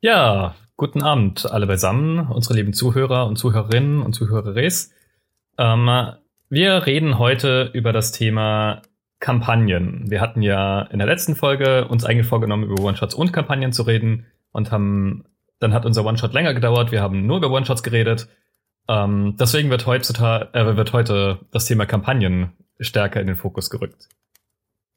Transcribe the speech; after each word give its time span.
Ja, 0.00 0.54
guten 0.76 1.02
Abend 1.02 1.50
alle 1.50 1.66
beisammen, 1.66 2.20
unsere 2.28 2.54
lieben 2.54 2.72
Zuhörer 2.72 3.26
und 3.26 3.34
Zuhörerinnen 3.34 4.00
und 4.00 4.12
Zuhöreres. 4.12 4.92
Ähm, 5.58 6.12
wir 6.48 6.86
reden 6.86 7.18
heute 7.18 7.70
über 7.74 7.92
das 7.92 8.12
Thema 8.12 8.82
Kampagnen. 9.18 10.08
Wir 10.08 10.20
hatten 10.20 10.40
ja 10.40 10.82
in 10.82 10.98
der 10.98 11.08
letzten 11.08 11.34
Folge 11.34 11.88
uns 11.88 12.04
eigentlich 12.04 12.28
vorgenommen, 12.28 12.70
über 12.70 12.80
One-Shots 12.80 13.16
und 13.16 13.32
Kampagnen 13.32 13.72
zu 13.72 13.82
reden 13.82 14.26
und 14.52 14.70
haben, 14.70 15.24
dann 15.58 15.74
hat 15.74 15.84
unser 15.84 16.04
One-Shot 16.04 16.32
länger 16.32 16.54
gedauert. 16.54 16.92
Wir 16.92 17.02
haben 17.02 17.26
nur 17.26 17.38
über 17.38 17.50
One-Shots 17.50 17.82
geredet. 17.82 18.28
Ähm, 18.86 19.34
deswegen 19.36 19.68
wird 19.68 19.84
heutzutage, 19.86 20.54
äh, 20.54 20.76
wird 20.76 20.92
heute 20.92 21.40
das 21.50 21.64
Thema 21.66 21.86
Kampagnen 21.86 22.52
stärker 22.78 23.20
in 23.20 23.26
den 23.26 23.34
Fokus 23.34 23.68
gerückt. 23.68 24.08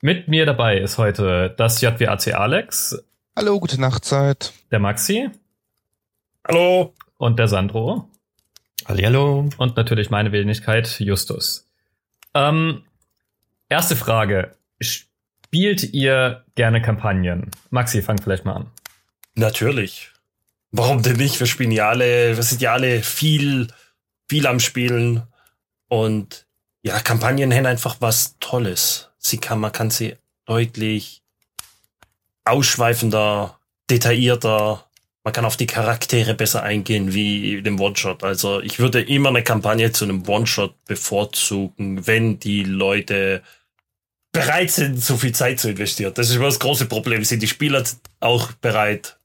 Mit 0.04 0.28
mir 0.28 0.46
dabei 0.46 0.78
ist 0.78 1.00
heute 1.00 1.56
das 1.58 1.82
JWAC 1.82 2.36
Alex. 2.36 3.04
Hallo, 3.42 3.60
gute 3.60 3.82
Nachtzeit. 3.82 4.54
Der 4.70 4.78
Maxi. 4.78 5.32
Hallo. 6.48 6.94
Und 7.18 7.40
der 7.40 7.48
Sandro. 7.48 8.08
Hallo. 8.86 9.50
Und 9.58 9.76
natürlich 9.76 10.12
meine 10.12 10.32
Wenigkeit, 10.32 11.00
Justus. 11.00 11.68
Ähm, 12.36 12.84
erste 13.68 13.96
Frage. 13.96 14.56
Spielt 14.80 15.92
ihr 15.92 16.46
gerne 16.54 16.84
Kampagnen? 16.84 17.50
Maxi, 17.72 18.04
fang 18.04 18.22
vielleicht 18.22 18.46
mal 18.46 18.58
an. 18.58 18.68
Natürlich. 19.34 20.12
Warum 20.70 21.02
denn 21.02 21.18
nicht? 21.18 21.40
Wir 21.40 21.48
spielen 21.48 21.72
ja 21.72 21.90
alle, 21.90 22.36
wir 22.38 22.44
sind 22.44 22.62
ja 22.62 22.74
alle 22.74 23.02
viel, 23.02 23.70
viel 24.30 24.46
am 24.46 24.60
Spielen. 24.60 25.24
Und 25.88 26.46
ja, 26.84 27.00
Kampagnen 27.00 27.52
haben 27.52 27.66
einfach 27.66 27.96
was 28.02 28.38
Tolles. 28.40 29.10
Sie 29.18 29.40
kann, 29.40 29.60
man 29.60 29.72
kann 29.72 29.90
sie 29.90 30.16
deutlich 30.46 31.21
ausschweifender, 32.46 33.60
detaillierter, 33.90 34.86
man 35.24 35.34
kann 35.34 35.46
auf 35.46 35.58
die 35.58 35.68
Charaktere 35.68 36.34
besser 36.34 36.64
eingehen 36.64 37.14
wie 37.14 37.62
dem 37.62 37.80
One-Shot. 37.80 38.24
Also 38.24 38.60
ich 38.62 38.80
würde 38.80 39.02
immer 39.02 39.30
eine 39.30 39.44
Kampagne 39.44 39.92
zu 39.92 40.06
einem 40.06 40.28
One-Shot 40.28 40.84
bevorzugen, 40.86 42.08
wenn 42.08 42.40
die 42.40 42.64
Leute 42.64 43.44
bereit 44.32 44.72
sind, 44.72 45.04
so 45.04 45.18
viel 45.18 45.34
Zeit 45.34 45.60
zu 45.60 45.70
investieren. 45.70 46.14
Das 46.16 46.30
ist 46.30 46.36
immer 46.36 46.46
das 46.46 46.60
große 46.60 46.88
Problem. 46.88 47.24
Sind 47.24 47.44
die 47.44 47.48
Spieler 47.48 47.84
auch 48.20 48.52
bereit, 48.54 49.20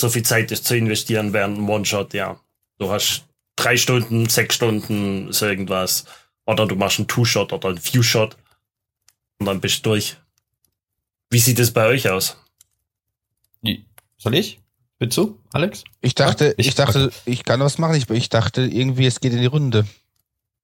so 0.00 0.08
viel 0.08 0.22
Zeit 0.22 0.50
zu 0.50 0.76
investieren 0.76 1.32
während 1.32 1.58
einem 1.58 1.68
One-Shot? 1.68 2.14
Ja. 2.14 2.38
Du 2.78 2.90
hast 2.90 3.24
drei 3.56 3.76
Stunden, 3.76 4.28
sechs 4.28 4.54
Stunden, 4.54 5.32
so 5.32 5.46
irgendwas. 5.46 6.04
Oder 6.46 6.66
du 6.66 6.76
machst 6.76 6.98
einen 6.98 7.08
Two-Shot 7.08 7.52
oder 7.52 7.70
einen 7.70 7.78
Few-Shot. 7.78 8.36
Und 9.38 9.46
dann 9.46 9.60
bist 9.60 9.84
du 9.84 9.90
durch. 9.90 10.16
Wie 11.30 11.38
sieht 11.38 11.58
es 11.58 11.72
bei 11.72 11.86
euch 11.86 12.08
aus? 12.08 12.36
Soll 14.22 14.36
ich? 14.36 14.60
Willst 15.00 15.16
du, 15.16 15.36
Alex? 15.52 15.82
Ich 16.00 16.14
dachte, 16.14 16.54
ich, 16.56 16.68
ich 16.68 16.74
dachte, 16.76 17.10
ich 17.24 17.44
kann 17.44 17.58
was 17.58 17.78
machen. 17.78 17.96
Ich, 17.96 18.08
ich 18.08 18.28
dachte 18.28 18.62
irgendwie, 18.62 19.06
es 19.06 19.18
geht 19.18 19.32
in 19.32 19.40
die 19.40 19.46
Runde. 19.46 19.84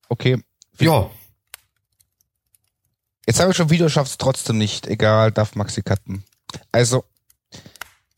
Okay. 0.09 0.41
Ja. 0.79 1.11
Jetzt 3.27 3.41
habe 3.41 3.51
ich 3.51 3.57
schon 3.57 3.69
Video, 3.69 3.89
schafft 3.89 4.13
es 4.13 4.19
trotzdem 4.19 4.59
nicht. 4.59 4.87
Egal, 4.87 5.33
darf 5.33 5.57
Maxi 5.57 5.83
cutten. 5.83 6.23
Also, 6.71 7.05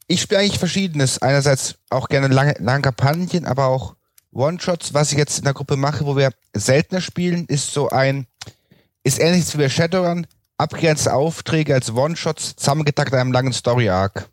ich 0.08 0.20
spiele 0.20 0.40
eigentlich 0.40 0.58
Verschiedenes. 0.58 1.22
Einerseits 1.22 1.76
auch 1.88 2.08
gerne 2.10 2.28
lange, 2.28 2.56
lange 2.58 2.82
Kampagnen, 2.82 3.46
aber 3.46 3.68
auch 3.68 3.96
One-Shots. 4.32 4.92
Was 4.92 5.12
ich 5.12 5.16
jetzt 5.16 5.38
in 5.38 5.44
der 5.44 5.54
Gruppe 5.54 5.76
mache, 5.76 6.04
wo 6.04 6.18
wir 6.18 6.34
seltener 6.52 7.00
spielen, 7.00 7.46
ist 7.46 7.72
so 7.72 7.88
ein, 7.88 8.26
ist 9.04 9.18
ähnliches 9.18 9.54
wie 9.54 9.62
bei 9.62 9.68
Shadowrun, 9.70 10.26
abgegrenzte 10.58 11.14
Aufträge 11.14 11.72
als 11.72 11.90
One-Shots, 11.90 12.56
zusammengetackt 12.56 13.14
in 13.14 13.20
einem 13.20 13.32
langen 13.32 13.54
Story-Arc. 13.54 14.29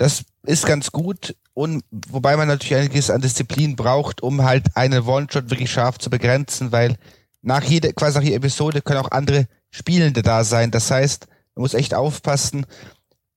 Das 0.00 0.24
ist 0.44 0.64
ganz 0.64 0.92
gut 0.92 1.36
und 1.52 1.84
wobei 1.90 2.34
man 2.38 2.48
natürlich 2.48 2.74
einiges 2.74 3.10
an 3.10 3.20
Disziplin 3.20 3.76
braucht, 3.76 4.22
um 4.22 4.44
halt 4.44 4.74
einen 4.74 5.06
One-Shot 5.06 5.50
wirklich 5.50 5.70
scharf 5.70 5.98
zu 5.98 6.08
begrenzen, 6.08 6.72
weil 6.72 6.96
nach 7.42 7.62
jeder, 7.64 7.92
quasi 7.92 8.16
nach 8.16 8.24
jeder 8.24 8.36
Episode 8.36 8.80
können 8.80 9.00
auch 9.00 9.10
andere 9.10 9.46
Spielende 9.70 10.22
da 10.22 10.42
sein. 10.42 10.70
Das 10.70 10.90
heißt, 10.90 11.26
man 11.54 11.60
muss 11.60 11.74
echt 11.74 11.92
aufpassen, 11.92 12.64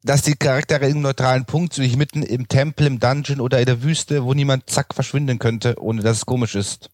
dass 0.04 0.22
die 0.22 0.36
Charaktere 0.36 0.86
in 0.86 0.92
einem 0.92 1.02
neutralen 1.02 1.44
Punkt, 1.44 1.74
so 1.74 1.82
nicht 1.82 1.98
mitten 1.98 2.24
im 2.24 2.48
Tempel, 2.48 2.88
im 2.88 2.98
Dungeon 2.98 3.42
oder 3.42 3.60
in 3.60 3.66
der 3.66 3.84
Wüste, 3.84 4.24
wo 4.24 4.34
niemand 4.34 4.70
zack 4.70 4.94
verschwinden 4.94 5.40
könnte, 5.40 5.76
ohne 5.82 6.02
dass 6.02 6.20
es 6.20 6.26
komisch 6.26 6.56
ist. 6.56 6.90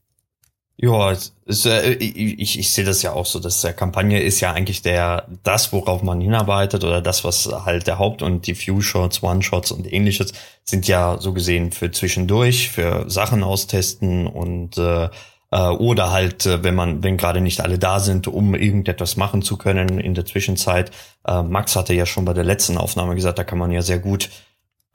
Ja, 0.81 1.11
es, 1.11 1.65
äh, 1.65 1.91
ich, 1.95 2.57
ich 2.57 2.71
sehe 2.71 2.85
das 2.85 3.01
ja 3.01 3.11
auch 3.11 3.25
so, 3.25 3.39
dass 3.39 3.59
der 3.59 3.73
Kampagne 3.73 4.21
ist 4.21 4.39
ja 4.39 4.53
eigentlich 4.53 4.81
der 4.81 5.27
das, 5.43 5.73
worauf 5.73 6.03
man 6.03 6.21
hinarbeitet 6.21 6.85
oder 6.85 7.01
das, 7.01 7.25
was 7.25 7.47
halt 7.65 7.85
der 7.85 7.99
Haupt- 7.99 8.21
und 8.21 8.47
die 8.47 8.55
Few-Shots, 8.55 9.21
One-Shots 9.21 9.71
und 9.71 9.91
ähnliches 9.91 10.31
sind 10.63 10.87
ja 10.87 11.17
so 11.19 11.33
gesehen 11.33 11.73
für 11.73 11.91
zwischendurch, 11.91 12.69
für 12.69 13.09
Sachen 13.09 13.43
austesten 13.43 14.25
und 14.25 14.77
äh, 14.77 15.09
äh, 15.51 15.67
oder 15.67 16.11
halt, 16.11 16.45
äh, 16.45 16.63
wenn 16.63 16.75
man, 16.75 17.03
wenn 17.03 17.17
gerade 17.17 17.41
nicht 17.41 17.59
alle 17.59 17.77
da 17.77 17.99
sind, 17.99 18.27
um 18.29 18.55
irgendetwas 18.55 19.17
machen 19.17 19.41
zu 19.41 19.57
können 19.57 19.99
in 19.99 20.13
der 20.13 20.25
Zwischenzeit. 20.25 20.91
Äh, 21.27 21.43
Max 21.43 21.75
hatte 21.75 21.93
ja 21.93 22.05
schon 22.05 22.23
bei 22.23 22.33
der 22.33 22.45
letzten 22.45 22.77
Aufnahme 22.77 23.15
gesagt, 23.15 23.37
da 23.37 23.43
kann 23.43 23.57
man 23.57 23.71
ja 23.71 23.81
sehr 23.81 23.99
gut 23.99 24.29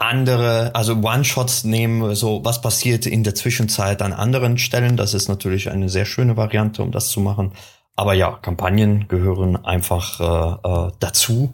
andere, 0.05 0.75
also 0.75 0.95
One-Shots 0.95 1.65
nehmen, 1.65 2.15
so 2.15 2.45
was 2.45 2.61
passiert 2.61 3.07
in 3.07 3.25
der 3.25 3.35
Zwischenzeit 3.35 4.03
an 4.03 4.13
anderen 4.13 4.59
Stellen. 4.59 4.97
Das 4.97 5.15
ist 5.15 5.29
natürlich 5.29 5.71
eine 5.71 5.89
sehr 5.89 6.05
schöne 6.05 6.37
Variante, 6.37 6.83
um 6.83 6.91
das 6.93 7.09
zu 7.09 7.21
machen. 7.21 7.53
Aber 7.97 8.15
ja, 8.15 8.39
Kampagnen 8.43 9.09
gehören 9.09 9.57
einfach 9.65 10.21
äh, 10.21 10.69
äh, 10.69 10.93
dazu 11.01 11.53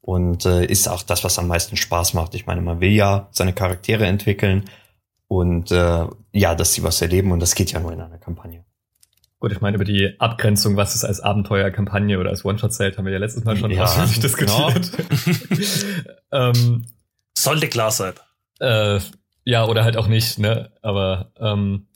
und 0.00 0.44
äh, 0.46 0.64
ist 0.64 0.88
auch 0.88 1.02
das, 1.02 1.24
was 1.24 1.38
am 1.38 1.48
meisten 1.48 1.76
Spaß 1.76 2.14
macht. 2.14 2.34
Ich 2.34 2.46
meine, 2.46 2.60
man 2.60 2.80
will 2.80 2.92
ja 2.92 3.28
seine 3.30 3.52
Charaktere 3.52 4.06
entwickeln 4.06 4.64
und 5.26 5.70
äh, 5.70 6.06
ja, 6.32 6.54
dass 6.54 6.74
sie 6.74 6.82
was 6.82 7.00
erleben 7.00 7.32
und 7.32 7.40
das 7.40 7.54
geht 7.54 7.72
ja 7.72 7.80
nur 7.80 7.92
in 7.92 8.00
einer 8.00 8.18
Kampagne. 8.18 8.64
Gut, 9.38 9.52
ich 9.52 9.62
meine, 9.62 9.76
über 9.76 9.86
die 9.86 10.16
Abgrenzung, 10.18 10.76
was 10.76 10.94
ist 10.94 11.04
als 11.04 11.20
Abenteuerkampagne 11.20 12.18
oder 12.18 12.28
als 12.28 12.44
One-Shot 12.44 12.74
zählt, 12.74 12.98
haben 12.98 13.06
wir 13.06 13.12
ja 13.12 13.18
letztes 13.18 13.44
Mal 13.44 13.56
schon 13.56 13.70
ja, 13.70 13.84
ausführlich 13.84 14.20
diskutiert. 14.20 14.92
Genau. 14.92 15.12
ähm, 16.52 16.84
sollte 17.42 17.68
klar 17.68 17.90
sein. 17.90 18.14
Äh, 18.60 19.00
ja, 19.44 19.66
oder 19.66 19.84
halt 19.84 19.96
auch 19.96 20.08
nicht, 20.08 20.38
ne? 20.38 20.70
Aber 20.82 21.32
ähm, 21.38 21.86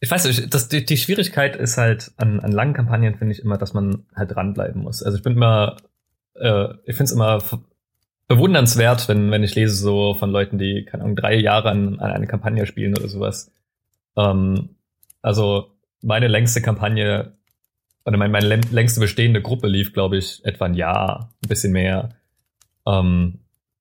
ich 0.00 0.10
weiß 0.10 0.24
nicht, 0.24 0.52
das, 0.52 0.68
die, 0.68 0.84
die 0.84 0.96
Schwierigkeit 0.96 1.56
ist 1.56 1.76
halt 1.76 2.12
an, 2.16 2.40
an 2.40 2.52
langen 2.52 2.74
Kampagnen, 2.74 3.16
finde 3.16 3.34
ich 3.34 3.40
immer, 3.40 3.58
dass 3.58 3.74
man 3.74 4.06
halt 4.14 4.34
dranbleiben 4.34 4.82
muss. 4.82 5.02
Also 5.02 5.18
ich 5.18 5.22
bin 5.22 5.34
immer, 5.34 5.76
äh, 6.34 6.68
ich 6.84 6.96
finde 6.96 7.04
es 7.04 7.12
immer 7.12 7.42
bewundernswert, 8.26 9.08
wenn, 9.08 9.30
wenn 9.30 9.42
ich 9.42 9.54
lese 9.54 9.74
so 9.74 10.14
von 10.14 10.30
Leuten, 10.30 10.56
die, 10.56 10.84
keine 10.84 11.04
Ahnung, 11.04 11.16
drei 11.16 11.34
Jahre 11.34 11.70
an, 11.70 12.00
an 12.00 12.12
eine 12.12 12.26
Kampagne 12.26 12.64
spielen 12.64 12.96
oder 12.96 13.08
sowas. 13.08 13.52
Ähm, 14.16 14.76
also 15.20 15.72
meine 16.02 16.28
längste 16.28 16.62
Kampagne 16.62 17.32
oder 18.04 18.16
meine, 18.16 18.32
meine 18.32 18.56
längste 18.70 19.00
bestehende 19.00 19.42
Gruppe 19.42 19.68
lief, 19.68 19.92
glaube 19.92 20.16
ich, 20.16 20.44
etwa 20.44 20.64
ein 20.64 20.74
Jahr, 20.74 21.34
ein 21.44 21.48
bisschen 21.48 21.72
mehr. 21.72 22.10
Ähm, 22.86 23.40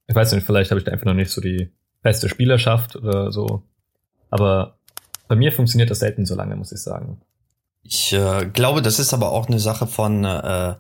ich 0.10 0.16
weiß 0.16 0.34
nicht, 0.34 0.46
vielleicht 0.46 0.72
habe 0.72 0.80
ich 0.80 0.86
da 0.86 0.92
einfach 0.92 1.06
noch 1.06 1.14
nicht 1.14 1.30
so 1.30 1.40
die 1.40 1.72
beste 2.02 2.30
Spielerschaft 2.30 2.96
oder 2.96 3.32
so. 3.32 3.62
Aber 4.32 4.80
bei 5.28 5.36
mir 5.36 5.52
funktioniert 5.52 5.92
das 5.92 6.00
selten 6.00 6.26
so 6.26 6.34
lange, 6.36 6.56
muss 6.56 6.72
ich 6.72 6.82
sagen. 6.82 7.22
Ich 7.84 8.12
äh, 8.14 8.48
glaube, 8.52 8.82
das 8.82 8.98
ist 8.98 9.14
aber 9.14 9.32
auch 9.32 9.48
eine 9.48 9.60
Sache 9.60 9.86
von, 9.86 10.26
äh, 10.26 10.74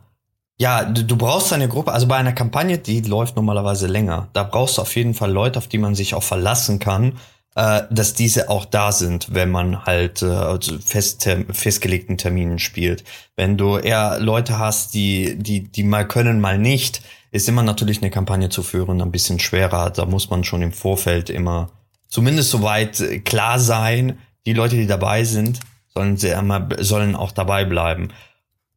ja, 0.57 0.83
du, 0.83 1.03
du 1.03 1.15
brauchst 1.15 1.53
eine 1.53 1.67
Gruppe, 1.67 1.91
also 1.91 2.07
bei 2.07 2.15
einer 2.15 2.33
Kampagne, 2.33 2.79
die 2.79 3.01
läuft 3.01 3.35
normalerweise 3.35 3.85
länger. 3.85 4.29
Da 4.33 4.43
brauchst 4.43 4.79
du 4.79 4.81
auf 4.81 4.95
jeden 4.95 5.13
Fall 5.13 5.31
Leute, 5.31 5.59
auf 5.59 5.67
die 5.67 5.77
man 5.77 5.93
sich 5.93 6.15
auch 6.15 6.23
verlassen 6.23 6.79
kann, 6.79 7.19
äh, 7.55 7.83
dass 7.91 8.15
diese 8.15 8.49
auch 8.49 8.65
da 8.65 8.91
sind, 8.91 9.35
wenn 9.35 9.51
man 9.51 9.85
halt 9.85 10.23
äh, 10.23 10.57
fest, 10.83 11.29
festgelegten 11.51 12.17
Terminen 12.17 12.57
spielt. 12.57 13.03
Wenn 13.35 13.57
du 13.57 13.77
eher 13.77 14.19
Leute 14.19 14.57
hast, 14.57 14.95
die, 14.95 15.37
die, 15.37 15.71
die 15.71 15.83
mal 15.83 16.07
können, 16.07 16.41
mal 16.41 16.57
nicht, 16.57 17.03
ist 17.31 17.47
immer 17.47 17.63
natürlich 17.63 18.01
eine 18.01 18.09
Kampagne 18.09 18.49
zu 18.49 18.63
führen 18.63 19.01
ein 19.01 19.11
bisschen 19.11 19.39
schwerer. 19.39 19.89
Da 19.91 20.05
muss 20.05 20.29
man 20.29 20.43
schon 20.43 20.61
im 20.61 20.71
Vorfeld 20.71 21.29
immer 21.29 21.71
zumindest 22.07 22.49
soweit 22.49 22.99
äh, 22.99 23.19
klar 23.19 23.59
sein, 23.59 24.17
die 24.45 24.53
Leute, 24.53 24.75
die 24.75 24.87
dabei 24.87 25.23
sind, 25.23 25.59
sollen, 25.93 26.17
sie 26.17 26.29
immer, 26.29 26.67
sollen 26.79 27.15
auch 27.15 27.31
dabei 27.31 27.65
bleiben. 27.65 28.09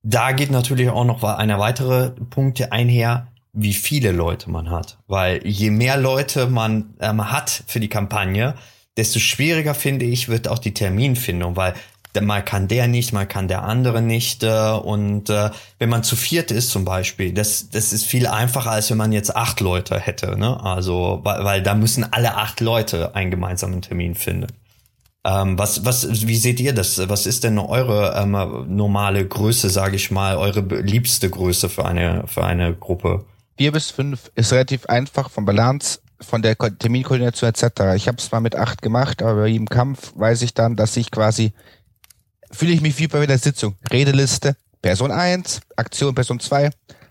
Da 0.03 0.33
geht 0.33 0.51
natürlich 0.51 0.91
auch 0.91 1.05
noch 1.05 1.23
eine 1.23 1.59
weitere 1.59 2.11
Punkte 2.11 2.73
einher, 2.73 3.29
wie 3.53 3.73
viele 3.73 4.13
Leute 4.13 4.51
man 4.51 4.71
hat. 4.71 4.99
Weil 5.07 5.47
je 5.47 5.71
mehr 5.71 5.97
Leute 5.97 6.49
man 6.49 6.95
ähm, 7.01 7.31
hat 7.31 7.65
für 7.67 7.81
die 7.81 7.89
Kampagne, 7.89 8.55
desto 8.97 9.19
schwieriger 9.19 9.75
finde 9.75 10.05
ich, 10.05 10.29
wird 10.29 10.49
auch 10.49 10.59
die 10.59 10.75
Terminfindung, 10.75 11.57
weil 11.57 11.75
mal 12.21 12.43
kann 12.45 12.69
der 12.69 12.89
nicht, 12.89 13.13
mal 13.13 13.27
kann 13.27 13.49
der 13.49 13.63
andere 13.63 14.03
nicht. 14.03 14.43
Äh, 14.43 14.71
und 14.73 15.31
äh, 15.31 15.51
wenn 15.79 15.89
man 15.89 16.03
zu 16.03 16.17
viert 16.17 16.51
ist 16.51 16.71
zum 16.71 16.85
Beispiel, 16.85 17.33
das, 17.33 17.71
das 17.71 17.93
ist 17.93 18.05
viel 18.05 18.27
einfacher, 18.27 18.71
als 18.73 18.91
wenn 18.91 18.99
man 18.99 19.13
jetzt 19.13 19.35
acht 19.35 19.61
Leute 19.61 19.99
hätte. 19.99 20.39
Ne? 20.39 20.63
Also, 20.63 21.21
weil, 21.23 21.45
weil 21.45 21.63
da 21.63 21.75
müssen 21.75 22.05
alle 22.13 22.37
acht 22.37 22.61
Leute 22.61 23.15
einen 23.15 23.31
gemeinsamen 23.31 23.81
Termin 23.81 24.15
finden. 24.15 24.49
Ähm, 25.25 25.57
was, 25.57 25.85
was, 25.85 26.27
wie 26.27 26.37
seht 26.37 26.59
ihr 26.61 26.75
das? 26.75 27.09
Was 27.09 27.27
ist 27.27 27.45
denn 27.45 27.59
eure 27.59 28.15
ähm, 28.21 28.33
normale 28.77 29.27
Größe, 29.27 29.71
sage 29.71 29.97
ich 29.97 30.11
mal, 30.11 30.37
eure 30.37 30.61
liebste 30.83 31.31
Größe 31.31 31.69
für 31.69 31.85
eine, 31.85 32.25
für 32.27 32.45
eine 32.45 32.75
Gruppe? 32.75 33.25
Vier 33.57 33.71
bis 33.71 33.91
fünf 33.91 34.33
ist 34.35 34.53
relativ 34.53 34.87
einfach 34.87 35.31
von 35.31 35.45
Balance, 35.45 36.01
von 36.21 36.43
der 36.43 36.57
Ko- 36.57 36.71
Terminkoordination 36.71 37.51
etc. 37.51 37.95
Ich 37.95 38.09
habe 38.09 38.19
es 38.19 38.33
mal 38.33 38.41
mit 38.41 38.57
acht 38.57 38.83
gemacht, 38.83 39.23
aber 39.23 39.43
bei 39.43 39.47
jedem 39.47 39.69
Kampf 39.69 40.13
weiß 40.17 40.43
ich 40.43 40.55
dann, 40.55 40.75
dass 40.75 40.97
ich 40.97 41.11
quasi 41.13 41.53
fühle 42.53 42.73
ich 42.73 42.81
mich 42.81 42.99
wie 42.99 43.09
bei 43.09 43.21
einer 43.21 43.39
Sitzung. 43.39 43.77
Redeliste, 43.91 44.57
Person 44.81 45.11
1, 45.11 45.61
Aktion 45.77 46.15
Person 46.15 46.41
2, 46.41 46.71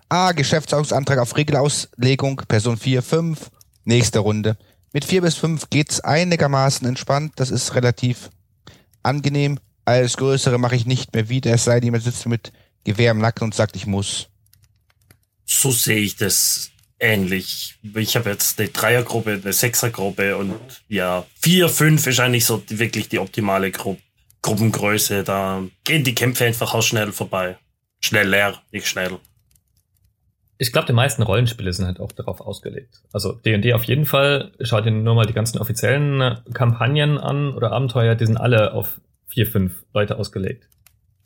ah, 0.10 0.32
Geschäftsordnungsantrag 0.34 1.20
auf 1.20 1.36
Regelauslegung, 1.36 2.38
Person 2.48 2.78
4, 2.78 3.02
5, 3.02 3.50
nächste 3.86 4.20
Runde. 4.20 4.58
Mit 4.94 5.06
4 5.06 5.22
bis 5.22 5.36
5 5.36 5.70
geht's 5.70 6.02
einigermaßen 6.02 6.88
entspannt, 6.88 7.34
das 7.38 7.50
ist 7.50 7.76
relativ 7.76 8.30
angenehm. 9.04 9.60
Alles 9.86 10.18
Größere 10.18 10.58
mache 10.58 10.76
ich 10.76 10.86
nicht 10.86 11.14
mehr 11.14 11.30
wieder, 11.30 11.54
es 11.54 11.64
sei 11.64 11.80
denn, 11.80 11.86
jemand 11.88 12.04
sitzt 12.04 12.28
mit 12.28 12.52
Gewehr 12.84 13.12
im 13.12 13.20
Nacken 13.20 13.46
und 13.46 13.56
sagt, 13.56 13.76
ich 13.76 13.88
muss. 13.88 14.28
So 15.46 15.72
sehe 15.72 16.00
ich 16.00 16.18
das 16.18 16.72
ähnlich. 17.00 17.80
Ich 17.96 18.16
habe 18.16 18.30
jetzt 18.30 18.60
eine 18.60 18.70
Dreiergruppe, 18.70 19.40
eine 19.44 19.54
Sechsergruppe 19.54 20.38
und 20.38 20.56
ja, 20.88 21.26
vier, 21.42 21.68
fünf 21.70 22.06
ist 22.08 22.20
eigentlich 22.20 22.46
so 22.46 22.64
wirklich 22.70 23.10
die 23.10 23.20
optimale 23.20 23.72
Gru 23.72 23.98
Gruppengröße. 24.42 25.24
Da 25.24 25.64
gehen 25.84 26.04
die 26.04 26.16
Kämpfe 26.16 26.46
einfach 26.46 26.74
auch 26.74 26.84
schnell 26.84 27.12
vorbei. 27.12 27.58
Schnell 28.00 28.30
leer, 28.30 28.56
nicht 28.72 28.88
schnell. 28.88 29.20
Ich 30.58 30.72
glaube, 30.72 30.88
die 30.88 30.94
meisten 30.94 31.24
Rollenspiele 31.24 31.74
sind 31.74 31.88
halt 31.88 32.00
auch 32.00 32.12
darauf 32.12 32.40
ausgelegt. 32.40 33.02
Also 33.12 33.34
D&D 33.34 33.74
auf 33.74 33.84
jeden 33.86 34.06
Fall. 34.06 34.52
Schaut 34.62 34.86
dir 34.86 34.92
nur 34.92 35.16
mal 35.16 35.26
die 35.26 35.34
ganzen 35.34 35.58
offiziellen 35.58 36.38
Kampagnen 36.54 37.18
an 37.18 37.56
oder 37.56 37.72
Abenteuer, 37.72 38.14
die 38.16 38.28
sind 38.28 38.38
alle 38.38 38.74
auf 38.74 39.02
vier, 39.26 39.48
fünf 39.48 39.84
Leute 39.94 40.18
ausgelegt. 40.18 40.70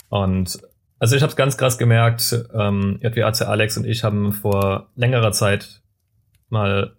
Und 0.09 0.59
also 0.99 1.15
ich 1.15 1.21
habe 1.21 1.29
es 1.29 1.35
ganz 1.35 1.57
krass 1.57 1.77
gemerkt, 1.77 2.33
ähm, 2.53 2.99
JWAC 3.01 3.41
Alex 3.41 3.77
und 3.77 3.85
ich 3.85 4.03
haben 4.03 4.31
vor 4.31 4.89
längerer 4.95 5.33
Zeit 5.33 5.81
mal, 6.47 6.95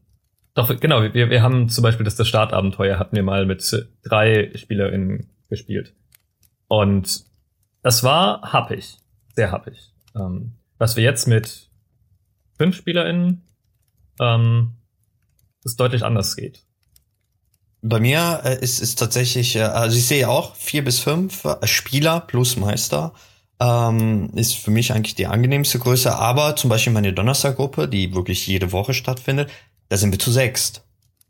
doch 0.54 0.78
genau, 0.78 1.02
wir, 1.02 1.30
wir 1.30 1.42
haben 1.42 1.70
zum 1.70 1.82
Beispiel 1.82 2.04
das, 2.04 2.16
das 2.16 2.28
Startabenteuer 2.28 2.98
hatten 2.98 3.16
wir 3.16 3.22
mal 3.22 3.46
mit 3.46 3.88
drei 4.04 4.52
SpielerInnen 4.54 5.30
gespielt. 5.48 5.94
Und 6.68 7.24
das 7.82 8.02
war 8.02 8.42
happig, 8.52 8.98
sehr 9.34 9.52
happig. 9.52 9.92
Ähm, 10.14 10.56
was 10.78 10.96
wir 10.96 11.04
jetzt 11.04 11.26
mit 11.26 11.70
fünf 12.58 12.76
SpielerInnen 12.76 13.46
ähm, 14.20 14.76
es 15.64 15.76
deutlich 15.76 16.04
anders 16.04 16.36
geht. 16.36 16.64
Bei 17.82 18.00
mir 18.00 18.40
äh, 18.44 18.58
ist 18.60 18.80
es 18.80 18.94
tatsächlich, 18.94 19.56
äh, 19.56 19.62
also 19.62 19.96
ich 19.96 20.06
sehe 20.06 20.28
auch 20.28 20.54
vier 20.56 20.84
bis 20.84 20.98
fünf 20.98 21.44
äh, 21.44 21.66
Spieler 21.66 22.20
plus 22.20 22.56
Meister. 22.56 23.12
Ähm, 23.58 24.30
ist 24.34 24.54
für 24.54 24.70
mich 24.70 24.92
eigentlich 24.92 25.14
die 25.14 25.26
angenehmste 25.26 25.78
Größe, 25.78 26.14
aber 26.14 26.56
zum 26.56 26.68
Beispiel 26.68 26.92
meine 26.92 27.12
Donnerstaggruppe, 27.12 27.88
die 27.88 28.14
wirklich 28.14 28.46
jede 28.46 28.70
Woche 28.72 28.92
stattfindet, 28.92 29.50
da 29.88 29.96
sind 29.96 30.12
wir 30.12 30.18
zu 30.18 30.30
sechst. 30.30 30.85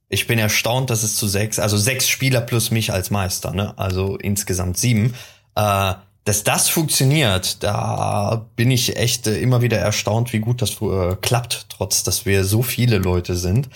Ich 0.08 0.26
bin 0.26 0.38
erstaunt, 0.38 0.90
dass 0.90 1.02
es 1.02 1.16
zu 1.16 1.26
sechs, 1.26 1.58
also 1.58 1.76
sechs 1.76 2.08
Spieler 2.08 2.40
plus 2.40 2.70
mich 2.70 2.92
als 2.92 3.10
Meister, 3.10 3.52
ne? 3.52 3.76
Also 3.76 4.16
insgesamt 4.16 4.78
sieben. 4.78 5.14
Äh, 5.56 5.94
dass 6.24 6.42
das 6.42 6.68
funktioniert, 6.68 7.62
da 7.62 8.46
bin 8.56 8.70
ich 8.70 8.96
echt 8.96 9.26
äh, 9.28 9.38
immer 9.38 9.62
wieder 9.62 9.78
erstaunt, 9.78 10.32
wie 10.32 10.40
gut 10.40 10.60
das 10.60 10.82
äh, 10.82 11.16
klappt, 11.20 11.66
trotz 11.68 12.02
dass 12.02 12.26
wir 12.26 12.44
so 12.44 12.62
viele 12.62 12.98
Leute 12.98 13.36
sind. 13.36 13.68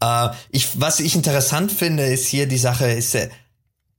Äh, 0.00 0.28
ich, 0.50 0.80
was 0.80 1.00
ich 1.00 1.14
interessant 1.14 1.70
finde, 1.70 2.04
ist 2.04 2.26
hier 2.26 2.46
die 2.46 2.58
Sache, 2.58 2.90
ist 2.90 3.14
äh, 3.14 3.28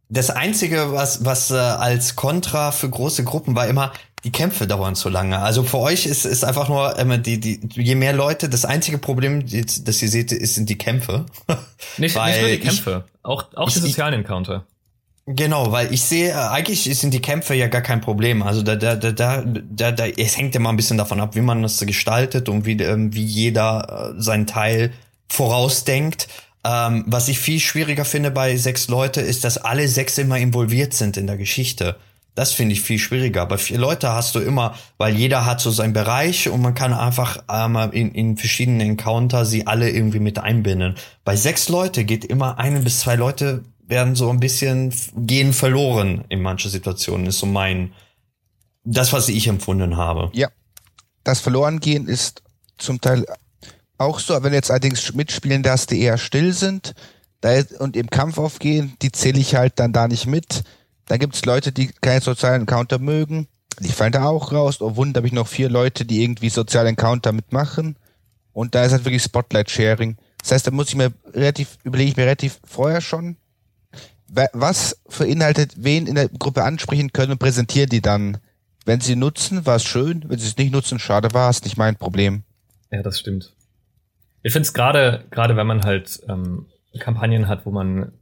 das 0.09 0.31
einzige, 0.31 0.91
was 0.91 1.24
was 1.24 1.51
äh, 1.51 1.56
als 1.56 2.15
Kontra 2.15 2.71
für 2.71 2.89
große 2.89 3.24
Gruppen 3.24 3.56
war 3.56 3.68
immer 3.68 3.94
die 4.24 4.31
Kämpfe 4.31 4.68
dauern 4.68 4.95
zu 4.95 5.10
lange. 5.10 5.39
Also 5.39 5.63
für 5.63 5.77
euch 5.80 6.06
ist 6.06 6.25
ist 6.25 6.44
einfach 6.44 6.68
nur 6.69 6.98
ähm, 7.00 7.21
die 7.24 7.39
die 7.39 7.60
je 7.75 7.95
mehr 7.95 8.13
Leute, 8.13 8.50
das 8.50 8.66
einzige 8.66 8.98
Problem, 8.98 9.45
das 9.48 10.01
ihr 10.01 10.10
seht, 10.10 10.31
ist 10.31 10.56
sind 10.56 10.69
die 10.69 10.77
Kämpfe. 10.77 11.25
Nicht, 11.98 12.16
Weil 12.16 12.31
nicht 12.31 12.42
nur 12.42 12.50
die 12.50 12.56
ich- 12.56 12.62
Kämpfe, 12.63 13.06
auch, 13.24 13.45
auch 13.56 13.68
ich- 13.69 13.75
die 13.75 13.80
sozialen 13.81 14.13
Encounter. 14.16 14.66
Genau, 15.31 15.71
weil 15.71 15.94
ich 15.94 16.01
sehe, 16.04 16.30
äh, 16.31 16.33
eigentlich 16.33 16.86
sind 16.98 17.13
die 17.13 17.21
Kämpfe 17.21 17.54
ja 17.54 17.68
gar 17.68 17.81
kein 17.81 18.01
Problem. 18.01 18.42
Also 18.42 18.63
da, 18.63 18.75
da, 18.75 18.95
da, 18.95 19.12
da, 19.12 19.44
da, 19.45 19.92
da 19.92 20.07
es 20.07 20.36
hängt 20.38 20.56
ja 20.56 20.60
mal 20.60 20.72
ein 20.72 20.75
bisschen 20.75 20.98
davon 20.98 21.19
ab, 21.22 21.36
wie 21.36 21.42
man 21.42 21.62
das 21.62 21.77
gestaltet 21.80 22.50
und 22.50 22.65
wie, 22.65 22.72
ähm, 22.81 23.13
wie 23.13 23.24
jeder 23.24 24.13
äh, 24.18 24.22
seinen 24.22 24.48
Teil 24.48 24.92
vorausdenkt. 25.27 26.27
Ähm, 26.65 27.06
was 27.07 27.30
ich 27.30 27.39
viel 27.39 27.60
schwieriger 27.60 28.06
finde 28.06 28.31
bei 28.31 28.57
sechs 28.57 28.88
Leute, 28.89 29.22
ist, 29.22 29.44
dass 29.44 29.57
alle 29.57 29.88
sechs 29.88 30.18
immer 30.18 30.38
involviert 30.38 30.94
sind 30.94 31.15
in 31.15 31.25
der 31.27 31.38
Geschichte. 31.38 31.95
Das 32.39 32.53
finde 32.53 32.71
ich 32.71 32.80
viel 32.80 33.00
schwieriger. 33.00 33.45
Bei 33.45 33.57
vier 33.57 33.77
Leute 33.77 34.13
hast 34.13 34.33
du 34.33 34.39
immer, 34.39 34.74
weil 34.97 35.13
jeder 35.13 35.45
hat 35.45 35.59
so 35.59 35.71
seinen 35.71 35.91
Bereich 35.91 36.47
und 36.47 36.62
man 36.62 36.74
kann 36.74 36.94
einfach 36.94 37.44
ähm, 37.51 37.75
in, 37.91 38.13
in 38.13 38.38
verschiedenen 38.38 38.80
Encounter 38.80 39.44
sie 39.44 39.68
alle 39.68 39.89
irgendwie 39.89 40.21
mit 40.21 40.39
einbinden. 40.39 40.95
Bei 41.25 41.36
sechs 41.36 41.68
Leute 41.68 42.06
geht 42.06 42.24
immer 42.24 42.57
eine 42.57 42.80
bis 42.80 43.01
zwei 43.01 43.18
Leute 43.18 43.65
werden 43.86 44.15
so 44.15 44.30
ein 44.30 44.39
bisschen 44.39 44.94
gehen 45.18 45.51
verloren 45.51 46.24
in 46.30 46.41
manchen 46.41 46.71
Situationen, 46.71 47.27
ist 47.27 47.39
so 47.39 47.45
mein, 47.45 47.91
das, 48.86 49.12
was 49.12 49.27
ich 49.27 49.45
empfunden 49.47 49.97
habe. 49.97 50.31
Ja, 50.31 50.47
das 51.25 51.41
Verlorengehen 51.41 52.07
ist 52.07 52.41
zum 52.77 53.01
Teil 53.01 53.25
auch 53.97 54.21
so, 54.21 54.33
aber 54.33 54.45
wenn 54.45 54.53
jetzt 54.53 54.71
allerdings 54.71 55.13
mitspielen 55.13 55.62
darfst, 55.62 55.91
die 55.91 56.00
eher 56.00 56.18
still 56.18 56.53
sind 56.53 56.94
da, 57.41 57.62
und 57.80 57.97
im 57.97 58.09
Kampf 58.09 58.38
aufgehen, 58.38 58.94
die 59.01 59.12
zähle 59.12 59.39
ich 59.39 59.56
halt 59.56 59.74
dann 59.75 59.91
da 59.91 60.07
nicht 60.07 60.25
mit. 60.25 60.63
Dann 61.09 61.19
gibt's 61.19 61.44
Leute, 61.44 61.71
die 61.71 61.88
keine 62.01 62.21
sozialen 62.21 62.61
Encounter 62.61 63.00
mögen, 63.00 63.47
die 63.79 63.91
fallen 63.91 64.11
da 64.11 64.25
auch 64.25 64.51
raus. 64.51 64.79
Oh 64.79 64.95
Wunder, 64.95 65.19
habe 65.19 65.27
ich 65.27 65.33
noch 65.33 65.47
vier 65.47 65.69
Leute, 65.69 66.06
die 66.06 66.23
irgendwie 66.23 66.50
soziale 66.50 66.88
Encounter 66.89 67.31
mitmachen. 67.31 67.97
Und 68.53 68.75
da 68.75 68.83
ist 68.83 68.91
halt 68.91 69.06
wirklich 69.06 69.23
Spotlight-Sharing. 69.23 70.17
Das 70.38 70.51
heißt, 70.51 70.67
da 70.67 70.71
muss 70.71 70.89
ich 70.89 70.95
mir 70.95 71.11
relativ, 71.33 71.77
überlege 71.83 72.11
ich 72.11 72.17
mir 72.17 72.23
relativ 72.23 72.59
vorher 72.63 73.01
schon, 73.01 73.38
wa- 74.27 74.50
was 74.53 75.01
für 75.07 75.25
wen 75.25 76.07
in 76.07 76.15
der 76.15 76.29
Gruppe 76.29 76.63
ansprechen 76.63 77.12
können 77.12 77.31
und 77.33 77.39
präsentieren 77.39 77.89
die 77.89 78.01
dann. 78.01 78.38
Wenn 78.85 79.01
sie 79.01 79.15
nutzen, 79.15 79.65
war 79.65 79.77
es 79.77 79.83
schön. 79.83 80.25
Wenn 80.27 80.38
sie 80.39 80.47
es 80.47 80.57
nicht 80.57 80.71
nutzen, 80.71 81.00
schade 81.00 81.33
war 81.33 81.50
es, 81.50 81.63
nicht 81.63 81.77
mein 81.77 81.95
Problem. 81.95 82.44
Ja, 82.91 83.01
das 83.01 83.19
stimmt. 83.19 83.53
Ich 84.44 84.53
finde 84.53 84.67
es 84.67 84.73
gerade, 84.73 85.25
gerade 85.31 85.55
wenn 85.57 85.67
man 85.67 85.83
halt 85.83 86.21
ähm, 86.29 86.67
Kampagnen 87.00 87.47
hat, 87.47 87.65
wo 87.65 87.71
man 87.71 88.13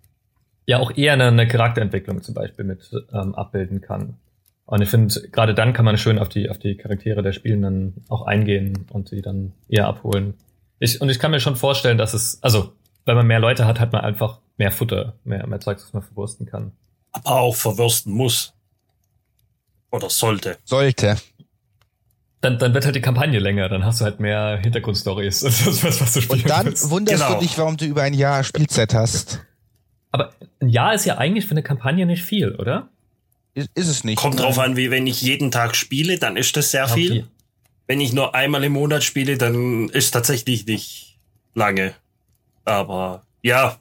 ja 0.67 0.77
auch 0.79 0.95
eher 0.95 1.13
eine, 1.13 1.27
eine 1.27 1.47
Charakterentwicklung 1.47 2.21
zum 2.21 2.35
Beispiel 2.35 2.65
mit 2.65 2.91
ähm, 3.13 3.33
abbilden 3.33 3.81
kann. 3.81 4.17
Und 4.65 4.81
ich 4.81 4.89
finde, 4.89 5.29
gerade 5.31 5.55
dann 5.55 5.71
kann 5.73 5.85
man 5.85 5.97
schön 5.97 6.19
auf 6.19 6.27
die, 6.29 6.49
auf 6.49 6.59
die 6.59 6.75
Charaktere 6.75 7.23
der 7.23 7.31
Spielenden 7.31 8.03
auch 8.09 8.23
eingehen 8.27 8.85
und 8.91 9.07
sie 9.07 9.21
dann 9.21 9.53
eher 9.69 9.87
abholen. 9.87 10.33
Ich, 10.79 10.99
und 11.01 11.09
ich 11.09 11.19
kann 11.19 11.31
mir 11.31 11.39
schon 11.39 11.55
vorstellen, 11.55 11.97
dass 11.97 12.13
es, 12.13 12.37
also, 12.43 12.73
wenn 13.05 13.15
man 13.15 13.25
mehr 13.25 13.39
Leute 13.39 13.65
hat, 13.65 13.79
hat 13.79 13.93
man 13.93 14.01
einfach 14.01 14.39
mehr 14.57 14.71
Futter, 14.71 15.13
mehr, 15.23 15.47
mehr 15.47 15.61
Zeugs, 15.61 15.83
was 15.85 15.93
man 15.93 16.03
verwursten 16.03 16.45
kann. 16.45 16.73
Aber 17.13 17.39
auch 17.39 17.55
verwürsten 17.55 18.11
muss. 18.13 18.53
Oder 19.89 20.09
sollte. 20.09 20.57
Sollte. 20.65 21.15
Dann, 22.41 22.59
dann 22.59 22.73
wird 22.73 22.83
halt 22.85 22.95
die 22.95 23.01
Kampagne 23.01 23.39
länger, 23.39 23.69
dann 23.69 23.85
hast 23.85 24.01
du 24.01 24.05
halt 24.05 24.19
mehr 24.19 24.59
Hintergrundstories. 24.61 25.39
Das 25.43 25.65
ist 25.65 25.83
was, 25.83 26.01
was 26.01 26.13
du 26.13 26.33
Und 26.33 26.47
dann 26.49 26.65
willst. 26.67 26.89
wunderst 26.89 27.23
Genau. 27.25 27.39
du 27.39 27.45
dich, 27.45 27.57
warum 27.57 27.77
du 27.77 27.85
über 27.85 28.01
ein 28.03 28.13
Jahr 28.13 28.43
Spielzeit 28.43 28.93
hast. 28.93 29.39
Aber 30.11 30.33
ein 30.61 30.69
Jahr 30.69 30.93
ist 30.93 31.05
ja 31.05 31.17
eigentlich 31.17 31.45
für 31.45 31.51
eine 31.51 31.63
Kampagne 31.63 32.05
nicht 32.05 32.23
viel, 32.23 32.55
oder? 32.55 32.89
Ist, 33.53 33.69
ist 33.75 33.87
es 33.87 34.03
nicht. 34.03 34.17
Kommt 34.17 34.39
drauf 34.39 34.59
an, 34.59 34.77
wie 34.77 34.91
wenn 34.91 35.07
ich 35.07 35.21
jeden 35.21 35.51
Tag 35.51 35.75
spiele, 35.75 36.17
dann 36.19 36.37
ist 36.37 36.55
das 36.57 36.71
sehr 36.71 36.85
Ja, 36.85 36.93
viel. 36.93 37.11
okay. 37.11 37.25
Wenn 37.87 38.01
ich 38.01 38.13
nur 38.13 38.35
einmal 38.35 38.63
im 38.63 38.73
Monat 38.73 39.03
spiele, 39.03 39.37
dann 39.37 39.89
ist 39.89 40.11
tatsächlich 40.11 40.65
nicht 40.65 41.17
lange. 41.53 41.93
Aber 42.65 43.23
ja, 43.41 43.77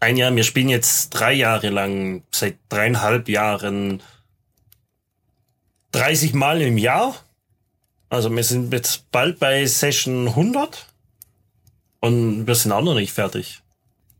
ein 0.00 0.16
Jahr, 0.18 0.34
wir 0.36 0.44
spielen 0.44 0.68
jetzt 0.68 1.10
drei 1.10 1.32
Jahre 1.32 1.70
lang, 1.70 2.22
seit 2.30 2.56
dreieinhalb 2.68 3.28
Jahren 3.28 4.02
30 5.92 6.34
Mal 6.34 6.60
im 6.60 6.76
Jahr. 6.76 7.14
Also 8.10 8.30
wir 8.34 8.44
sind 8.44 8.72
jetzt 8.72 9.10
bald 9.10 9.38
bei 9.38 9.64
Session 9.66 10.28
100 10.28 10.86
und 12.00 12.46
wir 12.46 12.54
sind 12.54 12.72
auch 12.72 12.82
noch 12.82 12.94
nicht 12.94 13.12
fertig. 13.12 13.62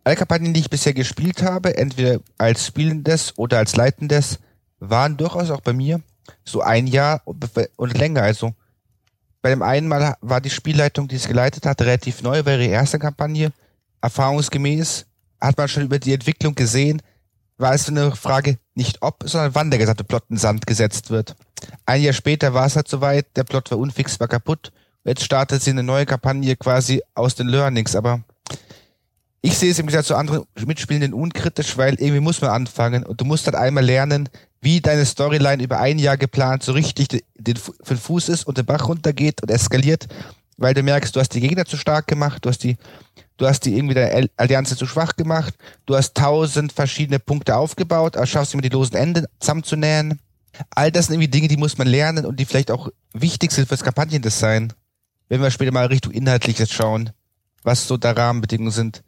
Alle 0.04 0.16
Kampagnen, 0.16 0.52
die 0.52 0.60
ich 0.60 0.70
bisher 0.70 0.92
gespielt 0.92 1.42
habe, 1.42 1.78
entweder 1.78 2.20
als 2.36 2.66
Spielendes 2.66 3.32
oder 3.38 3.58
als 3.58 3.74
Leitendes, 3.74 4.38
waren 4.78 5.16
durchaus 5.16 5.50
auch 5.50 5.62
bei 5.62 5.72
mir 5.72 6.02
so 6.44 6.60
ein 6.60 6.86
Jahr 6.86 7.22
und 7.24 7.98
länger. 7.98 8.22
Also 8.22 8.54
bei 9.40 9.50
dem 9.50 9.62
einen 9.62 9.88
Mal 9.88 10.16
war 10.20 10.42
die 10.42 10.50
Spielleitung, 10.50 11.08
die 11.08 11.16
es 11.16 11.26
geleitet 11.26 11.64
hat, 11.64 11.80
relativ 11.80 12.22
neu, 12.22 12.44
war 12.44 12.52
ihre 12.52 12.66
erste 12.66 12.98
Kampagne. 12.98 13.52
Erfahrungsgemäß 14.02 15.06
hat 15.40 15.56
man 15.56 15.68
schon 15.68 15.84
über 15.84 15.98
die 15.98 16.12
Entwicklung 16.12 16.54
gesehen, 16.54 17.00
war 17.56 17.72
es 17.72 17.88
eine 17.88 18.14
Frage 18.14 18.58
nicht 18.74 19.00
ob, 19.00 19.24
sondern 19.26 19.54
wann 19.54 19.70
der 19.70 19.78
gesamte 19.78 20.04
Plot 20.04 20.24
in 20.28 20.36
Sand 20.36 20.66
gesetzt 20.66 21.10
wird. 21.10 21.34
Ein 21.86 22.02
Jahr 22.02 22.12
später 22.12 22.52
war 22.52 22.66
es 22.66 22.76
halt 22.76 22.88
soweit, 22.88 23.36
der 23.36 23.44
Plot 23.44 23.70
war 23.70 23.78
unfix, 23.78 24.20
war 24.20 24.28
kaputt. 24.28 24.72
Jetzt 25.04 25.24
startet 25.24 25.62
sie 25.62 25.70
eine 25.70 25.82
neue 25.82 26.04
Kampagne 26.04 26.56
quasi 26.56 27.02
aus 27.14 27.34
den 27.34 27.48
Learnings, 27.48 27.94
aber 27.96 28.22
ich 29.46 29.58
sehe 29.58 29.70
es 29.70 29.78
im 29.78 29.86
Gegensatz 29.86 30.06
zu 30.06 30.16
anderen 30.16 30.44
Mitspielenden 30.66 31.12
unkritisch, 31.12 31.76
weil 31.76 31.94
irgendwie 31.94 32.20
muss 32.20 32.40
man 32.40 32.50
anfangen 32.50 33.04
und 33.04 33.20
du 33.20 33.24
musst 33.26 33.44
halt 33.46 33.56
einmal 33.56 33.84
lernen, 33.84 34.28
wie 34.62 34.80
deine 34.80 35.04
Storyline 35.04 35.62
über 35.62 35.78
ein 35.80 35.98
Jahr 35.98 36.16
geplant 36.16 36.62
so 36.62 36.72
richtig 36.72 37.08
de- 37.08 37.22
den 37.36 37.56
für 37.56 37.94
den 37.94 37.98
Fuß 37.98 38.30
ist 38.30 38.46
und 38.46 38.56
den 38.56 38.64
Bach 38.64 38.88
runtergeht 38.88 39.42
und 39.42 39.50
eskaliert. 39.50 40.06
weil 40.56 40.72
du 40.72 40.82
merkst, 40.82 41.14
du 41.14 41.20
hast 41.20 41.30
die 41.30 41.40
Gegner 41.40 41.64
zu 41.64 41.76
stark 41.76 42.06
gemacht, 42.06 42.44
du 42.44 42.48
hast 42.48 42.62
die, 42.62 42.76
du 43.36 43.46
hast 43.46 43.64
die 43.64 43.76
irgendwie 43.76 43.94
der 43.94 44.28
Allianz 44.36 44.74
zu 44.76 44.86
schwach 44.86 45.16
gemacht, 45.16 45.52
du 45.84 45.96
hast 45.96 46.14
tausend 46.14 46.72
verschiedene 46.72 47.18
Punkte 47.18 47.56
aufgebaut, 47.56 48.16
aber 48.16 48.26
schaffst 48.26 48.54
immer 48.54 48.62
die 48.62 48.68
losen 48.68 48.96
Enden 48.96 49.26
zusammenzunähen. 49.40 50.20
All 50.70 50.92
das 50.92 51.06
sind 51.06 51.14
irgendwie 51.14 51.30
Dinge, 51.30 51.48
die 51.48 51.56
muss 51.56 51.76
man 51.76 51.88
lernen 51.88 52.24
und 52.24 52.38
die 52.38 52.44
vielleicht 52.44 52.70
auch 52.70 52.88
wichtig 53.12 53.50
sind 53.50 53.66
fürs 53.66 53.82
Kampagnendesign. 53.82 54.72
Wenn 55.28 55.42
wir 55.42 55.50
später 55.50 55.72
mal 55.72 55.86
Richtung 55.86 56.12
Inhaltliches 56.12 56.70
schauen, 56.70 57.10
was 57.64 57.88
so 57.88 57.96
da 57.96 58.12
Rahmenbedingungen 58.12 58.70
sind. 58.72 59.02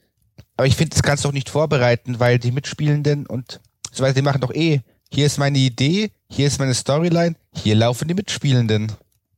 Aber 0.57 0.67
ich 0.67 0.77
finde, 0.77 0.91
das 0.91 1.03
kannst 1.03 1.25
du 1.25 1.29
auch 1.29 1.33
nicht 1.33 1.51
vorbereiten, 1.51 2.19
weil 2.19 2.39
die 2.39 2.53
Mitspielenden 2.53 3.27
und 3.27 3.61
so 3.93 4.03
weiter, 4.03 4.15
die 4.15 4.23
machen 4.23 4.41
doch 4.41 4.55
eh, 4.55 4.81
hier 5.13 5.27
ist 5.27 5.39
meine 5.39 5.59
Idee, 5.59 6.11
hier 6.29 6.47
ist 6.47 6.59
meine 6.59 6.75
Storyline, 6.75 7.37
hier 7.55 7.75
laufen 7.75 8.09
die 8.09 8.15
Mitspielenden. 8.15 8.93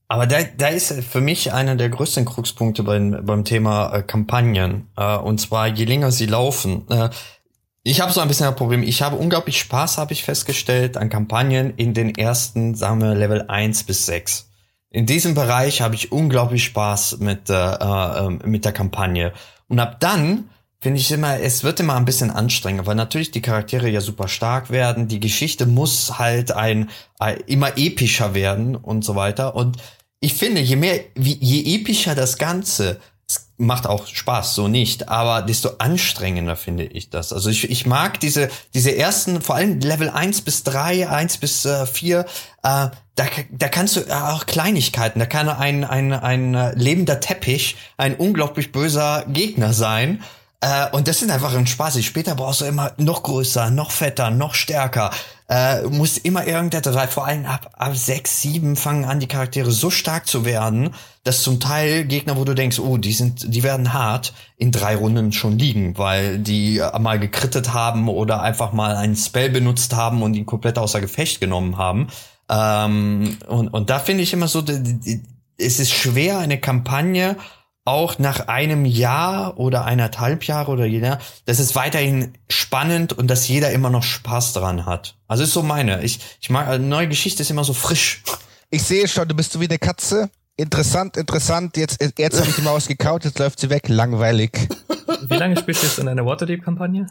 Aber 0.09 0.27
da, 0.27 0.39
da 0.57 0.69
ist 0.69 0.93
für 1.05 1.21
mich 1.21 1.53
einer 1.53 1.77
der 1.77 1.91
größten 1.91 2.25
Kruxpunkte 2.25 2.83
beim, 2.83 3.25
beim 3.27 3.45
Thema 3.45 3.95
äh, 3.95 4.03
Kampagnen. 4.03 4.89
Äh, 4.97 5.17
und 5.17 5.39
zwar, 5.39 5.69
je 5.69 5.85
länger 5.85 6.11
sie 6.11 6.27
laufen. 6.27 6.89
Äh, 6.89 7.11
ich 7.83 8.01
habe 8.01 8.13
so 8.13 8.21
ein 8.21 8.29
bisschen 8.29 8.47
ein 8.47 8.57
Problem. 8.57 8.83
Ich 8.83 9.03
habe 9.03 9.17
unglaublich 9.17 9.59
Spaß, 9.59 9.99
habe 9.99 10.15
ich 10.15 10.25
festgestellt, 10.25 10.97
an 10.97 11.11
Kampagnen 11.11 11.75
in 11.77 11.93
den 11.93 12.15
ersten, 12.15 12.75
sagen 12.75 13.03
wir, 13.03 13.15
Level 13.15 13.45
1 13.49 13.85
bis 13.85 14.07
6. 14.07 14.51
In 14.91 15.05
diesem 15.05 15.35
Bereich 15.35 15.83
habe 15.83 15.95
ich 15.95 16.11
unglaublich 16.11 16.65
Spaß 16.65 17.19
mit, 17.19 17.51
äh, 17.51 17.55
äh, 17.55 18.31
mit 18.47 18.65
der 18.65 18.73
Kampagne. 18.73 19.35
Und 19.69 19.79
ab 19.79 20.01
dann 20.01 20.49
finde 20.81 21.01
ich 21.01 21.11
immer, 21.11 21.41
es 21.41 21.65
wird 21.65 21.81
immer 21.81 21.97
ein 21.97 22.05
bisschen 22.05 22.31
anstrengender, 22.31 22.87
weil 22.87 22.95
natürlich 22.95 23.31
die 23.31 23.43
Charaktere 23.43 23.89
ja 23.89 24.01
super 24.01 24.29
stark 24.29 24.71
werden, 24.71 25.09
die 25.09 25.21
Geschichte 25.21 25.67
muss 25.67 26.19
halt 26.19 26.53
ein, 26.53 26.91
ein 27.19 27.39
immer 27.47 27.77
epischer 27.77 28.35
werden 28.35 28.77
und 28.77 29.05
so 29.05 29.17
weiter. 29.17 29.57
Und 29.57 29.79
ich 30.21 30.35
finde, 30.35 30.61
je 30.61 30.77
mehr, 30.77 31.01
wie, 31.15 31.37
je 31.41 31.77
epischer 31.77 32.15
das 32.15 32.39
Ganze, 32.39 33.01
es 33.29 33.51
macht 33.57 33.87
auch 33.87 34.07
Spaß, 34.07 34.55
so 34.55 34.69
nicht, 34.69 35.09
aber 35.09 35.43
desto 35.43 35.71
anstrengender 35.79 36.57
finde 36.57 36.85
ich 36.85 37.11
das. 37.11 37.33
Also 37.33 37.51
ich, 37.51 37.69
ich 37.69 37.85
mag 37.85 38.21
diese, 38.21 38.49
diese 38.73 38.97
ersten, 38.97 39.43
vor 39.43 39.57
allem 39.57 39.81
Level 39.81 40.09
1 40.09 40.43
bis 40.43 40.63
3, 40.63 41.09
1 41.09 41.39
bis 41.39 41.65
äh, 41.65 41.87
4, 41.87 42.21
äh, 42.21 42.25
da, 42.63 42.93
da 43.51 43.69
kannst 43.69 43.97
du 43.97 44.03
auch 44.13 44.47
Kleinigkeiten, 44.47 45.19
da 45.19 45.27
kann 45.27 45.49
ein, 45.49 45.85
ein, 45.85 46.13
ein 46.13 46.73
lebender 46.77 47.19
Teppich 47.19 47.77
ein 47.97 48.15
unglaublich 48.15 48.71
böser 48.71 49.25
Gegner 49.29 49.73
sein 49.73 50.23
äh, 50.61 50.91
und 50.91 51.07
das 51.07 51.21
sind 51.21 51.31
einfach 51.31 51.55
ein 51.55 51.67
Spaß. 51.67 52.03
Später 52.03 52.35
brauchst 52.35 52.63
du 52.63 52.65
immer 52.65 52.93
noch 52.97 53.23
größer, 53.23 53.71
noch 53.71 53.93
fetter, 53.93 54.31
noch 54.31 54.55
stärker. 54.55 55.11
Äh, 55.49 55.83
muss 55.85 56.19
immer 56.19 56.47
irgendetwas, 56.47 56.97
weil 56.97 57.07
vor 57.07 57.27
allem 57.27 57.47
ab, 57.47 57.71
ab 57.79 57.97
sechs, 57.97 58.43
sieben 58.43 58.75
fangen 58.75 59.05
an, 59.05 59.21
die 59.21 59.29
Charaktere 59.29 59.71
so 59.71 59.89
stark 59.89 60.27
zu 60.27 60.45
werden, 60.45 60.91
dass 61.23 61.43
zum 61.43 61.61
Teil 61.61 62.05
Gegner, 62.07 62.37
wo 62.37 62.45
du 62.45 62.55
denkst, 62.55 62.81
oh, 62.81 62.97
die 62.97 63.13
sind, 63.13 63.55
die 63.55 63.63
werden 63.63 63.93
hart, 63.93 64.35
in 64.57 64.73
drei 64.73 64.97
Runden 64.97 65.33
schon 65.33 65.59
liegen, 65.59 65.97
weil 65.97 66.39
die 66.39 66.83
mal 66.99 67.21
gekrittet 67.21 67.73
haben 67.73 68.09
oder 68.09 68.43
einfach 68.43 68.73
mal 68.73 68.97
einen 68.97 69.17
Spell 69.17 69.51
benutzt 69.51 69.95
haben 69.95 70.23
und 70.23 70.35
ihn 70.35 70.45
komplett 70.45 70.77
außer 70.77 71.01
Gefecht 71.01 71.41
genommen 71.41 71.79
haben. 71.79 72.09
Ähm, 72.51 73.39
und, 73.47 73.69
und 73.69 73.91
da 73.91 74.01
finde 74.01 74.25
ich 74.25 74.33
immer 74.33 74.49
so, 74.49 74.65
es 75.57 75.81
ist 75.81 75.93
schwer, 75.93 76.39
eine 76.39 76.59
Kampagne 76.59 77.37
auch 77.89 78.19
nach 78.19 78.49
einem 78.49 78.85
Jahr 78.85 79.59
oder 79.59 79.85
eineinhalb 79.87 80.45
Jahre 80.45 80.71
oder 80.71 80.85
jeder, 80.85 81.19
das 81.47 81.59
ist 81.59 81.75
weiterhin 81.75 82.35
spannend 82.49 83.15
und 83.15 83.29
dass 83.29 83.49
jeder 83.49 83.73
immer 83.73 83.89
noch 83.89 84.03
Spaß 84.03 84.53
dran 84.53 84.85
hat. 84.85 85.17
Also 85.27 85.43
ist 85.43 85.55
so 85.55 85.63
meine. 85.63 86.05
Ich, 86.05 86.21
ich 86.41 86.51
mag, 86.51 86.69
eine 86.69 86.85
neue 86.85 87.09
Geschichte 87.09 87.43
ist 87.43 87.51
immer 87.51 87.65
so 87.65 87.73
frisch. 87.73 88.23
Ich 88.71 88.83
sehe 88.83 89.09
schon, 89.09 89.27
du 89.27 89.35
bist 89.35 89.53
so 89.53 89.61
wie 89.61 89.69
eine 89.69 89.79
Katze. 89.79 90.29
Interessant, 90.57 91.17
interessant. 91.17 91.77
Jetzt, 91.79 91.99
jetzt 92.19 92.39
habe 92.39 92.51
ich 92.51 92.57
die 92.57 92.63
Maus 92.63 92.89
gekaut, 92.89 93.25
jetzt 93.25 93.39
läuft 93.39 93.59
sie 93.59 93.71
weg. 93.71 93.89
Langweilig. 93.89 94.69
Wie 95.27 95.37
lange 95.37 95.57
spielst 95.57 95.83
du 95.83 95.87
jetzt 95.87 95.99
in 95.99 96.09
einer 96.09 96.27
Waterdeep-Kampagne? 96.27 97.07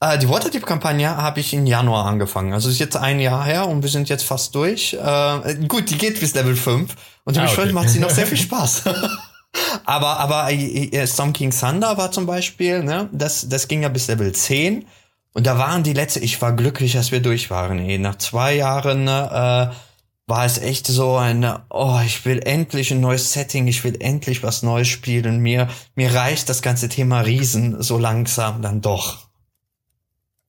Äh, 0.00 0.18
die 0.18 0.28
Waterdeep-Kampagne 0.28 1.16
habe 1.16 1.40
ich 1.40 1.54
im 1.54 1.64
Januar 1.64 2.04
angefangen. 2.04 2.52
Also 2.52 2.68
ist 2.68 2.78
jetzt 2.78 2.96
ein 2.96 3.20
Jahr 3.20 3.44
her 3.44 3.68
und 3.68 3.82
wir 3.82 3.88
sind 3.88 4.10
jetzt 4.10 4.24
fast 4.24 4.54
durch. 4.54 4.94
Äh, 4.94 5.54
gut, 5.66 5.88
die 5.88 5.96
geht 5.96 6.20
bis 6.20 6.34
Level 6.34 6.56
5 6.56 6.94
und 7.24 7.38
ah, 7.38 7.46
okay. 7.50 7.72
macht 7.72 7.88
sie 7.88 8.00
noch 8.00 8.10
sehr 8.10 8.26
viel 8.26 8.38
Spaß. 8.38 8.84
Aber 9.84 10.18
aber 10.20 10.52
äh, 10.52 11.06
Storm 11.06 11.32
King 11.32 11.50
Thunder 11.50 11.96
war 11.96 12.12
zum 12.12 12.26
Beispiel, 12.26 12.82
ne, 12.82 13.08
das, 13.12 13.48
das 13.48 13.68
ging 13.68 13.82
ja 13.82 13.88
bis 13.88 14.08
Level 14.08 14.32
10. 14.32 14.86
Und 15.32 15.46
da 15.46 15.58
waren 15.58 15.84
die 15.84 15.92
letzte, 15.92 16.20
ich 16.20 16.40
war 16.42 16.54
glücklich, 16.54 16.94
dass 16.94 17.12
wir 17.12 17.20
durch 17.20 17.50
waren. 17.50 17.78
Ey. 17.78 17.98
Nach 17.98 18.16
zwei 18.16 18.56
Jahren 18.56 19.04
ne, 19.04 19.70
äh, 19.72 19.76
war 20.30 20.44
es 20.44 20.58
echt 20.58 20.86
so 20.86 21.16
eine, 21.16 21.64
oh, 21.70 22.00
ich 22.04 22.24
will 22.24 22.40
endlich 22.44 22.90
ein 22.90 23.00
neues 23.00 23.32
Setting, 23.32 23.66
ich 23.66 23.84
will 23.84 23.96
endlich 24.00 24.42
was 24.42 24.62
Neues 24.62 24.88
spielen. 24.88 25.40
Mir, 25.40 25.68
mir 25.94 26.14
reicht 26.14 26.48
das 26.48 26.62
ganze 26.62 26.88
Thema 26.88 27.20
Riesen 27.20 27.80
so 27.82 27.98
langsam 27.98 28.62
dann 28.62 28.80
doch. 28.80 29.28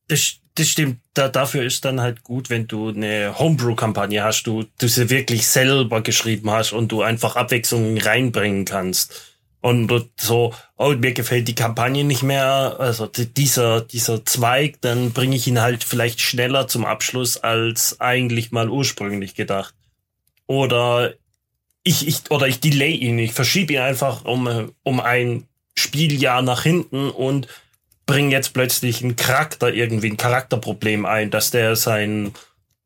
Das, 0.08 0.41
das 0.54 0.68
stimmt. 0.68 1.00
Da, 1.14 1.28
dafür 1.28 1.64
ist 1.64 1.84
dann 1.84 2.00
halt 2.00 2.22
gut, 2.22 2.50
wenn 2.50 2.66
du 2.66 2.88
eine 2.88 3.38
Homebrew-Kampagne 3.38 4.22
hast, 4.22 4.44
du, 4.44 4.64
du 4.78 4.88
sie 4.88 5.10
wirklich 5.10 5.46
selber 5.46 6.02
geschrieben 6.02 6.50
hast 6.50 6.72
und 6.72 6.92
du 6.92 7.02
einfach 7.02 7.36
Abwechslungen 7.36 7.98
reinbringen 7.98 8.64
kannst. 8.64 9.32
Und 9.60 9.92
so, 10.18 10.52
oh, 10.76 10.92
mir 10.94 11.12
gefällt 11.12 11.46
die 11.46 11.54
Kampagne 11.54 12.02
nicht 12.02 12.24
mehr, 12.24 12.76
also 12.80 13.06
dieser, 13.06 13.80
dieser 13.80 14.24
Zweig, 14.24 14.80
dann 14.80 15.12
bringe 15.12 15.36
ich 15.36 15.46
ihn 15.46 15.60
halt 15.60 15.84
vielleicht 15.84 16.20
schneller 16.20 16.66
zum 16.66 16.84
Abschluss 16.84 17.36
als 17.36 18.00
eigentlich 18.00 18.50
mal 18.50 18.68
ursprünglich 18.68 19.36
gedacht. 19.36 19.74
Oder 20.48 21.14
ich, 21.84 22.08
ich, 22.08 22.30
oder 22.30 22.48
ich 22.48 22.58
delay 22.58 22.94
ihn, 22.94 23.20
ich 23.20 23.32
verschiebe 23.32 23.74
ihn 23.74 23.80
einfach 23.80 24.24
um, 24.24 24.72
um 24.82 25.00
ein 25.00 25.46
Spieljahr 25.74 26.42
nach 26.42 26.64
hinten 26.64 27.08
und 27.10 27.46
bringen 28.06 28.30
jetzt 28.30 28.52
plötzlich 28.52 29.02
einen 29.02 29.16
Charakter 29.16 29.72
irgendwie, 29.72 30.10
ein 30.10 30.16
Charakterproblem 30.16 31.06
ein, 31.06 31.30
dass 31.30 31.50
der 31.50 31.76
sein, 31.76 32.32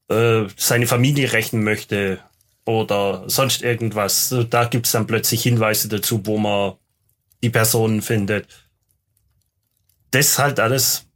äh, 0.09 0.45
seine 0.57 0.87
Familie 0.87 1.33
rächen 1.33 1.65
möchte 1.65 2.19
oder 2.65 3.25
sonst 3.29 3.63
irgendwas. 3.63 4.35
Da 4.51 4.65
gibt's 4.65 4.93
dann 4.93 5.07
plötzlich 5.07 5.43
Hinweise 5.43 5.89
dazu, 5.89 6.27
wo 6.27 6.39
man 6.39 6.75
die 7.43 7.51
Personen 7.51 8.03
findet. 8.03 8.47
Das 10.11 10.39
halt 10.39 10.61
alles. 10.61 11.07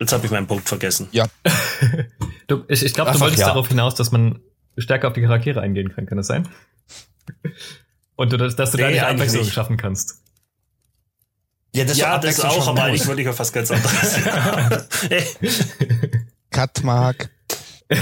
Jetzt 0.00 0.12
habe 0.12 0.26
ich 0.26 0.32
meinen 0.32 0.46
Punkt 0.46 0.68
vergessen. 0.68 1.08
Ja. 1.12 1.26
du, 2.48 2.64
ich 2.68 2.82
ich 2.82 2.92
glaube, 2.92 3.12
du 3.12 3.20
wolltest 3.20 3.40
ja. 3.40 3.48
darauf 3.48 3.68
hinaus, 3.68 3.94
dass 3.94 4.10
man 4.10 4.40
stärker 4.76 5.08
auf 5.08 5.14
die 5.14 5.22
Charaktere 5.22 5.60
eingehen 5.60 5.94
kann. 5.94 6.06
Kann 6.06 6.18
das 6.18 6.26
sein? 6.26 6.48
Und 8.16 8.32
du, 8.32 8.36
dass, 8.36 8.56
dass 8.56 8.72
du 8.72 8.76
nee, 8.78 8.82
da 8.82 8.90
nicht 8.90 9.02
Abwechslung 9.02 9.44
schaffen 9.44 9.76
kannst. 9.76 10.21
Ja, 11.74 11.84
das, 11.84 11.96
ja, 11.96 12.18
das 12.18 12.40
auch, 12.40 12.68
aber 12.68 12.90
ich 12.90 13.06
wollte 13.06 13.22
ja 13.22 13.32
fast 13.32 13.52
ganz 13.52 13.70
anderes. 13.70 14.18
Cut, 16.50 16.84
Mark. 16.84 17.30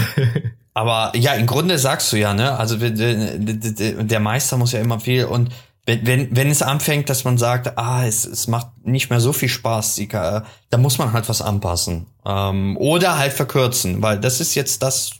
Aber 0.73 1.11
ja, 1.15 1.33
im 1.33 1.47
Grunde 1.47 1.77
sagst 1.77 2.13
du 2.13 2.17
ja, 2.17 2.33
ne? 2.33 2.57
Also 2.57 2.77
der 2.77 4.19
Meister 4.21 4.57
muss 4.57 4.71
ja 4.71 4.79
immer 4.79 4.99
viel 4.99 5.25
und 5.25 5.49
wenn, 5.85 6.05
wenn, 6.05 6.35
wenn 6.35 6.49
es 6.49 6.61
anfängt, 6.61 7.09
dass 7.09 7.23
man 7.23 7.37
sagt, 7.37 7.77
ah, 7.77 8.05
es, 8.05 8.23
es 8.23 8.47
macht 8.47 8.67
nicht 8.83 9.09
mehr 9.09 9.19
so 9.19 9.33
viel 9.33 9.49
Spaß, 9.49 9.95
die, 9.95 10.07
da 10.07 10.45
muss 10.77 10.99
man 10.99 11.11
halt 11.11 11.27
was 11.27 11.41
anpassen. 11.41 12.05
Ähm, 12.23 12.77
oder 12.77 13.17
halt 13.17 13.33
verkürzen, 13.33 14.01
weil 14.01 14.19
das 14.19 14.39
ist 14.39 14.53
jetzt 14.53 14.83
das, 14.83 15.11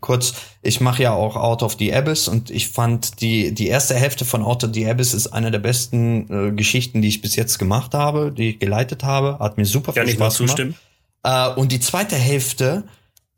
kurz, 0.00 0.34
ich 0.62 0.80
mache 0.80 1.02
ja 1.02 1.12
auch 1.12 1.36
Out 1.36 1.62
of 1.62 1.76
the 1.78 1.94
Abyss 1.94 2.28
und 2.28 2.50
ich 2.50 2.68
fand 2.68 3.20
die, 3.20 3.52
die 3.52 3.68
erste 3.68 3.94
Hälfte 3.94 4.24
von 4.24 4.42
Out 4.42 4.64
of 4.64 4.70
the 4.74 4.86
Abyss 4.88 5.14
ist 5.14 5.28
eine 5.28 5.50
der 5.50 5.60
besten 5.60 6.48
äh, 6.48 6.52
Geschichten, 6.52 7.02
die 7.02 7.08
ich 7.08 7.20
bis 7.20 7.36
jetzt 7.36 7.58
gemacht 7.58 7.94
habe, 7.94 8.32
die 8.32 8.50
ich 8.50 8.58
geleitet 8.58 9.04
habe. 9.04 9.38
Hat 9.38 9.58
mir 9.58 9.66
super 9.66 9.92
viel 9.92 10.04
Kann 10.04 10.12
Spaß 10.12 10.38
gemacht. 10.38 10.56
Zustimmen. 10.56 10.74
Äh, 11.22 11.48
und 11.50 11.72
die 11.72 11.80
zweite 11.80 12.16
Hälfte 12.16 12.84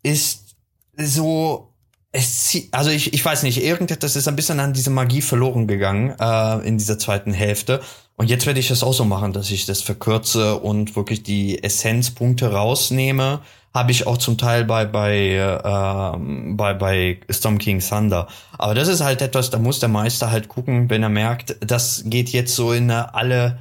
ist 0.02 0.56
so, 0.96 1.74
es, 2.12 2.56
also 2.70 2.90
ich, 2.90 3.12
ich 3.12 3.24
weiß 3.24 3.42
nicht, 3.42 3.62
irgendetwas 3.62 4.16
ist 4.16 4.28
ein 4.28 4.36
bisschen 4.36 4.60
an 4.60 4.72
diese 4.72 4.90
Magie 4.90 5.20
verloren 5.20 5.66
gegangen 5.66 6.14
äh, 6.18 6.66
in 6.66 6.78
dieser 6.78 6.98
zweiten 6.98 7.32
Hälfte. 7.32 7.80
Und 8.16 8.30
jetzt 8.30 8.46
werde 8.46 8.60
ich 8.60 8.70
es 8.70 8.84
auch 8.84 8.92
so 8.92 9.04
machen, 9.04 9.32
dass 9.32 9.50
ich 9.50 9.66
das 9.66 9.82
verkürze 9.82 10.56
und 10.60 10.94
wirklich 10.94 11.24
die 11.24 11.62
Essenzpunkte 11.62 12.52
rausnehme 12.52 13.40
habe 13.74 13.90
ich 13.90 14.06
auch 14.06 14.18
zum 14.18 14.38
Teil 14.38 14.64
bei 14.64 14.86
bei 14.86 15.30
äh, 15.30 16.52
bei 16.54 16.74
bei 16.74 17.20
Storm 17.28 17.58
King 17.58 17.80
Thunder. 17.80 18.28
Aber 18.56 18.74
das 18.74 18.88
ist 18.88 19.02
halt 19.02 19.20
etwas, 19.20 19.50
da 19.50 19.58
muss 19.58 19.80
der 19.80 19.88
Meister 19.88 20.30
halt 20.30 20.48
gucken, 20.48 20.88
wenn 20.88 21.02
er 21.02 21.08
merkt, 21.08 21.56
das 21.60 22.04
geht 22.06 22.30
jetzt 22.30 22.54
so 22.54 22.72
in 22.72 22.90
alle 22.90 23.58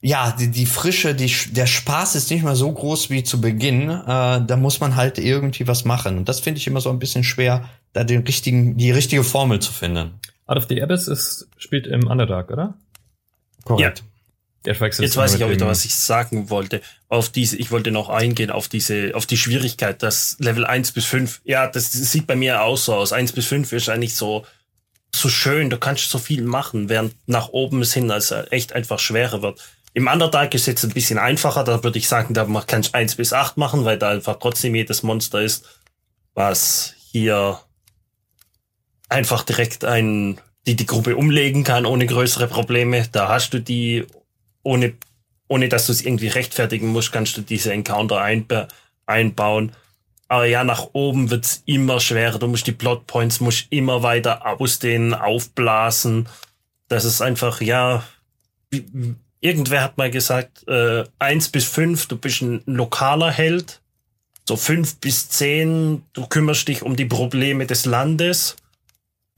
ja, 0.00 0.30
die, 0.38 0.50
die 0.50 0.66
Frische, 0.66 1.14
die, 1.14 1.32
der 1.50 1.66
Spaß 1.66 2.14
ist 2.14 2.30
nicht 2.30 2.44
mehr 2.44 2.54
so 2.54 2.70
groß 2.70 3.10
wie 3.10 3.24
zu 3.24 3.40
Beginn. 3.40 3.90
Äh, 3.90 4.04
da 4.46 4.56
muss 4.56 4.78
man 4.80 4.94
halt 4.94 5.18
irgendwie 5.18 5.66
was 5.66 5.84
machen. 5.84 6.18
Und 6.18 6.28
das 6.28 6.40
finde 6.40 6.58
ich 6.58 6.66
immer 6.66 6.80
so 6.80 6.90
ein 6.90 7.00
bisschen 7.00 7.24
schwer, 7.24 7.68
da 7.92 8.04
den 8.04 8.22
richtigen, 8.22 8.76
die 8.76 8.92
richtige 8.92 9.24
Formel 9.24 9.58
zu 9.60 9.72
finden. 9.72 10.12
Out 10.46 10.56
of 10.56 10.66
the 10.68 10.80
Abyss 10.80 11.08
ist, 11.08 11.48
spielt 11.56 11.88
im 11.88 12.06
Underdark, 12.06 12.50
oder? 12.50 12.74
Korrekt. 13.64 13.98
Ja. 13.98 14.07
Jetzt 15.04 15.16
weiß 15.16 15.34
ich 15.34 15.44
auch 15.44 15.50
wieder, 15.50 15.66
was 15.66 15.84
ich 15.84 15.94
sagen 15.94 16.50
wollte. 16.50 16.80
Auf 17.08 17.30
diese, 17.30 17.56
ich 17.56 17.70
wollte 17.70 17.90
noch 17.90 18.08
eingehen 18.08 18.50
auf 18.50 18.68
diese, 18.68 19.12
auf 19.14 19.26
die 19.26 19.36
Schwierigkeit, 19.36 20.02
dass 20.02 20.36
Level 20.38 20.66
1 20.66 20.92
bis 20.92 21.04
5, 21.06 21.40
ja, 21.44 21.66
das 21.66 21.92
sieht 21.92 22.26
bei 22.26 22.36
mir 22.36 22.62
auch 22.62 22.76
so 22.76 22.94
aus. 22.94 23.12
1 23.12 23.32
bis 23.32 23.46
5 23.46 23.72
ist 23.72 23.88
eigentlich 23.88 24.14
so, 24.14 24.44
so 25.14 25.28
schön, 25.28 25.70
du 25.70 25.78
kannst 25.78 26.10
so 26.10 26.18
viel 26.18 26.42
machen, 26.42 26.88
während 26.88 27.14
nach 27.26 27.48
oben 27.48 27.82
hin 27.82 28.10
es 28.10 28.32
echt 28.50 28.72
einfach 28.72 28.98
schwerer 28.98 29.42
wird. 29.42 29.60
Im 29.94 30.06
Underdark 30.06 30.54
ist 30.54 30.66
jetzt 30.66 30.84
ein 30.84 30.90
bisschen 30.90 31.18
einfacher, 31.18 31.64
da 31.64 31.82
würde 31.82 31.98
ich 31.98 32.08
sagen, 32.08 32.34
da 32.34 32.46
kannst 32.66 32.90
du 32.90 32.98
eins 32.98 33.14
bis 33.14 33.32
acht 33.32 33.56
machen, 33.56 33.84
weil 33.84 33.98
da 33.98 34.10
einfach 34.10 34.38
trotzdem 34.38 34.74
jedes 34.74 35.02
Monster 35.02 35.40
ist, 35.40 35.64
was 36.34 36.94
hier 37.10 37.58
einfach 39.08 39.42
direkt 39.42 39.84
ein, 39.84 40.40
die 40.66 40.76
die 40.76 40.86
Gruppe 40.86 41.16
umlegen 41.16 41.64
kann 41.64 41.86
ohne 41.86 42.06
größere 42.06 42.46
Probleme. 42.46 43.06
Da 43.10 43.28
hast 43.28 43.50
du 43.54 43.60
die 43.60 44.06
ohne, 44.62 44.94
ohne 45.48 45.68
dass 45.68 45.86
du 45.86 45.92
es 45.92 46.04
irgendwie 46.04 46.28
rechtfertigen 46.28 46.88
musst, 46.88 47.12
kannst 47.12 47.36
du 47.36 47.42
diese 47.42 47.72
Encounter 47.72 48.20
einba 48.20 48.68
einbauen. 49.06 49.72
Aber 50.28 50.44
ja, 50.44 50.62
nach 50.62 50.88
oben 50.92 51.30
wird's 51.30 51.62
immer 51.64 52.00
schwerer. 52.00 52.38
Du 52.38 52.48
musst 52.48 52.66
die 52.66 52.72
Plotpoints 52.72 53.40
musst 53.40 53.66
immer 53.70 54.02
weiter 54.02 54.46
ausdehnen, 54.46 55.14
aufblasen. 55.14 56.28
Das 56.88 57.06
ist 57.06 57.22
einfach, 57.22 57.62
ja, 57.62 58.04
irgendwer 59.40 59.82
hat 59.82 59.96
mal 59.96 60.10
gesagt, 60.10 60.68
äh, 60.68 61.04
eins 61.18 61.48
bis 61.48 61.64
fünf, 61.64 62.06
du 62.06 62.16
bist 62.16 62.42
ein 62.42 62.62
lokaler 62.66 63.30
Held. 63.30 63.80
So 64.46 64.56
fünf 64.56 64.96
bis 64.96 65.28
zehn, 65.28 66.02
du 66.12 66.26
kümmerst 66.26 66.68
dich 66.68 66.82
um 66.82 66.96
die 66.96 67.04
Probleme 67.04 67.66
des 67.66 67.86
Landes. 67.86 68.56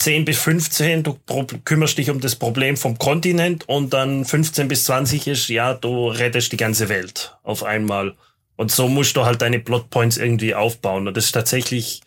10 0.00 0.25
bis 0.25 0.38
15, 0.38 1.02
du 1.02 1.19
kümmerst 1.64 1.99
dich 1.99 2.09
um 2.09 2.21
das 2.21 2.35
Problem 2.35 2.78
vom 2.78 2.99
Kontinent 2.99 3.69
und 3.69 3.92
dann 3.92 4.25
15 4.25 4.66
bis 4.66 4.85
20 4.87 5.26
ist, 5.26 5.49
ja, 5.49 5.75
du 5.75 6.09
rettest 6.09 6.52
die 6.52 6.57
ganze 6.57 6.88
Welt 6.88 7.37
auf 7.42 7.62
einmal. 7.62 8.16
Und 8.57 8.71
so 8.71 8.88
musst 8.88 9.16
du 9.16 9.26
halt 9.26 9.42
deine 9.42 9.61
Plotpoints 9.61 10.16
irgendwie 10.16 10.54
aufbauen. 10.54 11.07
Und 11.07 11.16
das 11.16 11.26
ist 11.26 11.33
tatsächlich, 11.33 12.00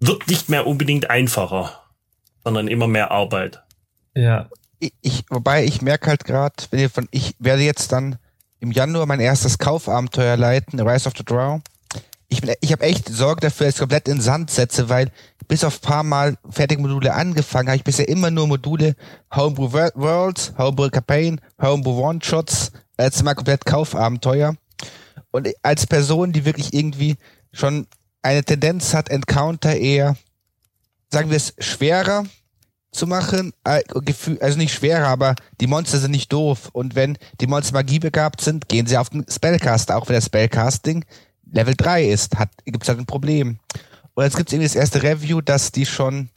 wird 0.00 0.26
nicht 0.28 0.48
mehr 0.48 0.66
unbedingt 0.66 1.10
einfacher, 1.10 1.82
sondern 2.44 2.66
immer 2.66 2.88
mehr 2.88 3.10
Arbeit. 3.10 3.62
Ja. 4.14 4.48
Ich, 4.78 4.94
ich 5.02 5.24
wobei 5.28 5.64
ich 5.64 5.82
merke 5.82 6.08
halt 6.08 6.24
gerade, 6.24 6.54
wenn 6.70 6.80
ihr 6.80 6.90
von, 6.90 7.08
ich 7.10 7.34
werde 7.38 7.62
jetzt 7.62 7.92
dann 7.92 8.16
im 8.60 8.70
Januar 8.70 9.04
mein 9.04 9.20
erstes 9.20 9.58
Kaufabenteuer 9.58 10.38
leiten, 10.38 10.80
Rise 10.80 11.06
of 11.06 11.14
the 11.16 11.24
Draw. 11.24 11.60
Ich, 12.28 12.42
ich 12.60 12.72
habe 12.72 12.84
echt 12.84 13.08
Sorge 13.08 13.42
dafür, 13.42 13.66
dass 13.66 13.74
ich 13.74 13.80
komplett 13.80 14.08
in 14.08 14.20
Sand 14.20 14.50
setze, 14.50 14.88
weil 14.88 15.10
bis 15.46 15.64
auf 15.64 15.80
paar 15.80 16.02
Mal 16.02 16.36
fertige 16.48 16.80
Module 16.80 17.12
angefangen 17.14 17.68
habe 17.68 17.76
ich 17.76 17.84
bisher 17.84 18.08
immer 18.08 18.30
nur 18.30 18.46
Module 18.46 18.96
Homebrew 19.34 19.72
Worlds, 19.72 20.54
Homebrew 20.56 20.90
Campaign, 20.90 21.40
Homebrew 21.60 22.00
One-Shots, 22.00 22.72
als 22.96 23.22
mal 23.22 23.34
komplett 23.34 23.64
Kaufabenteuer. 23.64 24.56
Und 25.30 25.48
als 25.62 25.86
Person, 25.86 26.32
die 26.32 26.44
wirklich 26.44 26.72
irgendwie 26.72 27.16
schon 27.52 27.86
eine 28.22 28.44
Tendenz 28.44 28.94
hat, 28.94 29.10
Encounter 29.10 29.76
eher, 29.76 30.16
sagen 31.10 31.30
wir 31.30 31.36
es, 31.36 31.54
schwerer 31.58 32.24
zu 32.92 33.06
machen, 33.06 33.52
äh, 33.64 33.82
also 34.40 34.58
nicht 34.58 34.72
schwerer, 34.72 35.08
aber 35.08 35.34
die 35.60 35.66
Monster 35.66 35.98
sind 35.98 36.12
nicht 36.12 36.32
doof. 36.32 36.70
Und 36.72 36.94
wenn 36.94 37.18
die 37.40 37.46
Monster 37.46 37.74
magiebegabt 37.74 38.40
sind, 38.40 38.68
gehen 38.68 38.86
sie 38.86 38.96
auf 38.96 39.10
den 39.10 39.26
Spellcaster, 39.28 39.96
auch 39.96 40.08
wenn 40.08 40.14
das 40.14 40.26
Spellcasting 40.26 41.04
Level 41.54 41.74
3 41.76 42.04
ist, 42.06 42.36
hat, 42.36 42.50
gibt's 42.64 42.88
halt 42.88 42.98
ein 42.98 43.06
Problem. 43.06 43.58
Und 44.14 44.24
jetzt 44.24 44.36
gibt's 44.36 44.52
irgendwie 44.52 44.66
das 44.66 44.76
erste 44.76 45.02
Review, 45.02 45.40
dass 45.40 45.72
die 45.72 45.86
schon 45.86 46.28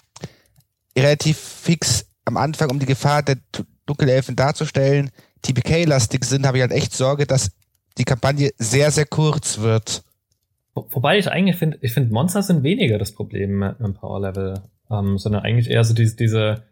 relativ 0.98 1.38
fix 1.38 2.06
am 2.26 2.38
Anfang, 2.38 2.70
um 2.70 2.80
die 2.80 2.86
Gefahr 2.86 3.24
der 3.24 3.38
Dunkelelfen 3.86 4.36
darzustellen, 4.36 5.12
TPK-lastig 5.42 6.26
sind, 6.26 6.46
habe 6.46 6.58
ich 6.58 6.62
halt 6.62 6.72
echt 6.72 6.94
Sorge, 6.94 7.26
dass 7.26 7.52
die 7.98 8.04
Kampagne 8.04 8.52
sehr, 8.58 8.92
sehr 8.92 9.06
kurz 9.06 9.60
wird. 9.60 10.04
Wobei 10.74 11.18
ich 11.18 11.32
eigentlich 11.32 11.56
finde, 11.56 11.80
ich 11.82 11.94
finde, 11.94 12.14
Monster 12.14 12.44
sind 12.44 12.64
weniger 12.64 13.00
das 13.00 13.12
Problem 13.12 13.64
im 13.64 13.94
Power 13.96 14.22
Level, 14.22 14.62
ähm, 14.92 15.18
sondern 15.18 15.44
eigentlich 15.44 15.70
eher 15.70 15.84
so 15.84 15.94
diese, 15.94 16.16
diese 16.16 16.64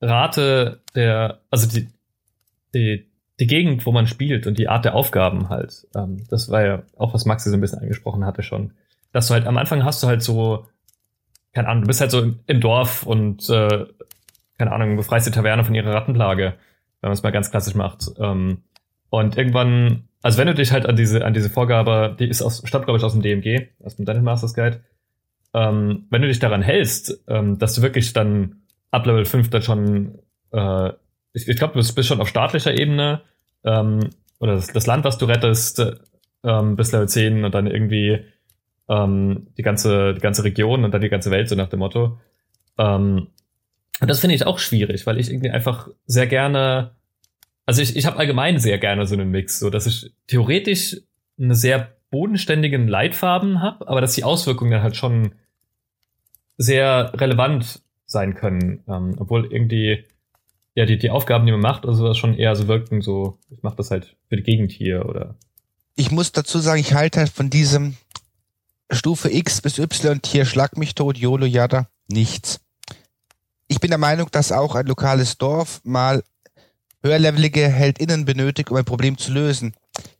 Rate 0.00 0.82
der, 0.94 1.40
also 1.50 1.66
die, 1.66 1.88
die, 2.74 3.11
die 3.42 3.46
Gegend, 3.46 3.84
wo 3.86 3.92
man 3.92 4.06
spielt 4.06 4.46
und 4.46 4.58
die 4.58 4.68
Art 4.68 4.84
der 4.84 4.94
Aufgaben 4.94 5.48
halt. 5.48 5.86
Ähm, 5.94 6.24
das 6.30 6.50
war 6.50 6.64
ja 6.64 6.82
auch, 6.96 7.12
was 7.12 7.26
Maxi 7.26 7.50
so 7.50 7.56
ein 7.56 7.60
bisschen 7.60 7.80
angesprochen 7.80 8.24
hatte 8.24 8.42
schon. 8.42 8.72
Dass 9.12 9.28
du 9.28 9.34
halt 9.34 9.46
am 9.46 9.58
Anfang 9.58 9.84
hast 9.84 10.02
du 10.02 10.06
halt 10.06 10.22
so, 10.22 10.66
keine 11.52 11.68
Ahnung, 11.68 11.82
du 11.82 11.88
bist 11.88 12.00
halt 12.00 12.10
so 12.10 12.20
im, 12.20 12.40
im 12.46 12.60
Dorf 12.60 13.04
und 13.04 13.48
äh, 13.50 13.86
keine 14.58 14.72
Ahnung, 14.72 14.96
befreist 14.96 15.26
die 15.26 15.32
Taverne 15.32 15.64
von 15.64 15.74
ihrer 15.74 15.92
Rattenplage, 15.92 16.54
wenn 17.00 17.08
man 17.08 17.12
es 17.12 17.22
mal 17.22 17.32
ganz 17.32 17.50
klassisch 17.50 17.74
macht. 17.74 18.06
Ähm, 18.18 18.62
und 19.10 19.36
irgendwann 19.36 20.04
also 20.22 20.38
wenn 20.38 20.46
du 20.46 20.54
dich 20.54 20.72
halt 20.72 20.86
an 20.86 20.96
diese, 20.96 21.24
an 21.24 21.34
diese 21.34 21.50
Vorgabe, 21.50 22.16
die 22.18 22.28
ist 22.28 22.42
aus, 22.42 22.62
stammt 22.64 22.86
glaube 22.86 22.98
ich 22.98 23.04
aus 23.04 23.12
dem 23.12 23.22
DMG, 23.22 23.68
aus 23.84 23.96
dem 23.96 24.06
Dungeon 24.06 24.24
Masters 24.24 24.54
Guide, 24.54 24.80
ähm, 25.52 26.06
wenn 26.10 26.22
du 26.22 26.28
dich 26.28 26.38
daran 26.38 26.62
hältst, 26.62 27.24
ähm, 27.26 27.58
dass 27.58 27.74
du 27.74 27.82
wirklich 27.82 28.12
dann 28.12 28.62
ab 28.90 29.04
Level 29.04 29.24
5 29.24 29.50
dann 29.50 29.62
schon, 29.62 30.18
äh, 30.52 30.90
ich, 31.32 31.48
ich 31.48 31.56
glaube, 31.56 31.72
du 31.74 31.80
bist, 31.80 31.94
bist 31.94 32.08
schon 32.08 32.20
auf 32.20 32.28
staatlicher 32.28 32.78
Ebene, 32.78 33.22
ähm, 33.64 34.10
oder 34.38 34.54
das, 34.54 34.68
das 34.68 34.86
Land, 34.86 35.04
was 35.04 35.18
du 35.18 35.26
rettest, 35.26 35.82
ähm, 36.44 36.76
bis 36.76 36.92
Level 36.92 37.08
10 37.08 37.44
und 37.44 37.54
dann 37.54 37.66
irgendwie 37.66 38.24
ähm, 38.88 39.48
die 39.56 39.62
ganze, 39.62 40.14
die 40.14 40.20
ganze 40.20 40.44
Region 40.44 40.84
und 40.84 40.92
dann 40.92 41.00
die 41.00 41.08
ganze 41.08 41.30
Welt, 41.30 41.48
so 41.48 41.54
nach 41.54 41.68
dem 41.68 41.78
Motto. 41.78 42.18
Ähm, 42.78 43.28
und 44.00 44.10
das 44.10 44.20
finde 44.20 44.34
ich 44.34 44.46
auch 44.46 44.58
schwierig, 44.58 45.06
weil 45.06 45.20
ich 45.20 45.30
irgendwie 45.30 45.50
einfach 45.50 45.88
sehr 46.06 46.26
gerne 46.26 46.92
also 47.66 47.82
ich, 47.82 47.96
ich 47.96 48.06
habe 48.06 48.18
allgemein 48.18 48.58
sehr 48.58 48.78
gerne 48.78 49.06
so 49.06 49.14
einen 49.14 49.30
Mix, 49.30 49.58
so 49.58 49.70
dass 49.70 49.86
ich 49.86 50.12
theoretisch 50.26 51.00
eine 51.38 51.54
sehr 51.54 51.96
bodenständigen 52.10 52.88
Leitfarben 52.88 53.60
habe, 53.60 53.88
aber 53.88 54.00
dass 54.00 54.14
die 54.14 54.24
Auswirkungen 54.24 54.72
dann 54.72 54.82
halt 54.82 54.96
schon 54.96 55.32
sehr 56.58 57.12
relevant 57.14 57.82
sein 58.04 58.34
können, 58.34 58.84
ähm, 58.88 59.14
obwohl 59.18 59.50
irgendwie 59.50 60.04
ja 60.74 60.86
die, 60.86 60.98
die 60.98 61.10
Aufgaben, 61.10 61.46
die 61.46 61.52
man 61.52 61.60
macht, 61.60 61.84
also 61.86 62.04
sowas 62.04 62.18
schon 62.18 62.34
eher 62.34 62.56
so 62.56 62.68
wirken, 62.68 63.02
so 63.02 63.38
ich 63.50 63.62
mache 63.62 63.76
das 63.76 63.90
halt 63.90 64.16
für 64.28 64.36
die 64.36 64.42
Gegend 64.42 64.72
hier 64.72 65.06
oder. 65.06 65.36
Ich 65.94 66.10
muss 66.10 66.32
dazu 66.32 66.58
sagen, 66.58 66.80
ich 66.80 66.94
halte 66.94 67.20
halt 67.20 67.30
von 67.30 67.50
diesem 67.50 67.96
Stufe 68.90 69.30
X 69.32 69.60
bis 69.60 69.78
Y 69.78 70.20
Tier 70.22 70.44
Schlag 70.44 70.76
mich 70.76 70.94
tot, 70.94 71.18
YOLO 71.18 71.46
Yada 71.46 71.88
nichts. 72.08 72.60
Ich 73.68 73.80
bin 73.80 73.90
der 73.90 73.98
Meinung, 73.98 74.28
dass 74.30 74.52
auch 74.52 74.74
ein 74.74 74.86
lokales 74.86 75.38
Dorf 75.38 75.80
mal 75.84 76.22
höherlevelige 77.02 77.68
HeldInnen 77.68 78.24
benötigt, 78.24 78.70
um 78.70 78.76
ein 78.76 78.84
Problem 78.84 79.18
zu 79.18 79.32
lösen. 79.32 79.74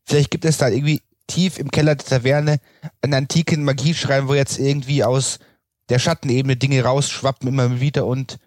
Vielleicht 0.04 0.30
gibt 0.30 0.44
es 0.44 0.58
da 0.58 0.68
irgendwie 0.68 1.00
tief 1.26 1.58
im 1.58 1.70
Keller 1.70 1.94
der 1.94 2.06
Taverne 2.06 2.58
einen 3.00 3.14
antiken 3.14 3.64
Magieschrein, 3.64 4.28
wo 4.28 4.34
jetzt 4.34 4.58
irgendwie 4.58 5.04
aus 5.04 5.38
der 5.88 5.98
Schattenebene 5.98 6.56
Dinge 6.56 6.82
rausschwappen 6.82 7.48
immer 7.48 7.80
wieder 7.80 8.06
und 8.06 8.38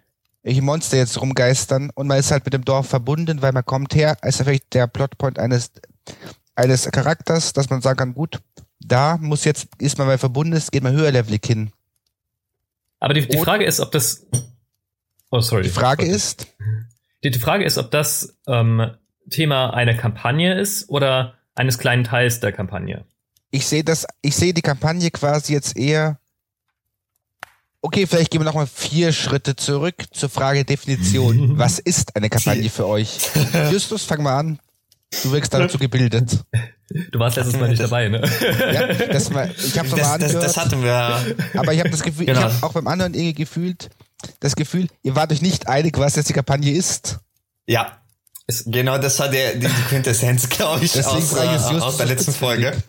welche 0.46 0.62
Monster 0.62 0.96
jetzt 0.96 1.20
rumgeistern 1.20 1.90
und 1.96 2.06
man 2.06 2.20
ist 2.20 2.30
halt 2.30 2.44
mit 2.44 2.54
dem 2.54 2.64
Dorf 2.64 2.86
verbunden, 2.88 3.42
weil 3.42 3.50
man 3.50 3.64
kommt 3.64 3.96
her, 3.96 4.16
als 4.20 4.36
vielleicht 4.36 4.74
der 4.74 4.86
Plotpoint 4.86 5.40
eines, 5.40 5.72
eines 6.54 6.88
Charakters, 6.92 7.52
dass 7.52 7.68
man 7.68 7.82
sagen 7.82 7.98
kann, 7.98 8.14
gut, 8.14 8.38
da 8.78 9.16
muss 9.16 9.44
jetzt, 9.44 9.66
ist 9.78 9.98
man 9.98 10.06
mal 10.06 10.18
verbunden, 10.18 10.52
ist, 10.52 10.70
geht 10.70 10.84
man 10.84 10.92
höherlevelig 10.92 11.40
hin. 11.44 11.72
Aber 13.00 13.12
die, 13.12 13.26
die 13.26 13.38
Frage 13.38 13.64
ist, 13.64 13.80
ob 13.80 13.90
das, 13.90 14.24
oh 15.32 15.40
sorry. 15.40 15.64
Die 15.64 15.68
Frage 15.68 16.06
ist, 16.06 16.46
die, 17.24 17.32
die 17.32 17.40
Frage 17.40 17.64
ist, 17.64 17.76
ob 17.76 17.90
das 17.90 18.38
ähm, 18.46 18.92
Thema 19.28 19.74
einer 19.74 19.94
Kampagne 19.94 20.56
ist 20.60 20.88
oder 20.88 21.34
eines 21.56 21.76
kleinen 21.76 22.04
Teils 22.04 22.38
der 22.38 22.52
Kampagne. 22.52 23.04
Ich 23.50 23.66
sehe 23.66 23.82
das, 23.82 24.06
ich 24.22 24.36
sehe 24.36 24.54
die 24.54 24.62
Kampagne 24.62 25.10
quasi 25.10 25.54
jetzt 25.54 25.76
eher. 25.76 26.20
Okay, 27.86 28.08
vielleicht 28.08 28.32
gehen 28.32 28.40
wir 28.40 28.44
nochmal 28.44 28.66
vier 28.66 29.12
Schritte 29.12 29.54
zurück 29.54 29.94
zur 30.10 30.28
Frage 30.28 30.64
Definition. 30.64 31.56
Was 31.56 31.78
ist 31.78 32.16
eine 32.16 32.28
Kampagne 32.28 32.68
für 32.68 32.84
euch? 32.88 33.30
Justus, 33.70 34.02
fang 34.02 34.24
mal 34.24 34.36
an. 34.36 34.58
Du 35.22 35.30
wirkst 35.30 35.54
dazu 35.54 35.78
gebildet. 35.78 36.36
Du 37.12 37.20
warst 37.20 37.36
letztes 37.36 37.56
Mal 37.56 37.68
nicht 37.68 37.80
dabei, 37.80 38.08
ne? 38.08 38.28
Ja, 38.72 38.92
das 38.92 39.32
war, 39.32 39.48
ich 39.50 39.78
habe 39.78 39.88
das, 39.90 40.18
das, 40.18 40.32
das 40.32 40.56
hatten 40.56 40.82
wir. 40.82 40.92
Aber 41.54 41.72
ich 41.74 41.78
habe 41.78 41.90
das 41.90 42.02
Gefühl, 42.02 42.26
genau. 42.26 42.40
ich 42.40 42.44
habe 42.44 42.66
auch 42.66 42.72
beim 42.72 42.88
anderen 42.88 43.14
irgendwie 43.14 43.34
gefühlt, 43.34 43.88
das 44.40 44.56
Gefühl, 44.56 44.88
ihr 45.04 45.14
wart 45.14 45.30
euch 45.30 45.40
nicht 45.40 45.68
einig, 45.68 45.96
was 45.96 46.16
jetzt 46.16 46.28
die 46.28 46.32
Kampagne 46.32 46.72
ist. 46.72 47.20
Ja. 47.68 47.98
genau, 48.66 48.98
das 48.98 49.16
war 49.20 49.28
der, 49.28 49.54
die 49.54 49.68
Quintessenz, 49.88 50.48
glaube 50.48 50.84
ich, 50.84 50.90
Deswegen 50.90 51.18
aus, 51.18 51.70
äh, 51.70 51.78
aus 51.78 51.96
der 51.98 52.06
letzten 52.06 52.32
Folge. 52.32 52.82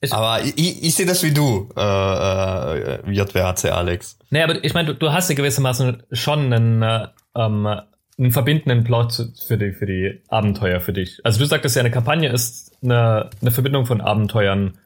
Ich, 0.00 0.12
aber 0.12 0.44
ich, 0.44 0.82
ich 0.82 0.94
sehe 0.94 1.06
das 1.06 1.22
wie 1.24 1.32
du, 1.32 1.68
äh, 1.76 1.80
äh, 1.80 3.10
JWAC, 3.10 3.64
Alex. 3.66 4.16
Nee, 4.30 4.42
aber 4.42 4.62
ich 4.64 4.72
meine, 4.74 4.88
du, 4.88 4.94
du 4.94 5.12
hast 5.12 5.28
ja 5.28 5.34
gewissermaßen 5.34 6.04
schon 6.12 6.52
einen, 6.52 6.82
äh, 6.82 7.08
ähm, 7.34 7.66
einen 7.66 8.30
verbindenden 8.30 8.84
Plot 8.84 9.30
für 9.46 9.58
die, 9.58 9.72
für 9.72 9.86
die 9.86 10.22
Abenteuer 10.28 10.80
für 10.80 10.92
dich. 10.92 11.20
Also 11.24 11.40
du 11.40 11.46
sagtest 11.46 11.74
ja, 11.74 11.80
eine 11.80 11.90
Kampagne 11.90 12.30
ist 12.30 12.72
eine, 12.82 13.30
eine 13.40 13.50
Verbindung 13.50 13.86
von 13.86 14.00
Abenteuern, 14.00 14.78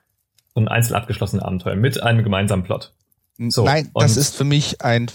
von 0.54 0.68
einzeln 0.68 0.96
abgeschlossenen 0.96 1.42
Abenteuern 1.44 1.78
mit 1.78 2.02
einem 2.02 2.24
gemeinsamen 2.24 2.62
Plot. 2.62 2.94
So, 3.48 3.64
Nein, 3.64 3.90
das 3.94 4.16
ist 4.16 4.36
für 4.36 4.44
mich 4.44 4.82
ein 4.82 5.10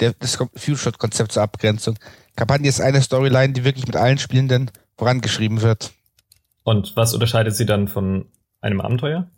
der, 0.00 0.12
das 0.18 0.38
Few-Shot-Konzept 0.54 1.32
zur 1.32 1.42
Abgrenzung. 1.42 1.98
Kampagne 2.36 2.68
ist 2.68 2.80
eine 2.80 3.00
Storyline, 3.00 3.52
die 3.52 3.64
wirklich 3.64 3.86
mit 3.86 3.96
allen 3.96 4.18
Spielenden 4.18 4.70
vorangeschrieben 4.96 5.62
wird. 5.62 5.92
Und 6.64 6.96
was 6.96 7.14
unterscheidet 7.14 7.54
sie 7.54 7.66
dann 7.66 7.88
von 7.88 8.26
einem 8.64 8.80
Abenteuer? 8.80 9.28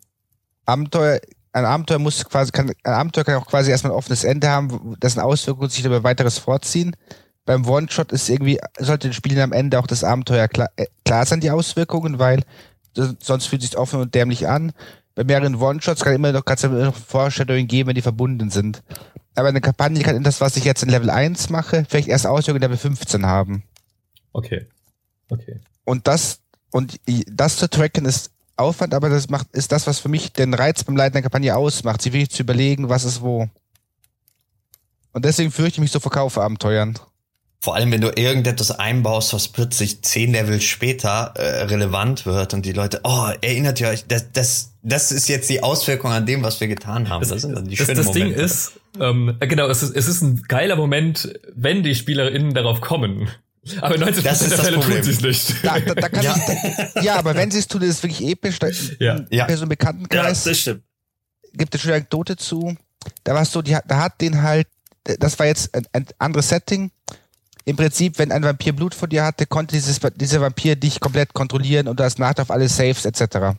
Abenteuer, 0.65 1.21
ein 1.53 1.65
Abenteuer 1.65 1.99
muss 1.99 2.25
quasi, 2.25 2.53
kann, 2.53 2.73
ein 2.85 2.93
Abenteuer 2.93 3.25
kann 3.25 3.37
auch 3.37 3.47
quasi 3.47 3.71
erstmal 3.71 3.93
ein 3.93 3.99
offenes 3.99 4.25
Ende 4.25 4.49
haben, 4.49 4.97
dessen 5.03 5.21
Auswirkungen 5.21 5.69
sich 5.69 5.85
über 5.85 6.05
weiteres 6.05 6.39
fortziehen. 6.39 6.97
Beim 7.45 7.67
One-Shot 7.67 8.13
ist 8.13 8.29
irgendwie, 8.29 8.59
sollte 8.79 9.09
den 9.09 9.15
Spielern 9.15 9.45
am 9.45 9.53
Ende 9.53 9.79
auch 9.79 9.87
das 9.87 10.05
Abenteuer 10.05 10.49
klar, 10.49 10.69
äh, 10.77 10.87
klar 11.05 11.27
sein, 11.27 11.41
die 11.41 11.51
Auswirkungen, 11.51 12.19
weil 12.19 12.43
sonst 12.95 13.47
fühlt 13.47 13.63
es 13.63 13.71
sich 13.71 13.79
offen 13.79 14.01
und 14.01 14.15
dämlich 14.15 14.49
an. 14.49 14.73
Bei 15.15 15.25
mehreren 15.25 15.57
One-Shots 15.57 16.03
kann 16.03 16.15
immer 16.15 16.33
noch, 16.33 16.45
du 16.45 16.69
noch 16.69 16.97
Foreshadowing 16.97 17.69
geben, 17.69 17.89
wenn 17.89 17.95
die 17.95 18.03
verbunden 18.03 18.51
sind. 18.51 18.83
Aber 19.35 19.49
eine 19.49 19.61
Kampagne 19.61 20.03
kann 20.03 20.23
das, 20.23 20.41
was 20.41 20.57
ich 20.57 20.65
jetzt 20.65 20.83
in 20.83 20.89
Level 20.89 21.11
1 21.11 21.51
mache, 21.51 21.85
vielleicht 21.89 22.09
erst 22.09 22.27
Auswirkungen 22.27 22.63
in 22.63 22.71
Level 22.71 22.79
15 22.79 23.27
haben. 23.27 23.63
Okay. 24.33 24.67
Okay. 25.29 25.61
Und 25.85 26.07
das, 26.07 26.41
und 26.71 27.01
das 27.27 27.57
zu 27.57 27.69
tracken 27.69 28.05
ist 28.05 28.31
Aufwand, 28.57 28.95
aber 28.95 29.09
das 29.09 29.29
macht, 29.29 29.49
ist 29.53 29.73
das, 29.73 29.87
was 29.87 29.99
für 29.99 30.09
mich 30.09 30.33
den 30.33 30.55
Reiz 30.55 30.85
beim 30.85 30.97
Leiten 30.97 31.15
der 31.15 31.23
Kampagne 31.23 31.57
ausmacht, 31.57 32.03
sich 32.03 32.13
wirklich 32.13 32.31
zu 32.31 32.43
überlegen, 32.43 32.89
was 32.89 33.05
ist 33.05 33.21
wo. 33.21 33.49
Und 35.13 35.25
deswegen 35.25 35.51
fürchte 35.51 35.75
ich 35.75 35.81
mich 35.81 35.93
so 35.93 36.01
vor 36.01 36.13
Kaufabenteuern. 36.13 36.99
Vor 37.61 37.75
allem, 37.75 37.91
wenn 37.91 38.01
du 38.01 38.13
irgendetwas 38.15 38.71
einbaust, 38.71 39.33
was 39.33 39.49
plötzlich 39.49 40.03
zehn 40.03 40.33
Level 40.33 40.61
später 40.61 41.33
äh, 41.37 41.65
relevant 41.65 42.27
wird 42.27 42.55
und 42.55 42.65
die 42.65 42.73
Leute, 42.73 43.01
oh, 43.03 43.31
erinnert 43.41 43.81
ihr 43.81 43.89
euch, 43.89 44.07
das, 44.07 44.31
das, 44.33 44.73
das 44.83 45.11
ist 45.11 45.29
jetzt 45.29 45.49
die 45.49 45.63
Auswirkung 45.63 46.13
an 46.13 46.27
dem, 46.27 46.43
was 46.43 46.61
wir 46.61 46.69
getan 46.69 47.09
haben. 47.09 47.21
Das, 47.21 47.31
das 47.31 47.43
sind 47.43 47.57
dann 47.57 47.67
die 47.67 47.75
das, 47.75 47.87
schönen 47.87 47.99
das 47.99 48.07
Momente. 48.07 48.35
Ding 48.35 48.45
ist, 48.45 48.73
ähm, 49.01 49.37
genau, 49.41 49.69
es 49.69 49.83
ist, 49.83 49.97
es 49.97 50.07
ist 50.07 50.23
ein 50.23 50.43
geiler 50.47 50.77
Moment, 50.77 51.41
wenn 51.55 51.83
die 51.83 51.95
SpielerInnen 51.95 52.55
darauf 52.55 52.81
kommen. 52.81 53.29
Aber 53.81 53.97
90% 53.97 54.49
der 54.49 54.59
Fälle 54.59 54.81
tun 54.81 55.03
sie 55.03 55.11
es 55.11 55.21
nicht. 55.21 55.65
Da, 55.65 55.81
da, 55.81 55.95
da 55.95 56.09
kann 56.09 56.25
ja. 56.25 56.37
Ich, 56.95 57.03
ja, 57.03 57.17
aber 57.17 57.35
wenn 57.35 57.51
sie 57.51 57.59
es 57.59 57.67
tun, 57.67 57.83
ist 57.83 57.97
es 57.97 58.03
wirklich 58.03 58.29
episch. 58.29 58.59
Da, 58.59 58.69
ja. 58.99 59.25
ja. 59.31 59.47
so 59.49 59.63
einen 59.63 59.69
Bekanntenkreis. 59.69 60.45
Ja, 60.45 60.51
das 60.51 60.59
stimmt. 60.59 60.83
Gibt 61.53 61.75
es 61.75 61.81
schon 61.81 61.91
eine 61.91 61.97
Anekdote 61.97 62.37
zu. 62.37 62.77
Da 63.25 63.35
war 63.35 63.43
es 63.43 63.53
so, 63.53 63.63
die, 63.63 63.77
da 63.87 63.99
hat 63.99 64.21
den 64.21 64.43
halt, 64.43 64.69
das 65.05 65.39
war 65.39 65.47
jetzt 65.47 65.75
ein, 65.75 65.87
ein 65.93 66.07
anderes 66.19 66.49
Setting. 66.49 66.91
Im 67.65 67.77
Prinzip, 67.77 68.19
wenn 68.19 68.31
ein 68.31 68.45
Vampir 68.45 68.73
Blut 68.73 68.95
von 68.95 69.09
dir 69.09 69.25
hatte, 69.25 69.47
konnte 69.47 69.75
dieses, 69.75 69.99
dieser 70.15 70.41
Vampir 70.41 70.77
dich 70.77 71.01
komplett 71.01 71.35
kontrollieren 71.35 71.89
und 71.89 71.99
du 71.99 72.05
hast 72.05 72.19
Nacht 72.19 72.39
auf 72.39 72.51
alle 72.51 72.69
Saves 72.69 73.05
etc. 73.05 73.57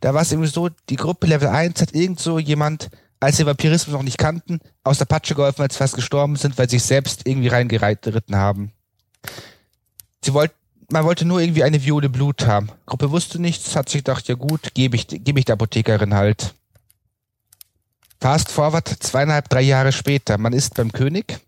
Da 0.00 0.14
war 0.14 0.22
es 0.22 0.32
irgendwie 0.32 0.50
so, 0.50 0.68
die 0.88 0.96
Gruppe 0.96 1.28
Level 1.28 1.48
1 1.48 1.80
hat 1.80 1.94
irgend 1.94 2.18
so 2.18 2.40
jemand, 2.40 2.90
als 3.20 3.36
sie 3.36 3.46
Vampirismus 3.46 3.94
noch 3.94 4.02
nicht 4.02 4.18
kannten, 4.18 4.58
aus 4.82 4.98
der 4.98 5.04
Patsche 5.04 5.36
geholfen, 5.36 5.62
als 5.62 5.74
sie 5.74 5.78
fast 5.78 5.94
gestorben 5.94 6.34
sind, 6.34 6.58
weil 6.58 6.68
sie 6.68 6.78
sich 6.78 6.88
selbst 6.88 7.22
irgendwie 7.24 7.48
reingeritten 7.48 8.34
haben. 8.34 8.72
Sie 10.24 10.34
wollte, 10.34 10.54
man 10.90 11.04
wollte 11.04 11.24
nur 11.24 11.40
irgendwie 11.40 11.64
eine 11.64 11.82
Viole 11.82 12.08
Blut 12.08 12.46
haben. 12.46 12.70
Gruppe 12.86 13.10
wusste 13.10 13.40
nichts, 13.40 13.76
hat 13.76 13.88
sich 13.88 14.04
gedacht, 14.04 14.28
ja 14.28 14.34
gut, 14.34 14.74
gebe 14.74 14.96
ich, 14.96 15.08
gebe 15.08 15.38
ich 15.38 15.44
der 15.44 15.54
Apothekerin 15.54 16.14
halt. 16.14 16.54
Fast 18.20 18.52
forward 18.52 18.88
zweieinhalb, 18.88 19.48
drei 19.48 19.62
Jahre 19.62 19.90
später. 19.90 20.38
Man 20.38 20.52
ist 20.52 20.74
beim 20.74 20.92
König. 20.92 21.40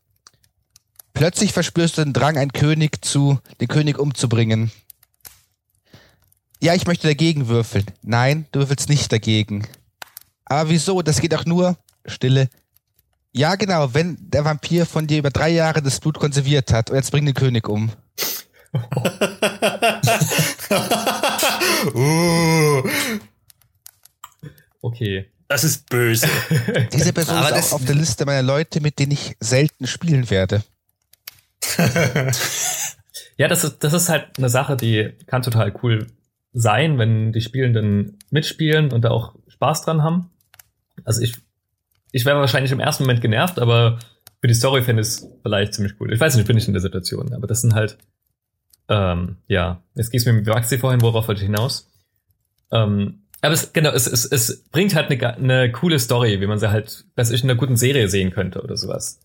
Plötzlich 1.12 1.52
verspürst 1.52 1.98
du 1.98 2.02
den 2.02 2.12
Drang, 2.12 2.36
einen 2.36 2.52
König 2.52 3.04
zu, 3.04 3.38
den 3.60 3.68
König 3.68 3.98
umzubringen. 3.98 4.72
Ja, 6.60 6.74
ich 6.74 6.86
möchte 6.86 7.06
dagegen 7.06 7.46
würfeln. 7.46 7.86
Nein, 8.02 8.46
du 8.50 8.58
würfelst 8.58 8.88
nicht 8.88 9.12
dagegen. 9.12 9.68
Aber 10.46 10.70
wieso? 10.70 11.02
Das 11.02 11.20
geht 11.20 11.34
auch 11.34 11.44
nur, 11.44 11.76
Stille. 12.06 12.48
Ja, 13.32 13.54
genau, 13.54 13.94
wenn 13.94 14.16
der 14.18 14.44
Vampir 14.44 14.86
von 14.86 15.06
dir 15.06 15.18
über 15.18 15.30
drei 15.30 15.50
Jahre 15.50 15.82
das 15.82 16.00
Blut 16.00 16.18
konserviert 16.18 16.72
hat 16.72 16.90
und 16.90 16.96
jetzt 16.96 17.10
bring 17.10 17.24
den 17.24 17.34
König 17.34 17.68
um. 17.68 17.92
Okay. 24.84 25.30
Das 25.48 25.64
ist 25.64 25.88
böse. 25.88 26.28
Diese 26.92 27.14
Person 27.14 27.36
Aber 27.36 27.56
ist 27.56 27.72
auch 27.72 27.76
auf 27.76 27.84
der 27.84 27.94
Liste 27.94 28.26
meiner 28.26 28.42
Leute, 28.42 28.80
mit 28.80 28.98
denen 28.98 29.12
ich 29.12 29.34
selten 29.40 29.86
spielen 29.86 30.28
werde. 30.28 30.62
ja, 33.38 33.48
das 33.48 33.64
ist, 33.64 33.78
das 33.78 33.94
ist 33.94 34.10
halt 34.10 34.26
eine 34.36 34.50
Sache, 34.50 34.76
die 34.76 35.12
kann 35.26 35.40
total 35.40 35.74
cool 35.82 36.08
sein, 36.52 36.98
wenn 36.98 37.32
die 37.32 37.40
Spielenden 37.40 38.18
mitspielen 38.30 38.92
und 38.92 39.02
da 39.02 39.10
auch 39.10 39.34
Spaß 39.48 39.82
dran 39.82 40.02
haben. 40.02 40.30
Also 41.04 41.22
ich, 41.22 41.34
ich 42.12 42.24
wäre 42.24 42.40
wahrscheinlich 42.40 42.72
im 42.72 42.80
ersten 42.80 43.04
Moment 43.04 43.20
genervt, 43.20 43.58
aber 43.58 43.98
für 44.40 44.48
die 44.48 44.54
Story 44.54 44.82
fände 44.82 45.02
ich 45.02 45.08
es 45.08 45.28
vielleicht 45.42 45.74
ziemlich 45.74 45.94
cool. 46.00 46.12
Ich 46.12 46.20
weiß 46.20 46.36
nicht, 46.36 46.46
bin 46.46 46.58
ich 46.58 46.66
in 46.66 46.74
der 46.74 46.82
Situation, 46.82 47.32
aber 47.32 47.46
das 47.46 47.62
sind 47.62 47.74
halt 47.74 47.96
ähm, 48.88 49.36
ja, 49.46 49.82
jetzt 49.94 50.14
es 50.14 50.26
mir 50.26 50.32
mit 50.32 50.46
Waxi 50.46 50.78
vorhin, 50.78 51.00
worauf 51.00 51.28
wollte 51.28 51.40
ich 51.40 51.46
hinaus? 51.46 51.90
Ähm, 52.72 53.22
aber 53.40 53.54
es, 53.54 53.72
genau, 53.72 53.90
es, 53.90 54.06
es, 54.06 54.24
es 54.24 54.64
bringt 54.70 54.94
halt 54.94 55.10
eine, 55.10 55.36
eine 55.36 55.72
coole 55.72 55.98
Story, 55.98 56.40
wie 56.40 56.46
man 56.46 56.58
sie 56.58 56.70
halt, 56.70 57.04
ich, 57.30 57.42
in 57.42 57.50
einer 57.50 57.58
guten 57.58 57.76
Serie 57.76 58.08
sehen 58.08 58.30
könnte 58.30 58.62
oder 58.62 58.76
sowas. 58.76 59.20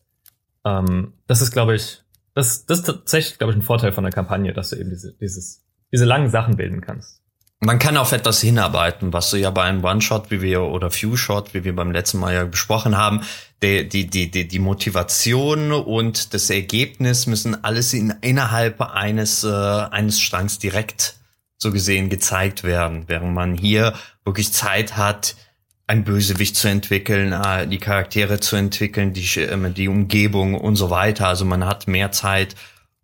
Ähm, 0.66 1.14
das 1.28 1.42
ist, 1.42 1.52
glaube 1.52 1.76
ich, 1.76 2.02
das, 2.36 2.66
das 2.66 2.80
ist 2.80 2.86
tatsächlich, 2.86 3.38
glaube 3.38 3.54
ich, 3.54 3.58
ein 3.58 3.64
Vorteil 3.64 3.92
von 3.92 4.04
der 4.04 4.14
Kampagne, 4.14 4.54
dass 4.54 4.70
du 4.70 4.76
eben 4.76 4.90
diese, 4.90 5.14
dieses, 5.14 5.66
diese 5.92 6.06
langen 6.06 6.30
Sachen 6.30 6.58
bilden 6.58 6.82
kannst. 6.82 7.19
Man 7.62 7.78
kann 7.78 7.98
auf 7.98 8.14
etwas 8.14 8.40
hinarbeiten, 8.40 9.12
was 9.12 9.32
du 9.32 9.38
ja 9.38 9.50
bei 9.50 9.64
einem 9.64 9.84
One-Shot, 9.84 10.32
wie 10.32 10.42
wir, 10.42 10.62
oder 10.62 10.92
Few-Shot, 10.92 11.54
wie 11.54 11.66
wir 11.66 11.76
beim 11.76 11.92
letzten 11.92 12.20
Mal 12.20 12.34
ja 12.34 12.46
besprochen 12.46 12.96
haben, 12.96 13.22
die, 13.62 13.88
die, 13.88 14.08
die, 14.08 14.32
die, 14.32 14.48
die 14.48 14.60
Motivation 14.60 15.74
und 15.74 16.34
das 16.34 16.50
Ergebnis 16.50 17.28
müssen 17.28 17.62
alles 17.66 17.94
in, 17.94 18.14
innerhalb 18.22 18.80
eines, 18.80 19.44
äh, 19.44 19.50
eines 19.50 20.22
Strangs 20.22 20.60
direkt 20.60 21.16
so 21.58 21.72
gesehen 21.72 22.10
gezeigt 22.10 22.64
werden, 22.64 23.04
während 23.08 23.34
man 23.34 23.56
hier 23.56 23.94
wirklich 24.24 24.54
Zeit 24.54 24.96
hat, 24.96 25.36
ein 25.86 26.06
Bösewicht 26.06 26.56
zu 26.56 26.70
entwickeln, 26.70 27.34
äh, 27.34 27.68
die 27.68 27.80
Charaktere 27.80 28.40
zu 28.40 28.56
entwickeln, 28.56 29.12
die, 29.12 29.26
äh, 29.38 29.72
die 29.72 29.90
Umgebung 29.90 30.56
und 30.56 30.78
so 30.78 30.92
weiter. 30.92 31.28
Also 31.28 31.44
man 31.44 31.66
hat 31.66 31.90
mehr 31.90 32.14
Zeit, 32.14 32.56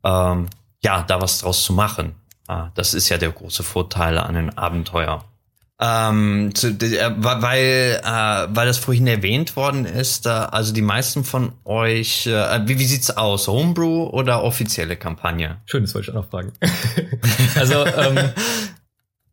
ähm, 0.05 0.47
ja, 0.81 1.03
da 1.03 1.19
was 1.19 1.39
draus 1.39 1.65
zu 1.65 1.73
machen. 1.73 2.15
Ah, 2.47 2.69
das 2.75 2.93
ist 2.93 3.09
ja 3.09 3.17
der 3.17 3.31
große 3.31 3.63
Vorteil 3.63 4.17
an 4.17 4.35
einem 4.35 4.49
Abenteuer. 4.51 5.23
Ähm, 5.77 6.51
zu, 6.53 6.69
äh, 6.69 7.11
weil, 7.17 7.99
äh, 8.01 8.55
weil 8.55 8.65
das 8.65 8.77
vorhin 8.77 9.07
erwähnt 9.07 9.57
worden 9.57 9.85
ist, 9.85 10.25
äh, 10.25 10.29
also 10.29 10.73
die 10.73 10.81
meisten 10.81 11.25
von 11.25 11.51
euch, 11.65 12.27
äh, 12.27 12.61
wie, 12.65 12.79
wie 12.79 12.85
sieht's 12.85 13.11
aus? 13.17 13.49
Homebrew 13.49 14.05
oder 14.05 14.43
offizielle 14.43 14.95
Kampagne? 14.95 15.57
Schön, 15.65 15.83
das 15.83 15.93
wollte 15.93 16.11
ich 16.11 16.15
auch 16.15 16.21
noch 16.21 16.29
fragen. 16.29 16.53
also, 17.55 17.85
ähm, 17.85 18.31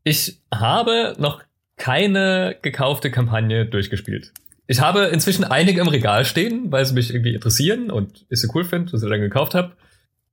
ich 0.02 0.40
habe 0.52 1.14
noch 1.18 1.42
keine 1.76 2.56
gekaufte 2.60 3.12
Kampagne 3.12 3.64
durchgespielt. 3.66 4.32
Ich 4.66 4.80
habe 4.80 5.04
inzwischen 5.06 5.44
einige 5.44 5.80
im 5.80 5.88
Regal 5.88 6.24
stehen, 6.24 6.72
weil 6.72 6.84
sie 6.86 6.94
mich 6.94 7.12
irgendwie 7.12 7.34
interessieren 7.34 7.90
und 7.90 8.26
ich 8.30 8.40
sie 8.40 8.48
cool 8.54 8.64
finde, 8.64 8.92
was 8.92 9.02
ich 9.02 9.08
dann 9.08 9.20
gekauft 9.20 9.54
habe. 9.54 9.72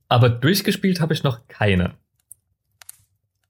Aber 0.08 0.30
durchgespielt 0.30 1.02
habe 1.02 1.14
ich 1.14 1.24
noch 1.24 1.48
keine. 1.48 1.94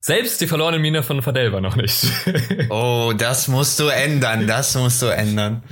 Selbst 0.01 0.39
die 0.39 0.47
verlorene 0.47 0.79
Mine 0.79 1.03
von 1.03 1.21
Fadel 1.21 1.51
war 1.51 1.61
noch 1.61 1.75
nicht. 1.75 2.05
oh, 2.69 3.13
das 3.17 3.47
musst 3.47 3.79
du 3.79 3.87
ändern, 3.87 4.47
das 4.47 4.75
musst 4.75 5.01
du 5.01 5.07
ändern. 5.07 5.63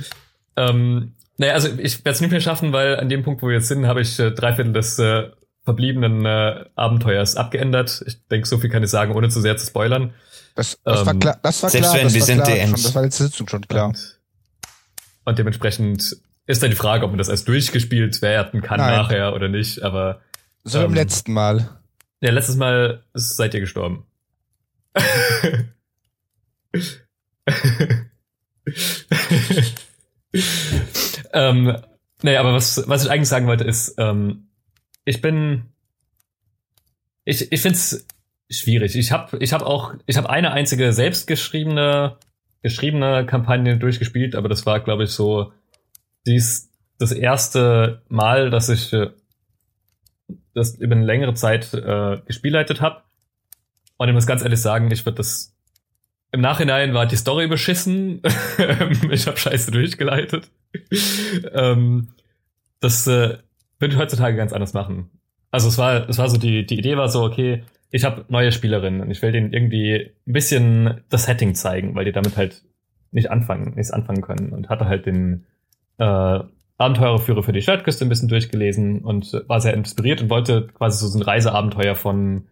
ähm, 0.56 1.14
naja, 1.38 1.54
also 1.54 1.68
ich 1.78 1.98
werde 2.04 2.10
es 2.10 2.20
nicht 2.20 2.30
mehr 2.30 2.40
schaffen, 2.40 2.72
weil 2.72 2.96
an 2.98 3.08
dem 3.08 3.22
Punkt, 3.22 3.42
wo 3.42 3.46
wir 3.46 3.54
jetzt 3.54 3.68
sind, 3.68 3.86
habe 3.86 4.02
ich 4.02 4.18
äh, 4.18 4.32
drei 4.32 4.54
Viertel 4.54 4.72
des 4.72 4.98
äh, 4.98 5.30
verbliebenen 5.64 6.26
äh, 6.26 6.64
Abenteuers 6.74 7.36
abgeändert. 7.36 8.02
Ich 8.06 8.26
denke, 8.26 8.46
so 8.48 8.58
viel 8.58 8.70
kann 8.70 8.82
ich 8.82 8.90
sagen, 8.90 9.14
ohne 9.14 9.28
zu 9.28 9.40
sehr 9.40 9.56
zu 9.56 9.66
spoilern. 9.66 10.12
Das, 10.54 10.78
das 10.82 11.00
ähm, 11.00 11.06
war 11.06 11.14
klar, 11.14 11.38
das 11.42 11.62
war 11.62 11.70
klar, 11.70 11.98
das, 12.02 12.14
wir 12.14 12.22
sind 12.22 12.42
klar 12.42 12.56
schon, 12.56 12.72
das 12.72 12.94
war 12.94 13.02
letzte 13.02 13.24
Sitzung 13.24 13.48
schon 13.48 13.60
klar. 13.68 13.86
Und, 13.86 14.18
und, 15.24 15.38
dementsprechend 15.38 16.16
ist 16.46 16.62
dann 16.62 16.70
die 16.70 16.76
Frage, 16.76 17.04
ob 17.04 17.12
man 17.12 17.18
das 17.18 17.28
als 17.28 17.44
durchgespielt 17.44 18.20
werden 18.20 18.60
kann 18.60 18.80
Nein. 18.80 18.96
nachher 18.96 19.34
oder 19.34 19.48
nicht, 19.48 19.82
aber. 19.82 20.20
So 20.64 20.80
ähm, 20.80 20.86
im 20.86 20.94
letzten 20.94 21.32
Mal. 21.32 21.70
Ja, 22.20 22.32
letztes 22.32 22.56
Mal 22.56 23.04
seid 23.14 23.54
ihr 23.54 23.60
gestorben. 23.60 24.04
Ähm, 31.32 31.76
nee, 32.22 32.36
aber 32.36 32.52
was, 32.54 32.88
was 32.88 33.04
ich 33.04 33.10
eigentlich 33.10 33.28
sagen 33.28 33.46
wollte 33.46 33.64
ist, 33.64 33.94
ähm, 33.98 34.48
ich 35.04 35.20
bin, 35.20 35.66
ich, 37.24 37.50
ich 37.52 37.60
finde 37.60 37.76
es 37.76 38.06
schwierig. 38.50 38.96
Ich 38.96 39.12
habe 39.12 39.38
ich 39.38 39.52
hab 39.52 39.62
auch, 39.62 39.94
ich 40.06 40.16
habe 40.16 40.30
eine 40.30 40.52
einzige 40.52 40.92
selbstgeschriebene 40.92 42.18
geschriebene 42.62 43.24
Kampagne 43.26 43.76
durchgespielt, 43.78 44.34
aber 44.34 44.48
das 44.48 44.66
war, 44.66 44.80
glaube 44.80 45.04
ich, 45.04 45.10
so 45.10 45.52
dies 46.26 46.70
das 46.98 47.12
erste 47.12 48.02
Mal, 48.08 48.50
dass 48.50 48.68
ich 48.68 48.92
äh, 48.92 49.10
das 50.54 50.74
über 50.74 50.96
eine 50.96 51.04
längere 51.04 51.34
Zeit 51.34 51.72
äh, 51.72 52.20
gespielleitet 52.26 52.80
habe. 52.80 53.02
Und 53.98 54.08
ich 54.08 54.14
muss 54.14 54.26
ganz 54.26 54.42
ehrlich 54.42 54.60
sagen, 54.60 54.90
ich 54.90 55.04
würde 55.04 55.16
das. 55.16 55.54
Im 56.30 56.40
Nachhinein 56.40 56.92
war 56.94 57.06
die 57.06 57.16
Story 57.16 57.46
beschissen. 57.46 58.22
ich 59.10 59.26
habe 59.26 59.36
Scheiße 59.36 59.70
durchgeleitet. 59.70 60.50
ähm, 61.52 62.08
das 62.80 63.06
äh, 63.06 63.38
würde 63.78 63.94
ich 63.94 64.00
heutzutage 64.00 64.36
ganz 64.36 64.52
anders 64.52 64.74
machen. 64.74 65.10
Also 65.50 65.68
es 65.68 65.78
war, 65.78 66.08
es 66.08 66.18
war 66.18 66.28
so 66.28 66.36
die, 66.36 66.66
die 66.66 66.78
Idee 66.78 66.96
war 66.96 67.08
so, 67.08 67.22
okay, 67.22 67.64
ich 67.90 68.04
habe 68.04 68.24
neue 68.28 68.52
Spielerinnen 68.52 69.00
und 69.00 69.10
ich 69.10 69.22
will 69.22 69.32
denen 69.32 69.52
irgendwie 69.52 70.12
ein 70.26 70.32
bisschen 70.32 71.00
das 71.08 71.24
Setting 71.24 71.54
zeigen, 71.54 71.94
weil 71.94 72.04
die 72.04 72.12
damit 72.12 72.36
halt 72.36 72.62
nicht 73.10 73.30
anfangen, 73.30 73.74
nichts 73.74 73.90
anfangen 73.90 74.20
können 74.20 74.52
und 74.52 74.68
hatte 74.68 74.86
halt 74.86 75.06
den 75.06 75.46
äh, 75.96 76.40
Abenteurerführer 76.76 77.42
für 77.42 77.52
die 77.52 77.62
Stadtküste 77.62 78.04
ein 78.04 78.08
bisschen 78.10 78.28
durchgelesen 78.28 79.00
und 79.00 79.32
war 79.48 79.60
sehr 79.60 79.74
inspiriert 79.74 80.22
und 80.22 80.30
wollte 80.30 80.68
quasi 80.74 81.08
so 81.08 81.18
ein 81.18 81.22
Reiseabenteuer 81.22 81.94
von, 81.94 82.48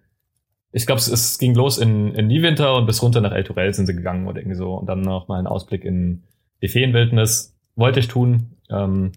ich 0.77 0.85
glaube, 0.85 0.99
es, 0.99 1.09
es, 1.09 1.39
ging 1.39 1.55
los 1.55 1.79
in, 1.79 2.15
in 2.15 2.27
Niewinter 2.27 2.77
und 2.77 2.85
bis 2.85 3.03
runter 3.03 3.23
nach 3.23 3.33
El 3.33 3.45
Torel 3.45 3.73
sind 3.73 3.87
sie 3.87 3.97
gegangen 3.97 4.27
oder 4.27 4.41
irgendwie 4.41 4.59
so 4.59 4.75
und 4.75 4.87
dann 4.87 5.01
noch 5.01 5.27
mal 5.27 5.39
einen 5.39 5.47
Ausblick 5.47 5.87
in 5.87 6.25
die 6.61 6.69
Feenwildnis 6.69 7.57
wollte 7.77 7.99
ich 7.99 8.09
tun. 8.09 8.59
Ähm, 8.69 9.12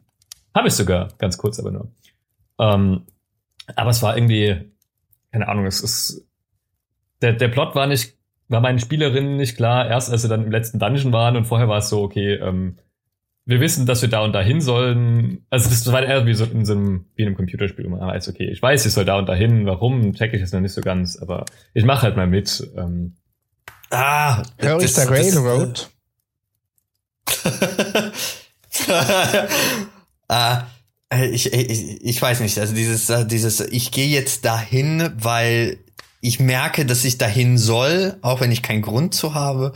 Habe 0.56 0.69
ich 0.69 0.74
sogar, 0.74 1.10
ganz 1.17 1.38
kurz 1.38 1.60
aber 1.60 1.72
nur. 1.72 1.91
Ähm, 2.60 3.02
aber 3.76 3.89
es 3.89 4.02
war 4.02 4.15
irgendwie, 4.15 4.72
keine 5.34 5.50
Ahnung, 5.50 5.65
es 5.65 5.82
ist, 5.82 6.26
der, 7.22 7.34
der 7.34 7.50
Plot 7.50 7.76
war 7.76 7.88
nicht, 7.88 8.17
war 8.48 8.62
meinen 8.62 8.80
Spielerinnen 8.80 9.36
nicht 9.36 9.58
klar, 9.58 9.86
erst 9.86 10.10
als 10.10 10.22
sie 10.22 10.30
dann 10.30 10.45
im 10.45 10.52
letzten 10.52 10.80
Dungeon 10.80 11.12
waren 11.12 11.36
und 11.36 11.43
vorher 11.43 11.67
war 11.67 11.80
es 11.80 11.89
so, 11.89 12.02
okay, 12.04 12.36
ähm, 12.36 12.78
wir 13.49 13.59
wissen, 13.59 13.88
dass 13.88 14.03
wir 14.03 14.09
da 14.09 14.23
und 14.23 14.33
dahin 14.33 14.62
sollen. 14.62 15.43
Also 15.49 15.69
das 15.69 15.91
war 15.91 16.03
eher 16.03 16.27
wie 16.27 16.35
so 16.35 16.45
in 16.45 16.65
so 16.65 16.73
einem, 16.73 17.05
wie 17.15 17.23
in 17.23 17.29
einem 17.29 17.35
Computerspiel, 17.35 17.85
wo 17.85 17.89
man 17.89 18.01
weiß, 18.01 18.29
okay, 18.29 18.47
ich 18.47 18.62
weiß, 18.62 18.85
ich 18.85 18.93
soll 18.93 19.05
da 19.05 19.17
und 19.17 19.25
dahin, 19.25 19.65
warum, 19.65 20.13
check 20.13 20.35
ich 20.35 20.41
es 20.43 20.51
noch 20.51 20.59
nicht 20.59 20.73
so 20.73 20.81
ganz, 20.81 21.17
aber 21.17 21.45
ich 21.73 21.83
mache 21.83 22.03
halt 22.03 22.15
mal 22.15 22.27
mit. 22.27 22.69
Ähm. 22.77 23.17
Ah, 23.89 24.43
Hör 24.59 24.79
ich 24.79 24.93
der 24.93 25.09
Railroad? 25.09 25.89
ah, 30.27 30.65
ich, 31.31 31.51
ich, 31.51 32.05
ich 32.05 32.21
weiß 32.21 32.41
nicht, 32.41 32.59
also 32.59 32.75
dieses, 32.75 33.12
dieses, 33.27 33.62
ich 33.62 33.89
gehe 33.89 34.09
jetzt 34.09 34.45
dahin, 34.45 35.09
weil 35.15 35.79
ich 36.21 36.39
merke, 36.39 36.85
dass 36.85 37.03
ich 37.03 37.17
dahin 37.17 37.57
soll, 37.57 38.17
auch 38.21 38.41
wenn 38.41 38.51
ich 38.51 38.62
keinen 38.62 38.83
Grund 38.83 39.15
zu 39.15 39.33
habe. 39.33 39.73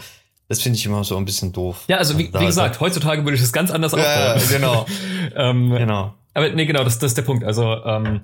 Das 0.48 0.62
finde 0.62 0.78
ich 0.78 0.86
immer 0.86 1.04
so 1.04 1.18
ein 1.18 1.26
bisschen 1.26 1.52
doof. 1.52 1.86
Ja, 1.88 1.98
also 1.98 2.18
wie, 2.18 2.34
wie 2.34 2.46
gesagt, 2.46 2.80
heutzutage 2.80 3.24
würde 3.24 3.36
ich 3.36 3.42
das 3.42 3.54
ganz 3.54 3.72
anders 3.72 3.94
aufbauen. 3.94 4.40
Ja, 4.40 4.42
genau. 4.50 4.86
ähm, 5.36 5.72
genau. 5.72 6.14
Aber 6.34 6.50
nee, 6.50 6.66
genau, 6.66 6.84
das, 6.84 7.00
das 7.00 7.12
ist 7.12 7.18
der 7.18 7.24
Punkt. 7.24 7.44
Also 7.44 7.84
ähm, 7.86 8.22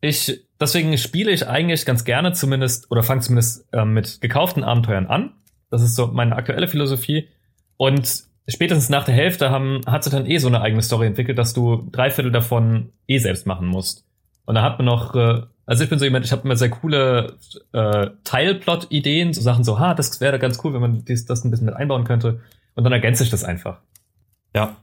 ich, 0.00 0.44
deswegen 0.60 0.96
spiele 0.98 1.30
ich 1.30 1.46
eigentlich 1.46 1.84
ganz 1.84 2.04
gerne 2.04 2.32
zumindest 2.32 2.90
oder 2.90 3.02
fange 3.02 3.20
zumindest 3.20 3.66
ähm, 3.72 3.92
mit 3.92 4.20
gekauften 4.20 4.64
Abenteuern 4.64 5.06
an. 5.06 5.32
Das 5.70 5.82
ist 5.82 5.94
so 5.94 6.08
meine 6.08 6.36
aktuelle 6.36 6.68
Philosophie. 6.68 7.28
Und 7.76 8.24
spätestens 8.48 8.88
nach 8.88 9.04
der 9.04 9.14
Hälfte 9.14 9.50
haben, 9.50 9.80
hat 9.86 10.04
sich 10.04 10.12
dann 10.12 10.26
eh 10.26 10.38
so 10.38 10.48
eine 10.48 10.60
eigene 10.60 10.82
Story 10.82 11.06
entwickelt, 11.06 11.38
dass 11.38 11.52
du 11.52 11.88
drei 11.90 12.10
Viertel 12.10 12.32
davon 12.32 12.92
eh 13.06 13.18
selbst 13.18 13.46
machen 13.46 13.66
musst. 13.66 14.04
Und 14.46 14.56
da 14.56 14.62
hat 14.62 14.78
man 14.78 14.86
noch 14.86 15.14
äh, 15.14 15.42
also 15.70 15.84
ich 15.84 15.88
bin 15.88 16.00
so 16.00 16.04
jemand, 16.04 16.24
ich 16.24 16.32
habe 16.32 16.42
immer 16.42 16.56
sehr 16.56 16.68
coole 16.68 17.36
äh, 17.72 18.10
Teilplot-Ideen, 18.24 19.32
so 19.32 19.40
Sachen 19.40 19.62
so, 19.62 19.78
ha, 19.78 19.94
das 19.94 20.20
wäre 20.20 20.40
ganz 20.40 20.58
cool, 20.64 20.74
wenn 20.74 20.80
man 20.80 21.04
dies, 21.04 21.26
das 21.26 21.44
ein 21.44 21.52
bisschen 21.52 21.66
mit 21.66 21.76
einbauen 21.76 22.02
könnte. 22.02 22.40
Und 22.74 22.82
dann 22.82 22.92
ergänze 22.92 23.22
ich 23.22 23.30
das 23.30 23.44
einfach. 23.44 23.78
Ja. 24.52 24.78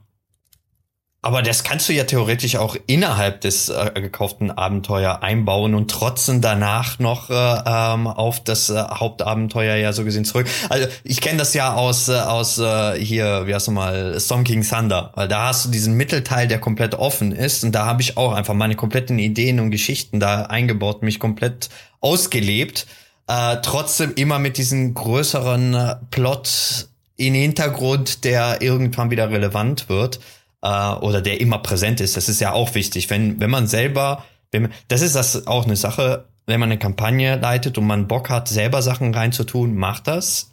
Aber 1.20 1.42
das 1.42 1.64
kannst 1.64 1.88
du 1.88 1.92
ja 1.92 2.04
theoretisch 2.04 2.54
auch 2.54 2.76
innerhalb 2.86 3.40
des 3.40 3.68
äh, 3.68 3.90
gekauften 3.94 4.52
Abenteuer 4.52 5.20
einbauen 5.20 5.74
und 5.74 5.90
trotzdem 5.90 6.40
danach 6.40 7.00
noch 7.00 7.28
äh, 7.28 7.34
ähm, 7.34 8.06
auf 8.06 8.44
das 8.44 8.70
äh, 8.70 8.76
Hauptabenteuer 8.76 9.74
ja 9.74 9.92
so 9.92 10.04
gesehen 10.04 10.24
zurück. 10.24 10.46
Also 10.68 10.86
ich 11.02 11.20
kenne 11.20 11.38
das 11.38 11.54
ja 11.54 11.74
aus 11.74 12.08
äh, 12.08 12.12
aus 12.12 12.58
äh, 12.58 12.94
hier, 13.00 13.48
wie 13.48 13.54
heißt 13.54 13.66
du 13.66 13.72
mal, 13.72 14.18
Storm 14.20 14.44
King 14.44 14.64
Thunder, 14.64 15.10
weil 15.16 15.26
da 15.26 15.48
hast 15.48 15.64
du 15.64 15.70
diesen 15.70 15.94
Mittelteil, 15.94 16.46
der 16.46 16.60
komplett 16.60 16.94
offen 16.94 17.32
ist 17.32 17.64
und 17.64 17.72
da 17.72 17.84
habe 17.84 18.00
ich 18.00 18.16
auch 18.16 18.32
einfach 18.32 18.54
meine 18.54 18.76
kompletten 18.76 19.18
Ideen 19.18 19.58
und 19.58 19.72
Geschichten 19.72 20.20
da 20.20 20.42
eingebaut, 20.42 21.02
mich 21.02 21.18
komplett 21.18 21.68
ausgelebt. 22.00 22.86
Äh, 23.26 23.56
trotzdem 23.62 24.14
immer 24.14 24.38
mit 24.38 24.56
diesem 24.56 24.94
größeren 24.94 25.74
äh, 25.74 25.96
Plot 26.12 26.86
in 27.16 27.34
Hintergrund, 27.34 28.22
der 28.22 28.62
irgendwann 28.62 29.10
wieder 29.10 29.30
relevant 29.30 29.88
wird 29.88 30.20
äh, 30.62 30.92
oder 30.94 31.20
der 31.20 31.40
immer 31.40 31.58
präsent 31.58 32.00
ist. 32.00 32.16
Das 32.16 32.28
ist 32.28 32.40
ja 32.40 32.52
auch 32.52 32.74
wichtig. 32.74 33.10
Wenn, 33.10 33.40
wenn 33.40 33.50
man 33.50 33.66
selber, 33.66 34.24
wenn 34.50 34.68
das 34.88 35.02
ist 35.02 35.14
das 35.14 35.46
auch 35.46 35.64
eine 35.64 35.76
Sache, 35.76 36.26
wenn 36.46 36.60
man 36.60 36.70
eine 36.70 36.78
Kampagne 36.78 37.36
leitet 37.36 37.78
und 37.78 37.86
man 37.86 38.08
Bock 38.08 38.30
hat, 38.30 38.48
selber 38.48 38.82
Sachen 38.82 39.14
reinzutun, 39.14 39.76
macht 39.76 40.06
das. 40.08 40.52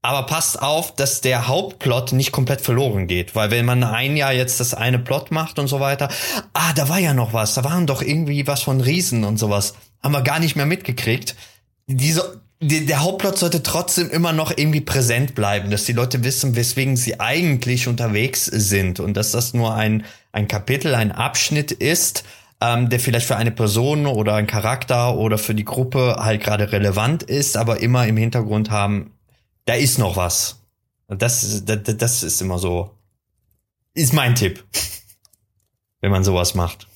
Aber 0.00 0.26
passt 0.26 0.60
auf, 0.60 0.94
dass 0.94 1.22
der 1.22 1.48
Hauptplot 1.48 2.12
nicht 2.12 2.30
komplett 2.30 2.60
verloren 2.60 3.06
geht. 3.06 3.34
Weil 3.34 3.50
wenn 3.50 3.64
man 3.64 3.82
ein 3.82 4.16
Jahr 4.16 4.34
jetzt 4.34 4.60
das 4.60 4.74
eine 4.74 4.98
Plot 4.98 5.30
macht 5.30 5.58
und 5.58 5.66
so 5.66 5.80
weiter, 5.80 6.10
ah, 6.52 6.72
da 6.74 6.90
war 6.90 6.98
ja 6.98 7.14
noch 7.14 7.32
was, 7.32 7.54
da 7.54 7.64
waren 7.64 7.86
doch 7.86 8.02
irgendwie 8.02 8.46
was 8.46 8.62
von 8.62 8.82
Riesen 8.82 9.24
und 9.24 9.38
sowas. 9.38 9.74
Haben 10.02 10.12
wir 10.12 10.20
gar 10.20 10.40
nicht 10.40 10.56
mehr 10.56 10.66
mitgekriegt. 10.66 11.36
Diese, 11.86 12.42
der 12.60 13.02
Hauptplot 13.02 13.38
sollte 13.38 13.62
trotzdem 13.62 14.10
immer 14.10 14.32
noch 14.32 14.56
irgendwie 14.56 14.80
präsent 14.80 15.34
bleiben, 15.34 15.70
dass 15.70 15.84
die 15.84 15.92
Leute 15.92 16.24
wissen, 16.24 16.56
weswegen 16.56 16.96
sie 16.96 17.20
eigentlich 17.20 17.88
unterwegs 17.88 18.46
sind 18.46 19.00
und 19.00 19.16
dass 19.16 19.32
das 19.32 19.54
nur 19.54 19.74
ein, 19.74 20.04
ein 20.32 20.48
Kapitel, 20.48 20.94
ein 20.94 21.12
Abschnitt 21.12 21.72
ist, 21.72 22.24
ähm, 22.60 22.88
der 22.88 23.00
vielleicht 23.00 23.26
für 23.26 23.36
eine 23.36 23.50
Person 23.50 24.06
oder 24.06 24.34
ein 24.34 24.46
Charakter 24.46 25.16
oder 25.16 25.36
für 25.36 25.54
die 25.54 25.64
Gruppe 25.64 26.16
halt 26.20 26.42
gerade 26.42 26.72
relevant 26.72 27.22
ist, 27.22 27.56
aber 27.56 27.80
immer 27.80 28.06
im 28.06 28.16
Hintergrund 28.16 28.70
haben, 28.70 29.12
da 29.66 29.74
ist 29.74 29.98
noch 29.98 30.16
was. 30.16 30.60
Das, 31.08 31.64
das, 31.64 31.80
das 31.84 32.22
ist 32.22 32.40
immer 32.40 32.58
so, 32.58 32.90
ist 33.92 34.12
mein 34.12 34.34
Tipp, 34.34 34.64
wenn 36.00 36.10
man 36.10 36.24
sowas 36.24 36.54
macht. 36.54 36.88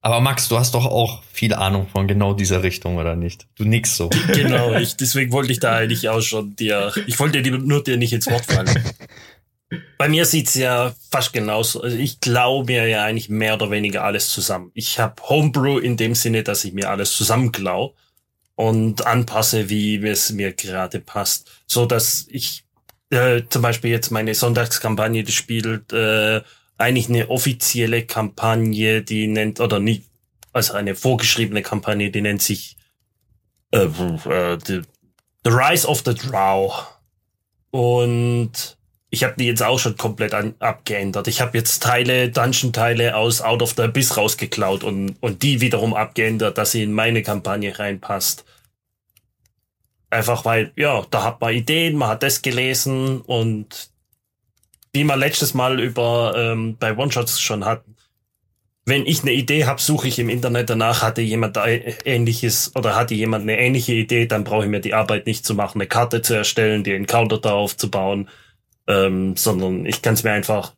Aber 0.00 0.20
Max, 0.20 0.48
du 0.48 0.56
hast 0.56 0.74
doch 0.74 0.86
auch 0.86 1.22
viel 1.32 1.52
Ahnung 1.54 1.88
von 1.88 2.06
genau 2.06 2.32
dieser 2.32 2.62
Richtung, 2.62 2.98
oder 2.98 3.16
nicht? 3.16 3.48
Du 3.56 3.64
nix 3.64 3.96
so. 3.96 4.08
Genau, 4.32 4.74
ich, 4.74 4.96
deswegen 4.96 5.32
wollte 5.32 5.52
ich 5.52 5.60
da 5.60 5.74
eigentlich 5.74 6.08
auch 6.08 6.20
schon 6.20 6.54
dir, 6.54 6.92
ich 7.06 7.18
wollte 7.18 7.42
dir 7.42 7.58
nur 7.58 7.82
dir 7.82 7.96
nicht 7.96 8.12
ins 8.12 8.28
Wort 8.28 8.46
fallen. 8.46 8.68
Bei 9.98 10.08
mir 10.08 10.24
sieht's 10.24 10.54
ja 10.54 10.94
fast 11.10 11.32
genauso. 11.32 11.82
Also 11.82 11.96
ich 11.96 12.20
glaube 12.20 12.72
mir 12.72 12.86
ja 12.88 13.04
eigentlich 13.04 13.28
mehr 13.28 13.54
oder 13.54 13.70
weniger 13.70 14.04
alles 14.04 14.30
zusammen. 14.30 14.70
Ich 14.72 14.98
habe 14.98 15.20
Homebrew 15.28 15.78
in 15.78 15.96
dem 15.96 16.14
Sinne, 16.14 16.42
dass 16.42 16.64
ich 16.64 16.72
mir 16.72 16.88
alles 16.88 17.12
zusammenklau 17.12 17.94
und 18.54 19.06
anpasse, 19.06 19.68
wie 19.68 19.96
es 19.96 20.30
mir 20.30 20.52
gerade 20.52 21.00
passt. 21.00 21.50
So 21.66 21.84
dass 21.84 22.26
ich 22.30 22.64
äh, 23.10 23.42
zum 23.48 23.62
Beispiel 23.62 23.90
jetzt 23.90 24.10
meine 24.10 24.34
Sonntagskampagne, 24.34 25.22
die 25.22 25.32
spielt 25.32 25.92
äh, 25.92 26.40
eigentlich 26.78 27.08
eine 27.08 27.28
offizielle 27.28 28.06
Kampagne, 28.06 29.02
die 29.02 29.26
nennt, 29.26 29.60
oder 29.60 29.80
nicht, 29.80 30.04
also 30.52 30.74
eine 30.74 30.94
vorgeschriebene 30.94 31.62
Kampagne, 31.62 32.10
die 32.10 32.22
nennt 32.22 32.40
sich 32.40 32.76
äh, 33.72 33.84
äh, 33.84 34.58
the, 34.64 34.82
the 35.44 35.50
Rise 35.50 35.86
of 35.86 36.02
the 36.06 36.14
Drow. 36.14 36.86
Und 37.70 38.78
ich 39.10 39.24
habe 39.24 39.34
die 39.38 39.46
jetzt 39.46 39.62
auch 39.62 39.78
schon 39.78 39.96
komplett 39.96 40.34
an, 40.34 40.54
abgeändert. 40.60 41.26
Ich 41.28 41.40
habe 41.40 41.58
jetzt 41.58 41.82
Teile, 41.82 42.30
Dungeon-Teile 42.30 43.16
aus 43.16 43.40
Out 43.42 43.62
of 43.62 43.74
the 43.76 43.82
Abyss 43.82 44.16
rausgeklaut 44.16 44.84
und, 44.84 45.16
und 45.20 45.42
die 45.42 45.60
wiederum 45.60 45.94
abgeändert, 45.94 46.58
dass 46.58 46.72
sie 46.72 46.84
in 46.84 46.92
meine 46.92 47.22
Kampagne 47.22 47.78
reinpasst. 47.78 48.44
Einfach 50.10 50.44
weil, 50.44 50.72
ja, 50.76 51.04
da 51.10 51.24
hat 51.24 51.40
man 51.40 51.52
Ideen, 51.54 51.96
man 51.96 52.10
hat 52.10 52.22
das 52.22 52.40
gelesen 52.40 53.20
und 53.20 53.90
wie 54.92 55.04
wir 55.04 55.16
letztes 55.16 55.54
Mal 55.54 55.80
über 55.80 56.34
ähm, 56.36 56.76
bei 56.78 56.96
One-Shots 56.96 57.40
schon 57.40 57.64
hatten. 57.64 57.96
Wenn 58.84 59.04
ich 59.04 59.22
eine 59.22 59.32
Idee 59.32 59.66
habe, 59.66 59.82
suche 59.82 60.08
ich 60.08 60.18
im 60.18 60.30
Internet 60.30 60.70
danach, 60.70 61.02
hatte 61.02 61.20
jemand 61.20 61.56
da 61.56 61.66
ähnliches 61.66 62.74
oder 62.74 62.96
hatte 62.96 63.14
jemand 63.14 63.42
eine 63.42 63.58
ähnliche 63.58 63.92
Idee, 63.92 64.26
dann 64.26 64.44
brauche 64.44 64.64
ich 64.64 64.70
mir 64.70 64.80
die 64.80 64.94
Arbeit 64.94 65.26
nicht 65.26 65.44
zu 65.44 65.54
machen, 65.54 65.78
eine 65.78 65.88
Karte 65.88 66.22
zu 66.22 66.34
erstellen, 66.34 66.84
die 66.84 66.92
Encounter 66.92 67.38
da 67.38 67.52
aufzubauen, 67.52 68.30
ähm, 68.86 69.36
sondern 69.36 69.84
ich 69.84 70.00
kann 70.00 70.14
es 70.14 70.24
mir 70.24 70.32
einfach 70.32 70.72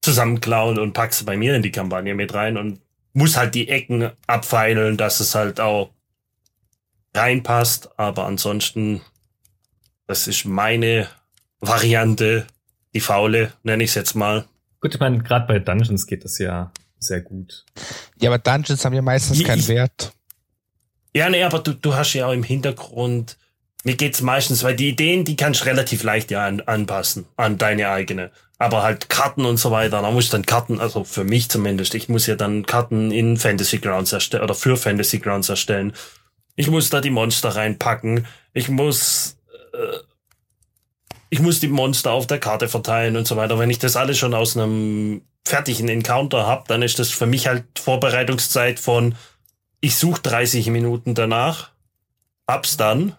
zusammenklauen 0.00 0.78
und 0.78 0.94
pack's 0.94 1.24
bei 1.24 1.36
mir 1.36 1.56
in 1.56 1.62
die 1.62 1.72
Kampagne 1.72 2.14
mit 2.14 2.32
rein 2.32 2.56
und 2.56 2.80
muss 3.12 3.36
halt 3.36 3.54
die 3.54 3.68
Ecken 3.68 4.10
abfeilen, 4.26 4.96
dass 4.96 5.20
es 5.20 5.34
halt 5.34 5.60
auch 5.60 5.90
reinpasst. 7.14 7.98
Aber 7.98 8.24
ansonsten, 8.26 9.00
das 10.06 10.28
ist 10.28 10.44
meine 10.44 11.08
Variante 11.60 12.46
die 12.96 13.00
faule, 13.00 13.52
nenne 13.62 13.84
ich 13.84 13.90
es 13.90 13.94
jetzt 13.94 14.14
mal. 14.14 14.46
Gut, 14.80 14.94
ich 14.94 15.00
meine, 15.00 15.18
gerade 15.18 15.46
bei 15.46 15.58
Dungeons 15.58 16.06
geht 16.06 16.24
das 16.24 16.38
ja 16.38 16.72
sehr 16.98 17.20
gut. 17.20 17.66
Ja, 18.18 18.30
aber 18.30 18.38
Dungeons 18.38 18.84
haben 18.84 18.94
ja 18.94 19.02
meistens 19.02 19.38
ich, 19.38 19.46
keinen 19.46 19.68
Wert. 19.68 20.12
Ja, 21.14 21.28
nee, 21.28 21.42
aber 21.42 21.58
du, 21.58 21.74
du 21.74 21.94
hast 21.94 22.14
ja 22.14 22.26
auch 22.26 22.32
im 22.32 22.42
Hintergrund, 22.42 23.36
mir 23.84 23.96
geht's 23.96 24.22
meistens, 24.22 24.64
weil 24.64 24.74
die 24.74 24.88
Ideen, 24.88 25.26
die 25.26 25.36
kannst 25.36 25.60
du 25.60 25.66
relativ 25.66 26.02
leicht 26.02 26.30
ja 26.30 26.46
an, 26.46 26.62
anpassen 26.62 27.26
an 27.36 27.58
deine 27.58 27.90
eigene. 27.90 28.30
Aber 28.58 28.82
halt 28.82 29.10
Karten 29.10 29.44
und 29.44 29.58
so 29.58 29.70
weiter, 29.70 30.00
da 30.00 30.10
muss 30.10 30.24
ich 30.24 30.30
dann 30.30 30.46
Karten, 30.46 30.80
also 30.80 31.04
für 31.04 31.24
mich 31.24 31.50
zumindest, 31.50 31.94
ich 31.94 32.08
muss 32.08 32.26
ja 32.26 32.34
dann 32.34 32.64
Karten 32.64 33.10
in 33.10 33.36
Fantasy 33.36 33.78
Grounds 33.78 34.12
erstellen 34.12 34.42
oder 34.42 34.54
für 34.54 34.78
Fantasy 34.78 35.18
Grounds 35.18 35.50
erstellen. 35.50 35.92
Ich 36.54 36.70
muss 36.70 36.88
da 36.88 37.02
die 37.02 37.10
Monster 37.10 37.50
reinpacken. 37.50 38.26
Ich 38.54 38.70
muss 38.70 39.36
äh, 39.74 39.98
ich 41.30 41.40
muss 41.40 41.60
die 41.60 41.68
Monster 41.68 42.12
auf 42.12 42.26
der 42.26 42.38
Karte 42.38 42.68
verteilen 42.68 43.16
und 43.16 43.26
so 43.26 43.36
weiter. 43.36 43.58
Wenn 43.58 43.70
ich 43.70 43.78
das 43.78 43.96
alles 43.96 44.18
schon 44.18 44.34
aus 44.34 44.56
einem 44.56 45.22
fertigen 45.44 45.88
Encounter 45.88 46.46
habe, 46.46 46.64
dann 46.68 46.82
ist 46.82 46.98
das 46.98 47.10
für 47.10 47.26
mich 47.26 47.46
halt 47.46 47.64
Vorbereitungszeit 47.78 48.78
von 48.80 49.14
ich 49.80 49.96
suche 49.96 50.22
30 50.22 50.70
Minuten 50.70 51.14
danach, 51.14 51.70
hab's 52.48 52.76
dann 52.76 53.14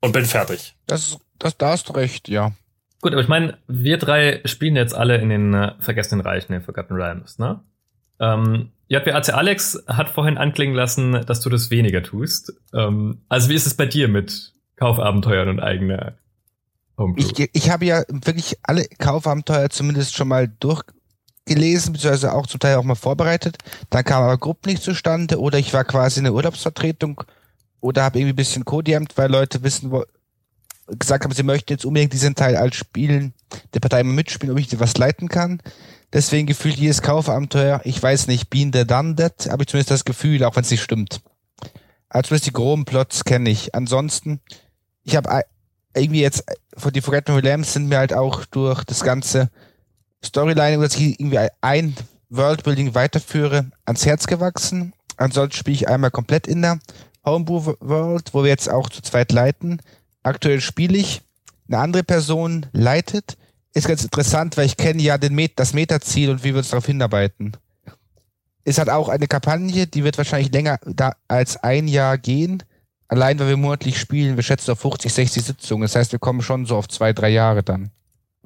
und 0.00 0.12
bin 0.12 0.24
fertig. 0.24 0.74
Das, 0.86 1.18
das, 1.38 1.56
da 1.58 1.70
hast 1.70 1.88
du 1.88 1.92
recht, 1.92 2.28
ja. 2.28 2.52
Gut, 3.00 3.12
aber 3.12 3.20
ich 3.20 3.28
meine, 3.28 3.58
wir 3.66 3.98
drei 3.98 4.40
spielen 4.44 4.76
jetzt 4.76 4.94
alle 4.94 5.18
in 5.18 5.28
den 5.28 5.54
äh, 5.54 5.72
Vergessenen 5.80 6.24
Reichen, 6.24 6.52
den 6.52 6.62
Forgotten 6.62 6.94
Realms, 6.94 7.38
ne? 7.38 7.60
Ähm, 8.20 8.70
JWAC 8.88 9.34
Alex 9.34 9.82
hat 9.88 10.08
vorhin 10.08 10.38
anklingen 10.38 10.76
lassen, 10.76 11.24
dass 11.26 11.40
du 11.40 11.50
das 11.50 11.70
weniger 11.70 12.02
tust. 12.02 12.52
Ähm, 12.72 13.22
also 13.28 13.48
wie 13.48 13.54
ist 13.54 13.66
es 13.66 13.74
bei 13.74 13.86
dir 13.86 14.06
mit 14.06 14.54
Kaufabenteuern 14.76 15.48
und 15.48 15.60
eigener? 15.60 16.14
Ich, 17.16 17.50
ich 17.52 17.70
habe 17.70 17.84
ja 17.84 18.02
wirklich 18.08 18.56
alle 18.62 18.84
Kaufabenteuer 18.98 19.70
zumindest 19.70 20.14
schon 20.14 20.28
mal 20.28 20.48
durchgelesen, 20.48 21.92
beziehungsweise 21.92 22.32
auch 22.34 22.46
zum 22.46 22.60
Teil 22.60 22.76
auch 22.76 22.84
mal 22.84 22.94
vorbereitet. 22.94 23.58
Dann 23.90 24.04
kam 24.04 24.22
aber 24.22 24.38
Gruppe 24.38 24.68
nicht 24.68 24.82
zustande 24.82 25.40
oder 25.40 25.58
ich 25.58 25.72
war 25.72 25.84
quasi 25.84 26.20
in 26.20 26.24
der 26.24 26.34
Urlaubsvertretung 26.34 27.22
oder 27.80 28.04
habe 28.04 28.18
irgendwie 28.18 28.34
ein 28.34 28.36
bisschen 28.36 28.64
codiamt, 28.64 29.16
weil 29.16 29.30
Leute 29.30 29.62
wissen, 29.62 29.90
wo, 29.90 30.04
gesagt 30.86 31.24
haben, 31.24 31.34
sie 31.34 31.42
möchten 31.42 31.72
jetzt 31.72 31.84
unbedingt 31.84 32.12
diesen 32.12 32.34
Teil 32.34 32.56
als 32.56 32.76
Spielen 32.76 33.34
der 33.74 33.80
Partei 33.80 34.00
immer 34.00 34.12
mitspielen, 34.12 34.52
ob 34.52 34.60
ich 34.60 34.68
dir 34.68 34.80
was 34.80 34.96
leiten 34.96 35.28
kann. 35.28 35.60
Deswegen 36.12 36.46
gefühlt 36.46 36.76
jedes 36.76 37.00
Kaufabenteuer, 37.00 37.80
ich 37.84 38.02
weiß 38.02 38.26
nicht, 38.26 38.50
Bean 38.50 38.70
the 38.72 38.86
Done 38.86 39.16
That, 39.16 39.48
habe 39.50 39.62
ich 39.62 39.68
zumindest 39.68 39.90
das 39.90 40.04
Gefühl, 40.04 40.44
auch 40.44 40.56
wenn 40.56 40.64
es 40.64 40.70
nicht 40.70 40.82
stimmt. 40.82 41.22
Also 42.08 42.28
zumindest 42.28 42.46
die 42.46 42.52
groben 42.52 42.84
Plots 42.84 43.24
kenne 43.24 43.48
ich. 43.48 43.74
Ansonsten, 43.74 44.40
ich 45.04 45.16
habe 45.16 45.42
irgendwie 45.96 46.20
jetzt, 46.20 46.44
von 46.76 46.92
die 46.92 47.00
Forgotten 47.00 47.34
Realms 47.34 47.72
sind 47.72 47.88
mir 47.88 47.98
halt 47.98 48.12
auch 48.12 48.44
durch 48.46 48.84
das 48.84 49.02
ganze 49.02 49.50
Storyline, 50.24 50.80
dass 50.82 50.96
ich 50.96 51.20
irgendwie 51.20 51.38
ein 51.60 51.96
Worldbuilding 52.30 52.94
weiterführe, 52.94 53.70
ans 53.84 54.06
Herz 54.06 54.26
gewachsen. 54.26 54.92
Ansonsten 55.16 55.56
spiele 55.56 55.74
ich 55.74 55.88
einmal 55.88 56.10
komplett 56.10 56.46
in 56.46 56.62
der 56.62 56.78
Homebrew 57.24 57.74
World, 57.80 58.32
wo 58.32 58.42
wir 58.42 58.50
jetzt 58.50 58.70
auch 58.70 58.88
zu 58.88 59.02
zweit 59.02 59.32
leiten. 59.32 59.80
Aktuell 60.22 60.60
spiele 60.60 60.96
ich. 60.96 61.22
Eine 61.68 61.78
andere 61.78 62.02
Person 62.02 62.66
leitet. 62.72 63.36
Ist 63.74 63.88
ganz 63.88 64.04
interessant, 64.04 64.56
weil 64.56 64.66
ich 64.66 64.76
kenne 64.76 65.02
ja 65.02 65.18
den 65.18 65.34
Met 65.34 65.52
das 65.56 65.72
Metaziel 65.72 66.30
und 66.30 66.44
wie 66.44 66.52
wir 66.52 66.58
uns 66.58 66.70
darauf 66.70 66.86
hinarbeiten. 66.86 67.56
Ist 68.64 68.78
halt 68.78 68.90
auch 68.90 69.08
eine 69.08 69.26
Kampagne, 69.26 69.86
die 69.86 70.04
wird 70.04 70.18
wahrscheinlich 70.18 70.52
länger 70.52 70.78
da 70.84 71.14
als 71.28 71.56
ein 71.56 71.88
Jahr 71.88 72.18
gehen. 72.18 72.62
Allein, 73.12 73.38
weil 73.38 73.48
wir 73.48 73.58
monatlich 73.58 74.00
spielen, 74.00 74.36
wir 74.36 74.42
schätzen 74.42 74.70
auf 74.70 74.80
50, 74.80 75.12
60 75.12 75.44
Sitzungen. 75.44 75.82
Das 75.82 75.94
heißt, 75.94 76.12
wir 76.12 76.18
kommen 76.18 76.40
schon 76.40 76.64
so 76.64 76.76
auf 76.76 76.88
zwei, 76.88 77.12
drei 77.12 77.28
Jahre 77.28 77.62
dann. 77.62 77.90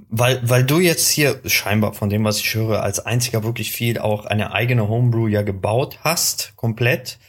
Weil, 0.09 0.40
weil 0.42 0.64
du 0.64 0.81
jetzt 0.81 1.09
hier 1.09 1.40
scheinbar 1.44 1.94
von 1.94 2.11
dem, 2.11 2.24
was 2.24 2.40
ich 2.40 2.52
höre, 2.52 2.83
als 2.83 2.98
einziger 2.98 3.44
wirklich 3.44 3.70
viel 3.70 3.96
auch 4.00 4.24
eine 4.24 4.50
eigene 4.50 4.88
Homebrew 4.88 5.29
ja 5.29 5.42
gebaut 5.42 6.00
hast, 6.02 6.55
komplett. 6.57 7.20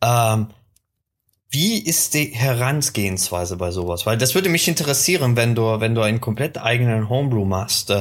Ähm, 0.00 0.50
wie 1.50 1.78
ist 1.78 2.14
die 2.14 2.26
Herangehensweise 2.26 3.56
bei 3.56 3.72
sowas? 3.72 4.06
Weil 4.06 4.16
das 4.16 4.36
würde 4.36 4.48
mich 4.48 4.68
interessieren, 4.68 5.34
wenn 5.34 5.56
du, 5.56 5.80
wenn 5.80 5.96
du 5.96 6.02
einen 6.02 6.20
komplett 6.20 6.58
eigenen 6.58 7.08
Homebrew 7.08 7.44
machst. 7.44 7.92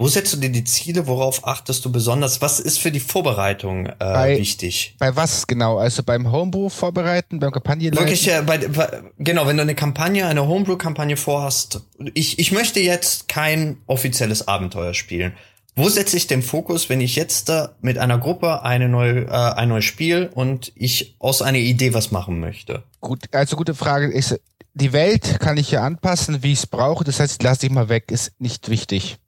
Wo 0.00 0.08
setzt 0.08 0.32
du 0.32 0.38
dir 0.38 0.48
die 0.48 0.64
Ziele? 0.64 1.06
Worauf 1.06 1.46
achtest 1.46 1.84
du 1.84 1.92
besonders? 1.92 2.40
Was 2.40 2.58
ist 2.58 2.78
für 2.78 2.90
die 2.90 3.00
Vorbereitung 3.00 3.84
äh, 3.84 3.94
bei, 3.98 4.38
wichtig? 4.38 4.94
Bei 4.98 5.14
was 5.14 5.46
genau? 5.46 5.76
Also 5.76 6.02
beim 6.02 6.32
Homebrew 6.32 6.70
vorbereiten, 6.70 7.38
beim 7.38 7.50
Kampagne 7.50 7.92
Wirklich, 7.92 8.26
äh, 8.32 8.40
bei, 8.40 8.66
bei, 8.66 9.02
genau, 9.18 9.46
wenn 9.46 9.58
du 9.58 9.62
eine 9.62 9.74
Kampagne, 9.74 10.26
eine 10.26 10.48
Homebrew-Kampagne 10.48 11.18
vorhast. 11.18 11.82
Ich, 12.14 12.38
ich 12.38 12.50
möchte 12.50 12.80
jetzt 12.80 13.28
kein 13.28 13.76
offizielles 13.86 14.48
Abenteuer 14.48 14.94
spielen. 14.94 15.34
Wo 15.76 15.90
setze 15.90 16.16
ich 16.16 16.26
den 16.26 16.42
Fokus, 16.42 16.88
wenn 16.88 17.02
ich 17.02 17.14
jetzt 17.14 17.50
da 17.50 17.76
mit 17.82 17.98
einer 17.98 18.16
Gruppe 18.16 18.62
eine 18.62 18.88
neue, 18.88 19.26
äh, 19.26 19.30
ein 19.30 19.68
neues 19.68 19.84
Spiel 19.84 20.30
und 20.32 20.72
ich 20.76 21.14
aus 21.18 21.42
einer 21.42 21.58
Idee 21.58 21.92
was 21.92 22.10
machen 22.10 22.40
möchte? 22.40 22.84
Gut, 23.02 23.24
also 23.32 23.54
gute 23.54 23.74
Frage 23.74 24.10
ist, 24.10 24.40
die 24.72 24.94
Welt 24.94 25.40
kann 25.40 25.58
ich 25.58 25.72
ja 25.72 25.82
anpassen, 25.82 26.42
wie 26.42 26.52
ich 26.52 26.60
es 26.60 26.66
brauche. 26.66 27.04
Das 27.04 27.20
heißt, 27.20 27.42
lass 27.42 27.58
dich 27.58 27.70
mal 27.70 27.90
weg, 27.90 28.10
ist 28.10 28.32
nicht 28.38 28.70
wichtig. 28.70 29.18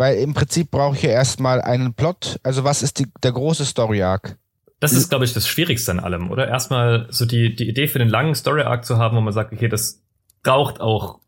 Weil 0.00 0.16
im 0.16 0.32
Prinzip 0.32 0.70
brauche 0.70 0.96
ich 0.96 1.02
ja 1.02 1.10
erstmal 1.10 1.60
einen 1.60 1.92
Plot. 1.92 2.40
Also 2.42 2.64
was 2.64 2.82
ist 2.82 2.98
die, 2.98 3.08
der 3.22 3.32
große 3.32 3.66
Story 3.66 4.02
Arc? 4.02 4.38
Das 4.80 4.94
ist, 4.94 5.10
glaube 5.10 5.26
ich, 5.26 5.34
das 5.34 5.46
Schwierigste 5.46 5.90
an 5.90 6.00
allem, 6.00 6.30
oder? 6.30 6.48
Erstmal 6.48 7.06
so 7.10 7.26
die, 7.26 7.54
die 7.54 7.68
Idee 7.68 7.86
für 7.86 7.98
den 7.98 8.08
langen 8.08 8.34
Story 8.34 8.62
Arc 8.62 8.86
zu 8.86 8.96
haben, 8.96 9.14
wo 9.14 9.20
man 9.20 9.34
sagt, 9.34 9.52
okay, 9.52 9.68
das 9.68 10.00
braucht 10.42 10.80
auch 10.80 11.18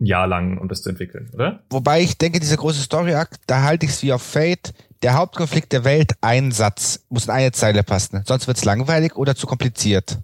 ein 0.00 0.06
Jahr 0.06 0.26
lang, 0.26 0.58
um 0.58 0.66
das 0.66 0.82
zu 0.82 0.88
entwickeln, 0.88 1.30
oder? 1.32 1.62
Wobei 1.70 2.00
ich 2.00 2.18
denke, 2.18 2.40
dieser 2.40 2.56
große 2.56 2.82
Story-Akt, 2.82 3.38
da 3.46 3.62
halte 3.62 3.86
ich 3.86 3.92
es 3.92 4.02
wie 4.02 4.12
auf 4.12 4.22
Fate. 4.22 4.74
Der 5.04 5.14
Hauptkonflikt 5.14 5.72
der 5.72 5.84
Welt, 5.84 6.14
ein 6.20 6.50
Satz, 6.50 7.04
muss 7.10 7.26
in 7.26 7.30
eine 7.30 7.52
Zeile 7.52 7.84
passen. 7.84 8.24
Sonst 8.26 8.48
wird 8.48 8.56
es 8.56 8.64
langweilig 8.64 9.14
oder 9.14 9.36
zu 9.36 9.46
kompliziert. 9.46 10.18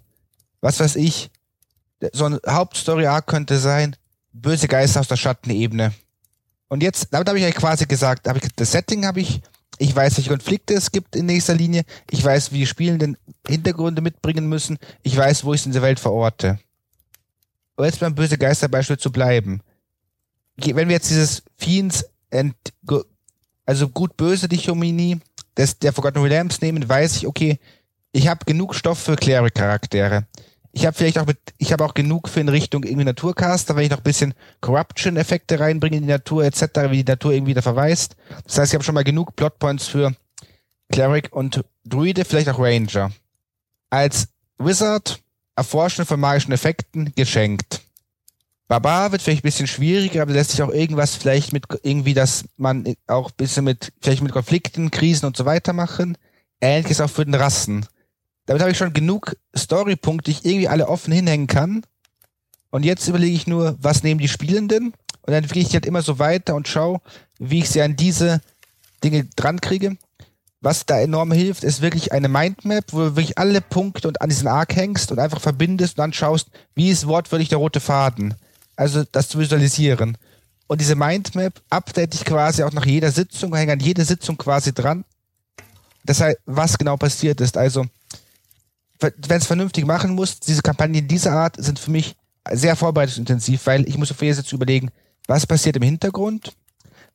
Was 0.59 0.81
weiß 0.81 0.97
ich, 0.97 1.31
so 2.11 2.25
ein 2.25 2.39
Hauptstory-Arc 2.45 3.25
könnte 3.25 3.57
sein, 3.57 3.95
böse 4.33 4.67
Geister 4.67 4.99
aus 4.99 5.07
der 5.07 5.15
Schattenebene. 5.15 5.93
Und 6.75 6.83
jetzt, 6.83 7.07
damit 7.11 7.29
habe 7.29 7.39
ich 7.39 7.45
eigentlich 7.45 7.55
quasi 7.55 7.85
gesagt, 7.85 8.27
habe 8.27 8.37
ich 8.37 8.49
das 8.53 8.73
Setting 8.73 9.05
habe 9.05 9.21
ich, 9.21 9.39
ich 9.77 9.95
weiß, 9.95 10.17
welche 10.17 10.29
Konflikte 10.29 10.73
es 10.73 10.91
gibt 10.91 11.15
in 11.15 11.25
nächster 11.25 11.53
Linie, 11.53 11.83
ich 12.11 12.21
weiß, 12.21 12.51
wie 12.51 12.57
die 12.57 12.65
Spielenden 12.65 13.15
Hintergründe 13.47 14.01
mitbringen 14.01 14.49
müssen, 14.49 14.77
ich 15.01 15.15
weiß, 15.15 15.45
wo 15.45 15.53
ich 15.53 15.61
es 15.61 15.67
in 15.67 15.71
der 15.71 15.81
Welt 15.83 16.01
verorte. 16.01 16.59
Um 17.77 17.85
jetzt 17.85 18.01
beim 18.01 18.13
böse 18.13 18.37
Geisterbeispiel 18.37 18.97
zu 18.97 19.09
bleiben, 19.09 19.61
wenn 20.57 20.89
wir 20.89 20.95
jetzt 20.95 21.09
dieses 21.09 21.43
Fiends 21.55 22.03
and, 22.29 22.53
also 23.65 23.87
gut-böse 23.87 24.49
Dichotomie 24.49 25.21
des, 25.55 25.79
der 25.79 25.93
Forgotten 25.93 26.23
Realms 26.23 26.59
nehmen, 26.59 26.89
weiß 26.89 27.15
ich, 27.15 27.25
okay, 27.25 27.57
ich 28.11 28.27
habe 28.27 28.43
genug 28.43 28.75
Stoff 28.75 28.99
für 28.99 29.15
Cleric-Charaktere. 29.15 30.25
Ich 30.77 30.85
habe 30.85 30.95
vielleicht 30.95 31.17
auch 31.17 31.25
mit, 31.25 31.39
ich 31.57 31.71
habe 31.71 31.85
auch 31.85 31.93
genug 31.93 32.27
für 32.27 32.41
in 32.41 32.49
Richtung 32.49 32.83
irgendwie 32.83 33.05
Naturcaster, 33.05 33.77
wenn 33.77 33.85
ich 33.85 33.91
noch 33.91 33.99
ein 33.99 34.03
bisschen 34.03 34.33
Corruption-Effekte 34.59 35.57
reinbringe 35.57 35.95
in 35.95 36.03
die 36.03 36.09
Natur 36.09 36.43
etc., 36.43 36.89
wie 36.89 37.01
die 37.01 37.09
Natur 37.09 37.31
irgendwie 37.31 37.53
da 37.53 37.61
verweist. 37.61 38.17
Das 38.43 38.57
heißt, 38.57 38.73
ich 38.73 38.75
habe 38.75 38.83
schon 38.83 38.93
mal 38.93 39.05
genug 39.05 39.37
Plotpoints 39.37 39.87
für 39.87 40.13
Cleric 40.91 41.33
und 41.33 41.63
Druide, 41.85 42.25
vielleicht 42.25 42.49
auch 42.49 42.59
Ranger. 42.59 43.11
Als 43.89 44.27
Wizard 44.57 45.21
Erforschen 45.55 46.05
von 46.05 46.19
magischen 46.19 46.51
Effekten 46.51 47.13
geschenkt. 47.15 47.81
Barbar 48.67 49.13
wird 49.13 49.21
vielleicht 49.21 49.43
ein 49.43 49.47
bisschen 49.47 49.67
schwieriger, 49.67 50.23
aber 50.23 50.33
lässt 50.33 50.51
sich 50.51 50.61
auch 50.61 50.73
irgendwas 50.73 51.15
vielleicht 51.15 51.53
mit 51.53 51.67
irgendwie, 51.83 52.13
dass 52.13 52.43
man 52.57 52.95
auch 53.07 53.29
ein 53.29 53.37
bisschen 53.37 53.63
mit, 53.63 53.93
vielleicht 54.01 54.23
mit 54.23 54.33
Konflikten, 54.33 54.91
Krisen 54.91 55.25
und 55.25 55.37
so 55.37 55.45
weiter 55.45 55.71
machen. 55.71 56.17
Ähnliches 56.59 56.99
auch 56.99 57.09
für 57.09 57.23
den 57.23 57.35
Rassen. 57.35 57.85
Damit 58.45 58.61
habe 58.61 58.71
ich 58.71 58.77
schon 58.77 58.93
genug 58.93 59.35
Storypunkte, 59.55 60.31
die 60.31 60.37
ich 60.37 60.45
irgendwie 60.45 60.67
alle 60.67 60.87
offen 60.87 61.13
hinhängen 61.13 61.47
kann. 61.47 61.83
Und 62.69 62.83
jetzt 62.83 63.07
überlege 63.07 63.35
ich 63.35 63.47
nur, 63.47 63.75
was 63.79 64.03
nehmen 64.03 64.19
die 64.19 64.27
Spielenden? 64.27 64.93
Und 65.21 65.33
dann 65.33 65.45
gehe 65.47 65.63
ich 65.63 65.73
halt 65.73 65.85
immer 65.85 66.01
so 66.01 66.19
weiter 66.19 66.55
und 66.55 66.67
schaue, 66.67 66.99
wie 67.39 67.59
ich 67.59 67.69
sie 67.69 67.81
an 67.81 67.95
diese 67.95 68.41
Dinge 69.03 69.25
dran 69.35 69.61
kriege. 69.61 69.97
Was 70.61 70.85
da 70.85 70.99
enorm 70.99 71.31
hilft, 71.31 71.63
ist 71.63 71.81
wirklich 71.81 72.11
eine 72.11 72.27
Mindmap, 72.27 72.85
wo 72.91 72.97
du 72.97 73.15
wirklich 73.15 73.37
alle 73.37 73.61
Punkte 73.61 74.07
und 74.07 74.21
an 74.21 74.29
diesen 74.29 74.47
Arc 74.47 74.75
hängst 74.75 75.11
und 75.11 75.19
einfach 75.19 75.39
verbindest 75.39 75.97
und 75.97 76.01
dann 76.01 76.13
schaust, 76.13 76.49
wie 76.73 76.89
ist 76.89 77.07
wortwörtlich 77.07 77.49
der 77.49 77.59
rote 77.59 77.79
Faden. 77.79 78.33
Also 78.75 79.03
das 79.11 79.29
zu 79.29 79.39
visualisieren. 79.39 80.17
Und 80.67 80.81
diese 80.81 80.95
Mindmap 80.95 81.61
update 81.69 82.15
ich 82.15 82.25
quasi 82.25 82.63
auch 82.63 82.71
nach 82.71 82.85
jeder 82.85 83.11
Sitzung, 83.11 83.55
hänge 83.55 83.73
an 83.73 83.79
jede 83.79 84.03
Sitzung 84.03 84.37
quasi 84.37 84.73
dran. 84.73 85.05
Das 86.03 86.21
heißt, 86.21 86.39
was 86.45 86.77
genau 86.77 86.97
passiert 86.97 87.41
ist. 87.41 87.57
Also, 87.57 87.85
wenn 88.99 89.37
es 89.37 89.45
vernünftig 89.45 89.85
machen 89.85 90.15
muss, 90.15 90.39
diese 90.39 90.61
Kampagnen 90.61 91.07
dieser 91.07 91.33
Art 91.33 91.55
sind 91.57 91.79
für 91.79 91.91
mich 91.91 92.15
sehr 92.51 92.75
vorbereitungsintensiv, 92.75 93.65
weil 93.65 93.87
ich 93.87 93.97
muss 93.97 94.11
auf 94.11 94.21
jede 94.21 94.35
Sitzung 94.35 94.57
überlegen, 94.57 94.89
was 95.27 95.47
passiert 95.47 95.75
im 95.75 95.81
Hintergrund, 95.81 96.53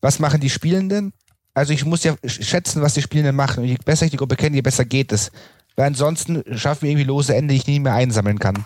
was 0.01 0.19
machen 0.19 0.41
die 0.41 0.51
Spielenden, 0.51 1.13
also 1.55 1.73
ich 1.73 1.85
muss 1.85 2.05
ja 2.05 2.15
schätzen, 2.25 2.83
was 2.83 2.95
die 2.95 3.03
Spielenden 3.03 3.37
machen. 3.37 3.63
Und 3.63 3.69
je 3.69 3.77
besser 3.85 4.05
ich 4.05 4.11
die 4.11 4.17
Gruppe 4.17 4.37
kenne, 4.37 4.57
je 4.57 4.63
besser 4.63 4.85
geht 4.85 5.13
es. 5.13 5.31
Weil 5.77 5.87
ansonsten 5.87 6.43
schaffen 6.57 6.83
wir 6.83 6.91
irgendwie 6.91 7.07
lose 7.07 7.35
Ende, 7.35 7.55
die 7.55 7.61
ich 7.61 7.67
nie 7.67 7.81
mehr 7.81 7.95
einsammeln 7.95 8.39
kann. 8.39 8.65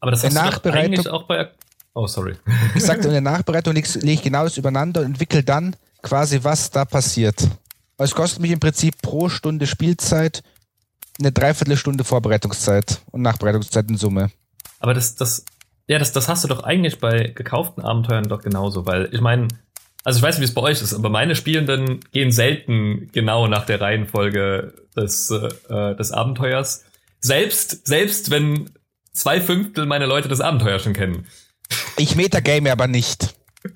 Aber 0.00 0.10
das 0.10 0.24
hast 0.24 0.64
doch 0.64 0.72
eigentlich 0.72 1.08
auch 1.08 1.24
bei... 1.24 1.50
Oh, 1.94 2.06
sorry. 2.06 2.34
Ich 2.74 2.82
sagte, 2.82 3.06
in 3.06 3.12
der 3.12 3.20
Nachbereitung 3.32 3.74
lege 3.74 4.10
ich 4.10 4.22
genau 4.22 4.44
das 4.44 4.56
übereinander 4.56 5.00
und 5.00 5.06
entwickle 5.06 5.44
dann 5.44 5.76
quasi, 6.02 6.40
was 6.42 6.70
da 6.70 6.84
passiert. 6.84 7.48
Es 7.96 8.14
kostet 8.14 8.40
mich 8.40 8.50
im 8.50 8.58
Prinzip 8.58 9.00
pro 9.00 9.28
Stunde 9.28 9.66
Spielzeit 9.66 10.42
eine 11.18 11.32
Dreiviertelstunde 11.32 12.04
Vorbereitungszeit 12.04 13.00
und 13.10 13.22
Nachbereitungszeit 13.22 13.88
in 13.88 13.96
Summe. 13.96 14.30
Aber 14.80 14.94
das, 14.94 15.14
das, 15.14 15.44
ja, 15.86 15.98
das, 15.98 16.12
das 16.12 16.28
hast 16.28 16.44
du 16.44 16.48
doch 16.48 16.64
eigentlich 16.64 16.98
bei 16.98 17.28
gekauften 17.28 17.82
Abenteuern 17.84 18.28
doch 18.28 18.42
genauso, 18.42 18.86
weil 18.86 19.08
ich 19.12 19.20
meine, 19.20 19.48
also 20.02 20.18
ich 20.18 20.22
weiß 20.22 20.36
nicht, 20.36 20.42
wie 20.42 20.50
es 20.50 20.54
bei 20.54 20.62
euch 20.62 20.82
ist, 20.82 20.92
aber 20.92 21.08
meine 21.08 21.36
Spielenden 21.36 22.00
gehen 22.12 22.32
selten 22.32 23.10
genau 23.12 23.46
nach 23.46 23.64
der 23.66 23.80
Reihenfolge 23.80 24.74
des, 24.96 25.30
äh, 25.30 25.94
des 25.96 26.12
Abenteuers. 26.12 26.84
Selbst, 27.20 27.86
selbst 27.86 28.30
wenn 28.30 28.70
zwei 29.12 29.40
Fünftel 29.40 29.86
meiner 29.86 30.06
Leute 30.06 30.28
das 30.28 30.40
Abenteuer 30.40 30.78
schon 30.78 30.92
kennen. 30.92 31.26
Ich 31.96 32.16
metagame 32.16 32.70
aber 32.70 32.86
nicht. 32.86 33.34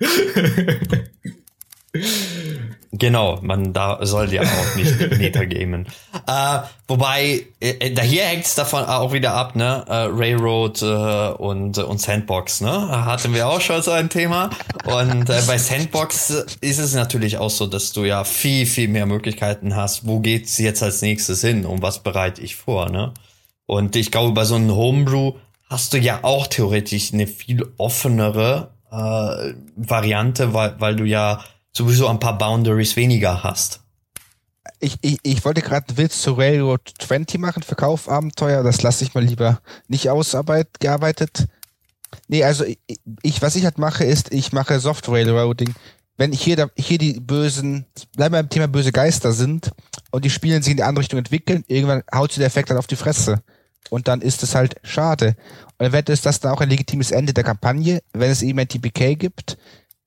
Genau, 2.91 3.37
man 3.43 3.71
da 3.71 4.03
soll 4.03 4.33
ja 4.33 4.41
auch 4.41 4.75
nicht 4.75 4.99
metagamen. 5.19 5.85
Äh, 6.25 6.59
wobei, 6.87 7.45
äh, 7.59 7.91
da 7.91 8.01
hier 8.01 8.23
hängt 8.23 8.45
es 8.45 8.55
davon 8.55 8.83
auch 8.83 9.13
wieder 9.13 9.35
ab, 9.35 9.55
ne? 9.55 9.85
Äh, 9.87 10.07
Railroad 10.09 10.81
äh, 10.81 10.85
und, 10.85 11.77
äh, 11.77 11.81
und 11.81 12.01
Sandbox, 12.01 12.61
ne? 12.61 13.05
Hatten 13.05 13.35
wir 13.35 13.47
auch 13.47 13.61
schon 13.61 13.83
so 13.83 13.91
ein 13.91 14.09
Thema. 14.09 14.49
Und 14.85 15.29
äh, 15.29 15.41
bei 15.45 15.59
Sandbox 15.59 16.31
ist 16.61 16.79
es 16.79 16.95
natürlich 16.95 17.37
auch 17.37 17.51
so, 17.51 17.67
dass 17.67 17.93
du 17.93 18.05
ja 18.05 18.23
viel, 18.23 18.65
viel 18.65 18.87
mehr 18.87 19.05
Möglichkeiten 19.05 19.75
hast. 19.75 20.07
Wo 20.07 20.19
geht's 20.19 20.57
jetzt 20.57 20.81
als 20.81 21.03
nächstes 21.03 21.41
hin 21.41 21.65
und 21.65 21.83
was 21.83 22.01
bereite 22.01 22.41
ich 22.41 22.55
vor, 22.55 22.89
ne? 22.89 23.13
Und 23.67 23.95
ich 23.95 24.09
glaube, 24.09 24.33
bei 24.33 24.45
so 24.45 24.55
einem 24.55 24.75
Homebrew 24.75 25.33
hast 25.69 25.93
du 25.93 25.99
ja 25.99 26.23
auch 26.23 26.47
theoretisch 26.47 27.13
eine 27.13 27.27
viel 27.27 27.67
offenere 27.77 28.71
Variante, 28.91 30.55
weil, 30.55 30.73
weil 30.79 30.95
du 30.95 31.03
ja 31.03 31.43
sowieso 31.73 32.07
ein 32.07 32.19
paar 32.19 32.37
Boundaries 32.37 32.95
weniger 32.95 33.43
hast. 33.43 33.81
Ich, 34.79 34.97
ich, 35.01 35.19
ich 35.23 35.45
wollte 35.45 35.61
gerade 35.61 35.89
einen 35.89 35.97
Witz 35.97 36.21
zu 36.21 36.33
Railroad 36.33 36.81
20 36.99 37.39
machen, 37.39 37.63
Verkaufabenteuer, 37.63 38.63
das 38.63 38.81
lasse 38.81 39.03
ich 39.03 39.13
mal 39.13 39.23
lieber 39.23 39.61
nicht 39.87 40.09
ausgearbeitet. 40.09 41.47
Nee, 42.27 42.43
also 42.43 42.63
ich, 42.63 42.79
ich, 43.21 43.41
was 43.41 43.55
ich 43.55 43.65
halt 43.65 43.77
mache, 43.77 44.03
ist, 44.03 44.31
ich 44.31 44.51
mache 44.51 44.79
Soft 44.79 45.09
Railroading. 45.09 45.73
Wenn 46.17 46.31
hier, 46.31 46.55
da, 46.55 46.69
hier 46.75 46.97
die 46.97 47.19
bösen, 47.19 47.85
bleiben 48.15 48.33
wir 48.33 48.39
beim 48.39 48.49
Thema 48.49 48.67
böse 48.67 48.91
Geister 48.91 49.31
sind 49.31 49.71
und 50.11 50.25
die 50.25 50.29
Spielen 50.29 50.61
sich 50.61 50.71
in 50.71 50.77
die 50.77 50.83
andere 50.83 51.01
Richtung 51.01 51.19
entwickeln, 51.19 51.63
irgendwann 51.67 52.03
haut 52.13 52.31
sie 52.31 52.39
der 52.39 52.47
Effekt 52.47 52.69
dann 52.69 52.77
auf 52.77 52.87
die 52.87 52.97
Fresse. 52.97 53.41
Und 53.89 54.07
dann 54.07 54.21
ist 54.21 54.43
es 54.43 54.53
halt 54.53 54.75
schade. 54.83 55.35
Und 55.77 55.93
wird 55.93 56.09
es 56.09 56.21
das 56.21 56.39
dann 56.39 56.51
auch 56.51 56.61
ein 56.61 56.69
legitimes 56.69 57.11
Ende 57.11 57.33
der 57.33 57.43
Kampagne, 57.43 58.01
wenn 58.13 58.29
es 58.29 58.41
eben 58.41 58.59
ein 58.59 58.67
TPK 58.67 59.15
gibt, 59.15 59.57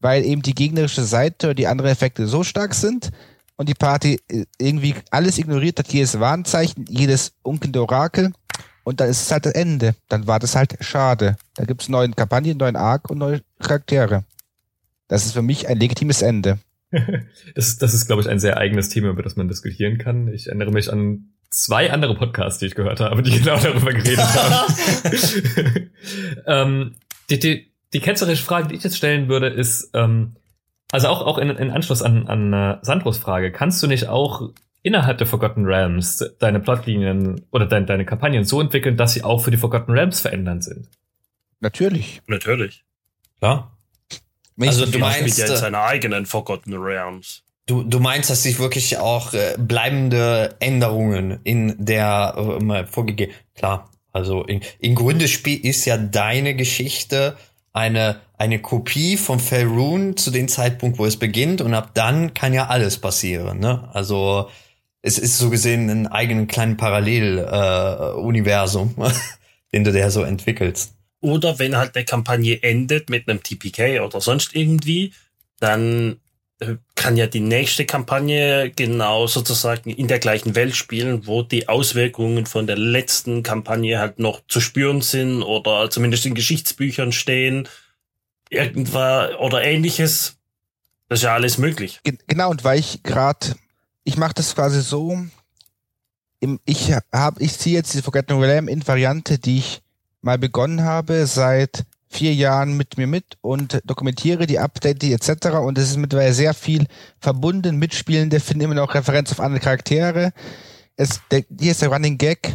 weil 0.03 0.24
eben 0.24 0.42
die 0.42 0.55
gegnerische 0.55 1.05
Seite 1.05 1.48
oder 1.48 1.55
die 1.55 1.66
anderen 1.66 1.90
Effekte 1.90 2.26
so 2.26 2.42
stark 2.44 2.74
sind 2.74 3.11
und 3.57 3.68
die 3.68 3.74
Party 3.74 4.20
äh, 4.28 4.44
irgendwie 4.59 4.94
alles 5.11 5.38
ignoriert 5.38 5.78
hat, 5.78 5.92
jedes 5.92 6.20
Warnzeichen, 6.20 6.84
jedes 6.88 7.32
unkelnde 7.42 7.80
Orakel 7.80 8.32
und 8.84 9.00
dann 9.00 9.09
ist 9.09 9.22
es 9.22 9.30
halt 9.30 9.46
das 9.46 9.55
Ende. 9.55 9.94
Dann 10.09 10.26
war 10.26 10.38
das 10.38 10.57
halt 10.57 10.76
schade. 10.80 11.36
Da 11.55 11.64
gibt 11.64 11.82
es 11.82 11.88
neue 11.88 12.11
Kampagnen, 12.11 12.57
neuen 12.57 12.76
Arc 12.76 13.11
und 13.11 13.18
neue 13.18 13.42
Charaktere. 13.61 14.24
Das 15.09 15.24
ist 15.24 15.32
für 15.32 15.42
mich 15.42 15.68
ein 15.68 15.78
legitimes 15.78 16.22
Ende. 16.22 16.59
das, 17.55 17.78
das 17.78 17.94
ist, 17.94 18.07
glaube 18.07 18.22
ich, 18.22 18.28
ein 18.28 18.40
sehr 18.40 18.57
eigenes 18.59 18.88
Thema, 18.88 19.11
über 19.11 19.22
das 19.22 19.36
man 19.36 19.48
diskutieren 19.48 19.98
kann. 19.98 20.28
Ich 20.28 20.48
erinnere 20.48 20.72
mich 20.72 20.92
an 20.92 21.32
zwei 21.50 21.92
andere 21.92 22.16
Podcasts, 22.16 22.59
die 22.59 22.66
ich 22.66 22.74
gehört 22.74 23.00
habe, 23.00 23.22
die 23.22 23.38
genau 23.38 23.59
darüber 23.59 23.92
geredet 23.92 24.18
haben. 24.18 24.74
ähm, 26.46 26.94
die, 27.30 27.38
die, 27.38 27.72
die 27.93 28.01
ketzerische 28.01 28.45
Frage, 28.45 28.68
die 28.68 28.76
ich 28.76 28.84
jetzt 28.84 28.97
stellen 28.97 29.28
würde, 29.28 29.49
ist, 29.49 29.90
ähm, 29.95 30.36
also 30.90 31.09
auch, 31.09 31.22
auch 31.22 31.38
in, 31.38 31.51
in 31.51 31.70
Anschluss 31.70 32.03
an, 32.03 32.26
an 32.26 32.53
uh, 32.53 32.78
Sandros 32.82 33.18
Frage, 33.18 33.53
kannst 33.53 33.82
du 33.82 33.86
nicht 33.86 34.09
auch 34.09 34.51
innerhalb 34.82 35.18
der 35.18 35.26
Forgotten 35.26 35.64
Realms 35.64 36.24
deine 36.38 36.61
Plotlinien 36.61 37.47
oder 37.51 37.66
dein, 37.66 37.86
deine 37.86 38.05
Kampagnen 38.05 38.45
so 38.45 38.61
entwickeln, 38.61 38.97
dass 38.97 39.14
sie 39.14 39.24
auch 39.24 39.38
für 39.38 39.51
die 39.51 39.57
Forgotten 39.57 39.93
Realms 39.93 40.20
verändernd 40.20 40.64
sind? 40.64 40.88
Natürlich. 41.61 42.20
Natürlich. 42.26 42.84
Ja. 43.40 43.70
Also 44.61 44.86
du 44.86 44.99
meinst 44.99 45.38
ja 45.38 45.47
in 45.47 45.57
seiner 45.57 45.82
eigenen 45.82 46.26
Forgotten 46.26 46.74
Realms. 46.74 47.43
Du, 47.66 47.84
du 47.84 48.01
meinst, 48.01 48.28
dass 48.28 48.43
sich 48.43 48.59
wirklich 48.59 48.99
auch 48.99 49.32
äh, 49.34 49.55
bleibende 49.57 50.57
Änderungen 50.59 51.40
in 51.45 51.76
der 51.78 52.34
äh, 52.36 52.86
vorgegeben. 52.86 53.32
Klar, 53.55 53.88
also 54.12 54.45
in, 54.45 54.61
im 54.80 54.95
Grunde 54.95 55.28
Spiel 55.28 55.64
ist 55.64 55.84
ja 55.84 55.97
deine 55.97 56.55
Geschichte 56.55 57.36
eine 57.73 58.20
eine 58.43 58.61
Kopie 58.61 59.16
von 59.16 59.39
Faerun 59.39 60.16
zu 60.16 60.33
dem 60.33 60.49
Zeitpunkt, 60.49 60.99
wo 60.99 61.07
es 61.07 61.16
beginnt 61.16 61.61
und 61.61 61.75
ab 61.75 61.93
dann 61.95 62.35
kann 62.35 62.53
ja 62.53 62.66
alles 62.66 62.99
passieren. 62.99 63.61
Ne? 63.61 63.89
Also 63.93 64.51
es 65.01 65.16
ist 65.16 65.39
so 65.39 65.49
gesehen 65.49 65.89
ein 65.89 66.09
eigenen 66.09 66.49
kleinen 66.49 66.77
Paralleluniversum, 66.77 68.97
äh, 68.99 69.12
den 69.73 69.85
du 69.85 69.93
dir 69.93 70.11
so 70.11 70.25
entwickelst. 70.25 70.97
Oder 71.20 71.61
wenn 71.61 71.77
halt 71.77 71.95
eine 71.95 72.05
Kampagne 72.05 72.61
endet 72.64 73.11
mit 73.11 73.29
einem 73.29 73.45
TPK 73.45 74.01
oder 74.01 74.20
sonst 74.20 74.57
irgendwie, 74.57 75.12
dann 75.61 76.16
kann 76.95 77.17
ja 77.17 77.27
die 77.27 77.41
nächste 77.41 77.85
Kampagne 77.85 78.71
genau 78.71 79.27
sozusagen 79.27 79.91
in 79.91 80.09
der 80.09 80.19
gleichen 80.19 80.55
Welt 80.55 80.77
spielen, 80.77 81.27
wo 81.27 81.43
die 81.43 81.69
Auswirkungen 81.69 82.47
von 82.47 82.67
der 82.67 82.77
letzten 82.77 83.43
Kampagne 83.43 83.99
halt 83.99 84.19
noch 84.19 84.41
zu 84.49 84.61
spüren 84.61 85.01
sind 85.01 85.43
oder 85.43 85.91
zumindest 85.91 86.27
in 86.27 86.35
Geschichtsbüchern 86.35 87.13
stehen, 87.13 87.69
irgendwas 88.51 89.35
oder 89.39 89.63
ähnliches. 89.63 90.37
Das 91.09 91.21
ist 91.21 91.25
ja 91.25 91.35
alles 91.35 91.59
möglich. 91.59 92.01
Genau, 92.27 92.51
und 92.51 92.65
weil 92.65 92.79
ich 92.79 93.03
gerade, 93.03 93.55
ich 94.05 94.17
mache 94.17 94.35
das 94.35 94.55
quasi 94.55 94.81
so, 94.81 95.19
ich 96.65 96.93
habe, 97.13 97.43
ich 97.43 97.59
ziehe 97.59 97.77
jetzt 97.77 97.95
die 97.95 98.03
Forgotten 98.03 98.39
Realm 98.39 98.69
in 98.69 98.87
Variante, 98.87 99.39
die 99.39 99.59
ich 99.59 99.83
mal 100.23 100.39
begonnen 100.39 100.83
habe 100.83 101.27
seit 101.27 101.85
vier 102.13 102.35
Jahren 102.35 102.77
mit 102.77 102.99
mir 102.99 103.07
mit 103.07 103.39
und 103.41 103.81
dokumentiere 103.85 104.47
die 104.47 104.59
Update 104.59 105.03
etc. 105.03 105.47
Und 105.57 105.79
es 105.79 105.91
ist 105.91 105.97
mittlerweile 105.97 106.35
sehr 106.35 106.55
viel 106.55 106.87
verbunden. 107.19 107.79
Mitspielende 107.79 108.39
finden 108.39 108.65
immer 108.65 108.75
noch 108.75 108.95
Referenz 108.95 109.33
auf 109.33 109.41
andere 109.41 109.61
Charaktere. 109.61 110.33
Es, 110.97 111.21
der, 111.31 111.45
hier 111.59 111.73
ist 111.73 111.83
der 111.83 111.89
Running 111.89 112.19
Gag, 112.19 112.55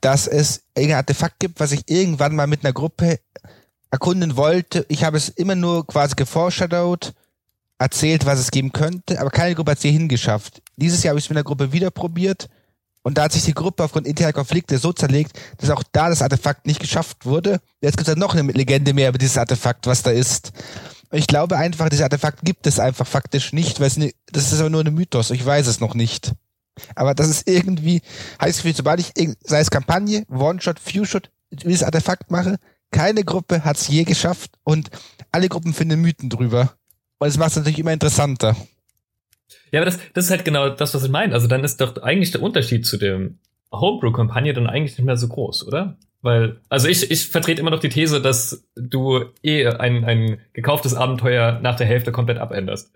dass 0.00 0.26
es 0.26 0.62
irgendein 0.74 0.98
Artefakt 0.98 1.38
gibt, 1.38 1.60
was 1.60 1.72
ich 1.72 1.82
irgendwann 1.86 2.34
mal 2.34 2.46
mit 2.46 2.64
einer 2.64 2.72
Gruppe 2.72 3.20
erkunden 3.90 4.36
wollte. 4.36 4.86
Ich 4.88 5.04
habe 5.04 5.16
es 5.16 5.28
immer 5.28 5.54
nur 5.54 5.86
quasi 5.86 6.14
geforeshadowed, 6.16 7.12
erzählt, 7.78 8.24
was 8.24 8.38
es 8.38 8.50
geben 8.50 8.72
könnte, 8.72 9.20
aber 9.20 9.30
keine 9.30 9.54
Gruppe 9.54 9.72
hat 9.72 9.78
es 9.78 9.82
hier 9.82 9.92
hingeschafft. 9.92 10.62
Dieses 10.76 11.02
Jahr 11.02 11.10
habe 11.10 11.18
ich 11.18 11.26
es 11.26 11.28
mit 11.28 11.36
einer 11.36 11.44
Gruppe 11.44 11.72
wieder 11.72 11.90
probiert 11.90 12.48
und 13.06 13.18
da 13.18 13.22
hat 13.22 13.32
sich 13.32 13.44
die 13.44 13.54
Gruppe 13.54 13.84
aufgrund 13.84 14.04
interner 14.04 14.32
Konflikte 14.32 14.78
so 14.78 14.92
zerlegt, 14.92 15.38
dass 15.58 15.70
auch 15.70 15.84
da 15.92 16.08
das 16.08 16.22
Artefakt 16.22 16.66
nicht 16.66 16.80
geschafft 16.80 17.24
wurde. 17.24 17.60
Jetzt 17.80 17.96
gibt 17.96 18.08
es 18.08 18.16
noch 18.16 18.34
eine 18.34 18.50
Legende 18.50 18.94
mehr 18.94 19.10
über 19.10 19.18
dieses 19.18 19.38
Artefakt, 19.38 19.86
was 19.86 20.02
da 20.02 20.10
ist. 20.10 20.50
Und 21.10 21.18
ich 21.18 21.28
glaube 21.28 21.56
einfach, 21.56 21.88
dieses 21.88 22.02
Artefakt 22.02 22.40
gibt 22.42 22.66
es 22.66 22.80
einfach 22.80 23.06
faktisch 23.06 23.52
nicht, 23.52 23.78
weil 23.78 23.86
es 23.86 23.96
ne, 23.96 24.12
das 24.32 24.52
ist 24.52 24.58
aber 24.58 24.70
nur 24.70 24.84
ein 24.84 24.92
Mythos. 24.92 25.30
Ich 25.30 25.46
weiß 25.46 25.68
es 25.68 25.78
noch 25.78 25.94
nicht. 25.94 26.32
Aber 26.96 27.14
das 27.14 27.28
ist 27.28 27.48
irgendwie, 27.48 28.02
heißt 28.40 28.62
für 28.62 28.72
sobald 28.72 28.98
ich, 28.98 29.12
sei 29.44 29.60
es 29.60 29.70
Kampagne, 29.70 30.24
One-Shot, 30.28 30.80
Few-Shot, 30.80 31.30
dieses 31.52 31.84
Artefakt 31.84 32.32
mache, 32.32 32.56
keine 32.90 33.22
Gruppe 33.22 33.64
hat 33.64 33.76
es 33.76 33.86
je 33.86 34.02
geschafft 34.02 34.50
und 34.64 34.90
alle 35.30 35.48
Gruppen 35.48 35.74
finden 35.74 36.00
Mythen 36.00 36.28
drüber. 36.28 36.72
Und 37.20 37.28
es 37.28 37.38
macht 37.38 37.50
es 37.50 37.56
natürlich 37.58 37.78
immer 37.78 37.92
interessanter. 37.92 38.56
Ja, 39.76 39.82
aber 39.82 39.90
das, 39.90 39.98
das 40.14 40.24
ist 40.24 40.30
halt 40.30 40.46
genau 40.46 40.70
das, 40.70 40.94
was 40.94 41.04
ich 41.04 41.10
meine. 41.10 41.34
Also 41.34 41.48
dann 41.48 41.62
ist 41.62 41.82
doch 41.82 42.02
eigentlich 42.02 42.30
der 42.30 42.40
Unterschied 42.40 42.86
zu 42.86 42.96
dem 42.96 43.38
Homebrew-Kampagne 43.70 44.54
dann 44.54 44.66
eigentlich 44.66 44.96
nicht 44.96 45.04
mehr 45.04 45.18
so 45.18 45.28
groß, 45.28 45.66
oder? 45.66 45.98
Weil, 46.22 46.62
also 46.70 46.88
ich, 46.88 47.10
ich 47.10 47.28
vertrete 47.28 47.60
immer 47.60 47.70
noch 47.70 47.80
die 47.80 47.90
These, 47.90 48.22
dass 48.22 48.64
du 48.74 49.26
eh 49.42 49.66
ein, 49.66 50.06
ein 50.06 50.40
gekauftes 50.54 50.94
Abenteuer 50.94 51.60
nach 51.60 51.76
der 51.76 51.86
Hälfte 51.86 52.10
komplett 52.10 52.38
abänderst. 52.38 52.90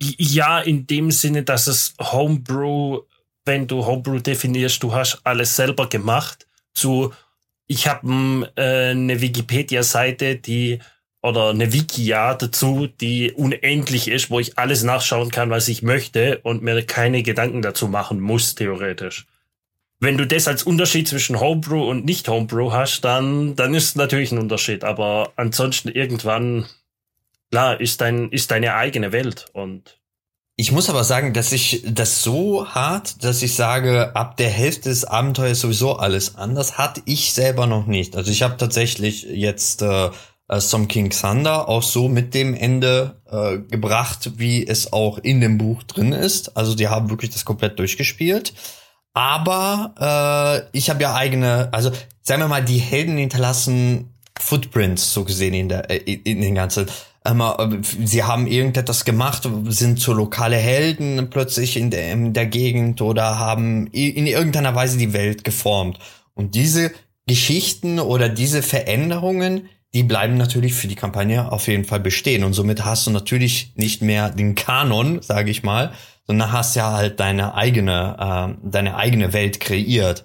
Ja, 0.00 0.58
in 0.58 0.88
dem 0.88 1.12
Sinne, 1.12 1.44
dass 1.44 1.68
es 1.68 1.94
Homebrew, 2.00 3.02
wenn 3.44 3.68
du 3.68 3.86
Homebrew 3.86 4.18
definierst, 4.18 4.82
du 4.82 4.92
hast 4.92 5.20
alles 5.22 5.54
selber 5.54 5.88
gemacht, 5.88 6.48
zu 6.72 7.12
ich 7.68 7.86
habe 7.86 8.50
äh, 8.56 8.90
eine 8.90 9.20
Wikipedia-Seite, 9.20 10.34
die 10.34 10.80
oder 11.24 11.48
eine 11.48 11.72
Wikia 11.72 12.34
dazu, 12.34 12.86
die 13.00 13.32
unendlich 13.32 14.08
ist, 14.08 14.28
wo 14.28 14.40
ich 14.40 14.58
alles 14.58 14.82
nachschauen 14.82 15.30
kann, 15.30 15.48
was 15.48 15.68
ich 15.68 15.82
möchte 15.82 16.40
und 16.42 16.62
mir 16.62 16.84
keine 16.84 17.22
Gedanken 17.22 17.62
dazu 17.62 17.88
machen 17.88 18.20
muss, 18.20 18.54
theoretisch. 18.54 19.24
Wenn 20.00 20.18
du 20.18 20.26
das 20.26 20.48
als 20.48 20.64
Unterschied 20.64 21.08
zwischen 21.08 21.40
Homebrew 21.40 21.88
und 21.88 22.04
nicht 22.04 22.28
Homebrew 22.28 22.72
hast, 22.72 23.06
dann, 23.06 23.56
dann 23.56 23.72
ist 23.72 23.96
natürlich 23.96 24.32
ein 24.32 24.38
Unterschied. 24.38 24.84
Aber 24.84 25.32
ansonsten 25.36 25.88
irgendwann, 25.88 26.66
klar, 27.50 27.80
ist 27.80 28.02
dein, 28.02 28.28
ist 28.28 28.50
deine 28.50 28.74
eigene 28.74 29.10
Welt 29.12 29.46
und 29.54 29.98
ich 30.56 30.70
muss 30.70 30.88
aber 30.88 31.02
sagen, 31.02 31.32
dass 31.32 31.50
ich 31.50 31.82
das 31.84 32.22
so 32.22 32.68
hart, 32.68 33.24
dass 33.24 33.42
ich 33.42 33.54
sage, 33.56 34.14
ab 34.14 34.36
der 34.36 34.50
Hälfte 34.50 34.88
des 34.88 35.04
Abenteuers 35.04 35.58
sowieso 35.58 35.96
alles 35.96 36.36
anders, 36.36 36.78
hatte 36.78 37.02
ich 37.06 37.32
selber 37.32 37.66
noch 37.66 37.86
nicht. 37.86 38.14
Also 38.14 38.30
ich 38.30 38.44
habe 38.44 38.56
tatsächlich 38.56 39.24
jetzt 39.24 39.82
äh, 39.82 40.10
äh, 40.48 40.60
Some 40.60 40.86
King 40.86 41.10
Thunder 41.10 41.68
auch 41.68 41.82
so 41.82 42.08
mit 42.08 42.34
dem 42.34 42.54
Ende 42.54 43.20
äh, 43.30 43.58
gebracht, 43.58 44.32
wie 44.36 44.66
es 44.66 44.92
auch 44.92 45.18
in 45.18 45.40
dem 45.40 45.58
Buch 45.58 45.82
drin 45.82 46.12
ist. 46.12 46.56
Also 46.56 46.74
die 46.74 46.88
haben 46.88 47.10
wirklich 47.10 47.30
das 47.30 47.44
komplett 47.44 47.78
durchgespielt. 47.78 48.52
Aber 49.14 50.68
äh, 50.72 50.76
ich 50.76 50.90
habe 50.90 51.02
ja 51.02 51.14
eigene, 51.14 51.68
also 51.72 51.92
sagen 52.22 52.42
wir 52.42 52.48
mal, 52.48 52.64
die 52.64 52.78
Helden 52.78 53.16
hinterlassen 53.16 54.12
Footprints 54.38 55.14
so 55.14 55.24
gesehen 55.24 55.54
in 55.54 55.68
der 55.68 55.88
äh, 55.90 55.98
in 55.98 56.40
den 56.40 56.54
ganzen. 56.56 56.86
Ähm, 57.24 57.82
sie 57.82 58.24
haben 58.24 58.46
irgendetwas 58.46 59.04
gemacht, 59.04 59.48
sind 59.68 59.98
so 59.98 60.12
lokale 60.12 60.56
Helden 60.56 61.30
plötzlich 61.30 61.76
in 61.76 61.90
der, 61.90 62.12
in 62.12 62.34
der 62.34 62.46
Gegend 62.46 63.00
oder 63.00 63.38
haben 63.38 63.86
in 63.86 64.26
irgendeiner 64.26 64.74
Weise 64.74 64.98
die 64.98 65.14
Welt 65.14 65.44
geformt. 65.44 66.00
Und 66.34 66.54
diese 66.54 66.92
Geschichten 67.26 68.00
oder 68.00 68.28
diese 68.28 68.62
Veränderungen, 68.62 69.68
die 69.94 70.02
bleiben 70.02 70.36
natürlich 70.36 70.74
für 70.74 70.88
die 70.88 70.96
Kampagne 70.96 71.50
auf 71.50 71.68
jeden 71.68 71.84
Fall 71.84 72.00
bestehen. 72.00 72.44
Und 72.44 72.52
somit 72.52 72.84
hast 72.84 73.06
du 73.06 73.10
natürlich 73.10 73.72
nicht 73.76 74.02
mehr 74.02 74.28
den 74.30 74.54
Kanon, 74.54 75.22
sage 75.22 75.50
ich 75.50 75.62
mal, 75.62 75.92
sondern 76.26 76.52
hast 76.52 76.74
ja 76.74 76.92
halt 76.92 77.20
deine 77.20 77.54
eigene, 77.54 78.56
äh, 78.62 78.68
deine 78.68 78.96
eigene 78.96 79.32
Welt 79.32 79.60
kreiert. 79.60 80.24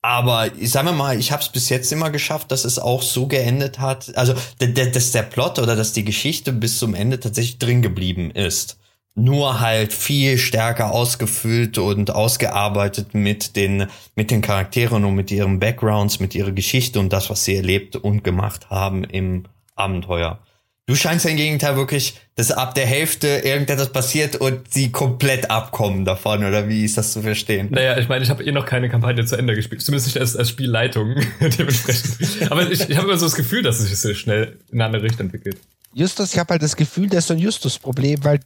Aber 0.00 0.52
ich 0.56 0.70
sage 0.70 0.90
mal, 0.90 1.16
ich 1.16 1.30
habe 1.30 1.42
es 1.42 1.48
bis 1.48 1.68
jetzt 1.68 1.92
immer 1.92 2.10
geschafft, 2.10 2.50
dass 2.50 2.64
es 2.64 2.80
auch 2.80 3.02
so 3.02 3.28
geendet 3.28 3.78
hat, 3.78 4.16
also 4.16 4.34
dass 4.58 5.12
der 5.12 5.22
Plot 5.22 5.60
oder 5.60 5.76
dass 5.76 5.92
die 5.92 6.04
Geschichte 6.04 6.52
bis 6.52 6.78
zum 6.78 6.94
Ende 6.94 7.20
tatsächlich 7.20 7.58
drin 7.58 7.82
geblieben 7.82 8.32
ist 8.32 8.78
nur 9.14 9.60
halt 9.60 9.92
viel 9.92 10.38
stärker 10.38 10.92
ausgefüllt 10.92 11.78
und 11.78 12.10
ausgearbeitet 12.10 13.14
mit 13.14 13.56
den, 13.56 13.86
mit 14.16 14.30
den 14.30 14.40
Charakteren 14.40 15.04
und 15.04 15.14
mit 15.14 15.30
ihren 15.30 15.60
Backgrounds, 15.60 16.18
mit 16.18 16.34
ihrer 16.34 16.52
Geschichte 16.52 16.98
und 16.98 17.12
das, 17.12 17.28
was 17.28 17.44
sie 17.44 17.56
erlebt 17.56 17.96
und 17.96 18.24
gemacht 18.24 18.70
haben 18.70 19.04
im 19.04 19.44
Abenteuer. 19.74 20.38
Du 20.86 20.96
scheinst 20.96 21.24
ja 21.24 21.30
im 21.30 21.36
Gegenteil 21.36 21.76
wirklich, 21.76 22.14
dass 22.34 22.50
ab 22.50 22.74
der 22.74 22.86
Hälfte 22.86 23.28
irgendetwas 23.28 23.92
passiert 23.92 24.34
und 24.36 24.72
sie 24.72 24.90
komplett 24.90 25.48
abkommen 25.48 26.04
davon, 26.04 26.44
oder 26.44 26.68
wie 26.68 26.84
ist 26.84 26.98
das 26.98 27.12
zu 27.12 27.22
verstehen? 27.22 27.68
Naja, 27.70 27.98
ich 27.98 28.08
meine, 28.08 28.24
ich 28.24 28.30
habe 28.30 28.42
eh 28.42 28.50
noch 28.50 28.66
keine 28.66 28.88
Kampagne 28.88 29.24
zu 29.24 29.36
Ende 29.36 29.54
gespielt, 29.54 29.82
zumindest 29.82 30.08
nicht 30.08 30.18
als, 30.18 30.36
als 30.36 30.48
Spielleitung 30.48 31.14
dementsprechend. 31.40 32.50
Aber 32.50 32.68
ich, 32.68 32.88
ich 32.90 32.96
habe 32.96 33.06
immer 33.06 33.16
so 33.16 33.26
das 33.26 33.36
Gefühl, 33.36 33.62
dass 33.62 33.78
es 33.78 33.90
sich 33.90 33.98
so 34.00 34.12
schnell 34.14 34.58
in 34.72 34.80
eine 34.80 34.86
andere 34.86 35.02
Richtung 35.04 35.26
entwickelt. 35.26 35.58
Justus, 35.94 36.32
ich 36.32 36.38
habe 36.38 36.50
halt 36.50 36.62
das 36.62 36.74
Gefühl, 36.74 37.08
das 37.08 37.20
ist 37.20 37.28
so 37.28 37.34
ein 37.34 37.38
Justus-Problem, 37.38 38.24
weil 38.24 38.40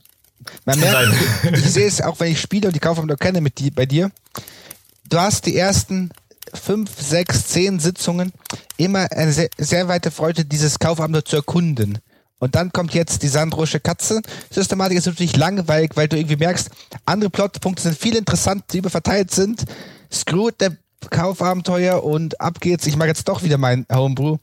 man 0.64 0.78
merkt, 0.80 1.12
ich 1.52 1.72
sehe 1.72 1.86
es 1.86 2.00
auch, 2.00 2.20
wenn 2.20 2.32
ich 2.32 2.40
spiele 2.40 2.68
und 2.68 2.74
die 2.74 2.80
Kaufabenteuer 2.80 3.16
kenne 3.16 3.40
mit 3.40 3.58
die, 3.58 3.70
bei 3.70 3.86
dir. 3.86 4.10
Du 5.08 5.18
hast 5.18 5.46
die 5.46 5.56
ersten 5.56 6.10
fünf, 6.54 6.90
sechs, 7.00 7.46
zehn 7.48 7.78
Sitzungen 7.78 8.32
immer 8.76 9.10
eine 9.12 9.32
sehr, 9.32 9.48
sehr 9.58 9.88
weite 9.88 10.10
Freude, 10.10 10.44
dieses 10.44 10.78
Kaufabenteuer 10.78 11.24
zu 11.24 11.36
erkunden. 11.36 11.98
Und 12.38 12.54
dann 12.54 12.70
kommt 12.70 12.92
jetzt 12.92 13.22
die 13.22 13.28
Sandrosche 13.28 13.80
Katze. 13.80 14.20
Systematik 14.50 14.98
ist 14.98 15.06
natürlich 15.06 15.36
langweilig, 15.36 15.92
weil 15.94 16.08
du 16.08 16.16
irgendwie 16.16 16.36
merkst, 16.36 16.70
andere 17.06 17.30
Plotpunkte 17.30 17.82
sind 17.82 17.98
viel 17.98 18.14
interessant, 18.14 18.64
die 18.72 18.78
überverteilt 18.78 19.30
sind. 19.30 19.64
Screw 20.12 20.50
der 20.50 20.76
Kaufabenteuer 21.10 22.02
und 22.02 22.40
ab 22.40 22.60
geht's. 22.60 22.86
Ich 22.86 22.96
mache 22.96 23.08
jetzt 23.08 23.28
doch 23.28 23.42
wieder 23.42 23.58
mein 23.58 23.86
Homebrew. 23.92 24.36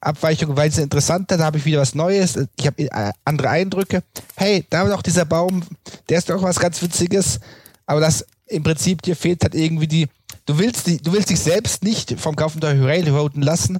Abweichung, 0.00 0.56
weil 0.56 0.68
es 0.68 0.78
interessanter, 0.78 1.36
da 1.36 1.44
habe 1.44 1.58
ich 1.58 1.64
wieder 1.64 1.80
was 1.80 1.94
Neues. 1.94 2.38
Ich 2.56 2.66
habe 2.66 2.82
äh, 2.82 3.12
andere 3.24 3.50
Eindrücke. 3.50 4.02
Hey, 4.36 4.64
da 4.70 4.82
war 4.82 4.90
doch 4.90 5.02
dieser 5.02 5.24
Baum, 5.24 5.62
der 6.08 6.18
ist 6.18 6.30
doch 6.30 6.42
was 6.42 6.58
ganz 6.58 6.80
Witziges. 6.82 7.40
Aber 7.86 8.00
das 8.00 8.24
im 8.46 8.62
Prinzip 8.62 9.02
dir 9.02 9.16
fehlt 9.16 9.42
halt 9.42 9.54
irgendwie 9.54 9.86
die. 9.88 10.08
Du 10.44 10.58
willst 10.58 10.86
die, 10.86 10.98
du 10.98 11.12
willst 11.12 11.30
dich 11.30 11.40
selbst 11.40 11.82
nicht 11.82 12.18
vom 12.20 12.36
Kaufabenteuer 12.36 12.86
railroaden 12.86 13.42
lassen 13.42 13.78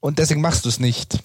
und 0.00 0.18
deswegen 0.18 0.40
machst 0.40 0.64
du 0.64 0.68
es 0.68 0.78
nicht. 0.78 1.18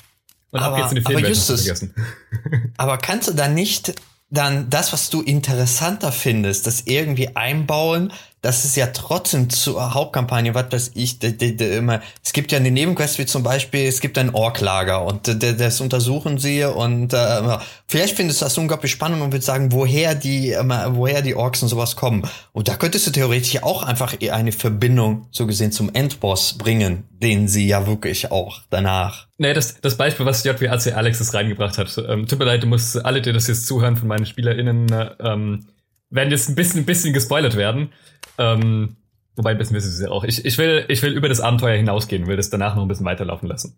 Und 0.52 0.60
aber, 0.62 0.76
ab 0.76 0.82
geht's 0.82 0.92
in 0.94 1.04
die 1.04 1.16
aber 1.16 1.28
Justus, 1.28 1.86
aber 2.78 2.98
kannst 2.98 3.28
du 3.28 3.34
da 3.34 3.48
nicht 3.48 3.94
dann 4.30 4.70
das, 4.70 4.94
was 4.94 5.12
du 5.12 5.22
interessanter 5.22 6.12
findest, 6.12 6.66
das 6.66 6.82
irgendwie 6.86 7.36
einbauen, 7.36 8.12
das 8.44 8.66
ist 8.66 8.76
ja 8.76 8.88
trotzdem 8.88 9.50
zur 9.50 9.94
Hauptkampagne, 9.94 10.54
was 10.54 10.70
weiß 10.70 10.92
ich, 10.96 11.18
de, 11.18 11.32
de, 11.32 11.54
de, 11.54 11.78
immer, 11.78 12.02
es 12.22 12.34
gibt 12.34 12.52
ja 12.52 12.58
eine 12.58 12.72
Nebenquest 12.72 13.18
wie 13.18 13.26
zum 13.26 13.42
Beispiel, 13.42 13.88
es 13.88 14.02
gibt 14.02 14.18
ein 14.18 14.36
Orklager 14.36 15.06
und 15.06 15.28
de, 15.28 15.56
das 15.56 15.80
untersuchen 15.80 16.38
sie 16.38 16.66
und 16.66 17.14
äh, 17.14 17.58
vielleicht 17.88 18.18
findest 18.18 18.42
du 18.42 18.46
das 18.46 18.58
unglaublich 18.58 18.92
spannend 18.92 19.22
und 19.22 19.32
willst 19.32 19.48
sagen, 19.48 19.72
woher 19.72 20.14
die, 20.14 20.52
äh, 20.52 20.64
woher 20.90 21.22
die 21.22 21.36
Orks 21.36 21.64
und 21.64 21.70
sowas 21.70 21.96
kommen. 21.96 22.28
Und 22.52 22.68
da 22.68 22.76
könntest 22.76 23.08
du 23.08 23.12
theoretisch 23.12 23.64
auch 23.64 23.82
einfach 23.82 24.14
eine 24.30 24.52
Verbindung, 24.52 25.28
so 25.32 25.48
gesehen, 25.48 25.72
zum 25.72 25.90
Endboss 25.94 26.58
bringen, 26.58 27.06
den 27.12 27.48
sie 27.48 27.66
ja 27.66 27.88
wirklich 27.88 28.30
auch 28.30 28.60
danach. 28.70 29.28
Nee, 29.38 29.54
das, 29.54 29.80
das 29.80 29.96
Beispiel, 29.96 30.26
was 30.26 30.44
JWAC 30.44 30.94
Alexis 30.98 31.34
reingebracht 31.34 31.78
hat, 31.78 31.98
ähm, 32.10 32.28
tut 32.28 32.40
mir 32.40 32.46
leid, 32.46 32.64
du 32.64 32.68
musst 32.68 33.06
alle, 33.06 33.22
die 33.22 33.32
das 33.32 33.48
jetzt 33.48 33.68
zuhören 33.68 33.96
von 33.96 34.10
meinen 34.10 34.26
SpielerInnen, 34.26 34.92
äh, 34.92 35.12
ähm, 35.22 35.68
werden 36.10 36.30
jetzt 36.30 36.50
ein 36.50 36.56
bisschen, 36.56 36.82
ein 36.82 36.86
bisschen 36.86 37.14
gespoilert 37.14 37.56
werden. 37.56 37.90
Ähm, 38.38 38.98
wobei 39.36 39.52
ein 39.52 39.58
bisschen 39.58 39.76
wissen 39.76 39.92
sie 39.92 40.04
ja 40.04 40.12
auch. 40.12 40.24
Ich, 40.24 40.46
ich, 40.46 40.58
will, 40.58 40.86
ich 40.88 41.02
will 41.02 41.14
über 41.14 41.30
das 41.30 41.42
Abenteuer 41.42 41.78
hinausgehen, 41.78 42.28
will 42.28 42.38
das 42.38 42.50
danach 42.50 42.76
noch 42.76 42.84
ein 42.84 42.88
bisschen 42.88 43.06
weiterlaufen 43.06 43.48
lassen. 43.48 43.78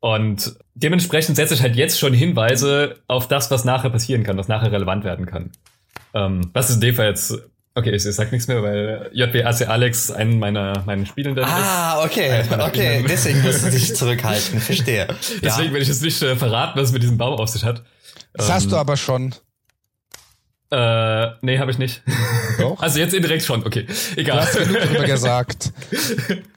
Und 0.00 0.56
dementsprechend 0.74 1.36
setze 1.36 1.54
ich 1.54 1.62
halt 1.62 1.74
jetzt 1.76 1.98
schon 1.98 2.12
Hinweise 2.12 2.96
auf 3.08 3.26
das, 3.26 3.50
was 3.50 3.64
nachher 3.64 3.90
passieren 3.90 4.22
kann, 4.22 4.36
was 4.36 4.48
nachher 4.48 4.70
relevant 4.70 5.04
werden 5.04 5.26
kann. 5.26 5.50
Ähm, 6.14 6.50
was 6.52 6.70
ist 6.70 6.76
in 6.76 6.80
dem 6.82 6.94
Fall 6.94 7.08
jetzt 7.08 7.34
Okay, 7.78 7.94
ich, 7.94 8.04
ich 8.04 8.14
sag 8.16 8.32
nichts 8.32 8.48
mehr, 8.48 8.60
weil 8.60 9.08
JWAC 9.12 9.68
Alex 9.68 10.10
einen 10.10 10.40
meiner 10.40 10.82
meinen 10.84 11.06
Spielenden 11.06 11.44
ah, 11.44 11.46
ist. 11.46 11.64
Ah, 11.64 12.04
okay, 12.04 12.42
okay, 12.58 13.04
deswegen 13.08 13.40
musst 13.42 13.64
du 13.64 13.70
dich 13.70 13.94
zurückhalten, 13.94 14.58
verstehe. 14.58 15.06
Deswegen 15.40 15.68
ja. 15.68 15.74
will 15.74 15.82
ich 15.82 15.86
jetzt 15.86 16.02
nicht 16.02 16.20
äh, 16.20 16.34
verraten, 16.34 16.76
was 16.76 16.88
es 16.88 16.92
mit 16.92 17.04
diesem 17.04 17.18
Baum 17.18 17.38
auf 17.38 17.48
sich 17.48 17.64
hat. 17.64 17.84
Das 18.32 18.48
ähm, 18.48 18.54
hast 18.54 18.72
du 18.72 18.76
aber 18.76 18.96
schon. 18.96 19.32
Äh, 20.70 21.30
nee, 21.40 21.58
habe 21.58 21.70
ich 21.70 21.78
nicht. 21.78 22.02
Doch. 22.58 22.80
Also 22.80 22.98
jetzt 22.98 23.14
indirekt 23.14 23.42
schon, 23.42 23.64
okay. 23.64 23.86
Egal. 24.16 24.36
Du 24.36 24.42
hast 24.42 24.58
genug 24.58 24.78
darüber 24.82 25.04
gesagt. 25.04 25.72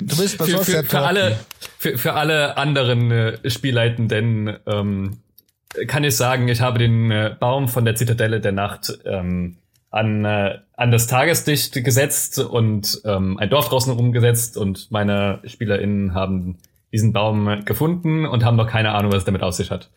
Du 0.02 0.18
bist 0.18 0.38
bei 0.38 0.46
für, 0.46 0.64
für, 0.64 0.84
für 0.84 1.00
alle 1.00 1.40
für, 1.78 1.98
für 1.98 2.14
alle 2.14 2.58
anderen 2.58 3.10
äh, 3.12 3.50
Spielleitenden 3.50 4.58
ähm, 4.68 5.18
kann 5.88 6.04
ich 6.04 6.16
sagen, 6.16 6.48
ich 6.48 6.62
habe 6.62 6.80
den 6.80 7.10
äh, 7.10 7.36
Baum 7.40 7.68
von 7.68 7.86
der 7.86 7.96
Zitadelle 7.96 8.42
der 8.42 8.52
Nacht 8.52 9.00
ähm, 9.06 9.58
an, 9.90 10.26
äh, 10.26 10.60
an 10.76 10.92
das 10.92 11.08
Tageslicht 11.08 11.84
gesetzt 11.84 12.40
und 12.40 13.02
ähm, 13.06 13.38
ein 13.38 13.50
Dorf 13.50 13.70
draußen 13.70 13.94
rumgesetzt 13.94 14.58
und 14.58 14.92
meine 14.92 15.42
SpielerInnen 15.46 16.14
haben 16.14 16.58
diesen 16.92 17.14
Baum 17.14 17.64
gefunden 17.66 18.26
und 18.26 18.44
haben 18.44 18.58
noch 18.58 18.68
keine 18.68 18.92
Ahnung, 18.92 19.12
was 19.12 19.20
es 19.20 19.26
damit 19.26 19.44
auf 19.44 19.54
sich 19.54 19.72
hat. 19.72 19.90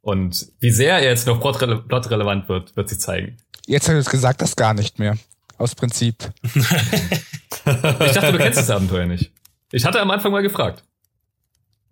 Und 0.00 0.48
wie 0.60 0.70
sehr 0.70 0.94
er 0.94 1.04
jetzt 1.04 1.26
noch 1.26 1.40
plotrelevant 1.40 2.48
wird, 2.48 2.76
wird 2.76 2.88
sich 2.88 2.98
zeigen. 2.98 3.36
Jetzt 3.68 3.86
hast 3.86 3.94
du 3.94 3.98
es 3.98 4.08
gesagt, 4.08 4.40
das 4.40 4.56
gar 4.56 4.72
nicht 4.72 4.98
mehr. 4.98 5.18
Aus 5.58 5.74
Prinzip. 5.74 6.16
ich 6.54 8.12
dachte, 8.12 8.32
du 8.32 8.38
kennst 8.38 8.58
das 8.58 8.70
Abenteuer 8.70 9.04
nicht. 9.04 9.30
Ich 9.72 9.84
hatte 9.84 10.00
am 10.00 10.10
Anfang 10.10 10.32
mal 10.32 10.42
gefragt. 10.42 10.82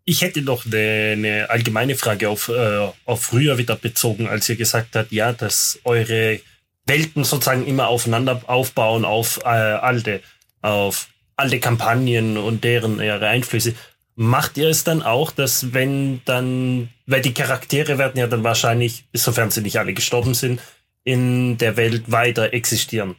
Ich 0.06 0.22
hätte 0.22 0.40
noch 0.40 0.64
eine, 0.64 1.12
eine 1.12 1.50
allgemeine 1.50 1.94
Frage 1.94 2.30
auf, 2.30 2.48
äh, 2.48 2.88
auf 3.04 3.22
früher 3.22 3.58
wieder 3.58 3.76
bezogen, 3.76 4.26
als 4.26 4.48
ihr 4.48 4.56
gesagt 4.56 4.96
habt, 4.96 5.12
ja, 5.12 5.34
dass 5.34 5.78
eure 5.84 6.40
Welten 6.86 7.24
sozusagen 7.24 7.66
immer 7.66 7.88
aufeinander 7.88 8.40
aufbauen 8.46 9.04
auf 9.04 9.40
äh, 9.44 9.48
alte, 9.48 10.22
auf 10.62 11.08
alte 11.34 11.60
Kampagnen 11.60 12.38
und 12.38 12.64
deren 12.64 13.00
ihre 13.00 13.28
Einflüsse. 13.28 13.74
Macht 14.14 14.56
ihr 14.56 14.70
es 14.70 14.84
dann 14.84 15.02
auch, 15.02 15.30
dass 15.30 15.74
wenn 15.74 16.22
dann, 16.24 16.88
weil 17.04 17.20
die 17.20 17.34
Charaktere 17.34 17.98
werden 17.98 18.18
ja 18.18 18.28
dann 18.28 18.44
wahrscheinlich, 18.44 19.04
sofern 19.12 19.50
sie 19.50 19.60
nicht 19.60 19.78
alle 19.78 19.92
gestorben 19.92 20.32
sind, 20.32 20.62
in 21.06 21.56
der 21.56 21.76
Welt 21.76 22.10
weiter 22.10 22.52
existieren. 22.52 23.14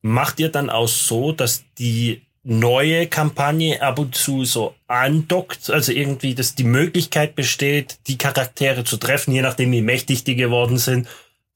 Macht 0.00 0.40
ihr 0.40 0.48
dann 0.48 0.70
auch 0.70 0.88
so, 0.88 1.30
dass 1.30 1.62
die 1.78 2.22
neue 2.42 3.06
Kampagne 3.06 3.80
ab 3.82 3.98
und 3.98 4.14
zu 4.16 4.44
so 4.44 4.74
andockt, 4.88 5.70
also 5.70 5.92
irgendwie, 5.92 6.34
dass 6.34 6.54
die 6.54 6.64
Möglichkeit 6.64 7.36
besteht, 7.36 7.98
die 8.08 8.18
Charaktere 8.18 8.82
zu 8.82 8.96
treffen, 8.96 9.32
je 9.32 9.42
nachdem 9.42 9.70
wie 9.72 9.82
mächtig 9.82 10.24
die 10.24 10.34
geworden 10.34 10.78
sind. 10.78 11.06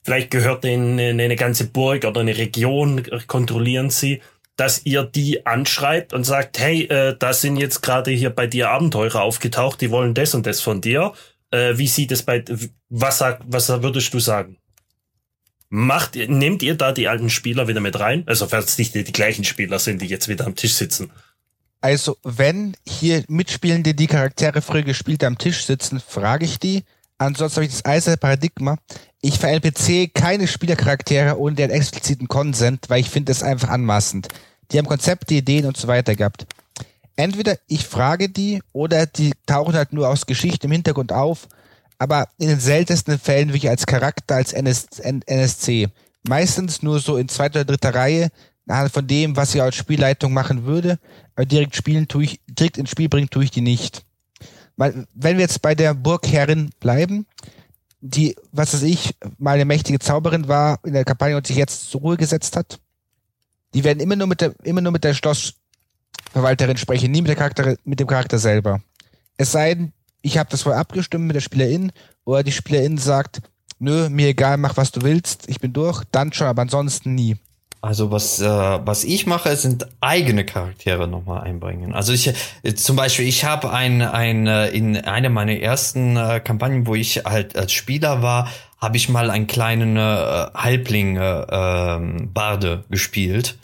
Vielleicht 0.05 0.31
gehört 0.31 0.65
ihnen 0.65 1.01
eine 1.01 1.37
ganze 1.37 1.67
Burg 1.67 2.05
oder 2.05 2.21
eine 2.21 2.37
Region, 2.37 3.03
kontrollieren 3.27 3.91
sie, 3.91 4.21
dass 4.57 4.85
ihr 4.85 5.05
die 5.05 5.45
anschreibt 5.47 6.13
und 6.13 6.25
sagt, 6.25 6.59
hey, 6.59 6.85
äh, 6.85 7.17
da 7.19 7.33
sind 7.33 7.57
jetzt 7.57 7.83
gerade 7.83 8.11
hier 8.11 8.31
bei 8.31 8.47
dir 8.47 8.71
Abenteurer 8.71 9.23
aufgetaucht, 9.23 9.81
die 9.81 9.91
wollen 9.91 10.15
das 10.15 10.35
und 10.35 10.47
das 10.47 10.61
von 10.61 10.81
dir. 10.81 11.15
Äh, 11.51 11.79
wie 11.79 11.89
sieht 11.89 12.13
es 12.13 12.23
bei, 12.23 12.45
was, 12.89 13.19
sag, 13.19 13.41
was 13.47 13.69
würdest 13.69 14.15
du 14.15 14.19
sagen? 14.19 14.59
Macht 15.69 16.15
nehmt 16.15 16.63
ihr 16.63 16.77
da 16.77 16.93
die 16.93 17.09
alten 17.09 17.31
Spieler 17.31 17.67
wieder 17.67 17.81
mit 17.81 17.99
rein? 17.99 18.23
Also 18.27 18.47
falls 18.47 18.79
nicht 18.79 18.95
die, 18.95 19.05
gleichen 19.05 19.45
Spieler 19.45 19.79
sind, 19.79 20.01
die 20.01 20.07
jetzt 20.07 20.29
wieder 20.29 20.47
am 20.47 20.55
Tisch 20.55 20.75
sitzen. 20.75 21.11
Also 21.81 22.17
wenn 22.23 22.77
hier 22.87 23.25
Mitspielende 23.29 23.95
die 23.95 24.07
Charaktere 24.07 24.63
früher 24.63 24.83
gespielt 24.83 25.25
am 25.25 25.39
Tisch 25.39 25.67
sitzen, 25.67 26.01
frage 26.01 26.45
ich 26.45 26.59
die. 26.59 26.85
Ansonsten 27.19 27.57
habe 27.57 27.67
ich 27.67 27.73
das 27.73 27.85
eiserne 27.85 28.17
Paradigma. 28.17 28.79
Ich 29.23 29.43
NPC 29.43 30.15
keine 30.15 30.47
Spielercharaktere 30.47 31.39
ohne 31.39 31.57
deren 31.57 31.71
expliziten 31.71 32.29
Konsent, 32.29 32.89
weil 32.89 33.01
ich 33.01 33.11
finde 33.11 33.33
es 33.33 33.43
einfach 33.43 33.71
anmaßend. 33.71 34.29
Die 34.71 34.79
haben 34.79 34.87
Konzepte, 34.87 35.35
Ideen 35.35 35.67
und 35.67 35.77
so 35.77 35.89
weiter 35.89 36.15
gehabt. 36.15 36.47
Entweder 37.17 37.57
ich 37.67 37.87
frage 37.87 38.29
die 38.29 38.63
oder 38.73 39.07
die 39.07 39.33
tauchen 39.47 39.75
halt 39.75 39.93
nur 39.93 40.09
aus 40.09 40.27
Geschichte 40.27 40.67
im 40.67 40.73
Hintergrund 40.73 41.13
auf 41.13 41.49
aber 41.99 42.29
in 42.39 42.49
den 42.49 42.61
seltensten 42.61 43.19
Fällen 43.19 43.49
wirklich 43.49 43.69
als 43.69 43.87
Charakter, 43.87 44.37
als 44.37 44.53
NS, 44.53 44.87
NSC. 45.01 45.89
Meistens 46.29 46.83
nur 46.83 47.01
so 47.01 47.17
in 47.17 47.29
zweiter 47.29 47.61
oder 47.61 47.67
dritter 47.67 47.95
Reihe, 47.95 48.31
von 48.93 49.07
dem, 49.07 49.37
was 49.37 49.55
ich 49.55 49.63
als 49.63 49.77
Spielleitung 49.77 50.33
machen 50.33 50.65
würde, 50.65 50.99
aber 51.37 51.47
direkt 51.47 51.77
spielen 51.77 52.09
tue 52.09 52.25
ich, 52.25 52.41
direkt 52.49 52.79
ins 52.79 52.91
Spiel 52.91 53.09
bringen 53.09 53.31
tue 53.31 53.45
ich 53.45 53.51
die 53.51 53.61
nicht. 53.61 54.05
Weil, 54.77 55.07
wenn 55.15 55.37
wir 55.37 55.43
jetzt 55.43 55.63
bei 55.63 55.75
der 55.75 55.95
Burgherrin 55.95 56.71
bleiben, 56.81 57.27
die, 58.01 58.37
was 58.53 58.75
weiß 58.75 58.83
ich, 58.83 59.15
mal 59.39 59.53
eine 59.53 59.65
mächtige 59.65 59.99
Zauberin 59.99 60.49
war 60.49 60.81
in 60.85 60.93
der 60.93 61.05
Kampagne 61.05 61.37
und 61.37 61.47
sich 61.47 61.57
jetzt 61.57 61.91
zur 61.91 62.03
Ruhe 62.03 62.17
gesetzt 62.17 62.57
hat, 62.57 62.79
die 63.75 63.85
werden 63.85 64.01
immer 64.01 64.17
nur 64.17 64.27
mit 64.27 64.41
der, 64.41 64.55
immer 64.65 64.81
nur 64.81 64.93
mit 64.93 65.05
der 65.05 65.15
Schlossverwalterin 65.15 66.77
sprechen, 66.77 67.11
nie 67.11 67.23
mit 67.23 67.29
der 67.29 67.37
Charakter, 67.37 67.77
mit 67.85 68.01
dem 68.01 68.07
Charakter 68.07 68.39
selber. 68.39 68.83
Es 69.37 69.53
sei 69.53 69.75
denn, 69.75 69.93
ich 70.27 70.39
habe 70.39 70.51
das 70.51 70.63
vorher 70.63 70.81
abgestimmt 70.81 71.27
mit 71.27 71.37
der 71.37 71.41
Spielerin 71.41 71.93
oder 72.25 72.43
die 72.43 72.53
Spielerin 72.53 72.99
sagt, 72.99 73.41
nö, 73.79 74.09
mir 74.09 74.29
egal, 74.29 74.57
mach 74.57 74.77
was 74.77 74.91
du 74.91 75.03
willst, 75.03 75.49
ich 75.49 75.61
bin 75.61 75.73
durch, 75.73 76.03
dann 76.11 76.33
schon, 76.33 76.49
aber 76.49 76.63
ansonsten 76.63 77.15
nie. 77.15 77.37
Also 77.81 78.11
was, 78.11 78.41
äh, 78.41 78.47
was 78.49 79.05
ich 79.05 79.27
mache, 79.27 79.55
sind 79.55 79.87
eigene 80.01 80.45
Charaktere 80.45 81.07
nochmal 81.07 81.43
einbringen. 81.43 81.95
Also 81.95 82.13
ich 82.13 82.33
äh, 82.65 82.75
zum 82.75 82.97
Beispiel, 82.97 83.29
ich 83.29 83.45
habe 83.45 83.73
ein, 83.73 84.03
ein, 84.03 84.49
äh, 84.49 84.69
in 84.71 84.97
einer 84.97 85.29
meiner 85.29 85.53
ersten 85.53 86.17
äh, 86.17 86.41
Kampagnen, 86.41 86.89
wo 86.89 86.97
ich 86.97 87.23
halt 87.25 87.57
als 87.57 87.73
Spieler 87.73 88.23
war, 88.23 88.49
habe 88.79 88.97
ich 88.97 89.09
mal 89.09 89.31
einen 89.31 89.47
kleinen 89.47 89.97
äh, 89.97 90.01
Halbling 90.01 91.17
äh, 91.17 91.47
ähm, 91.49 92.33
Barde 92.33 92.85
gespielt. 92.91 93.57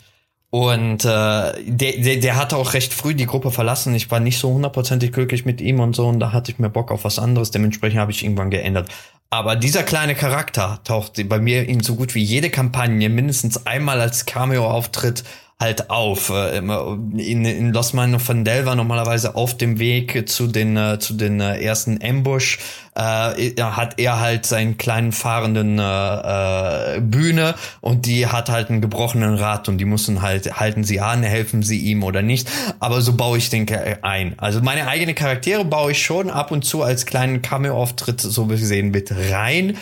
Und 0.53 1.03
äh, 1.03 1.07
der, 1.07 1.53
der, 1.97 2.17
der 2.17 2.35
hatte 2.35 2.57
auch 2.57 2.75
recht 2.75 2.93
früh 2.93 3.15
die 3.15 3.25
Gruppe 3.25 3.49
verlassen. 3.49 3.95
Ich 3.95 4.11
war 4.11 4.19
nicht 4.19 4.37
so 4.37 4.53
hundertprozentig 4.53 5.11
glücklich 5.11 5.45
mit 5.45 5.61
ihm 5.61 5.79
und 5.79 5.95
so. 5.95 6.05
Und 6.05 6.19
da 6.19 6.31
hatte 6.31 6.51
ich 6.51 6.59
mehr 6.59 6.69
Bock 6.69 6.91
auf 6.91 7.05
was 7.05 7.17
anderes. 7.17 7.49
Dementsprechend 7.49 7.99
habe 7.99 8.11
ich 8.11 8.23
irgendwann 8.23 8.51
geändert. 8.51 8.87
Aber 9.31 9.55
dieser 9.55 9.81
kleine 9.81 10.13
Charakter 10.13 10.79
taucht 10.83 11.27
bei 11.27 11.39
mir 11.39 11.67
in 11.67 11.79
so 11.79 11.95
gut 11.95 12.13
wie 12.13 12.21
jede 12.21 12.51
Kampagne 12.51 13.09
mindestens 13.09 13.65
einmal 13.65 13.99
als 13.99 14.27
Cameo-Auftritt 14.27 15.23
halt 15.59 15.89
auf. 15.89 16.29
Äh, 16.29 16.57
in, 16.57 17.45
in 17.45 17.73
Los 17.73 17.93
Man 17.93 18.19
von 18.19 18.43
Del 18.43 18.65
war 18.65 18.75
normalerweise 18.75 19.35
auf 19.35 19.57
dem 19.57 19.79
Weg 19.79 20.29
zu 20.29 20.47
den, 20.47 20.77
äh, 20.77 20.99
zu 20.99 21.13
den 21.13 21.39
äh, 21.39 21.59
ersten 21.59 21.99
Ambush, 22.03 22.59
äh, 22.95 23.61
hat 23.61 23.99
er 23.99 24.19
halt 24.19 24.45
seinen 24.45 24.77
kleinen 24.77 25.11
fahrenden 25.11 25.79
äh, 25.79 27.01
Bühne 27.01 27.55
und 27.81 28.05
die 28.05 28.27
hat 28.27 28.49
halt 28.49 28.69
einen 28.69 28.81
gebrochenen 28.81 29.35
Rad 29.35 29.69
und 29.69 29.77
die 29.77 29.85
müssen 29.85 30.21
halt, 30.21 30.59
halten 30.59 30.83
sie 30.83 30.99
an, 30.99 31.23
helfen 31.23 31.63
sie 31.63 31.79
ihm 31.79 32.03
oder 32.03 32.21
nicht. 32.21 32.49
Aber 32.79 33.01
so 33.01 33.13
baue 33.13 33.37
ich 33.37 33.49
den 33.49 33.67
ein. 34.01 34.37
Also 34.37 34.61
meine 34.61 34.87
eigene 34.87 35.13
Charaktere 35.13 35.65
baue 35.65 35.91
ich 35.91 36.03
schon 36.03 36.29
ab 36.29 36.51
und 36.51 36.65
zu 36.65 36.83
als 36.83 37.05
kleinen 37.05 37.41
Cameo-Auftritt 37.41 38.21
so 38.21 38.45
gesehen 38.45 38.91
mit 38.91 39.11
rein. 39.31 39.77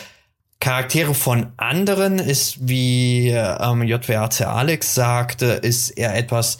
Charaktere 0.61 1.13
von 1.13 1.47
anderen 1.57 2.19
ist, 2.19 2.69
wie 2.69 3.29
ähm, 3.29 3.83
JWAC 3.83 4.41
Alex 4.41 4.95
sagte, 4.95 5.47
ist 5.47 5.89
eher 5.89 6.15
etwas 6.15 6.59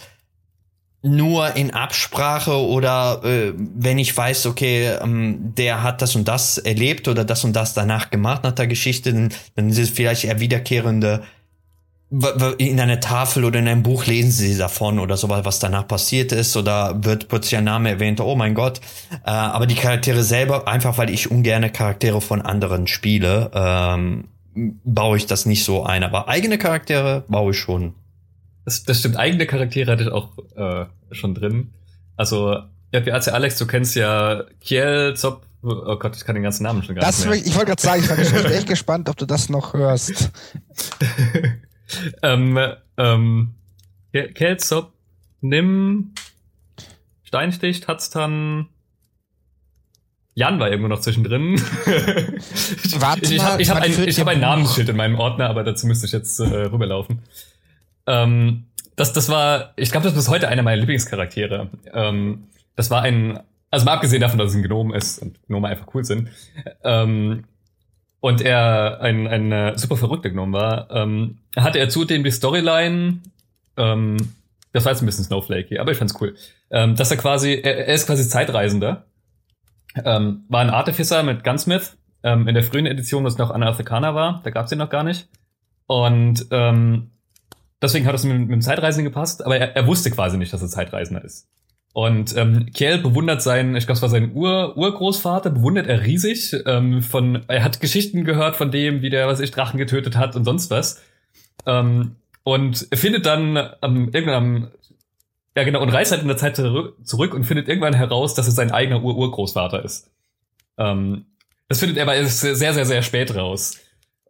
nur 1.04 1.56
in 1.56 1.72
Absprache 1.72 2.56
oder 2.56 3.22
äh, 3.24 3.54
wenn 3.56 3.98
ich 3.98 4.16
weiß, 4.16 4.48
okay, 4.48 4.98
ähm, 5.02 5.54
der 5.56 5.84
hat 5.84 6.02
das 6.02 6.16
und 6.16 6.28
das 6.28 6.58
erlebt 6.58 7.08
oder 7.08 7.24
das 7.24 7.44
und 7.44 7.54
das 7.54 7.74
danach 7.74 8.10
gemacht 8.10 8.44
nach 8.44 8.52
der 8.52 8.68
Geschichte, 8.68 9.14
dann, 9.14 9.30
dann 9.56 9.70
ist 9.70 9.80
es 9.80 9.90
vielleicht 9.90 10.26
eher 10.26 10.40
wiederkehrende 10.40 11.24
in 12.58 12.80
einer 12.80 13.00
Tafel 13.00 13.46
oder 13.46 13.60
in 13.60 13.70
einem 13.70 13.84
Buch 13.84 14.06
lesen 14.06 14.32
sie 14.32 14.58
davon 14.58 15.00
oder 15.00 15.16
sowas, 15.16 15.46
was 15.46 15.60
danach 15.60 15.88
passiert 15.88 16.34
ist 16.34 16.58
oder 16.58 17.02
wird 17.06 17.30
plötzlich 17.30 17.58
ein 17.58 17.64
Name 17.64 17.90
erwähnt, 17.90 18.20
oh 18.20 18.36
mein 18.36 18.54
Gott. 18.54 18.82
Äh, 19.26 19.30
aber 19.30 19.66
die 19.66 19.76
Charaktere 19.76 20.22
selber, 20.24 20.68
einfach 20.68 20.98
weil 20.98 21.10
ich 21.10 21.32
ungerne 21.32 21.70
Charaktere 21.70 22.20
von 22.20 22.42
anderen 22.42 22.88
spiele, 22.88 23.50
ähm, 23.54 24.26
baue 24.84 25.18
ich 25.18 25.26
das 25.26 25.46
nicht 25.46 25.64
so 25.64 25.86
ein. 25.86 26.04
Aber 26.04 26.28
eigene 26.28 26.58
Charaktere 26.58 27.24
baue 27.30 27.52
ich 27.52 27.60
schon. 27.60 27.94
Das, 28.66 28.84
das 28.84 29.00
stimmt, 29.00 29.16
eigene 29.16 29.46
Charaktere 29.46 29.94
hatte 29.94 30.04
ich 30.04 30.12
auch 30.12 30.38
äh, 30.58 30.88
schon 31.12 31.34
drin. 31.34 31.72
Also, 32.18 32.58
ja, 32.92 33.06
wie 33.06 33.12
Alex, 33.14 33.58
du 33.58 33.66
kennst 33.66 33.96
ja 33.96 34.44
Kiel, 34.60 35.14
Zop, 35.16 35.44
Oh 35.64 35.96
Gott, 35.96 36.16
ich 36.16 36.26
kann 36.26 36.34
den 36.34 36.44
ganzen 36.44 36.64
Namen 36.64 36.82
schon 36.82 36.96
gar 36.96 37.06
das 37.06 37.20
nicht 37.20 37.30
mehr. 37.30 37.38
Ich 37.38 37.54
wollte 37.54 37.68
gerade 37.68 37.82
sagen, 37.82 38.04
ich 38.20 38.34
bin 38.34 38.46
echt 38.46 38.68
gespannt, 38.68 39.08
ob 39.10 39.18
du 39.18 39.28
das 39.28 39.48
noch 39.48 39.74
hörst. 39.74 40.32
ähm, 42.24 42.60
ähm, 42.98 43.56
Kelzop, 44.12 44.94
nimm 45.42 46.14
Steinstich, 47.24 47.80
Tatztan, 47.80 48.68
Jan 50.34 50.60
war 50.60 50.70
irgendwo 50.70 50.88
noch 50.88 51.02
zwischendrin. 51.02 51.60
Warte 53.00 53.22
ich, 53.24 53.32
ich 53.32 53.42
habe 53.42 53.64
hab 53.64 53.82
ein, 53.82 53.92
hab 53.92 54.28
ein 54.28 54.40
Namensschild 54.40 54.90
in 54.90 54.96
meinem 54.96 55.20
Ordner, 55.20 55.50
aber 55.50 55.64
dazu 55.64 55.88
müsste 55.88 56.06
ich 56.06 56.14
jetzt 56.14 56.40
äh, 56.40 56.44
rüberlaufen. 56.44 57.22
Ähm, 58.08 58.66
das, 58.96 59.14
das 59.14 59.30
war, 59.30 59.74
ich 59.76 59.92
glaube, 59.92 60.06
das 60.06 60.14
ist 60.14 60.20
bis 60.20 60.30
heute 60.30 60.48
einer 60.48 60.64
meiner 60.64 60.78
Lieblingscharaktere. 60.78 61.70
Ähm, 61.94 62.48
das 62.76 62.90
war 62.90 63.02
ein, 63.02 63.40
also 63.70 63.86
mal 63.86 63.94
abgesehen 63.94 64.22
davon, 64.22 64.40
dass 64.40 64.52
es 64.52 64.56
ein 64.56 64.64
Gnome 64.64 64.96
ist 64.96 65.20
und 65.20 65.38
Gnome 65.48 65.68
einfach 65.68 65.88
cool 65.94 66.06
sind. 66.06 66.30
Ähm, 66.84 67.44
und 68.22 68.40
er 68.42 69.02
ein, 69.02 69.28
ein 69.28 69.52
äh, 69.52 69.78
super 69.78 69.98
verrückter 69.98 70.30
Gnome 70.30 70.54
war, 70.54 70.90
ähm, 70.92 71.40
hatte 71.58 71.80
er 71.80 71.90
zudem 71.90 72.24
die 72.24 72.32
Storyline, 72.32 73.20
ähm, 73.78 74.18
das 74.72 74.86
war 74.86 74.94
jetzt 74.94 75.02
ein 75.02 75.08
bisschen 75.08 75.26
snowflakey, 75.26 75.80
aber 75.80 75.92
ich 75.92 75.98
fand's 75.98 76.16
cool, 76.22 76.36
ähm, 76.70 76.96
dass 76.96 77.12
er 77.12 77.18
quasi, 77.18 77.60
er, 77.62 77.88
er 77.88 77.94
ist 77.94 78.06
quasi 78.06 78.30
Zeitreisender, 78.30 79.06
ähm, 80.06 80.46
war 80.48 80.62
ein 80.62 80.70
Artificer 80.70 81.24
mit 81.24 81.44
Gunsmith, 81.44 81.98
ähm, 82.24 82.48
in 82.48 82.54
der 82.54 82.64
frühen 82.64 82.86
Edition, 82.86 83.26
was 83.26 83.40
noch 83.40 83.50
Anna-Afrikaner 83.50 84.14
war, 84.14 84.42
da 84.44 84.52
gab's 84.52 84.70
den 84.70 84.80
noch 84.80 84.90
gar 84.90 85.04
nicht. 85.04 85.28
Und 85.88 86.46
ähm, 86.52 87.10
deswegen 87.82 88.06
hat 88.06 88.14
es 88.14 88.24
mit, 88.24 88.38
mit 88.38 88.52
dem 88.52 88.62
Zeitreisenden 88.62 89.12
gepasst, 89.12 89.44
aber 89.44 89.58
er, 89.58 89.76
er 89.76 89.88
wusste 89.88 90.12
quasi 90.12 90.38
nicht, 90.38 90.54
dass 90.54 90.62
er 90.62 90.70
Zeitreisender 90.70 91.24
ist. 91.24 91.50
Und 91.94 92.36
ähm, 92.38 92.68
Kiel 92.74 93.00
bewundert 93.00 93.42
seinen, 93.42 93.76
ich 93.76 93.86
glaube, 93.86 93.98
es 93.98 94.02
war 94.02 94.10
sein 94.10 94.32
Ur 94.34 94.78
Urgroßvater, 94.78 95.50
bewundert 95.50 95.88
er 95.88 96.06
riesig. 96.06 96.56
Ähm, 96.66 97.02
von, 97.02 97.44
er 97.48 97.64
hat 97.64 97.82
Geschichten 97.82 98.24
gehört 98.24 98.56
von 98.56 98.72
dem, 98.72 99.02
wie 99.02 99.10
der, 99.10 99.28
was 99.28 99.42
ich, 99.42 99.52
Drachen 99.52 99.78
getötet 99.78 100.16
hat 100.16 100.36
und 100.36 100.46
sonst 100.46 100.72
was. 100.72 101.02
Ähm, 101.66 102.16
und 102.44 102.88
findet 102.94 103.26
dann 103.26 103.58
ähm, 103.82 104.10
irgendwann 104.14 104.72
ja 105.56 105.64
genau, 105.64 105.82
und 105.82 105.90
reist 105.90 106.12
halt 106.12 106.22
in 106.22 106.28
der 106.28 106.38
Zeit 106.38 106.56
zurück 106.56 107.34
und 107.34 107.44
findet 107.44 107.68
irgendwann 107.68 107.94
heraus, 107.94 108.34
dass 108.34 108.48
es 108.48 108.56
sein 108.56 108.72
eigener 108.72 109.04
Ur-Urgroßvater 109.04 109.84
ist. 109.84 110.10
Ähm, 110.78 111.26
das 111.68 111.80
findet 111.80 111.98
er 111.98 112.04
aber 112.04 112.24
sehr, 112.26 112.74
sehr, 112.74 112.86
sehr 112.86 113.02
spät 113.02 113.36
raus. 113.36 113.80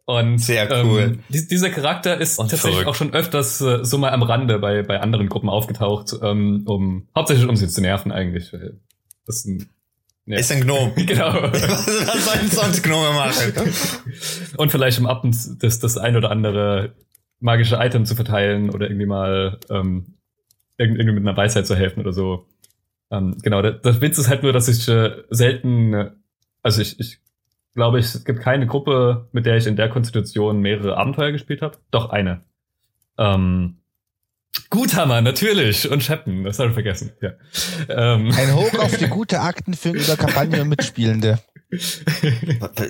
Und 0.04 0.38
sehr 0.38 0.68
cool. 0.84 1.00
Ähm, 1.00 1.22
die, 1.28 1.46
dieser 1.46 1.70
Charakter 1.70 2.20
ist 2.20 2.38
und 2.38 2.50
tatsächlich 2.50 2.80
verrückt. 2.80 2.88
auch 2.88 2.94
schon 2.94 3.14
öfters 3.14 3.60
äh, 3.60 3.84
so 3.84 3.98
mal 3.98 4.10
am 4.10 4.22
Rande 4.22 4.58
bei, 4.58 4.82
bei 4.82 5.00
anderen 5.00 5.28
Gruppen 5.28 5.48
aufgetaucht, 5.48 6.14
ähm, 6.22 6.64
um 6.66 7.08
hauptsächlich 7.14 7.48
um 7.48 7.56
sie 7.56 7.68
zu 7.68 7.80
nerven 7.80 8.10
eigentlich. 8.10 8.50
Das 9.26 9.36
ist 9.36 9.46
ein, 9.46 9.70
ja. 10.26 10.38
Ist 10.38 10.52
ein 10.52 10.60
Gnome. 10.60 10.92
genau. 11.06 11.34
was, 11.52 12.24
sollen 12.24 12.48
sonst 12.48 12.82
Gnome 12.82 13.12
machen? 13.12 13.52
und 14.56 14.70
vielleicht 14.70 14.98
um 14.98 15.06
ab 15.06 15.24
und 15.24 15.62
das, 15.62 15.78
das 15.78 15.96
ein 15.96 16.16
oder 16.16 16.30
andere 16.30 16.94
magische 17.40 17.76
Item 17.76 18.04
zu 18.04 18.14
verteilen 18.14 18.70
oder 18.70 18.86
irgendwie 18.86 19.06
mal 19.06 19.58
ähm, 19.68 20.14
irgendwie 20.78 21.12
mit 21.12 21.26
einer 21.26 21.36
Weisheit 21.36 21.66
zu 21.66 21.76
helfen 21.76 22.00
oder 22.00 22.12
so. 22.12 22.46
Ähm, 23.10 23.36
genau, 23.42 23.62
der, 23.62 23.72
der 23.72 24.00
Witz 24.00 24.18
ist 24.18 24.28
halt 24.28 24.42
nur, 24.42 24.52
dass 24.52 24.68
ich 24.68 24.88
äh, 24.88 25.22
selten, 25.30 25.92
äh, 25.92 26.10
also 26.62 26.80
ich, 26.80 26.98
ich 26.98 27.18
glaube 27.74 27.98
ich, 27.98 28.06
es 28.06 28.24
gibt 28.24 28.40
keine 28.40 28.66
Gruppe, 28.66 29.28
mit 29.32 29.46
der 29.46 29.56
ich 29.56 29.66
in 29.66 29.76
der 29.76 29.88
Konstitution 29.88 30.60
mehrere 30.60 30.96
Abenteuer 30.96 31.32
gespielt 31.32 31.62
habe. 31.62 31.78
Doch 31.90 32.10
eine. 32.10 32.42
Ähm, 33.18 33.78
Guthammer, 34.70 35.20
natürlich. 35.20 35.90
Und 35.90 36.02
Scheppen, 36.02 36.44
das 36.44 36.58
habe 36.58 36.68
ich 36.68 36.74
vergessen. 36.74 37.12
Ja. 37.20 37.32
Ähm. 37.88 38.32
Ein 38.36 38.54
Hoch 38.54 38.78
auf 38.78 38.96
die 38.96 39.06
gute 39.08 39.40
Aktenfilm 39.40 39.96
über 39.96 40.16
Kampagne 40.16 40.60
und 40.60 40.68
Mitspielende. 40.68 41.38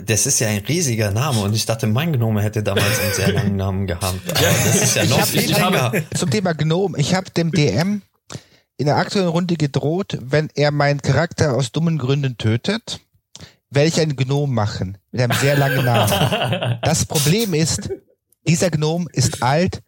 Das 0.07 0.27
ist 0.27 0.41
ja 0.41 0.49
ein 0.49 0.65
riesiger 0.67 1.13
Name 1.13 1.41
und 1.43 1.55
ich 1.55 1.67
dachte, 1.67 1.87
mein 1.87 2.13
Gnome 2.13 2.43
hätte 2.43 2.65
damals 2.65 2.99
einen 2.99 3.13
sehr 3.13 3.33
langen 3.33 3.55
Namen 3.55 3.87
gehabt. 3.87 4.19
Aber 4.29 4.41
das 4.41 4.83
ist 4.83 4.97
ja 4.97 5.05
noch 5.05 5.25
viel 5.25 5.53
länger. 5.53 5.93
Zum 6.17 6.31
Thema 6.31 6.53
Gnome. 6.53 6.99
Ich 6.99 7.15
habe 7.15 7.31
dem 7.31 7.53
DM 7.53 8.03
in 8.79 8.87
der 8.87 8.97
aktuellen 8.97 9.29
Runde 9.29 9.55
gedroht, 9.55 10.19
wenn 10.21 10.49
er 10.57 10.73
meinen 10.73 11.01
Charakter 11.01 11.55
aus 11.55 11.71
dummen 11.71 11.99
Gründen 11.99 12.39
tötet, 12.39 12.99
werde 13.75 13.89
ich 13.89 14.01
einen 14.01 14.17
Gnom 14.17 14.53
machen 14.53 14.99
mit 15.11 15.21
einem 15.21 15.37
sehr 15.39 15.57
langen 15.57 15.85
Namen. 15.85 16.79
Das 16.83 17.07
Problem 17.07 17.55
ist, 17.55 17.91
dieser 18.47 18.71
Gnom 18.71 19.09
ist 19.13 19.43
alt 19.43 19.83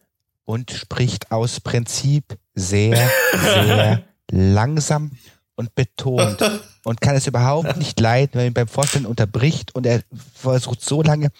und 0.45 0.70
spricht 0.70 1.32
aus 1.32 1.61
Prinzip 1.61 2.39
sehr, 2.55 3.11
sehr 3.43 4.05
langsam 4.30 5.12
und 5.57 5.74
betont 5.74 6.43
und 6.85 7.01
kann 7.01 7.16
es 7.16 7.26
überhaupt 7.26 7.76
nicht 7.76 7.99
leiden, 8.01 8.35
wenn 8.35 8.41
man 8.41 8.47
ihn 8.49 8.55
beim 8.55 8.68
Vorstellen 8.68 9.07
unterbricht 9.07 9.74
und 9.74 9.87
er 9.87 10.03
versucht 10.35 10.82
so 10.82 11.03
lange 11.03 11.30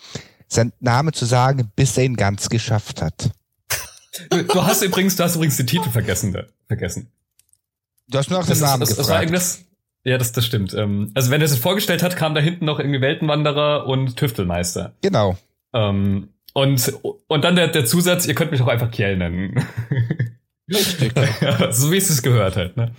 seinen 0.49 0.73
Namen 0.81 1.13
zu 1.13 1.25
sagen, 1.25 1.71
bis 1.75 1.97
er 1.97 2.05
ihn 2.05 2.17
ganz 2.17 2.49
geschafft 2.49 3.03
hat. 3.03 3.31
Du 4.31 4.65
hast 4.65 4.83
übrigens, 4.83 5.17
du 5.17 5.25
hast 5.25 5.35
übrigens 5.35 5.57
den 5.57 5.67
Titel 5.67 5.91
vergessen, 5.91 6.37
vergessen. 6.69 7.11
Du 8.09 8.19
hast 8.19 8.31
nur 8.31 8.39
nach 8.39 8.47
dem 8.47 8.61
Namen 8.61 8.83
ist, 8.83 8.91
gefragt. 8.91 9.01
Das 9.01 9.09
war 9.09 9.23
irgendwas, 9.23 9.61
ja, 10.05 10.19
das, 10.19 10.33
das 10.33 10.45
stimmt. 10.45 10.75
Ähm, 10.75 11.11
also 11.15 11.31
wenn 11.31 11.41
er 11.41 11.47
es 11.47 11.59
vorgestellt 11.59 12.03
hat, 12.03 12.17
kam 12.17 12.35
da 12.35 12.41
hinten 12.41 12.67
noch 12.67 12.79
irgendwie 12.79 13.01
Weltenwanderer 13.01 13.87
und 13.87 14.17
Tüftelmeister. 14.17 14.95
Genau. 15.03 15.37
Ähm, 15.73 16.29
und, 16.53 16.93
und 17.27 17.45
dann 17.45 17.57
der, 17.57 17.69
der 17.69 17.85
Zusatz, 17.87 18.27
ihr 18.27 18.35
könnt 18.35 18.53
mich 18.53 18.61
auch 18.61 18.69
einfach 18.69 18.91
Kiel 18.91 19.17
nennen. 19.17 19.67
Richtig. 20.73 21.13
so 21.71 21.91
wie 21.91 21.97
es 21.97 22.11
es 22.11 22.23
gehört 22.23 22.57
halt, 22.57 22.77
ne? 22.77 22.93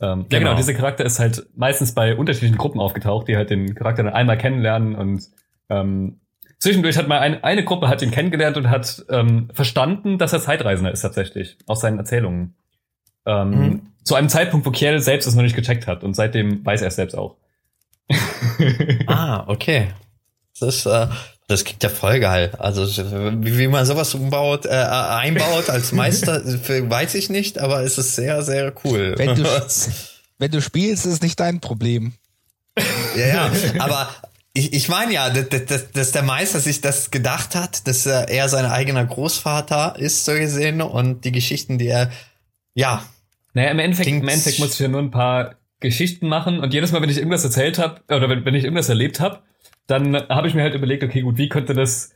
Ähm, 0.00 0.26
genau. 0.28 0.28
Ja, 0.30 0.38
genau, 0.38 0.54
dieser 0.54 0.74
Charakter 0.74 1.04
ist 1.04 1.18
halt 1.18 1.46
meistens 1.56 1.94
bei 1.94 2.16
unterschiedlichen 2.16 2.58
Gruppen 2.58 2.80
aufgetaucht, 2.80 3.28
die 3.28 3.36
halt 3.36 3.50
den 3.50 3.74
Charakter 3.74 4.02
dann 4.02 4.12
einmal 4.12 4.36
kennenlernen 4.36 4.94
und 4.94 5.22
ähm, 5.68 6.20
zwischendurch 6.58 6.96
hat 6.96 7.08
mal 7.08 7.18
eine, 7.18 7.42
eine 7.44 7.64
Gruppe 7.64 7.88
hat 7.88 8.02
ihn 8.02 8.10
kennengelernt 8.10 8.56
und 8.56 8.68
hat 8.68 9.04
ähm, 9.08 9.48
verstanden, 9.52 10.18
dass 10.18 10.32
er 10.32 10.40
Zeitreisender 10.40 10.92
ist 10.92 11.02
tatsächlich, 11.02 11.56
aus 11.66 11.80
seinen 11.80 11.98
Erzählungen. 11.98 12.54
Ähm, 13.26 13.50
mhm. 13.50 13.82
Zu 14.04 14.14
einem 14.16 14.28
Zeitpunkt, 14.28 14.66
wo 14.66 14.70
Kiel 14.70 15.00
selbst 15.00 15.26
es 15.26 15.34
noch 15.34 15.42
nicht 15.42 15.54
gecheckt 15.54 15.86
hat 15.86 16.02
und 16.02 16.14
seitdem 16.14 16.64
weiß 16.64 16.82
er 16.82 16.88
es 16.88 16.96
selbst 16.96 17.14
auch. 17.14 17.36
ah, 19.06 19.44
okay. 19.46 19.88
Das 20.58 20.76
ist, 20.76 20.86
äh, 20.86 21.06
das 21.48 21.64
klingt 21.64 21.82
ja 21.82 21.88
voll 21.88 22.20
geil. 22.20 22.52
Also 22.58 22.86
wie, 23.42 23.58
wie 23.58 23.68
man 23.68 23.84
sowas 23.84 24.14
umbaut, 24.14 24.66
äh, 24.66 24.70
einbaut 24.70 25.70
als 25.70 25.92
Meister, 25.92 26.42
weiß 26.44 27.14
ich 27.14 27.30
nicht, 27.30 27.58
aber 27.58 27.82
es 27.82 27.98
ist 27.98 28.16
sehr, 28.16 28.42
sehr 28.42 28.72
cool. 28.84 29.14
Wenn 29.16 29.34
du, 29.36 29.44
wenn 30.38 30.50
du 30.50 30.60
spielst, 30.60 31.06
ist 31.06 31.12
es 31.12 31.22
nicht 31.22 31.38
dein 31.38 31.60
Problem. 31.60 32.14
Ja, 33.16 33.26
ja, 33.26 33.52
aber 33.78 34.08
ich, 34.54 34.72
ich 34.72 34.88
meine 34.88 35.12
ja, 35.12 35.30
dass, 35.30 35.66
dass, 35.66 35.90
dass 35.92 36.12
der 36.12 36.22
Meister 36.22 36.60
sich 36.60 36.80
das 36.80 37.10
gedacht 37.10 37.54
hat, 37.54 37.86
dass 37.86 38.06
er 38.06 38.48
sein 38.48 38.64
eigener 38.64 39.04
Großvater 39.04 39.96
ist, 39.98 40.24
so 40.24 40.32
gesehen, 40.32 40.80
und 40.80 41.24
die 41.24 41.32
Geschichten, 41.32 41.78
die 41.78 41.88
er, 41.88 42.10
ja. 42.74 43.04
Naja, 43.54 43.70
im 43.70 43.78
Endeffekt, 43.78 44.08
im 44.08 44.28
Endeffekt 44.28 44.58
muss 44.58 44.74
ich 44.74 44.78
ja 44.80 44.88
nur 44.88 45.00
ein 45.00 45.10
paar 45.10 45.56
Geschichten 45.80 46.28
machen 46.28 46.60
und 46.60 46.72
jedes 46.72 46.92
Mal, 46.92 47.02
wenn 47.02 47.10
ich 47.10 47.18
irgendwas 47.18 47.44
erzählt 47.44 47.78
habe, 47.78 48.00
oder 48.08 48.28
wenn, 48.28 48.44
wenn 48.44 48.54
ich 48.54 48.64
irgendwas 48.64 48.88
erlebt 48.88 49.20
habe, 49.20 49.40
dann 49.86 50.16
habe 50.28 50.48
ich 50.48 50.54
mir 50.54 50.62
halt 50.62 50.74
überlegt, 50.74 51.02
okay, 51.02 51.20
gut, 51.20 51.36
wie 51.36 51.48
könnte 51.48 51.74
das 51.74 52.12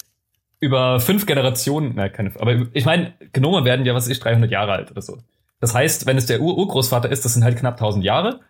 über 0.60 1.00
fünf 1.00 1.26
Generationen, 1.26 1.92
na, 1.96 2.08
keine, 2.08 2.32
aber 2.40 2.66
ich 2.72 2.86
meine, 2.86 3.12
Gnome 3.32 3.64
werden 3.64 3.84
ja, 3.84 3.94
was 3.94 4.08
ist, 4.08 4.24
300 4.24 4.50
Jahre 4.50 4.72
alt 4.72 4.90
oder 4.90 5.02
so. 5.02 5.18
Das 5.60 5.74
heißt, 5.74 6.06
wenn 6.06 6.16
es 6.16 6.26
der 6.26 6.40
Ur-Urgroßvater 6.40 7.10
ist, 7.10 7.24
das 7.24 7.34
sind 7.34 7.44
halt 7.44 7.58
knapp 7.58 7.74
1000 7.74 8.04
Jahre. 8.04 8.40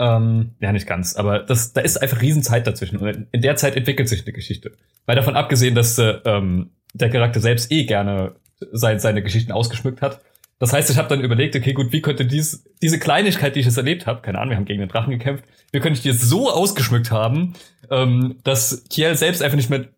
Ähm, 0.00 0.54
ja, 0.60 0.72
nicht 0.72 0.86
ganz, 0.86 1.16
aber 1.16 1.40
das, 1.40 1.72
da 1.72 1.80
ist 1.80 2.00
einfach 2.00 2.20
Riesenzeit 2.20 2.66
dazwischen. 2.66 2.98
Und 2.98 3.26
in 3.32 3.42
der 3.42 3.56
Zeit 3.56 3.76
entwickelt 3.76 4.08
sich 4.08 4.24
eine 4.24 4.32
Geschichte. 4.32 4.72
Weil 5.06 5.16
davon 5.16 5.36
abgesehen, 5.36 5.74
dass 5.74 5.98
äh, 5.98 6.18
ähm, 6.24 6.70
der 6.94 7.10
Charakter 7.10 7.40
selbst 7.40 7.72
eh 7.72 7.84
gerne 7.84 8.36
sein, 8.72 9.00
seine 9.00 9.22
Geschichten 9.22 9.52
ausgeschmückt 9.52 10.02
hat. 10.02 10.20
Das 10.58 10.72
heißt, 10.72 10.90
ich 10.90 10.96
habe 10.96 11.08
dann 11.08 11.20
überlegt, 11.20 11.54
okay, 11.54 11.72
gut, 11.72 11.92
wie 11.92 12.02
könnte 12.02 12.26
dies, 12.26 12.64
diese 12.82 12.98
Kleinigkeit, 12.98 13.54
die 13.54 13.60
ich 13.60 13.66
jetzt 13.66 13.76
erlebt 13.76 14.06
habe, 14.06 14.22
keine 14.22 14.38
Ahnung, 14.38 14.50
wir 14.50 14.56
haben 14.56 14.64
gegen 14.64 14.80
den 14.80 14.88
Drachen 14.88 15.10
gekämpft, 15.10 15.44
wie 15.70 15.78
könnte 15.78 15.98
ich 15.98 16.02
die 16.02 16.08
jetzt 16.08 16.22
so 16.22 16.50
ausgeschmückt 16.50 17.10
haben, 17.10 17.54
ähm, 17.90 18.36
dass 18.42 18.84
Kiel 18.90 19.16
selbst 19.16 19.42
einfach 19.42 19.56
nicht 19.56 19.70
mehr, 19.70 19.88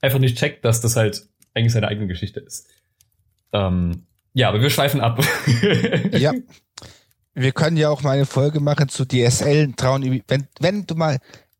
einfach 0.00 0.18
nicht 0.18 0.38
checkt, 0.38 0.64
dass 0.64 0.80
das 0.80 0.96
halt 0.96 1.28
eigentlich 1.54 1.72
seine 1.72 1.88
eigene 1.88 2.06
Geschichte 2.06 2.40
ist. 2.40 2.68
Ähm, 3.52 4.06
ja, 4.32 4.48
aber 4.48 4.60
wir 4.60 4.70
schweifen 4.70 5.00
ab. 5.00 5.22
ja. 6.12 6.32
Wir 7.34 7.52
können 7.52 7.76
ja 7.76 7.90
auch 7.90 8.02
mal 8.02 8.12
eine 8.12 8.26
Folge 8.26 8.60
machen 8.60 8.88
zu 8.88 9.04
DSL 9.04 9.72
trauen. 9.74 10.22
Wenn, 10.26 10.48
wenn 10.60 10.86
du 10.86 10.94
mal 10.94 11.18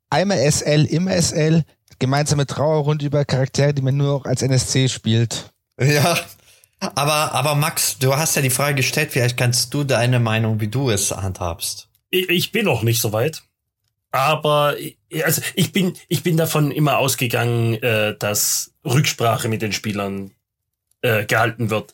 einmal 0.08 0.38
SL, 0.38 0.86
immer 0.86 1.12
SL, 1.20 1.64
gemeinsame 1.98 2.46
Trauerrunde 2.46 3.04
über 3.06 3.24
Charaktere, 3.24 3.74
die 3.74 3.82
man 3.82 3.96
nur 3.96 4.14
auch 4.14 4.24
als 4.24 4.42
NSC 4.42 4.88
spielt. 4.88 5.52
Ja. 5.78 6.18
Aber, 6.94 7.32
aber 7.32 7.54
Max, 7.54 7.98
du 7.98 8.16
hast 8.16 8.36
ja 8.36 8.42
die 8.42 8.50
Frage 8.50 8.76
gestellt, 8.76 9.10
vielleicht 9.12 9.36
kannst 9.36 9.72
du 9.74 9.84
deine 9.84 10.20
Meinung, 10.20 10.60
wie 10.60 10.68
du 10.68 10.90
es 10.90 11.10
handhabst. 11.10 11.88
Ich, 12.10 12.28
ich 12.28 12.52
bin 12.52 12.66
noch 12.66 12.82
nicht 12.82 13.00
so 13.00 13.12
weit. 13.12 13.42
Aber 14.12 14.76
also 15.24 15.42
ich 15.54 15.72
bin, 15.72 15.94
ich 16.08 16.22
bin 16.22 16.36
davon 16.36 16.70
immer 16.70 16.98
ausgegangen, 16.98 17.74
äh, 17.82 18.16
dass 18.16 18.72
Rücksprache 18.84 19.48
mit 19.48 19.62
den 19.62 19.72
Spielern 19.72 20.30
äh, 21.02 21.26
gehalten 21.26 21.70
wird. 21.70 21.92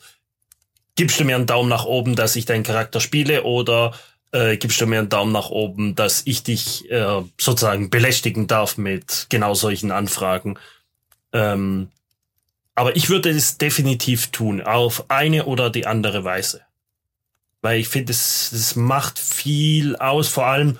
Gibst 0.95 1.19
du 1.19 1.25
mir 1.25 1.35
einen 1.35 1.47
Daumen 1.47 1.69
nach 1.69 1.85
oben, 1.85 2.15
dass 2.15 2.35
ich 2.35 2.45
deinen 2.45 2.63
Charakter 2.63 2.99
spiele, 2.99 3.43
oder 3.43 3.93
äh, 4.31 4.57
gibst 4.57 4.79
du 4.79 4.85
mir 4.85 4.99
einen 4.99 5.09
Daumen 5.09 5.31
nach 5.31 5.49
oben, 5.49 5.95
dass 5.95 6.21
ich 6.25 6.43
dich 6.43 6.89
äh, 6.91 7.23
sozusagen 7.39 7.89
belästigen 7.89 8.47
darf 8.47 8.77
mit 8.77 9.27
genau 9.29 9.53
solchen 9.53 9.91
Anfragen? 9.91 10.57
Ähm, 11.33 11.89
aber 12.75 12.95
ich 12.95 13.09
würde 13.09 13.29
es 13.29 13.57
definitiv 13.57 14.27
tun, 14.27 14.61
auf 14.61 15.09
eine 15.09 15.45
oder 15.45 15.69
die 15.69 15.85
andere 15.85 16.23
Weise. 16.23 16.61
Weil 17.61 17.79
ich 17.79 17.87
finde, 17.87 18.11
es, 18.11 18.51
es 18.51 18.75
macht 18.75 19.19
viel 19.19 19.95
aus, 19.95 20.27
vor 20.27 20.47
allem, 20.47 20.79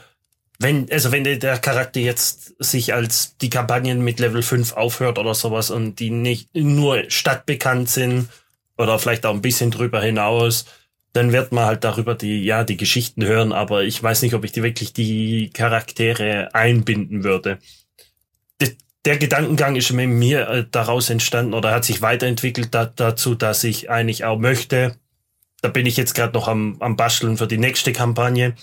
wenn, 0.59 0.91
also 0.91 1.11
wenn 1.11 1.23
der 1.23 1.57
Charakter 1.59 1.99
jetzt 1.99 2.55
sich 2.59 2.93
als 2.93 3.37
die 3.37 3.49
Kampagnen 3.49 4.03
mit 4.03 4.19
Level 4.19 4.41
5 4.41 4.73
aufhört 4.73 5.17
oder 5.17 5.33
sowas 5.33 5.71
und 5.71 5.99
die 5.99 6.09
nicht 6.09 6.49
nur 6.55 7.09
stadtbekannt 7.09 7.89
sind 7.89 8.29
oder 8.77 8.97
vielleicht 8.99 9.25
auch 9.25 9.33
ein 9.33 9.41
bisschen 9.41 9.71
drüber 9.71 10.01
hinaus, 10.01 10.65
dann 11.13 11.31
wird 11.31 11.51
man 11.51 11.65
halt 11.65 11.83
darüber 11.83 12.15
die, 12.15 12.43
ja, 12.43 12.63
die 12.63 12.77
Geschichten 12.77 13.23
hören, 13.23 13.51
aber 13.51 13.83
ich 13.83 14.01
weiß 14.01 14.23
nicht, 14.23 14.33
ob 14.33 14.43
ich 14.43 14.51
die 14.51 14.63
wirklich 14.63 14.93
die 14.93 15.51
Charaktere 15.51 16.53
einbinden 16.55 17.23
würde. 17.23 17.59
Der 19.05 19.17
Gedankengang 19.17 19.75
ist 19.75 19.91
mit 19.91 20.07
mir 20.07 20.47
äh, 20.47 20.65
daraus 20.69 21.09
entstanden 21.09 21.53
oder 21.53 21.71
hat 21.71 21.83
sich 21.83 22.01
weiterentwickelt 22.01 22.73
da, 22.73 22.85
dazu, 22.85 23.35
dass 23.35 23.63
ich 23.63 23.89
eigentlich 23.89 24.23
auch 24.23 24.39
möchte, 24.39 24.95
da 25.61 25.69
bin 25.69 25.85
ich 25.85 25.97
jetzt 25.97 26.13
gerade 26.13 26.33
noch 26.33 26.47
am, 26.47 26.77
am 26.79 26.95
Basteln 26.95 27.37
für 27.37 27.47
die 27.47 27.57
nächste 27.57 27.91
Kampagne, 27.91 28.55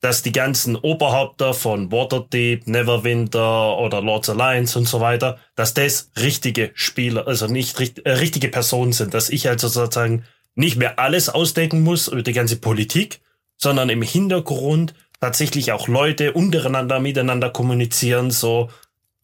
dass 0.00 0.22
die 0.22 0.32
ganzen 0.32 0.76
Oberhaupter 0.76 1.54
von 1.54 1.90
Waterdeep, 1.90 2.66
Neverwinter 2.66 3.78
oder 3.78 4.02
Lords 4.02 4.28
Alliance 4.28 4.78
und 4.78 4.86
so 4.86 5.00
weiter, 5.00 5.38
dass 5.54 5.74
das 5.74 6.10
richtige 6.20 6.70
Spieler, 6.74 7.26
also 7.26 7.46
nicht 7.46 7.78
äh, 8.04 8.10
richtige 8.10 8.48
Personen 8.48 8.92
sind, 8.92 9.14
dass 9.14 9.30
ich 9.30 9.48
also 9.48 9.68
sozusagen 9.68 10.24
nicht 10.54 10.76
mehr 10.76 10.98
alles 10.98 11.28
ausdenken 11.28 11.82
muss 11.82 12.08
über 12.08 12.22
die 12.22 12.32
ganze 12.32 12.56
Politik, 12.56 13.20
sondern 13.56 13.88
im 13.90 14.02
Hintergrund 14.02 14.94
tatsächlich 15.20 15.72
auch 15.72 15.88
Leute 15.88 16.32
untereinander 16.32 17.00
miteinander 17.00 17.50
kommunizieren, 17.50 18.30
so 18.30 18.70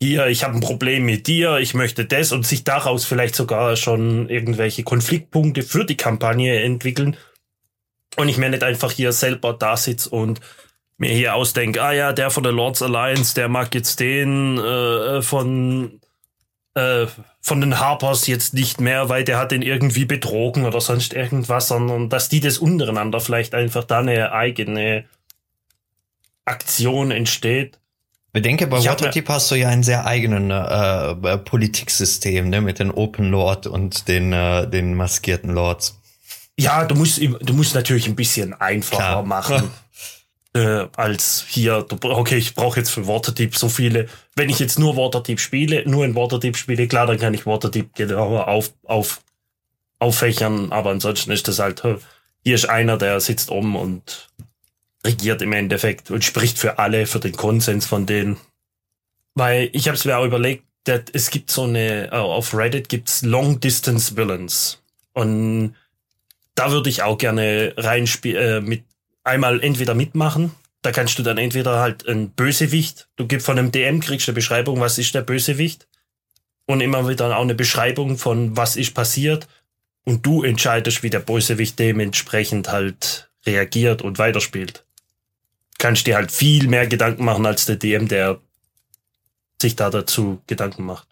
hier, 0.03 0.27
ich 0.27 0.43
habe 0.43 0.55
ein 0.55 0.61
Problem 0.61 1.05
mit 1.05 1.29
dir, 1.29 1.59
ich 1.59 1.75
möchte 1.75 2.05
das 2.05 2.33
und 2.33 2.45
sich 2.45 2.65
daraus 2.65 3.05
vielleicht 3.05 3.37
sogar 3.37 3.77
schon 3.77 4.29
irgendwelche 4.29 4.83
Konfliktpunkte 4.83 5.63
für 5.63 5.85
die 5.85 5.97
Kampagne 5.97 6.61
entwickeln 6.61 7.17
und 8.17 8.29
ich 8.29 8.37
mir 8.37 8.51
nicht 8.51 8.65
einfach 8.65 8.91
hier 8.91 9.13
selber 9.13 9.53
da 9.53 9.77
sitze 9.77 10.11
und 10.11 10.41
mir 10.99 11.11
hier 11.11 11.37
ausdenke, 11.37 11.81
ah 11.81 11.93
ja, 11.93 12.13
der 12.13 12.31
von 12.31 12.43
der 12.43 12.53
Lords 12.53 12.83
Alliance, 12.83 13.35
der 13.37 13.49
mag 13.49 13.73
jetzt 13.77 14.01
den 14.01 14.59
äh, 14.59 15.23
von 15.23 16.01
äh, 16.75 17.07
von 17.41 17.61
den 17.61 17.79
Harpers 17.79 18.27
jetzt 18.27 18.55
nicht 18.55 18.81
mehr, 18.81 19.09
weil 19.09 19.23
der 19.23 19.39
hat 19.39 19.53
den 19.53 19.63
irgendwie 19.63 20.05
betrogen 20.05 20.65
oder 20.65 20.81
sonst 20.81 21.15
irgendwas, 21.15 21.69
sondern 21.69 22.09
dass 22.09 22.29
die 22.29 22.41
das 22.41 22.59
untereinander 22.59 23.21
vielleicht 23.21 23.55
einfach 23.55 23.85
da 23.85 24.01
eine 24.01 24.33
eigene 24.33 25.05
Aktion 26.45 27.13
entsteht. 27.13 27.79
Bedenke, 28.33 28.67
bei 28.67 28.83
Waterdeep 28.83 29.29
hast 29.29 29.51
du 29.51 29.57
ja 29.57 29.69
einen 29.69 29.83
sehr 29.83 30.07
eigenen 30.07 30.51
äh, 30.51 31.11
äh, 31.11 31.39
Politiksystem, 31.39 32.49
ne, 32.49 32.63
mit 32.63 32.79
den 32.79 32.91
Open 32.91 33.31
Lord 33.31 33.67
und 33.67 34.09
den, 34.09 34.33
äh, 34.33 34.67
den 34.69 34.95
maskierten 34.95 35.51
Lords. 35.51 36.01
Ja, 36.59 36.85
du 36.85 36.95
musst, 36.95 37.21
du 37.21 37.53
musst 37.53 37.75
natürlich 37.75 38.07
ein 38.07 38.17
bisschen 38.17 38.55
einfacher 38.55 38.97
Klar. 38.97 39.23
machen. 39.23 39.71
äh, 40.55 40.87
als 40.97 41.45
hier, 41.47 41.87
okay, 41.91 42.37
ich 42.37 42.55
brauche 42.55 42.81
jetzt 42.81 42.91
für 42.91 43.07
Waterdeep 43.07 43.55
so 43.55 43.69
viele. 43.69 44.09
Wenn 44.35 44.49
ich 44.49 44.59
jetzt 44.59 44.79
nur 44.79 44.97
Waterdeep 44.97 45.39
spiele, 45.39 45.83
nur 45.87 46.05
in 46.05 46.15
Waterdeep 46.15 46.57
spiele, 46.57 46.89
klar, 46.89 47.07
dann 47.07 47.19
kann 47.19 47.35
ich 47.35 47.45
Waterdeep 47.45 47.95
genauer 47.95 48.49
auf, 48.49 48.73
auf, 48.85 49.21
auffächern, 49.99 50.73
aber 50.73 50.91
ansonsten 50.91 51.33
ist 51.33 51.49
das 51.49 51.59
halt, 51.59 51.83
hier 52.45 52.55
ist 52.55 52.69
einer, 52.69 52.97
der 52.97 53.21
sitzt 53.21 53.51
oben 53.51 53.77
und 53.77 54.31
regiert 55.05 55.43
im 55.43 55.53
Endeffekt 55.53 56.11
und 56.11 56.25
spricht 56.25 56.59
für 56.59 56.79
alle, 56.79 57.07
für 57.07 57.21
den 57.21 57.37
Konsens 57.37 57.87
von 57.87 58.07
denen. 58.07 58.37
Weil 59.35 59.71
ich 59.73 59.89
habe 59.89 59.97
es 59.97 60.05
mir 60.05 60.19
auch 60.19 60.25
überlegt, 60.25 60.65
es 61.13 61.31
gibt 61.31 61.51
so 61.51 61.65
eine, 61.65 62.09
äh, 62.13 62.17
auf 62.17 62.55
Reddit 62.55 62.89
gibt's 62.89 63.23
Long 63.23 63.61
Distance 63.61 64.17
Villains. 64.17 64.83
Und 65.13 65.75
da 66.55 66.71
würde 66.71 66.91
ich 66.91 67.03
auch 67.03 67.19
gerne 67.19 67.75
reinspielen, 67.77 68.43
äh, 68.43 68.61
mit 68.61 68.85
einmal 69.25 69.61
entweder 69.63 69.95
mitmachen. 69.95 70.53
Da 70.83 70.91
kannst 70.91 71.19
du 71.19 71.23
dann 71.23 71.39
entweder 71.39 71.79
halt 71.79 72.07
ein 72.09 72.31
Bösewicht, 72.31 73.09
du 73.17 73.27
gibst 73.27 73.47
von 73.47 73.59
einem 73.59 73.71
DM, 73.71 74.01
kriegst 74.01 74.29
eine 74.29 74.35
Beschreibung, 74.35 74.81
was 74.81 74.99
ist 74.99 75.15
der 75.15 75.23
Bösewicht. 75.23 75.87
Und 76.67 76.81
immer 76.81 77.09
wieder 77.09 77.37
auch 77.37 77.43
eine 77.43 77.55
Beschreibung 77.55 78.19
von 78.19 78.57
was 78.57 78.77
ist 78.77 78.95
passiert. 78.95 79.47
Und 80.05 80.27
du 80.27 80.43
entscheidest, 80.43 81.03
wie 81.03 81.11
der 81.11 81.21
Bösewicht 81.21 81.79
dementsprechend 81.79 82.71
halt 82.71 83.31
reagiert 83.47 84.03
und 84.03 84.19
weiterspielt. 84.19 84.85
Kannst 85.79 86.07
dir 86.07 86.17
halt 86.17 86.31
viel 86.31 86.69
mehr 86.69 86.87
Gedanken 86.87 87.25
machen 87.25 87.47
als 87.47 87.67
der 87.67 87.77
DM, 87.77 88.09
der 88.09 88.41
sich 89.61 89.77
da 89.77 89.91
dazu 89.91 90.41
Gedanken 90.47 90.85
macht. 90.85 91.09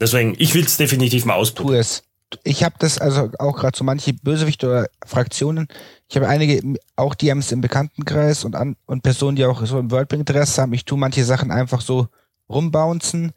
Deswegen, 0.00 0.34
ich 0.38 0.54
will 0.54 0.64
es 0.64 0.76
definitiv 0.76 1.24
mal 1.24 1.34
ausprobieren. 1.34 1.74
Tu 1.74 1.80
es 1.80 2.02
ich 2.42 2.64
habe 2.64 2.74
das 2.78 2.98
also 2.98 3.30
auch 3.38 3.56
gerade 3.56 3.76
so 3.76 3.84
manche 3.84 4.12
Bösewichte 4.12 4.66
oder 4.66 4.86
Fraktionen. 5.04 5.68
Ich 6.08 6.16
habe 6.16 6.28
einige 6.28 6.76
auch 6.96 7.14
DMs 7.14 7.52
im 7.52 7.60
Bekanntenkreis 7.60 8.44
und 8.44 8.56
an, 8.56 8.76
und 8.86 9.02
Personen, 9.02 9.36
die 9.36 9.44
auch 9.44 9.64
so 9.64 9.78
im 9.78 9.90
Worldbuilding 9.90 10.26
Interesse 10.26 10.62
haben. 10.62 10.72
Ich 10.72 10.84
tue 10.84 10.98
manche 10.98 11.24
Sachen 11.24 11.50
einfach 11.50 11.80
so 11.80 12.08
rumbouncen. 12.48 13.32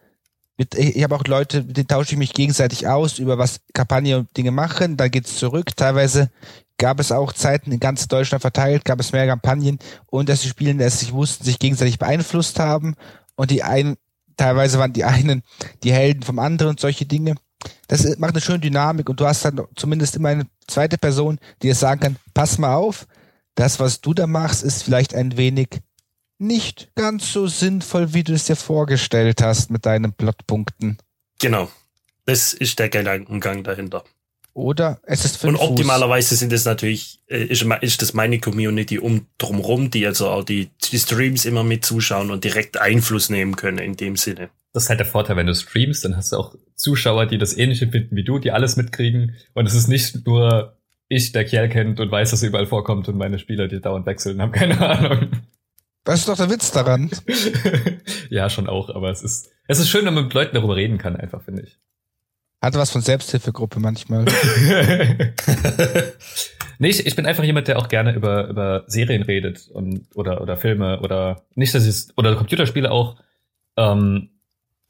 Mit, 0.58 0.76
ich 0.76 1.04
habe 1.04 1.16
auch 1.16 1.24
Leute, 1.26 1.64
mit 1.64 1.78
denen 1.78 1.88
tausche 1.88 2.14
ich 2.14 2.18
mich 2.18 2.34
gegenseitig 2.34 2.88
aus 2.88 3.20
über 3.20 3.38
was 3.38 3.62
Kampagne 3.74 4.18
und 4.18 4.36
Dinge 4.36 4.52
machen. 4.52 4.98
Da 4.98 5.08
geht's 5.08 5.38
zurück. 5.38 5.76
Teilweise 5.76 6.32
gab 6.80 7.00
es 7.00 7.12
auch 7.12 7.34
Zeiten 7.34 7.72
in 7.72 7.80
ganz 7.80 8.08
Deutschland 8.08 8.42
verteilt, 8.42 8.86
gab 8.86 9.00
es 9.00 9.12
mehr 9.12 9.28
Kampagnen 9.28 9.78
und 10.08 10.30
dass 10.30 10.42
die 10.42 10.50
Spielenden 10.50 10.88
es 10.88 11.00
sich 11.00 11.14
wussten, 11.14 11.44
sich 11.44 11.60
gegenseitig 11.60 12.00
beeinflusst 12.00 12.60
haben 12.60 12.96
und 13.36 13.52
die 13.52 13.62
einen 13.62 13.98
teilweise 14.36 14.80
waren 14.80 14.94
die 14.94 15.04
einen 15.04 15.44
die 15.84 15.94
Helden 15.94 16.24
vom 16.24 16.40
anderen 16.40 16.72
und 16.72 16.80
solche 16.80 17.06
Dinge 17.06 17.36
das 17.88 18.18
macht 18.18 18.32
eine 18.32 18.42
schöne 18.42 18.60
Dynamik 18.60 19.10
und 19.10 19.20
du 19.20 19.26
hast 19.26 19.44
dann 19.44 19.62
zumindest 19.76 20.16
immer 20.16 20.30
eine 20.30 20.48
zweite 20.68 20.98
Person, 20.98 21.40
die 21.62 21.68
dir 21.68 21.76
sagen 21.76 22.00
kann, 22.00 22.16
pass 22.34 22.58
mal 22.58 22.76
auf, 22.76 23.08
das, 23.56 23.80
was 23.80 24.02
du 24.02 24.14
da 24.14 24.28
machst, 24.28 24.64
ist 24.64 24.84
vielleicht 24.84 25.14
ein 25.14 25.38
wenig 25.38 25.82
nicht 26.38 26.90
ganz 26.96 27.34
so 27.34 27.48
sinnvoll, 27.48 28.14
wie 28.14 28.24
du 28.24 28.34
es 28.34 28.46
dir 28.46 28.56
vorgestellt 28.56 29.42
hast 29.42 29.72
mit 29.72 29.86
deinen 29.86 30.14
Plotpunkten. 30.14 30.98
Genau. 31.40 31.70
Das 32.26 32.54
ist 32.54 32.80
der 32.80 32.90
Gedankengang 32.90 33.64
dahinter. 33.64 34.04
Oder 34.54 35.00
es 35.04 35.26
ist 35.26 35.44
Und 35.46 35.56
optimalerweise 35.56 36.36
sind 36.36 36.52
es 36.52 36.66
natürlich, 36.66 37.22
äh, 37.28 37.44
ist, 37.44 37.66
ist 37.82 38.02
das 38.02 38.14
meine 38.14 38.40
Community 38.40 39.00
um 39.00 39.28
drumherum, 39.38 39.90
die 39.92 40.06
also 40.06 40.30
auch 40.30 40.44
die, 40.44 40.70
die 40.84 40.98
Streams 40.98 41.46
immer 41.46 41.64
mit 41.64 41.86
zuschauen 41.86 42.32
und 42.32 42.44
direkt 42.44 42.80
Einfluss 42.80 43.30
nehmen 43.30 43.56
können 43.56 43.78
in 43.78 43.96
dem 43.96 44.16
Sinne. 44.16 44.50
Das 44.74 44.84
ist 44.84 44.90
halt 44.90 45.00
der 45.00 45.08
Vorteil, 45.08 45.36
wenn 45.36 45.48
du 45.48 45.56
streamst, 45.56 46.06
dann 46.06 46.16
hast 46.18 46.32
du 46.32 46.38
auch 46.38 46.56
Zuschauer, 46.76 47.26
die 47.26 47.38
das 47.38 47.58
ähnliche 47.58 47.88
finden 47.88 48.16
wie 48.16 48.24
du, 48.24 48.40
die 48.40 48.52
alles 48.52 48.76
mitkriegen. 48.76 49.36
Und 49.54 49.66
es 49.66 49.74
ist 49.74 49.88
nicht 49.88 50.26
nur 50.26 50.78
ich, 51.10 51.32
der 51.32 51.44
Kerl 51.44 51.70
kennt 51.70 52.00
und 52.00 52.12
weiß, 52.12 52.32
dass 52.32 52.44
er 52.44 52.50
überall 52.50 52.68
vorkommt 52.68 53.10
und 53.10 53.18
meine 53.18 53.40
Spieler, 53.40 53.68
die 53.68 53.82
dauernd 53.82 54.06
wechseln, 54.06 54.42
haben 54.42 54.52
keine 54.52 54.80
Ahnung. 54.80 55.32
Das 56.04 56.22
ist 56.22 56.30
doch 56.30 56.38
der 56.38 56.50
Witz 56.50 56.72
daran. 56.72 57.10
ja, 58.30 58.50
schon 58.50 58.70
auch, 58.70 58.90
aber 58.90 59.10
es 59.10 59.22
ist, 59.22 59.52
es 59.68 59.80
ist 59.80 59.90
schön, 59.90 60.06
wenn 60.06 60.14
man 60.14 60.26
mit 60.26 60.34
Leuten 60.34 60.56
darüber 60.56 60.76
reden 60.76 60.98
kann, 60.98 61.16
einfach, 61.16 61.42
finde 61.42 61.64
ich. 61.64 61.80
Hatte 62.62 62.78
was 62.78 62.92
von 62.92 63.02
Selbsthilfegruppe 63.02 63.80
manchmal. 63.80 64.26
nee, 66.80 66.90
ich, 66.90 67.06
ich 67.06 67.16
bin 67.16 67.26
einfach 67.26 67.46
jemand, 67.46 67.70
der 67.70 67.80
auch 67.80 67.88
gerne 67.88 68.14
über, 68.14 68.48
über 68.48 68.84
Serien 68.88 69.24
redet 69.24 69.70
und 69.70 70.06
oder, 70.14 70.42
oder 70.42 70.58
Filme 70.58 71.00
oder 71.00 71.44
nicht, 71.56 71.74
dass 71.74 71.88
ich 71.88 72.18
oder 72.18 72.36
Computerspiele 72.36 72.92
auch, 72.92 73.16
ähm, 73.78 74.32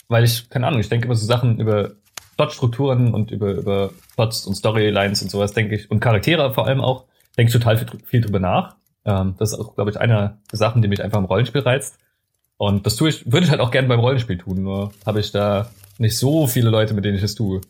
weil 0.08 0.24
ich, 0.24 0.50
keine 0.50 0.66
Ahnung, 0.66 0.80
ich 0.80 0.90
denke 0.90 1.06
immer 1.06 1.16
so 1.16 1.28
Sachen 1.28 1.60
über 1.60 1.92
Plotstrukturen 2.38 3.14
und 3.14 3.32
über, 3.32 3.52
über 3.52 3.92
Plots 4.16 4.48
und 4.48 4.56
Storylines 4.56 5.22
und 5.22 5.30
sowas, 5.30 5.52
denke 5.52 5.76
ich, 5.76 5.92
und 5.92 6.00
Charaktere 6.00 6.54
vor 6.54 6.66
allem 6.66 6.82
auch, 6.82 7.06
denke 7.38 7.50
ich 7.50 7.54
total 7.54 7.78
viel, 7.78 7.88
viel 8.06 8.22
drüber 8.22 8.40
nach. 8.40 8.78
Ähm, 9.06 9.36
das 9.38 9.52
ist 9.52 9.60
auch, 9.60 9.76
glaube 9.76 9.92
ich, 9.92 10.00
eine 10.00 10.40
der 10.52 10.58
Sachen, 10.58 10.82
die 10.82 10.88
mich 10.88 11.04
einfach 11.04 11.20
im 11.20 11.26
Rollenspiel 11.26 11.62
reizt. 11.62 12.00
Und 12.60 12.86
das 12.86 12.98
tue 12.98 13.08
ich, 13.08 13.32
würde 13.32 13.46
ich 13.46 13.52
halt 13.52 13.62
auch 13.62 13.72
gerne 13.72 13.88
beim 13.88 14.02
Rollenspiel 14.02 14.38
tun, 14.38 14.64
nur 14.64 14.92
habe 15.06 15.22
ich 15.22 15.32
da 15.32 15.72
nicht 15.98 16.18
so 16.18 16.46
viele 16.46 16.70
Leute, 16.70 16.94
mit 16.94 17.06
denen 17.06 17.18
ich 17.18 17.24
es 17.24 17.34
tue. 17.34 17.62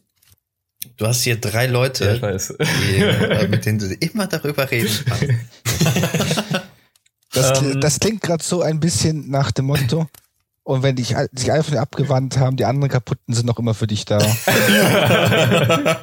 Du 0.98 1.06
hast 1.06 1.22
hier 1.22 1.40
drei 1.40 1.68
Leute, 1.68 2.06
ja, 2.06 2.14
ich 2.16 2.22
weiß. 2.24 2.56
Die, 2.58 2.96
äh, 2.96 3.48
mit 3.48 3.68
denen 3.68 3.78
du 3.78 3.94
immer 3.94 4.26
darüber 4.26 4.70
reden 4.70 4.90
kannst. 5.06 5.28
Das, 7.32 7.62
ähm, 7.62 7.80
das 7.80 8.00
klingt 8.00 8.22
gerade 8.22 8.44
so 8.44 8.64
ein 8.64 8.80
bisschen 8.80 9.30
nach 9.30 9.52
dem 9.52 9.66
Motto. 9.66 10.08
Und 10.64 10.82
wenn 10.82 10.96
dich, 10.96 11.16
sich 11.32 11.52
alle 11.52 11.62
von 11.62 11.76
dir 11.76 11.82
abgewandt 11.82 12.40
haben, 12.40 12.58
die 12.58 12.66
anderen 12.66 12.90
kaputten 12.90 13.36
sind 13.36 13.46
noch 13.46 13.60
immer 13.60 13.76
für 13.76 13.86
dich 13.86 14.06
da. 14.06 14.18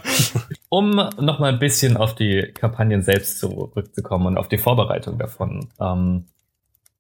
um 0.69 0.91
noch 0.91 1.41
mal 1.41 1.53
ein 1.53 1.59
bisschen 1.59 1.97
auf 1.97 2.15
die 2.15 2.53
Kampagnen 2.55 3.03
selbst 3.03 3.41
zurückzukommen 3.41 4.27
und 4.27 4.39
auf 4.39 4.47
die 4.49 4.59
Vorbereitung 4.59 5.19
davon. 5.19 5.69
Ähm, 5.81 6.27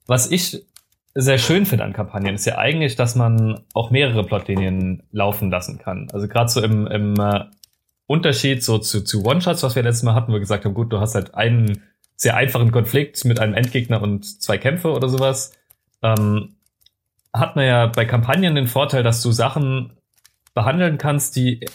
was 0.08 0.28
ich 0.28 0.66
sehr 1.18 1.38
schön 1.38 1.64
finde 1.64 1.84
an 1.84 1.94
Kampagnen, 1.94 2.34
ist 2.34 2.44
ja 2.44 2.58
eigentlich, 2.58 2.94
dass 2.94 3.14
man 3.14 3.64
auch 3.72 3.90
mehrere 3.90 4.22
Plotlinien 4.22 5.02
laufen 5.12 5.50
lassen 5.50 5.78
kann. 5.78 6.08
Also 6.12 6.28
gerade 6.28 6.50
so 6.50 6.62
im, 6.62 6.86
im 6.86 7.14
äh, 7.18 7.44
Unterschied 8.06 8.62
so 8.62 8.78
zu, 8.78 9.02
zu 9.02 9.24
One-Shots, 9.24 9.62
was 9.62 9.74
wir 9.74 9.82
letztes 9.82 10.02
Mal 10.02 10.14
hatten, 10.14 10.28
wo 10.28 10.34
wir 10.34 10.40
gesagt 10.40 10.66
haben, 10.66 10.74
gut, 10.74 10.92
du 10.92 11.00
hast 11.00 11.14
halt 11.14 11.34
einen 11.34 11.82
sehr 12.16 12.36
einfachen 12.36 12.70
Konflikt 12.70 13.24
mit 13.24 13.40
einem 13.40 13.54
Endgegner 13.54 14.02
und 14.02 14.42
zwei 14.42 14.58
Kämpfe 14.58 14.92
oder 14.92 15.08
sowas. 15.08 15.52
Ähm, 16.02 16.56
hat 17.32 17.56
man 17.56 17.64
ja 17.64 17.86
bei 17.86 18.04
Kampagnen 18.04 18.54
den 18.54 18.66
Vorteil, 18.66 19.02
dass 19.02 19.22
du 19.22 19.32
Sachen 19.32 19.94
behandeln 20.52 20.98
kannst, 20.98 21.34
die 21.36 21.66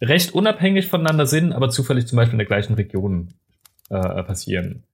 recht 0.00 0.32
unabhängig 0.32 0.86
voneinander 0.86 1.26
sind, 1.26 1.52
aber 1.52 1.70
zufällig 1.70 2.06
zum 2.06 2.16
Beispiel 2.16 2.34
in 2.34 2.38
der 2.38 2.46
gleichen 2.46 2.74
Region 2.74 3.34
äh, 3.90 4.22
passieren. 4.22 4.84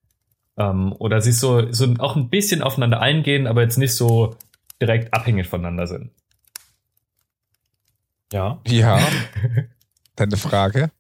Ähm, 0.59 0.95
oder 0.99 1.21
sich 1.21 1.39
so, 1.39 1.71
so 1.73 1.95
auch 1.99 2.17
ein 2.17 2.31
bisschen 2.31 2.63
aufeinander 2.63 3.01
eingehen, 3.01 3.47
aber 3.47 3.63
jetzt 3.63 3.77
nicht 3.77 3.95
so 3.95 4.37
direkt 4.81 5.13
abhängig 5.13 5.47
voneinander 5.47 5.87
sind. 5.87 6.11
Ja. 8.33 8.61
Ja. 8.67 9.01
Deine 10.17 10.39
Frage? 10.39 10.91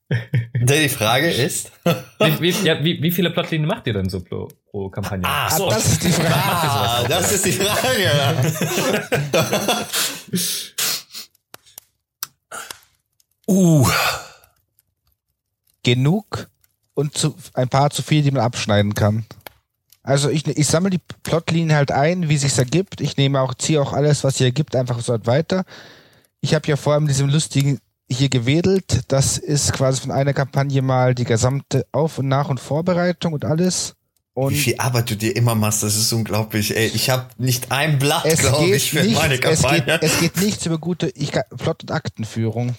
Die 0.54 0.88
Frage 0.90 1.30
ist. 1.30 1.72
wie, 2.18 2.40
wie, 2.40 2.50
ja, 2.66 2.84
wie, 2.84 3.02
wie 3.02 3.11
viele 3.11 3.30
Plotlinien 3.30 3.66
macht 3.66 3.86
ihr 3.86 3.94
denn 3.94 4.11
so 4.11 4.20
pro, 4.20 4.48
pro 4.70 4.90
Kampagne? 4.90 5.26
Ah, 5.26 5.50
so. 5.50 5.70
das 5.70 5.86
ist 5.92 6.04
die 6.04 6.12
Frage. 6.12 6.34
Ah, 6.34 7.04
das 7.09 7.32
ist 7.32 7.46
die 7.46 7.52
Frage. 7.52 8.11
uh. 13.48 13.88
Genug 15.82 16.48
und 16.92 17.16
zu, 17.16 17.34
ein 17.54 17.68
paar 17.68 17.88
zu 17.90 18.02
viel, 18.02 18.22
die 18.22 18.30
man 18.32 18.42
abschneiden 18.42 18.92
kann. 18.92 19.24
Also 20.07 20.30
ich, 20.30 20.46
ich 20.46 20.66
sammle 20.68 20.90
die 20.90 21.00
Plotlinien 21.24 21.74
halt 21.74 21.90
ein, 21.90 22.28
wie 22.28 22.36
sich's 22.36 22.59
ergibt. 22.59 23.00
Ich 23.00 23.16
nehme 23.16 23.40
auch, 23.40 23.54
ziehe 23.54 23.82
auch 23.82 23.92
alles, 23.92 24.22
was 24.22 24.36
hier 24.36 24.46
ergibt, 24.46 24.76
einfach 24.76 25.00
so 25.00 25.18
weiter. 25.26 25.64
Ich 26.40 26.54
habe 26.54 26.66
ja 26.68 26.76
vor 26.76 26.92
allem 26.92 27.09
diesem 27.09 27.28
lustigen 27.28 27.80
hier 28.09 28.28
gewedelt. 28.28 29.00
Das 29.09 29.36
ist 29.36 29.72
quasi 29.72 30.00
von 30.00 30.12
einer 30.12 30.32
Kampagne 30.32 30.80
mal 30.80 31.16
die 31.16 31.24
gesamte 31.24 31.86
Auf- 31.90 32.18
und 32.18 32.28
Nach- 32.28 32.48
und 32.48 32.61
Vorbereitung 32.61 33.32
und 33.32 33.44
alles. 33.44 33.94
Und 34.32 34.52
Wie 34.52 34.59
viel 34.59 34.74
Arbeit 34.78 35.11
du 35.11 35.16
dir 35.16 35.34
immer 35.34 35.57
machst, 35.57 35.82
das 35.82 35.96
ist 35.96 36.12
unglaublich. 36.12 36.76
Ey, 36.76 36.86
ich 36.86 37.11
habe 37.11 37.26
nicht 37.38 37.72
ein 37.72 37.98
Blatt, 37.98 38.22
glaube 38.38 38.76
ich, 38.76 38.90
für 38.90 39.02
nicht, 39.02 39.16
meine 39.16 39.38
Kampagne. 39.38 39.98
Es 40.00 40.00
geht, 40.00 40.02
es 40.02 40.20
geht 40.20 40.36
nichts 40.36 40.66
über 40.66 40.78
gute 40.78 41.09
ich, 41.09 41.32
Plot- 41.32 41.82
und 41.82 41.90
Aktenführung. 41.90 42.76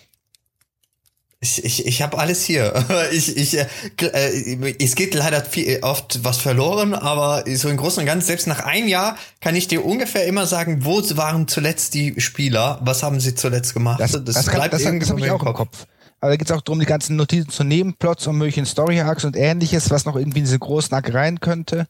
Ich, 1.39 1.63
ich, 1.63 1.85
ich 1.85 2.01
habe 2.01 2.17
alles 2.17 2.43
hier. 2.43 2.73
Ich, 3.11 3.37
ich, 3.37 3.57
äh, 3.57 3.67
äh, 4.01 4.75
es 4.79 4.95
geht 4.95 5.13
leider 5.13 5.43
viel, 5.43 5.79
oft 5.81 6.23
was 6.23 6.37
verloren, 6.37 6.93
aber 6.93 7.43
so 7.55 7.69
im 7.69 7.77
Großen 7.77 8.01
und 8.01 8.05
Ganzen, 8.05 8.27
selbst 8.27 8.47
nach 8.47 8.59
einem 8.59 8.87
Jahr 8.87 9.17
kann 9.39 9.55
ich 9.55 9.67
dir 9.67 9.85
ungefähr 9.85 10.25
immer 10.25 10.45
sagen, 10.45 10.83
wo 10.83 11.01
waren 11.15 11.47
zuletzt 11.47 11.93
die 11.93 12.19
Spieler, 12.19 12.79
was 12.81 13.03
haben 13.03 13.19
sie 13.19 13.35
zuletzt 13.35 13.73
gemacht. 13.73 13.99
Das, 13.99 14.11
das, 14.11 14.23
das, 14.23 14.47
kann, 14.47 14.69
das, 14.69 14.83
das 14.83 15.09
habe 15.09 15.19
ich 15.19 15.31
auch 15.31 15.43
im 15.43 15.53
Kopf. 15.53 15.85
Aber 16.19 16.31
da 16.31 16.35
geht 16.35 16.49
es 16.49 16.55
auch 16.55 16.61
darum, 16.61 16.79
die 16.79 16.85
ganzen 16.85 17.15
Notizen 17.15 17.49
zu 17.49 17.63
Nebenplots 17.63 18.25
und 18.27 18.37
möglichen 18.37 18.65
Story-Arcs 18.65 19.23
und 19.25 19.35
ähnliches, 19.35 19.91
was 19.91 20.05
noch 20.05 20.15
irgendwie 20.15 20.39
in 20.39 20.45
diese 20.45 20.59
großen 20.59 20.93
Arc 20.95 21.13
rein 21.13 21.39
könnte, 21.39 21.87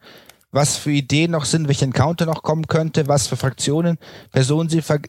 was 0.52 0.76
für 0.76 0.92
Ideen 0.92 1.32
noch 1.32 1.46
sind, 1.46 1.68
welche 1.68 1.86
Encounter 1.86 2.26
noch 2.26 2.44
kommen 2.44 2.68
könnte, 2.68 3.08
was 3.08 3.28
für 3.28 3.38
Fraktionen, 3.38 3.98
Personen 4.32 4.70
sie 4.70 4.82
ver 4.82 5.00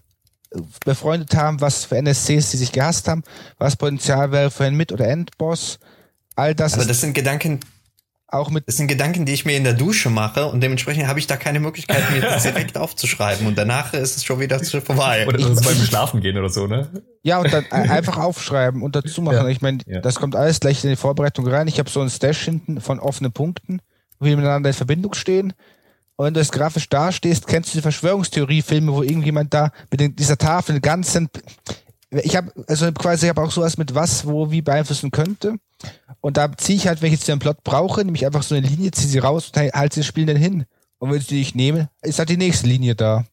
befreundet 0.84 1.34
haben, 1.34 1.60
was 1.60 1.84
für 1.84 1.96
NSCs 1.96 2.50
sie 2.50 2.56
sich 2.56 2.72
gehasst 2.72 3.08
haben, 3.08 3.22
was 3.58 3.76
Potenzial 3.76 4.32
wäre 4.32 4.50
für 4.50 4.64
einen 4.64 4.76
Mit- 4.76 4.92
oder 4.92 5.08
Endboss. 5.08 5.78
All 6.36 6.54
das. 6.54 6.74
Aber 6.74 6.84
das 6.84 7.00
sind 7.00 7.14
Gedanken, 7.14 7.60
auch 8.28 8.50
mit. 8.50 8.68
Das 8.68 8.76
sind 8.76 8.88
Gedanken, 8.88 9.24
die 9.24 9.32
ich 9.32 9.44
mir 9.44 9.56
in 9.56 9.64
der 9.64 9.72
Dusche 9.72 10.10
mache 10.10 10.46
und 10.46 10.60
dementsprechend 10.60 11.06
habe 11.06 11.18
ich 11.18 11.26
da 11.26 11.36
keine 11.36 11.60
Möglichkeit, 11.60 12.10
mir 12.10 12.20
das 12.20 12.42
direkt 12.42 12.76
aufzuschreiben 12.76 13.46
und 13.46 13.56
danach 13.56 13.94
ist 13.94 14.16
es 14.16 14.24
schon 14.24 14.38
wieder 14.38 14.62
vorbei. 14.62 15.26
Oder 15.26 15.38
ich, 15.38 15.46
beim 15.46 15.76
Schlafen 15.76 16.20
gehen 16.20 16.36
oder 16.36 16.50
so, 16.50 16.66
ne? 16.66 16.88
Ja, 17.22 17.38
und 17.38 17.52
dann 17.52 17.70
einfach 17.72 18.18
aufschreiben 18.18 18.82
und 18.82 18.96
dazu 18.96 19.22
machen. 19.22 19.36
Ja. 19.36 19.48
Ich 19.48 19.60
meine, 19.60 19.78
ja. 19.86 20.00
das 20.00 20.16
kommt 20.16 20.36
alles 20.36 20.60
gleich 20.60 20.84
in 20.84 20.90
die 20.90 20.96
Vorbereitung 20.96 21.46
rein. 21.46 21.68
Ich 21.68 21.78
habe 21.78 21.90
so 21.90 22.00
ein 22.00 22.10
Stash 22.10 22.44
hinten 22.44 22.80
von 22.80 23.00
offenen 23.00 23.32
Punkten, 23.32 23.80
wie 24.20 24.36
miteinander 24.36 24.68
in 24.68 24.74
Verbindung 24.74 25.14
stehen. 25.14 25.54
Und 26.18 26.26
wenn 26.26 26.34
du 26.34 26.40
das 26.40 26.50
grafisch 26.50 26.88
dastehst, 26.88 27.46
kennst 27.46 27.72
du 27.72 27.78
die 27.78 27.82
Verschwörungstheorie-Filme, 27.82 28.92
wo 28.92 29.02
irgendjemand 29.02 29.54
da 29.54 29.70
mit 29.92 30.18
dieser 30.18 30.36
Tafel 30.36 30.74
den 30.74 30.82
ganzen 30.82 31.30
ich 32.10 32.34
habe 32.34 32.50
also 32.66 32.90
quasi 32.92 33.26
ich 33.26 33.30
habe 33.30 33.42
auch 33.42 33.50
sowas 33.50 33.76
mit 33.76 33.94
was, 33.94 34.26
wo, 34.26 34.50
wie 34.50 34.62
beeinflussen 34.62 35.10
könnte. 35.10 35.54
Und 36.20 36.36
da 36.36 36.50
ziehe 36.56 36.76
ich 36.76 36.88
halt, 36.88 37.02
wenn 37.02 37.12
ich 37.12 37.20
jetzt 37.20 37.30
einen 37.30 37.38
Plot 37.38 37.62
brauche, 37.62 38.04
nämlich 38.04 38.26
einfach 38.26 38.42
so 38.42 38.54
eine 38.54 38.66
Linie, 38.66 38.90
ziehe 38.90 39.08
sie 39.08 39.18
raus 39.18 39.52
und 39.54 39.74
halte 39.74 40.00
das 40.00 40.06
Spiel 40.06 40.26
dann 40.26 40.36
hin. 40.36 40.64
Und 40.98 41.10
wenn 41.10 41.18
ich 41.18 41.26
die 41.26 41.38
nicht 41.38 41.54
nehme, 41.54 41.90
ist 42.02 42.18
halt 42.18 42.30
die 42.30 42.36
nächste 42.36 42.66
Linie 42.66 42.96
da. 42.96 43.24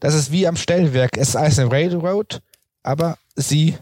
Das 0.00 0.14
ist 0.14 0.32
wie 0.32 0.48
am 0.48 0.56
Stellwerk. 0.56 1.16
Es 1.16 1.30
ist 1.30 1.36
eine 1.36 1.70
Railroad, 1.70 2.40
aber 2.82 3.18
sie 3.36 3.76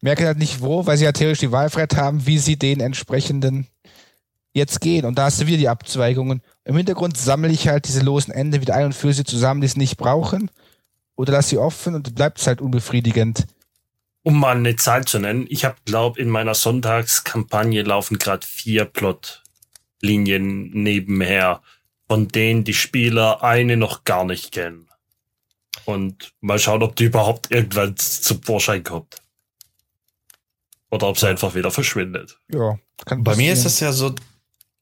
merken 0.00 0.26
halt 0.26 0.38
nicht 0.38 0.60
wo, 0.60 0.86
weil 0.86 0.96
sie 0.96 1.04
ja 1.04 1.12
theoretisch 1.12 1.40
die 1.40 1.52
Wahlfreiheit 1.52 1.96
haben, 1.96 2.26
wie 2.26 2.38
sie 2.38 2.56
den 2.56 2.80
entsprechenden 2.80 3.66
jetzt 4.56 4.80
gehen. 4.80 5.04
Und 5.04 5.18
da 5.18 5.26
hast 5.26 5.40
du 5.40 5.46
wieder 5.46 5.58
die 5.58 5.68
Abzweigungen. 5.68 6.40
Im 6.64 6.76
Hintergrund 6.76 7.16
sammle 7.16 7.50
ich 7.50 7.68
halt 7.68 7.86
diese 7.86 8.00
losen 8.00 8.32
Ende 8.32 8.60
wieder 8.60 8.74
ein 8.74 8.86
und 8.86 8.94
führe 8.94 9.12
sie 9.12 9.24
zusammen, 9.24 9.60
die 9.60 9.66
es 9.66 9.76
nicht 9.76 9.96
brauchen. 9.98 10.50
Oder 11.14 11.32
lass 11.32 11.50
sie 11.50 11.58
offen 11.58 11.94
und 11.94 12.14
bleibt 12.14 12.40
es 12.40 12.46
halt 12.46 12.60
unbefriedigend. 12.60 13.46
Um 14.22 14.40
mal 14.40 14.56
eine 14.56 14.74
Zahl 14.76 15.04
zu 15.04 15.18
nennen, 15.18 15.46
ich 15.48 15.64
habe, 15.64 15.76
glaube 15.84 16.20
in 16.20 16.30
meiner 16.30 16.54
Sonntagskampagne 16.54 17.82
laufen 17.82 18.18
gerade 18.18 18.46
vier 18.46 18.86
Plotlinien 18.86 20.70
nebenher, 20.70 21.62
von 22.08 22.28
denen 22.28 22.64
die 22.64 22.74
Spieler 22.74 23.44
eine 23.44 23.76
noch 23.76 24.04
gar 24.04 24.24
nicht 24.24 24.52
kennen. 24.52 24.88
Und 25.84 26.32
mal 26.40 26.58
schauen, 26.58 26.82
ob 26.82 26.96
die 26.96 27.04
überhaupt 27.04 27.50
irgendwann 27.52 27.96
zum 27.96 28.42
Vorschein 28.42 28.82
kommt. 28.82 29.16
Oder 30.90 31.08
ob 31.08 31.18
sie 31.18 31.28
einfach 31.28 31.54
wieder 31.54 31.70
verschwindet. 31.70 32.38
Ja, 32.52 32.78
kann 33.04 33.22
Bei 33.22 33.36
mir 33.36 33.52
ist 33.52 33.64
es 33.64 33.80
ja 33.80 33.92
so, 33.92 34.14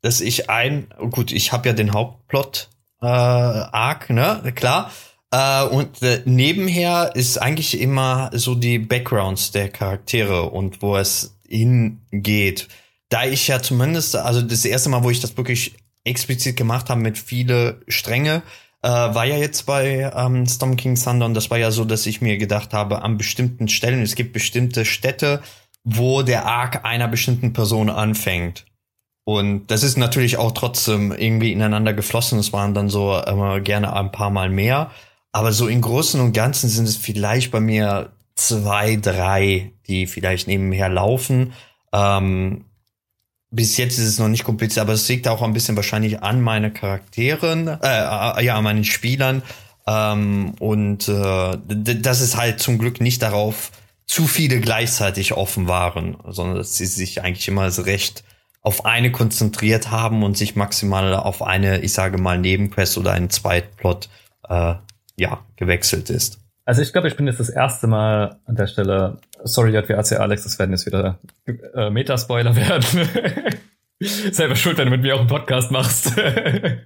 dass 0.04 0.20
ich 0.20 0.50
ein, 0.50 0.88
gut, 1.10 1.32
ich 1.32 1.52
habe 1.52 1.66
ja 1.66 1.74
den 1.74 1.94
Hauptplot 1.94 2.68
äh, 3.00 3.06
Arc, 3.06 4.10
ne, 4.10 4.52
klar. 4.54 4.92
Äh, 5.30 5.64
und 5.64 6.02
äh, 6.02 6.20
nebenher 6.26 7.12
ist 7.14 7.38
eigentlich 7.38 7.80
immer 7.80 8.30
so 8.34 8.54
die 8.54 8.78
Backgrounds 8.78 9.50
der 9.50 9.70
Charaktere 9.70 10.50
und 10.50 10.82
wo 10.82 10.94
es 10.98 11.38
hingeht. 11.48 12.68
Da 13.08 13.24
ich 13.24 13.48
ja 13.48 13.62
zumindest, 13.62 14.14
also 14.16 14.42
das 14.42 14.66
erste 14.66 14.90
Mal, 14.90 15.04
wo 15.04 15.10
ich 15.10 15.20
das 15.20 15.38
wirklich 15.38 15.74
explizit 16.04 16.58
gemacht 16.58 16.90
habe 16.90 17.00
mit 17.00 17.16
viele 17.16 17.80
Stränge, 17.88 18.42
äh, 18.82 18.88
war 18.88 19.24
ja 19.24 19.38
jetzt 19.38 19.64
bei 19.64 20.12
ähm, 20.14 20.46
Storm 20.46 20.76
King 20.76 20.96
Thunder 20.96 21.24
und 21.24 21.32
das 21.32 21.50
war 21.50 21.56
ja 21.56 21.70
so, 21.70 21.86
dass 21.86 22.04
ich 22.04 22.20
mir 22.20 22.36
gedacht 22.36 22.74
habe, 22.74 23.00
an 23.00 23.16
bestimmten 23.16 23.68
Stellen, 23.68 24.02
es 24.02 24.16
gibt 24.16 24.34
bestimmte 24.34 24.84
Städte, 24.84 25.42
wo 25.82 26.20
der 26.20 26.44
Arc 26.44 26.84
einer 26.84 27.08
bestimmten 27.08 27.54
Person 27.54 27.88
anfängt. 27.88 28.66
Und 29.24 29.68
das 29.68 29.82
ist 29.82 29.96
natürlich 29.96 30.36
auch 30.36 30.52
trotzdem 30.52 31.10
irgendwie 31.12 31.52
ineinander 31.52 31.94
geflossen. 31.94 32.38
Es 32.38 32.52
waren 32.52 32.74
dann 32.74 32.90
so 32.90 33.18
immer 33.18 33.60
gerne 33.60 33.94
ein 33.94 34.12
paar 34.12 34.30
Mal 34.30 34.50
mehr. 34.50 34.90
Aber 35.32 35.52
so 35.52 35.66
im 35.66 35.80
Großen 35.80 36.20
und 36.20 36.32
Ganzen 36.32 36.68
sind 36.68 36.86
es 36.86 36.96
vielleicht 36.96 37.50
bei 37.50 37.60
mir 37.60 38.12
zwei, 38.34 38.96
drei, 38.96 39.72
die 39.88 40.06
vielleicht 40.06 40.46
nebenher 40.46 40.88
laufen. 40.88 41.54
Ähm, 41.92 42.66
bis 43.50 43.76
jetzt 43.76 43.98
ist 43.98 44.06
es 44.06 44.18
noch 44.18 44.28
nicht 44.28 44.44
kompliziert, 44.44 44.82
aber 44.82 44.92
es 44.92 45.08
liegt 45.08 45.28
auch 45.28 45.40
ein 45.40 45.52
bisschen 45.52 45.76
wahrscheinlich 45.76 46.22
an 46.22 46.40
meine 46.40 46.72
Charakteren, 46.72 47.68
äh, 47.68 47.78
äh 47.82 48.44
ja, 48.44 48.56
an 48.56 48.64
meinen 48.64 48.84
Spielern. 48.84 49.42
Ähm, 49.86 50.54
und 50.58 51.08
äh, 51.08 51.58
dass 51.66 52.20
es 52.20 52.36
halt 52.36 52.60
zum 52.60 52.78
Glück 52.78 53.00
nicht 53.00 53.22
darauf 53.22 53.70
zu 54.06 54.26
viele 54.26 54.60
gleichzeitig 54.60 55.32
offen 55.34 55.68
waren, 55.68 56.16
sondern 56.28 56.56
dass 56.56 56.76
sie 56.76 56.86
sich 56.86 57.22
eigentlich 57.22 57.48
immer 57.48 57.70
recht 57.86 58.24
auf 58.64 58.86
eine 58.86 59.12
konzentriert 59.12 59.90
haben 59.90 60.22
und 60.24 60.36
sich 60.36 60.56
maximal 60.56 61.14
auf 61.14 61.42
eine, 61.42 61.80
ich 61.82 61.92
sage 61.92 62.18
mal, 62.18 62.38
Nebenquest 62.38 62.96
oder 62.96 63.12
einen 63.12 63.28
Zweitplot 63.28 64.08
äh, 64.48 64.74
ja, 65.16 65.44
gewechselt 65.56 66.08
ist. 66.10 66.40
Also 66.64 66.80
ich 66.80 66.92
glaube, 66.92 67.08
ich 67.08 67.16
bin 67.16 67.26
jetzt 67.26 67.40
das 67.40 67.50
erste 67.50 67.86
Mal 67.86 68.40
an 68.46 68.56
der 68.56 68.66
Stelle, 68.66 69.18
sorry 69.44 69.72
JWAC 69.72 70.18
Alex, 70.18 70.44
das 70.44 70.58
werden 70.58 70.70
jetzt 70.70 70.86
wieder 70.86 71.18
äh, 71.46 71.90
Metaspoiler 71.90 72.56
werden. 72.56 73.06
Selber 74.00 74.56
schuld, 74.56 74.78
wenn 74.78 74.86
du 74.86 74.92
mit 74.92 75.02
mir 75.02 75.14
auch 75.14 75.20
einen 75.20 75.28
Podcast 75.28 75.70
machst. 75.70 76.16
äh, 76.16 76.78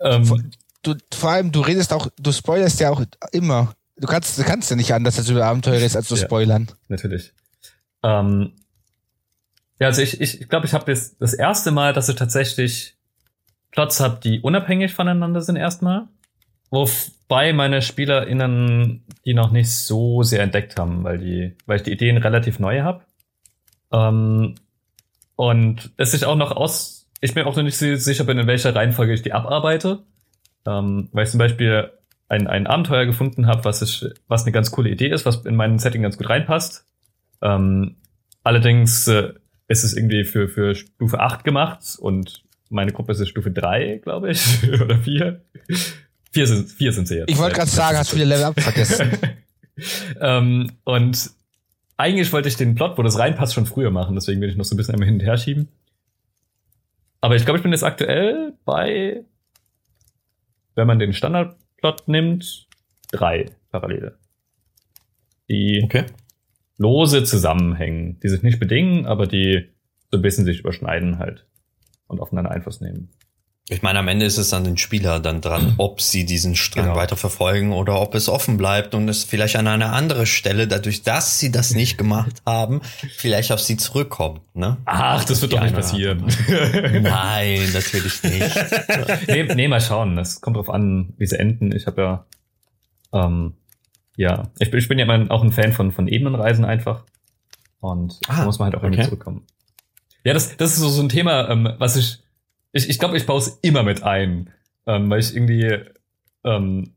ähm, 0.00 0.50
du, 0.82 0.94
vor 1.12 1.30
allem, 1.30 1.50
du 1.50 1.60
redest 1.60 1.92
auch, 1.92 2.06
du 2.20 2.30
spoilerst 2.30 2.78
ja 2.78 2.90
auch 2.90 3.02
immer. 3.32 3.74
Du 3.96 4.06
kannst, 4.06 4.38
du 4.38 4.44
kannst 4.44 4.70
ja 4.70 4.76
nicht 4.76 4.94
anders, 4.94 5.18
als 5.18 5.28
über 5.28 5.44
Abenteuer 5.44 5.74
redest, 5.74 5.96
als 5.96 6.06
zu 6.06 6.14
ja, 6.14 6.24
spoilern. 6.24 6.68
Natürlich. 6.86 7.32
Ähm, 8.04 8.52
ja, 9.78 9.88
also 9.88 10.02
ich 10.02 10.20
ich, 10.20 10.40
ich, 10.40 10.48
glaube, 10.48 10.66
ich 10.66 10.72
habe 10.72 10.90
jetzt 10.90 11.20
das 11.20 11.34
erste 11.34 11.70
Mal, 11.70 11.92
dass 11.92 12.08
ich 12.08 12.16
tatsächlich 12.16 12.96
Plots 13.70 14.00
habe, 14.00 14.18
die 14.22 14.40
unabhängig 14.40 14.94
voneinander 14.94 15.40
sind 15.42 15.56
erstmal. 15.56 16.08
Wobei 16.70 17.52
meine 17.52 17.82
SpielerInnen 17.82 19.04
die 19.26 19.34
noch 19.34 19.50
nicht 19.50 19.70
so 19.70 20.22
sehr 20.22 20.42
entdeckt 20.42 20.78
haben, 20.78 21.04
weil 21.04 21.18
die, 21.18 21.56
weil 21.66 21.76
ich 21.78 21.82
die 21.82 21.92
Ideen 21.92 22.16
relativ 22.16 22.58
neu 22.58 22.82
habe. 22.82 23.04
Ähm, 23.92 24.54
und 25.34 25.92
es 25.96 26.12
sich 26.12 26.24
auch 26.24 26.36
noch 26.36 26.52
aus, 26.52 27.10
ich 27.20 27.34
mir 27.34 27.46
auch 27.46 27.56
noch 27.56 27.62
nicht 27.64 27.76
sicher 27.76 28.24
bin, 28.24 28.38
in 28.38 28.46
welcher 28.46 28.74
Reihenfolge 28.74 29.12
ich 29.12 29.22
die 29.22 29.32
abarbeite. 29.32 30.04
Ähm, 30.66 31.08
weil 31.12 31.24
ich 31.24 31.30
zum 31.30 31.38
Beispiel 31.38 31.92
ein, 32.28 32.46
ein 32.46 32.66
Abenteuer 32.66 33.04
gefunden 33.04 33.46
habe, 33.46 33.64
was 33.64 33.82
ich, 33.82 34.04
was 34.28 34.44
eine 34.44 34.52
ganz 34.52 34.70
coole 34.70 34.90
Idee 34.90 35.08
ist, 35.08 35.26
was 35.26 35.44
in 35.44 35.56
meinem 35.56 35.78
Setting 35.78 36.02
ganz 36.02 36.16
gut 36.16 36.28
reinpasst. 36.28 36.86
Ähm, 37.42 37.96
allerdings 38.42 39.06
äh, 39.08 39.34
ist 39.68 39.84
es 39.84 39.94
irgendwie 39.94 40.24
für, 40.24 40.48
für 40.48 40.74
Stufe 40.74 41.20
8 41.20 41.44
gemacht 41.44 41.96
und 41.98 42.42
meine 42.68 42.92
Gruppe 42.92 43.12
ist 43.12 43.28
Stufe 43.28 43.50
3, 43.50 44.00
glaube 44.02 44.30
ich, 44.30 44.62
oder 44.80 44.98
4. 44.98 45.40
Vier 46.32 46.46
sind, 46.46 46.70
vier 46.70 46.92
sind 46.92 47.08
sie 47.08 47.16
jetzt. 47.16 47.30
Ich 47.30 47.38
wollte 47.38 47.56
gerade 47.56 47.70
sagen, 47.70 47.96
hast 47.96 48.12
du 48.12 48.16
wieder 48.16 48.26
Level 48.26 48.44
Up 48.44 48.60
vergessen. 48.60 49.10
ähm, 50.20 50.72
und 50.84 51.30
eigentlich 51.96 52.32
wollte 52.32 52.48
ich 52.48 52.56
den 52.56 52.74
Plot, 52.74 52.98
wo 52.98 53.02
das 53.02 53.18
reinpasst, 53.18 53.54
schon 53.54 53.66
früher 53.66 53.90
machen, 53.90 54.14
deswegen 54.14 54.40
will 54.40 54.50
ich 54.50 54.56
noch 54.56 54.64
so 54.64 54.74
ein 54.74 54.76
bisschen 54.76 54.94
einmal 54.94 55.06
hin 55.06 55.14
und 55.14 55.24
her 55.24 55.38
schieben. 55.38 55.68
Aber 57.20 57.36
ich 57.36 57.44
glaube, 57.44 57.58
ich 57.58 57.62
bin 57.62 57.72
jetzt 57.72 57.84
aktuell 57.84 58.52
bei, 58.64 59.24
wenn 60.74 60.86
man 60.86 60.98
den 60.98 61.12
Standardplot 61.12 62.06
nimmt, 62.06 62.66
drei 63.10 63.46
Parallele. 63.70 64.18
Die 65.48 65.80
okay 65.82 66.04
lose 66.78 67.24
zusammenhängen, 67.24 68.20
die 68.20 68.28
sich 68.28 68.42
nicht 68.42 68.58
bedingen, 68.58 69.06
aber 69.06 69.26
die 69.26 69.70
so 70.10 70.18
ein 70.18 70.22
bisschen 70.22 70.44
sich 70.44 70.60
überschneiden 70.60 71.18
halt 71.18 71.46
und 72.06 72.20
aufeinander 72.20 72.50
Einfluss 72.50 72.80
nehmen. 72.80 73.10
Ich 73.68 73.82
meine, 73.82 73.98
am 73.98 74.06
Ende 74.06 74.24
ist 74.24 74.38
es 74.38 74.50
dann 74.50 74.62
den 74.62 74.76
Spieler 74.76 75.18
dann 75.18 75.40
dran, 75.40 75.74
ob 75.78 76.00
sie 76.00 76.24
diesen 76.24 76.54
Strang 76.54 76.84
genau. 76.86 76.96
weiter 76.96 77.16
verfolgen 77.16 77.72
oder 77.72 78.00
ob 78.00 78.14
es 78.14 78.28
offen 78.28 78.56
bleibt 78.58 78.94
und 78.94 79.08
es 79.08 79.24
vielleicht 79.24 79.56
an 79.56 79.66
eine 79.66 79.90
andere 79.90 80.26
Stelle, 80.26 80.68
dadurch, 80.68 81.02
dass 81.02 81.40
sie 81.40 81.50
das 81.50 81.74
nicht 81.74 81.98
gemacht 81.98 82.42
haben, 82.46 82.80
vielleicht 83.16 83.50
auf 83.50 83.60
sie 83.60 83.76
zurückkommt. 83.76 84.54
Ne? 84.54 84.76
Ach, 84.84 85.24
das 85.24 85.42
wird 85.42 85.52
doch 85.52 85.62
nicht 85.62 85.74
passieren. 85.74 86.24
Nein, 87.02 87.68
natürlich 87.74 88.22
nicht. 88.22 88.56
nee, 89.26 89.42
nee, 89.54 89.68
mal 89.68 89.80
schauen. 89.80 90.14
Das 90.14 90.40
kommt 90.40 90.56
drauf 90.56 90.70
an, 90.70 91.14
wie 91.18 91.26
sie 91.26 91.38
enden. 91.38 91.72
Ich 91.72 91.86
habe 91.86 92.02
ja 92.02 92.26
ähm, 93.12 93.54
ja, 94.16 94.50
ich 94.58 94.70
bin, 94.70 94.80
ich 94.80 94.88
bin 94.88 94.98
ja 94.98 95.06
mal 95.06 95.28
auch 95.30 95.42
ein 95.42 95.52
Fan 95.52 95.72
von, 95.72 95.92
von 95.92 96.08
Ebenenreisen 96.08 96.64
einfach. 96.64 97.04
Und 97.80 98.18
ah, 98.28 98.38
da 98.38 98.44
muss 98.44 98.58
man 98.58 98.66
halt 98.66 98.76
auch 98.76 98.82
irgendwie 98.82 99.00
okay. 99.00 99.08
zurückkommen. 99.08 99.46
Ja, 100.24 100.32
das, 100.32 100.56
das 100.56 100.72
ist 100.72 100.78
so, 100.78 100.88
so 100.88 101.02
ein 101.02 101.08
Thema, 101.08 101.48
ähm, 101.50 101.72
was 101.78 101.96
ich, 101.96 102.18
ich, 102.72 102.88
ich 102.88 102.98
glaube, 102.98 103.16
ich 103.16 103.26
baue 103.26 103.38
es 103.38 103.58
immer 103.62 103.82
mit 103.82 104.02
ein, 104.02 104.50
ähm, 104.86 105.08
weil 105.10 105.20
ich 105.20 105.34
irgendwie, 105.36 105.78
ähm, 106.44 106.94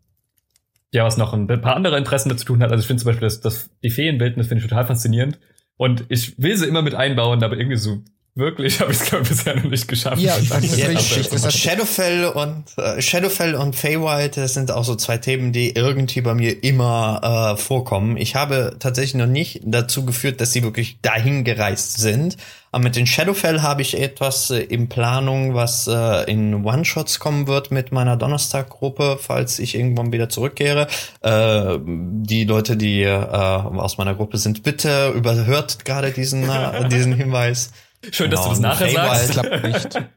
ja, 0.91 1.03
was 1.05 1.17
noch 1.17 1.33
ein 1.33 1.47
paar 1.47 1.75
andere 1.75 1.97
Interessen 1.97 2.29
dazu 2.29 2.45
tun 2.45 2.63
hat. 2.63 2.71
Also 2.71 2.81
ich 2.81 2.87
finde 2.87 3.03
zum 3.03 3.09
Beispiel 3.09 3.27
das, 3.27 3.41
das, 3.41 3.69
die 3.83 3.91
Feenbildnis 3.91 4.47
finde 4.47 4.63
ich 4.63 4.69
total 4.69 4.85
faszinierend. 4.85 5.39
Und 5.77 6.05
ich 6.09 6.41
will 6.41 6.57
sie 6.57 6.67
immer 6.67 6.81
mit 6.81 6.95
einbauen, 6.95 7.43
aber 7.43 7.57
irgendwie 7.57 7.77
so 7.77 8.01
Wirklich, 8.35 8.79
habe 8.79 8.91
ich 8.91 9.01
es 9.01 9.29
bisher 9.29 9.55
noch 9.55 9.63
nicht 9.65 9.87
geschafft. 9.87 10.21
Ja, 10.21 10.37
das 10.37 10.63
ist 10.63 10.87
richtig. 10.87 11.41
Das 11.41 11.57
Shadowfell 11.57 12.25
und 12.27 12.63
äh, 12.77 13.01
Shadowfell 13.01 13.55
und 13.55 13.75
Feywild, 13.75 14.37
das 14.37 14.53
sind 14.53 14.71
auch 14.71 14.83
so 14.83 14.95
zwei 14.95 15.17
Themen, 15.17 15.51
die 15.51 15.75
irgendwie 15.75 16.21
bei 16.21 16.33
mir 16.33 16.63
immer 16.63 17.55
äh, 17.55 17.61
vorkommen. 17.61 18.17
Ich 18.17 18.35
habe 18.35 18.77
tatsächlich 18.79 19.15
noch 19.15 19.27
nicht 19.27 19.61
dazu 19.65 20.05
geführt, 20.05 20.39
dass 20.41 20.53
sie 20.53 20.63
wirklich 20.63 20.99
dahin 21.01 21.43
gereist 21.43 21.97
sind. 21.97 22.37
Aber 22.71 22.83
mit 22.83 22.95
den 22.95 23.07
Shadowfell 23.07 23.61
habe 23.61 23.81
ich 23.81 23.99
etwas 23.99 24.51
äh, 24.51 24.59
in 24.59 24.89
Planung, 24.89 25.55
was 25.55 25.87
äh, 25.87 26.31
in 26.31 26.63
One-Shots 26.63 27.19
kommen 27.19 27.47
wird 27.47 27.71
mit 27.71 27.91
meiner 27.91 28.15
Donnerstag-Gruppe, 28.15 29.17
falls 29.19 29.59
ich 29.59 29.75
irgendwann 29.75 30.13
wieder 30.13 30.29
zurückkehre. 30.29 30.87
Äh, 31.21 31.79
die 31.83 32.45
Leute, 32.45 32.77
die 32.77 33.01
äh, 33.01 33.09
aus 33.09 33.97
meiner 33.97 34.13
Gruppe 34.13 34.37
sind, 34.37 34.63
bitte 34.63 35.09
überhört 35.09 35.83
gerade 35.83 36.11
diesen, 36.11 36.47
äh, 36.47 36.87
diesen 36.89 37.13
Hinweis. 37.17 37.71
Schön, 38.11 38.31
dass 38.31 38.43
du 38.43 38.49
das 38.49 38.57
genau, 38.57 38.69
nachher 38.69 38.89
sagst. 38.89 39.31
klappt 39.31 39.63
nicht. 39.63 40.09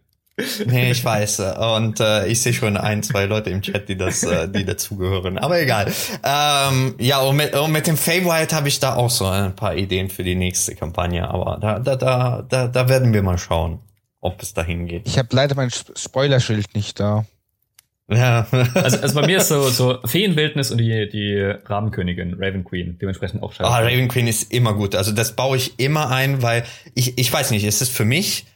Nee, 0.66 0.92
ich 0.92 1.04
weiß. 1.04 1.40
Und 1.76 2.00
äh, 2.00 2.26
ich 2.26 2.40
sehe 2.40 2.54
schon 2.54 2.76
ein, 2.76 3.02
zwei 3.02 3.26
Leute 3.26 3.50
im 3.50 3.60
Chat, 3.60 3.88
die 3.88 3.96
das, 3.96 4.22
äh, 4.22 4.48
die 4.48 4.64
dazugehören. 4.64 5.38
Aber 5.38 5.60
egal. 5.60 5.92
Ähm, 6.24 6.94
ja, 6.98 7.20
und 7.20 7.36
mit, 7.36 7.54
und 7.54 7.70
mit 7.70 7.86
dem 7.86 7.96
Feywild 7.98 8.52
habe 8.52 8.68
ich 8.68 8.80
da 8.80 8.94
auch 8.94 9.10
so 9.10 9.26
ein 9.26 9.54
paar 9.54 9.76
Ideen 9.76 10.08
für 10.08 10.24
die 10.24 10.34
nächste 10.34 10.74
Kampagne. 10.74 11.28
Aber 11.28 11.58
da, 11.60 11.78
da, 11.78 11.96
da, 11.96 12.42
da, 12.48 12.66
da 12.66 12.88
werden 12.88 13.12
wir 13.12 13.22
mal 13.22 13.36
schauen, 13.36 13.80
ob 14.20 14.42
es 14.42 14.54
dahin 14.54 14.86
geht. 14.86 15.06
Ich 15.06 15.18
habe 15.18 15.28
leider 15.32 15.54
mein 15.54 15.70
Spoilerschild 15.70 16.74
nicht 16.74 16.98
da. 16.98 17.26
Ja. 18.16 18.46
also, 18.74 18.98
also 18.98 19.14
bei 19.20 19.26
mir 19.26 19.38
ist 19.38 19.48
so, 19.48 19.68
so 19.68 19.98
Feenwildnis 20.04 20.70
und 20.70 20.78
die, 20.78 21.08
die 21.08 21.36
Rabenkönigin, 21.38 22.34
Raven 22.34 22.64
Queen, 22.64 22.98
dementsprechend 23.00 23.42
auch 23.42 23.52
scheiße. 23.52 23.68
Ah, 23.68 23.78
Raven 23.78 24.08
Queen 24.08 24.26
ist 24.26 24.52
immer 24.52 24.74
gut. 24.74 24.94
Also 24.94 25.12
das 25.12 25.32
baue 25.32 25.56
ich 25.56 25.78
immer 25.78 26.10
ein, 26.10 26.42
weil 26.42 26.64
ich, 26.94 27.18
ich 27.18 27.32
weiß 27.32 27.50
nicht, 27.50 27.64
es 27.64 27.82
ist 27.82 27.90
für 27.90 28.04
mich, 28.04 28.46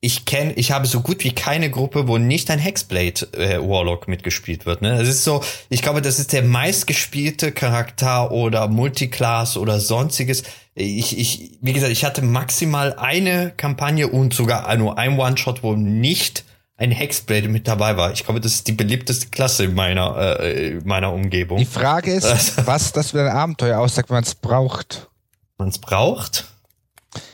ich 0.00 0.24
kenne, 0.24 0.52
ich 0.52 0.70
habe 0.70 0.86
so 0.86 1.00
gut 1.00 1.24
wie 1.24 1.32
keine 1.32 1.70
Gruppe, 1.70 2.06
wo 2.06 2.18
nicht 2.18 2.50
ein 2.50 2.60
Hexblade 2.60 3.26
äh, 3.32 3.58
Warlock 3.58 4.06
mitgespielt 4.06 4.64
wird. 4.64 4.80
Ne, 4.80 4.92
es 4.92 5.08
ist 5.08 5.24
so, 5.24 5.42
ich 5.70 5.82
glaube, 5.82 6.02
das 6.02 6.20
ist 6.20 6.32
der 6.32 6.44
meistgespielte 6.44 7.50
Charakter 7.50 8.30
oder 8.30 8.68
Multiclass 8.68 9.56
oder 9.56 9.80
sonstiges. 9.80 10.44
Ich, 10.74 11.18
ich, 11.18 11.58
wie 11.60 11.72
gesagt, 11.72 11.90
ich 11.90 12.04
hatte 12.04 12.22
maximal 12.22 12.94
eine 12.94 13.52
Kampagne 13.56 14.06
und 14.06 14.32
sogar 14.34 14.74
nur 14.76 14.98
ein 14.98 15.18
One-Shot, 15.18 15.64
wo 15.64 15.74
nicht 15.74 16.44
ein 16.78 16.92
Hexblade 16.92 17.48
mit 17.48 17.66
dabei 17.66 17.96
war. 17.96 18.12
Ich 18.12 18.24
glaube, 18.24 18.40
das 18.40 18.54
ist 18.54 18.68
die 18.68 18.72
beliebteste 18.72 19.28
Klasse 19.28 19.64
in 19.64 19.74
meiner, 19.74 20.40
äh, 20.40 20.80
meiner 20.84 21.12
Umgebung. 21.12 21.58
Die 21.58 21.64
Frage 21.64 22.12
ist, 22.12 22.56
was 22.66 22.92
das 22.92 23.10
für 23.10 23.20
ein 23.20 23.36
Abenteuer 23.36 23.80
aussagt, 23.80 24.08
wenn 24.10 24.16
man 24.16 24.24
es 24.24 24.36
braucht. 24.36 25.08
Man 25.58 25.68
es 25.68 25.78
braucht? 25.78 26.46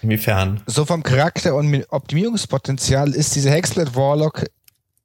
Inwiefern? 0.01 0.62
So 0.66 0.86
vom 0.86 1.03
Charakter 1.03 1.55
und 1.55 1.84
Optimierungspotenzial 1.90 3.11
ist 3.12 3.34
diese 3.34 3.51
Hexblade 3.51 3.95
Warlock 3.95 4.47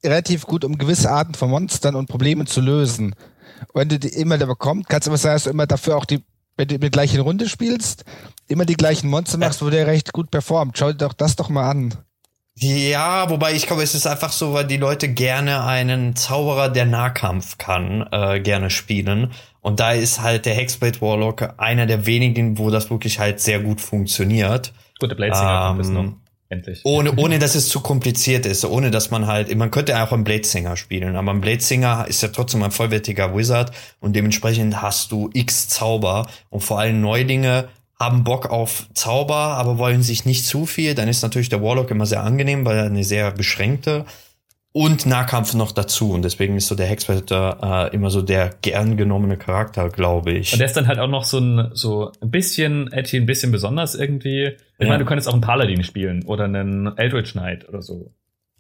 relativ 0.06 0.46
gut, 0.46 0.64
um 0.64 0.78
gewisse 0.78 1.12
Arten 1.12 1.34
von 1.34 1.50
Monstern 1.50 1.96
und 1.96 2.08
Problemen 2.08 2.48
zu 2.48 2.62
lösen. 2.62 3.16
Wenn 3.74 3.90
du 3.90 4.00
die 4.00 4.08
immer 4.08 4.38
da 4.38 4.46
bekommst, 4.46 4.88
kannst 4.88 5.08
du 5.08 5.12
aber 5.12 5.18
sagen, 5.18 5.36
dass 5.36 5.44
du 5.44 5.50
immer 5.50 5.68
dafür 5.68 5.98
auch 5.98 6.06
die, 6.06 6.24
wenn 6.56 6.70
du 6.70 6.76
mit 6.76 6.84
der 6.84 6.90
gleichen 6.92 7.20
Runde 7.20 7.50
spielst, 7.50 8.06
immer 8.48 8.66
die 8.66 8.76
gleichen 8.76 9.10
Monster 9.10 9.38
machst, 9.38 9.62
wo 9.62 9.70
der 9.70 9.86
recht 9.86 10.14
gut 10.14 10.32
performt. 10.32 10.78
Schau 10.78 10.94
dir 10.94 10.98
doch 10.98 11.14
das 11.14 11.36
doch 11.36 11.50
mal 11.50 11.70
an. 11.70 11.94
Ja, 12.62 13.30
wobei 13.30 13.54
ich 13.54 13.68
glaube, 13.68 13.84
es 13.84 13.96
ist 13.96 14.06
einfach 14.06 14.34
so, 14.34 14.54
weil 14.54 14.66
die 14.66 14.76
Leute 14.76 15.08
gerne 15.08 15.64
einen 15.64 16.18
Zauberer, 16.18 16.68
der 16.68 16.86
Nahkampf 16.86 17.58
kann, 17.58 18.06
äh, 18.12 18.42
gerne 18.42 18.70
spielen. 18.70 19.32
Und 19.62 19.80
da 19.80 19.92
ist 19.92 20.22
halt 20.22 20.46
der 20.46 20.56
Hexblade 20.56 21.00
Warlock 21.00 21.54
einer 21.58 21.86
der 21.86 22.06
wenigen, 22.06 22.58
wo 22.58 22.70
das 22.70 22.90
wirklich 22.90 23.20
halt 23.20 23.40
sehr 23.40 23.62
gut 23.62 23.80
funktioniert. 23.80 24.74
Gute 25.00 25.16
Bladesinger 25.16 25.72
ähm, 25.74 25.80
ist 25.80 25.90
noch. 25.90 26.14
Endlich. 26.52 26.82
Ohne, 26.84 27.16
ohne 27.16 27.38
dass 27.38 27.54
es 27.54 27.70
zu 27.70 27.80
kompliziert 27.80 28.48
ist, 28.48 28.66
ohne 28.66 28.90
dass 28.90 29.12
man 29.12 29.28
halt, 29.28 29.56
man 29.56 29.70
könnte 29.70 29.92
ja 29.92 30.04
auch 30.04 30.12
einen 30.12 30.24
Bladesinger 30.24 30.76
spielen, 30.78 31.16
aber 31.16 31.32
ein 31.32 31.42
Bladesinger 31.42 32.08
ist 32.08 32.24
ja 32.24 32.30
trotzdem 32.30 32.64
ein 32.64 32.72
vollwertiger 32.72 33.38
Wizard 33.38 33.72
und 34.00 34.16
dementsprechend 34.16 34.82
hast 34.82 35.12
du 35.12 35.30
x 35.32 35.70
Zauber 35.70 36.28
und 36.50 36.62
vor 36.62 36.80
allem 36.80 37.02
Neulinge 37.02 37.70
haben 38.00 38.24
Bock 38.24 38.50
auf 38.50 38.88
Zauber, 38.94 39.36
aber 39.36 39.78
wollen 39.78 40.04
sich 40.04 40.26
nicht 40.26 40.46
zu 40.46 40.66
viel, 40.66 40.96
dann 40.96 41.10
ist 41.10 41.22
natürlich 41.22 41.50
der 41.50 41.62
Warlock 41.62 41.92
immer 41.92 42.06
sehr 42.06 42.24
angenehm, 42.24 42.66
weil 42.66 42.78
er 42.78 42.86
eine 42.86 43.04
sehr 43.04 43.32
beschränkte 43.32 44.06
und 44.72 45.06
Nahkampf 45.06 45.54
noch 45.54 45.72
dazu. 45.72 46.14
Und 46.14 46.24
deswegen 46.24 46.56
ist 46.56 46.68
so 46.68 46.76
der 46.76 46.86
Hexfighter 46.86 47.90
äh, 47.92 47.96
immer 47.96 48.10
so 48.10 48.22
der 48.22 48.52
gern 48.62 48.98
genommene 48.98 49.38
Charakter, 49.38 49.90
glaube 49.90 50.32
ich. 50.32 50.54
Und 50.54 50.60
der 50.60 50.68
ist 50.68 50.78
dann 50.78 50.88
halt 50.88 51.00
auch 51.00 51.08
noch 51.10 51.26
so 51.26 51.40
ein, 51.40 51.72
so 51.74 52.12
ein 52.22 52.32
bisschen 52.32 52.92
edgy, 52.94 53.18
ein 53.18 53.26
bisschen 53.26 53.52
besonders 53.52 53.96
irgendwie. 53.96 54.46
Ich 54.46 54.58
ja. 54.80 54.88
meine, 54.88 55.00
du 55.00 55.06
könntest 55.06 55.28
auch 55.28 55.34
einen 55.34 55.42
Paladin 55.42 55.84
spielen 55.84 56.24
oder 56.26 56.46
einen 56.46 56.98
Eldritch 56.98 57.34
Knight 57.34 57.68
oder 57.68 57.82
so. 57.82 58.14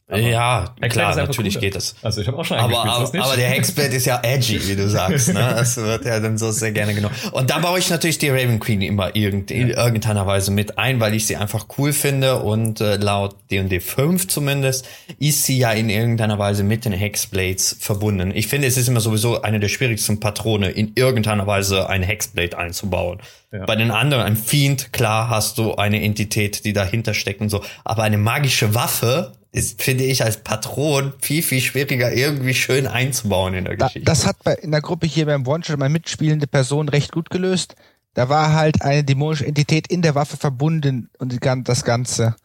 Aber 0.10 0.20
ja, 0.22 0.74
klar, 0.89 1.16
natürlich 1.16 1.53
cooler. 1.53 1.62
geht 1.62 1.76
das. 1.76 1.95
Also 2.01 2.22
ich 2.22 2.28
habe 2.28 2.38
auch 2.39 2.43
schon 2.43 2.57
aber, 2.57 2.84
aber, 2.84 3.24
aber 3.24 3.36
der 3.36 3.49
Hexblade 3.49 3.95
ist 3.95 4.07
ja 4.07 4.20
edgy, 4.24 4.68
wie 4.68 4.76
du 4.76 4.89
sagst. 4.89 5.34
Ne? 5.34 5.39
Das 5.60 5.78
wird 5.78 6.05
ja 6.05 6.20
dann 6.20 6.38
so 6.38 6.51
sehr 6.51 6.72
gerne 6.72 6.95
genommen. 6.95 7.14
Und 7.32 7.49
da 7.51 7.60
baue 7.60 7.78
ich 7.78 7.89
natürlich 7.89 8.18
die 8.18 8.30
Raven 8.30 8.60
Queen 8.60 8.82
immer 8.82 9.16
irgend, 9.16 9.51
in 9.51 9.70
irgendeiner 9.70 10.26
Weise 10.26 10.51
mit 10.51 10.80
ein, 10.80 10.99
weil 10.99 11.14
ich 11.14 11.28
sie 11.28 11.36
einfach 11.36 11.68
cool 11.78 11.93
finde 11.93 12.38
und 12.38 12.82
äh, 12.82 12.95
laut 12.95 13.36
D&D 13.51 13.80
5 13.80 14.28
zumindest 14.28 14.88
ist 15.20 15.43
sie 15.43 15.60
ja 15.60 15.72
in 15.72 15.89
irgendeiner 15.89 16.39
Weise 16.39 16.64
mit 16.64 16.86
den 16.86 16.93
Hexblades 16.93 17.78
verbunden. 17.80 18.32
Ich 18.34 18.47
finde, 18.47 18.68
es 18.68 18.78
ist 18.78 18.88
immer 18.88 19.01
sowieso 19.01 19.43
eine 19.43 19.60
der 19.60 19.70
schwierigsten 19.70 20.20
Patrone, 20.20 20.70
in 20.72 20.93
irgendeiner 20.95 21.45
Weise 21.45 21.88
ein 21.88 22.01
Hexblade 22.01 22.57
einzubauen. 22.57 23.20
Ja. 23.51 23.66
Bei 23.66 23.76
den 23.76 23.91
anderen, 23.91 24.24
ein 24.24 24.38
Fiend, 24.38 24.93
klar 24.93 25.30
hast 25.30 25.57
du 25.57 25.76
eine 25.76 26.01
Entität, 26.01 26.66
die 26.66 26.74
dahinter 26.74 27.14
steckt 27.14 27.41
und 27.41 27.49
so, 27.49 27.64
aber 27.84 28.03
eine 28.03 28.18
magische 28.18 28.74
Waffe 28.74 29.34
ist, 29.52 29.82
finde 29.82 30.04
ich, 30.04 30.24
als 30.24 30.38
Patron 30.38 31.14
viel, 31.20 31.41
viel 31.41 31.62
schwieriger 31.62 32.12
irgendwie 32.12 32.54
schön 32.54 32.86
einzubauen 32.88 33.54
in 33.54 33.66
der 33.66 33.78
Geschichte. 33.78 34.02
das 34.02 34.26
hat 34.26 34.38
bei, 34.43 34.54
in 34.54 34.72
der 34.72 34.82
Gruppe 34.82 35.08
hier 35.08 35.26
beim 35.26 35.47
One-Shot 35.47 35.80
meine 35.80 35.91
mitspielende 35.91 36.47
Person 36.47 36.89
recht 36.89 37.12
gut 37.12 37.30
gelöst. 37.30 37.76
Da 38.14 38.30
war 38.30 38.54
halt 38.54 38.82
eine 38.82 39.04
dämonische 39.04 39.45
Entität 39.45 39.88
in 39.88 40.02
der 40.02 40.16
Waffe 40.16 40.38
verbunden 40.38 41.10
und 41.18 41.39
das 41.66 41.84
Ganze. 41.84 42.36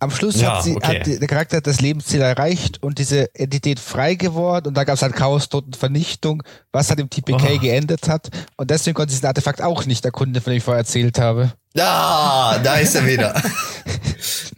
Am 0.00 0.12
Schluss 0.12 0.40
ja, 0.40 0.58
hat, 0.58 0.62
sie, 0.62 0.76
okay. 0.76 1.00
hat 1.00 1.06
der 1.06 1.26
Charakter 1.26 1.60
das 1.60 1.80
Lebensziel 1.80 2.20
erreicht 2.20 2.80
und 2.84 3.00
diese 3.00 3.34
Entität 3.34 3.80
frei 3.80 4.14
geworden 4.14 4.68
und 4.68 4.76
da 4.76 4.84
gab 4.84 4.94
es 4.94 5.02
halt 5.02 5.16
Chaos, 5.16 5.48
Tod 5.48 5.66
und 5.66 5.76
Vernichtung, 5.76 6.44
was 6.70 6.88
halt 6.88 7.00
im 7.00 7.10
TPK 7.10 7.54
oh. 7.54 7.58
geendet 7.58 8.08
hat. 8.08 8.28
Und 8.56 8.70
deswegen 8.70 8.94
konnte 8.94 9.12
sie 9.12 9.20
das 9.20 9.28
Artefakt 9.28 9.60
auch 9.60 9.86
nicht 9.86 10.04
erkunden, 10.04 10.40
von 10.40 10.52
dem 10.52 10.58
ich 10.58 10.62
vorher 10.62 10.80
erzählt 10.80 11.18
habe. 11.18 11.52
Ah, 11.76 12.58
da 12.62 12.76
ist 12.76 12.94
er 12.94 13.06
wieder. 13.06 13.34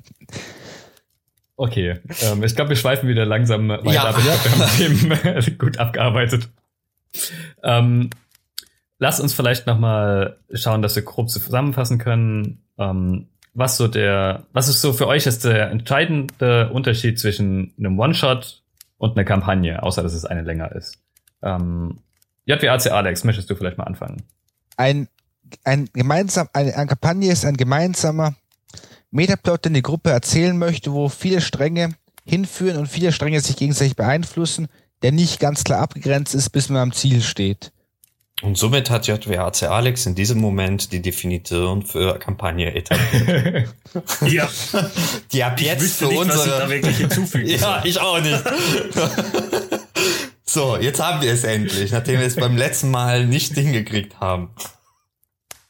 Okay, 1.60 2.00
ähm, 2.22 2.42
ich 2.42 2.56
glaube, 2.56 2.70
wir 2.70 2.76
schweifen 2.76 3.06
wieder 3.06 3.26
langsam 3.26 3.68
weiter, 3.68 3.90
ja. 3.90 4.04
aber 4.04 4.16
ich 4.16 4.24
glaub, 4.24 4.44
wir 4.44 4.50
haben 4.50 5.18
Themen 5.28 5.58
gut 5.58 5.78
abgearbeitet. 5.78 6.48
Ähm, 7.62 8.08
lass 8.98 9.20
uns 9.20 9.34
vielleicht 9.34 9.66
nochmal 9.66 10.38
schauen, 10.54 10.80
dass 10.80 10.96
wir 10.96 11.02
grob 11.02 11.28
zusammenfassen 11.28 11.98
können, 11.98 12.62
ähm, 12.78 13.26
was 13.52 13.76
so 13.76 13.88
der, 13.88 14.44
was 14.54 14.68
ist 14.68 14.80
so 14.80 14.94
für 14.94 15.06
euch 15.06 15.26
ist 15.26 15.44
der 15.44 15.70
entscheidende 15.70 16.70
Unterschied 16.70 17.20
zwischen 17.20 17.74
einem 17.76 17.98
One-Shot 17.98 18.62
und 18.96 19.18
einer 19.18 19.26
Kampagne, 19.26 19.82
außer 19.82 20.02
dass 20.02 20.14
es 20.14 20.24
eine 20.24 20.40
länger 20.40 20.72
ist. 20.72 20.96
Ähm, 21.42 21.98
JWAC 22.46 22.90
Alex, 22.90 23.22
möchtest 23.24 23.50
du 23.50 23.54
vielleicht 23.54 23.76
mal 23.76 23.84
anfangen? 23.84 24.22
Ein, 24.78 25.08
ein 25.64 25.90
gemeinsam, 25.92 26.48
eine, 26.54 26.74
eine 26.74 26.86
Kampagne 26.86 27.30
ist 27.30 27.44
ein 27.44 27.58
gemeinsamer 27.58 28.34
Metaplot, 29.10 29.64
den 29.64 29.74
die 29.74 29.82
Gruppe 29.82 30.10
erzählen 30.10 30.56
möchte, 30.56 30.92
wo 30.92 31.08
viele 31.08 31.40
Stränge 31.40 31.94
hinführen 32.24 32.76
und 32.76 32.86
viele 32.86 33.12
Stränge 33.12 33.40
sich 33.40 33.56
gegenseitig 33.56 33.96
beeinflussen, 33.96 34.68
der 35.02 35.12
nicht 35.12 35.40
ganz 35.40 35.64
klar 35.64 35.80
abgegrenzt 35.80 36.34
ist, 36.34 36.50
bis 36.50 36.68
man 36.68 36.82
am 36.82 36.92
Ziel 36.92 37.22
steht. 37.22 37.72
Und 38.42 38.56
somit 38.56 38.88
hat 38.88 39.06
JWAC 39.06 39.64
Alex 39.64 40.06
in 40.06 40.14
diesem 40.14 40.40
Moment 40.40 40.92
die 40.92 41.02
Definition 41.02 41.82
für 41.82 42.18
Kampagne 42.18 42.74
etabliert. 42.74 43.68
ja. 44.26 44.48
Die 45.32 45.44
ab 45.44 45.60
jetzt 45.60 45.84
ich 45.84 45.92
für 45.92 46.06
nicht, 46.06 46.18
unsere. 46.18 46.38
Was 46.38 46.46
ich 46.46 46.52
da 46.52 46.70
wirklich 46.70 46.96
hinzufügen 46.96 47.48
ja, 47.60 47.82
ich 47.84 48.00
auch 48.00 48.20
nicht. 48.20 48.42
so, 50.44 50.78
jetzt 50.78 51.02
haben 51.02 51.20
wir 51.20 51.32
es 51.32 51.44
endlich, 51.44 51.92
nachdem 51.92 52.20
wir 52.20 52.26
es 52.26 52.36
beim 52.36 52.56
letzten 52.56 52.90
Mal 52.90 53.26
nicht 53.26 53.52
hingekriegt 53.54 54.20
haben. 54.20 54.50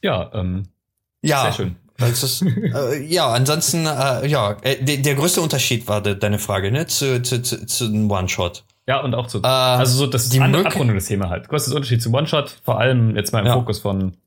Ja, 0.01 0.31
ähm, 0.33 0.67
ja. 1.21 1.43
Sehr 1.43 1.53
schön. 1.53 1.75
Ist, 2.07 2.41
äh, 2.41 3.03
ja, 3.03 3.29
ansonsten, 3.31 3.85
äh, 3.85 4.27
ja, 4.27 4.57
äh, 4.61 4.83
der, 4.83 4.97
der 4.97 5.15
größte 5.15 5.41
Unterschied 5.41 5.87
war 5.87 6.01
de, 6.01 6.15
deine 6.15 6.39
Frage, 6.39 6.71
ne, 6.71 6.87
zu, 6.87 7.21
zu, 7.21 7.41
zu, 7.41 7.65
zu 7.65 7.85
einem 7.85 8.09
One-Shot. 8.09 8.63
Ja, 8.87 9.01
und 9.01 9.13
auch 9.13 9.27
zu, 9.27 9.39
äh, 9.39 9.47
also 9.47 9.95
so 9.97 10.07
das 10.07 10.29
die 10.29 10.41
abrundendes 10.41 11.05
Thema 11.05 11.29
halt. 11.29 11.47
Größtes 11.47 11.73
Unterschied 11.73 12.01
zum 12.01 12.13
One-Shot, 12.13 12.61
vor 12.63 12.79
allem 12.79 13.15
jetzt 13.15 13.31
mal 13.31 13.39
im 13.39 13.45
ja. 13.45 13.53
Fokus 13.53 13.79
von 13.79 14.17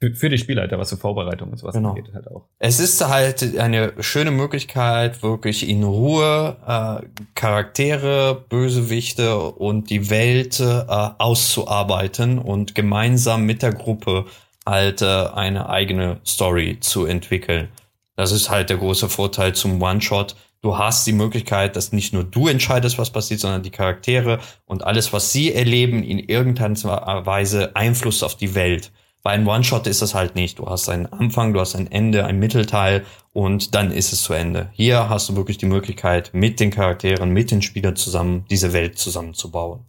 für, 0.00 0.14
für 0.14 0.28
die 0.28 0.38
Spielleiter, 0.38 0.78
was 0.78 0.90
für 0.90 0.96
Vorbereitung 0.96 1.50
und 1.50 1.58
sowas 1.58 1.74
genau. 1.74 1.90
angeht, 1.90 2.12
halt 2.12 2.28
auch. 2.30 2.44
Es 2.58 2.80
ist 2.80 3.06
halt 3.06 3.58
eine 3.58 3.92
schöne 4.00 4.30
Möglichkeit, 4.30 5.22
wirklich 5.22 5.68
in 5.68 5.82
Ruhe 5.82 6.56
äh, 6.66 7.06
Charaktere, 7.34 8.44
Bösewichte 8.48 9.38
und 9.38 9.90
die 9.90 10.10
Welt 10.10 10.60
äh, 10.60 10.64
auszuarbeiten 10.64 12.38
und 12.38 12.74
gemeinsam 12.74 13.44
mit 13.44 13.62
der 13.62 13.72
Gruppe 13.72 14.26
halt 14.66 15.02
äh, 15.02 15.26
eine 15.34 15.68
eigene 15.68 16.20
Story 16.26 16.78
zu 16.80 17.06
entwickeln. 17.06 17.68
Das 18.16 18.32
ist 18.32 18.50
halt 18.50 18.70
der 18.70 18.76
große 18.76 19.08
Vorteil 19.08 19.54
zum 19.54 19.82
One-Shot. 19.82 20.36
Du 20.62 20.78
hast 20.78 21.06
die 21.06 21.12
Möglichkeit, 21.12 21.76
dass 21.76 21.92
nicht 21.92 22.14
nur 22.14 22.24
du 22.24 22.48
entscheidest, 22.48 22.96
was 22.96 23.10
passiert, 23.10 23.40
sondern 23.40 23.62
die 23.62 23.70
Charaktere 23.70 24.38
und 24.64 24.84
alles, 24.84 25.12
was 25.12 25.32
sie 25.32 25.52
erleben, 25.52 26.02
in 26.02 26.18
irgendeiner 26.18 27.26
Weise 27.26 27.76
Einfluss 27.76 28.22
auf 28.22 28.36
die 28.36 28.54
Welt. 28.54 28.90
Bei 29.22 29.30
einem 29.30 29.48
One-Shot 29.48 29.86
ist 29.86 30.02
das 30.02 30.14
halt 30.14 30.34
nicht. 30.34 30.58
Du 30.58 30.68
hast 30.68 30.88
einen 30.88 31.06
Anfang, 31.06 31.54
du 31.54 31.60
hast 31.60 31.74
ein 31.74 31.90
Ende, 31.90 32.26
ein 32.26 32.38
Mittelteil 32.38 33.04
und 33.32 33.74
dann 33.74 33.90
ist 33.90 34.12
es 34.12 34.22
zu 34.22 34.34
Ende. 34.34 34.68
Hier 34.72 35.08
hast 35.08 35.28
du 35.28 35.36
wirklich 35.36 35.56
die 35.56 35.66
Möglichkeit, 35.66 36.30
mit 36.34 36.60
den 36.60 36.70
Charakteren, 36.70 37.30
mit 37.30 37.50
den 37.50 37.62
Spielern 37.62 37.96
zusammen 37.96 38.44
diese 38.50 38.72
Welt 38.74 38.98
zusammenzubauen. 38.98 39.86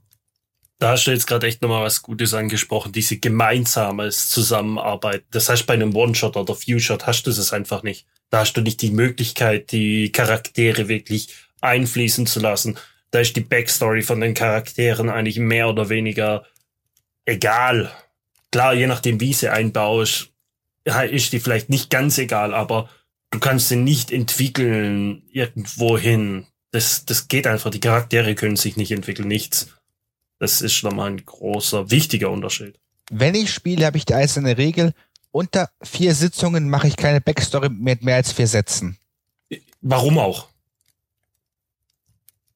Da 0.78 0.92
hast 0.92 1.06
du 1.08 1.12
jetzt 1.12 1.28
gerade 1.28 1.48
echt 1.48 1.62
nochmal 1.62 1.84
was 1.84 2.02
Gutes 2.02 2.34
angesprochen, 2.34 2.92
diese 2.92 3.18
gemeinsames 3.18 4.30
Zusammenarbeit. 4.30 5.24
Das 5.32 5.48
heißt, 5.48 5.66
bei 5.66 5.74
einem 5.74 5.96
One-Shot 5.96 6.36
oder 6.36 6.54
Few-Shot 6.54 7.08
hast 7.08 7.24
du 7.24 7.32
das 7.32 7.54
einfach 7.54 7.82
nicht. 7.84 8.06
Da 8.30 8.40
hast 8.40 8.54
du 8.54 8.62
nicht 8.62 8.82
die 8.82 8.92
Möglichkeit, 8.92 9.72
die 9.72 10.12
Charaktere 10.12 10.90
wirklich 10.90 11.34
einfließen 11.62 12.28
zu 12.28 12.42
lassen. 12.42 12.78
Da 13.12 13.20
ist 13.20 13.36
die 13.38 13.42
Backstory 13.42 14.02
von 14.02 14.20
den 14.20 14.34
Charakteren 14.34 15.10
eigentlich 15.10 15.40
mehr 15.40 15.70
oder 15.70 15.88
weniger 15.88 16.46
egal. 17.24 17.90
Klar, 18.52 18.74
je 18.74 18.88
nachdem, 18.88 19.22
wie 19.22 19.34
sie 19.34 19.50
einbaust, 19.50 20.32
ist 21.10 21.34
die 21.34 21.40
vielleicht 21.40 21.70
nicht 21.70 21.90
ganz 21.90 22.18
egal, 22.18 22.54
aber 22.54 22.90
du 23.32 23.40
kannst 23.40 23.70
sie 23.70 23.78
nicht 23.78 24.12
entwickeln 24.12 25.24
irgendwohin. 25.32 26.48
Das, 26.72 27.06
das 27.06 27.30
geht 27.30 27.48
einfach. 27.48 27.72
Die 27.72 27.80
Charaktere 27.80 28.36
können 28.36 28.58
sich 28.58 28.76
nicht 28.76 28.92
entwickeln, 28.92 29.30
nichts. 29.30 29.74
Das 30.40 30.62
ist 30.62 30.74
schon 30.74 30.96
mal 30.96 31.10
ein 31.10 31.26
großer, 31.26 31.92
wichtiger 31.92 32.30
Unterschied. 32.30 32.80
Wenn 33.10 33.36
ich 33.36 33.54
spiele, 33.54 33.86
habe 33.86 33.98
ich 33.98 34.06
die 34.06 34.16
einzelne 34.16 34.58
Regel. 34.58 34.94
Unter 35.32 35.70
vier 35.82 36.16
Sitzungen 36.16 36.70
mache 36.70 36.88
ich 36.88 36.96
keine 36.96 37.22
Backstory 37.22 37.70
mit 37.70 38.04
mehr 38.04 38.16
als 38.16 38.32
vier 38.32 38.48
Sätzen. 38.48 38.98
Warum 39.82 40.18
auch? 40.18 40.48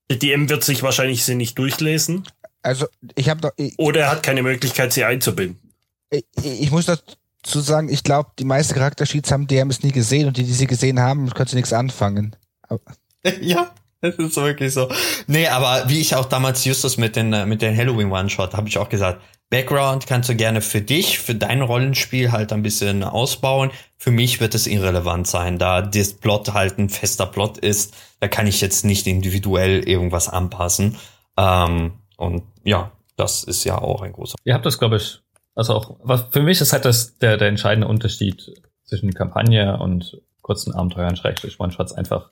Der 0.09 0.17
DM 0.17 0.49
wird 0.49 0.63
sich 0.63 0.81
wahrscheinlich 0.81 1.23
sie 1.23 1.35
nicht 1.35 1.57
durchlesen. 1.57 2.27
Also, 2.61 2.87
ich 3.15 3.29
habe 3.29 3.41
doch. 3.41 3.51
Oder 3.77 4.01
er 4.01 4.11
hat 4.11 4.23
keine 4.23 4.43
Möglichkeit, 4.43 4.91
sie 4.91 5.03
einzubinden. 5.03 5.71
Ich, 6.09 6.25
ich 6.43 6.71
muss 6.71 6.85
dazu 6.85 7.59
sagen, 7.61 7.89
ich 7.89 8.03
glaube, 8.03 8.31
die 8.39 8.45
meisten 8.45 8.73
Charaktersheets 8.73 9.31
haben 9.31 9.47
DMs 9.47 9.83
nie 9.83 9.91
gesehen 9.91 10.27
und 10.27 10.37
die, 10.37 10.43
die 10.43 10.53
sie 10.53 10.67
gesehen 10.67 10.99
haben, 10.99 11.29
können 11.29 11.47
sie 11.47 11.55
nichts 11.55 11.73
anfangen. 11.73 12.35
Aber 12.63 12.81
ja. 13.41 13.73
Das 14.01 14.15
ist 14.15 14.37
wirklich 14.37 14.73
so. 14.73 14.87
Nee, 15.27 15.47
aber 15.47 15.89
wie 15.89 15.99
ich 15.99 16.15
auch 16.15 16.25
damals 16.25 16.63
Justus 16.63 16.97
mit 16.97 17.15
den, 17.15 17.33
äh, 17.33 17.45
mit 17.45 17.61
den 17.61 17.75
Halloween 17.75 18.11
One-Shot, 18.11 18.53
habe 18.53 18.69
ich 18.69 18.77
auch 18.77 18.87
gesagt, 18.87 19.21
Background 19.49 20.07
kannst 20.07 20.29
du 20.29 20.35
gerne 20.35 20.61
für 20.61 20.79
dich, 20.79 21.19
für 21.19 21.35
dein 21.35 21.61
Rollenspiel 21.61 22.31
halt 22.31 22.53
ein 22.53 22.61
bisschen 22.61 23.03
ausbauen. 23.03 23.71
Für 23.97 24.11
mich 24.11 24.39
wird 24.39 24.55
es 24.55 24.67
irrelevant 24.67 25.27
sein, 25.27 25.57
da 25.57 25.81
das 25.81 26.13
Plot 26.13 26.53
halt 26.53 26.77
ein 26.77 26.89
fester 26.89 27.25
Plot 27.25 27.57
ist. 27.57 27.95
Da 28.19 28.27
kann 28.27 28.47
ich 28.47 28.61
jetzt 28.61 28.85
nicht 28.85 29.07
individuell 29.07 29.87
irgendwas 29.87 30.29
anpassen. 30.29 30.97
Ähm, 31.35 31.93
und 32.15 32.43
ja, 32.63 32.91
das 33.17 33.43
ist 33.43 33.63
ja 33.63 33.79
auch 33.79 34.01
ein 34.01 34.13
großer. 34.13 34.35
Ihr 34.43 34.53
habt 34.53 34.65
das, 34.65 34.77
glaube 34.77 34.97
ich, 34.97 35.19
also 35.55 35.73
auch, 35.73 35.97
was 36.03 36.25
für 36.31 36.41
mich 36.41 36.61
ist 36.61 36.71
halt 36.71 36.85
das 36.85 37.17
der, 37.17 37.37
der 37.37 37.49
entscheidende 37.49 37.87
Unterschied 37.87 38.53
zwischen 38.85 39.13
Kampagne 39.13 39.77
und 39.77 40.21
kurzen 40.41 40.73
Abenteuern, 40.73 41.15
Schrägstrich 41.15 41.59
One-Shots 41.59 41.93
einfach 41.93 42.29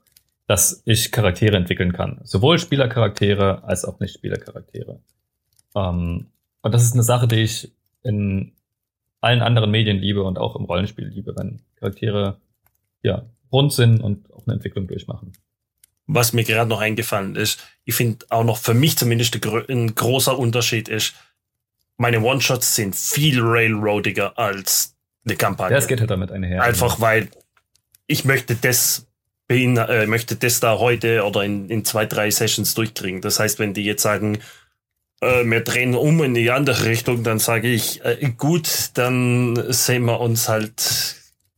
dass 0.47 0.81
ich 0.85 1.11
Charaktere 1.11 1.57
entwickeln 1.57 1.93
kann. 1.93 2.19
Sowohl 2.23 2.57
Spielercharaktere 2.57 3.63
als 3.65 3.85
auch 3.85 3.99
Nicht-Spielercharaktere. 3.99 4.99
Ähm, 5.75 6.27
und 6.61 6.73
das 6.73 6.83
ist 6.83 6.93
eine 6.93 7.03
Sache, 7.03 7.27
die 7.27 7.41
ich 7.41 7.71
in 8.03 8.53
allen 9.21 9.41
anderen 9.41 9.71
Medien 9.71 9.97
liebe 9.97 10.23
und 10.23 10.37
auch 10.37 10.55
im 10.55 10.65
Rollenspiel 10.65 11.07
liebe, 11.07 11.35
wenn 11.35 11.61
Charaktere 11.75 12.39
ja 13.03 13.25
rund 13.51 13.73
sind 13.73 14.01
und 14.01 14.31
auch 14.33 14.45
eine 14.45 14.55
Entwicklung 14.55 14.87
durchmachen. 14.87 15.33
Was 16.05 16.31
mir 16.31 16.45
gerade 16.45 16.69
noch 16.69 16.79
eingefallen 16.79 17.35
ist, 17.35 17.61
ich 17.83 17.95
finde 17.95 18.25
auch 18.29 18.43
noch 18.43 18.57
für 18.57 18.73
mich 18.73 18.97
zumindest 18.97 19.37
ein 19.69 19.95
großer 19.95 20.37
Unterschied 20.39 20.87
ist, 20.87 21.15
meine 21.97 22.21
One-Shots 22.21 22.75
sind 22.75 22.95
viel 22.95 23.41
railroadiger 23.41 24.37
als 24.37 24.95
eine 25.25 25.35
Kampagne. 25.35 25.73
Ja, 25.73 25.79
es 25.79 25.87
geht 25.87 25.99
halt 25.99 26.11
damit 26.11 26.31
einher. 26.31 26.61
Einfach 26.61 27.01
weil 27.01 27.29
ich 28.05 28.23
möchte 28.23 28.55
das 28.55 29.06
äh, 29.49 30.07
möchte 30.07 30.35
das 30.35 30.59
da 30.59 30.77
heute 30.79 31.23
oder 31.23 31.43
in, 31.43 31.69
in 31.69 31.85
zwei, 31.85 32.05
drei 32.05 32.29
Sessions 32.29 32.73
durchkriegen. 32.73 33.21
Das 33.21 33.39
heißt, 33.39 33.59
wenn 33.59 33.73
die 33.73 33.83
jetzt 33.83 34.03
sagen, 34.03 34.39
äh, 35.21 35.45
wir 35.45 35.61
drehen 35.61 35.95
um 35.95 36.23
in 36.23 36.33
die 36.33 36.51
andere 36.51 36.85
Richtung, 36.85 37.23
dann 37.23 37.39
sage 37.39 37.69
ich, 37.69 38.03
äh, 38.03 38.33
gut, 38.37 38.91
dann 38.95 39.71
sehen 39.71 40.05
wir 40.05 40.19
uns 40.19 40.49
halt 40.49 41.15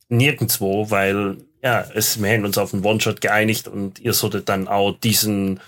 nirgendwo, 0.08 0.90
weil 0.90 1.38
ja, 1.62 1.84
es, 1.94 2.22
wir 2.22 2.30
haben 2.30 2.44
uns 2.44 2.58
auf 2.58 2.72
einen 2.72 2.84
One-Shot 2.84 3.20
geeinigt 3.20 3.68
und 3.68 3.98
ihr 3.98 4.14
solltet 4.14 4.48
dann 4.48 4.66
auch 4.66 4.92
diesen 4.98 5.60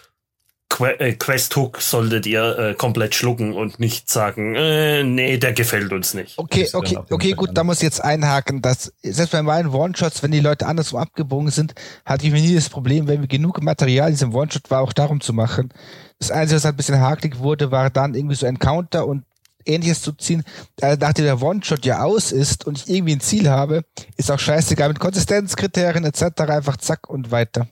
äh, 0.80 1.12
Quest-Hook 1.14 1.80
solltet 1.80 2.26
ihr 2.26 2.58
äh, 2.58 2.74
komplett 2.74 3.14
schlucken 3.14 3.52
und 3.52 3.78
nicht 3.80 4.10
sagen, 4.10 4.54
äh, 4.54 5.02
nee, 5.02 5.38
der 5.38 5.52
gefällt 5.52 5.92
uns 5.92 6.14
nicht. 6.14 6.38
Okay, 6.38 6.68
okay, 6.72 6.98
okay, 7.10 7.32
gut, 7.32 7.50
da 7.54 7.64
muss 7.64 7.78
ich 7.78 7.84
jetzt 7.84 8.02
einhaken, 8.02 8.62
dass 8.62 8.92
selbst 9.02 9.32
bei 9.32 9.42
meinen 9.42 9.70
One-Shots, 9.70 10.22
wenn 10.22 10.30
die 10.30 10.40
Leute 10.40 10.66
andersrum 10.66 11.00
abgebogen 11.00 11.50
sind, 11.50 11.74
hatte 12.04 12.26
ich 12.26 12.32
mir 12.32 12.40
nie 12.40 12.54
das 12.54 12.68
Problem, 12.68 13.08
wenn 13.08 13.20
wir 13.20 13.28
genug 13.28 13.62
Material 13.62 14.08
in 14.08 14.14
diesem 14.14 14.34
One-Shot 14.34 14.70
war, 14.70 14.80
auch 14.80 14.92
darum 14.92 15.20
zu 15.20 15.32
machen. 15.32 15.72
Das 16.18 16.30
Einzige, 16.30 16.56
was 16.56 16.64
halt 16.64 16.74
ein 16.74 16.78
bisschen 16.78 17.00
hakelig 17.00 17.38
wurde, 17.38 17.70
war 17.70 17.90
dann 17.90 18.14
irgendwie 18.14 18.36
so 18.36 18.46
Encounter 18.46 19.06
und 19.06 19.24
ähnliches 19.64 20.02
zu 20.02 20.12
ziehen. 20.12 20.42
Nachdem 20.80 21.24
der 21.24 21.42
One-Shot 21.42 21.84
ja 21.84 22.02
aus 22.02 22.32
ist 22.32 22.66
und 22.66 22.78
ich 22.78 22.88
irgendwie 22.88 23.14
ein 23.14 23.20
Ziel 23.20 23.48
habe, 23.48 23.84
ist 24.16 24.30
auch 24.30 24.38
scheißegal 24.38 24.88
mit 24.88 25.00
Konsistenzkriterien 25.00 26.04
etc. 26.04 26.40
einfach 26.48 26.76
zack 26.76 27.08
und 27.08 27.30
weiter 27.30 27.68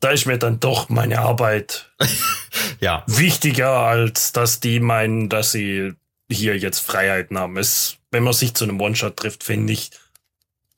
da 0.00 0.10
ist 0.10 0.26
mir 0.26 0.38
dann 0.38 0.60
doch 0.60 0.88
meine 0.88 1.20
Arbeit 1.20 1.92
ja. 2.80 3.04
wichtiger, 3.06 3.70
als 3.70 4.32
dass 4.32 4.60
die 4.60 4.80
meinen, 4.80 5.28
dass 5.28 5.52
sie 5.52 5.94
hier 6.30 6.56
jetzt 6.56 6.80
Freiheiten 6.80 7.38
haben. 7.38 7.56
Es, 7.56 7.98
wenn 8.10 8.24
man 8.24 8.32
sich 8.32 8.54
zu 8.54 8.64
einem 8.64 8.80
One-Shot 8.80 9.16
trifft, 9.16 9.44
finde 9.44 9.72
ich, 9.72 9.90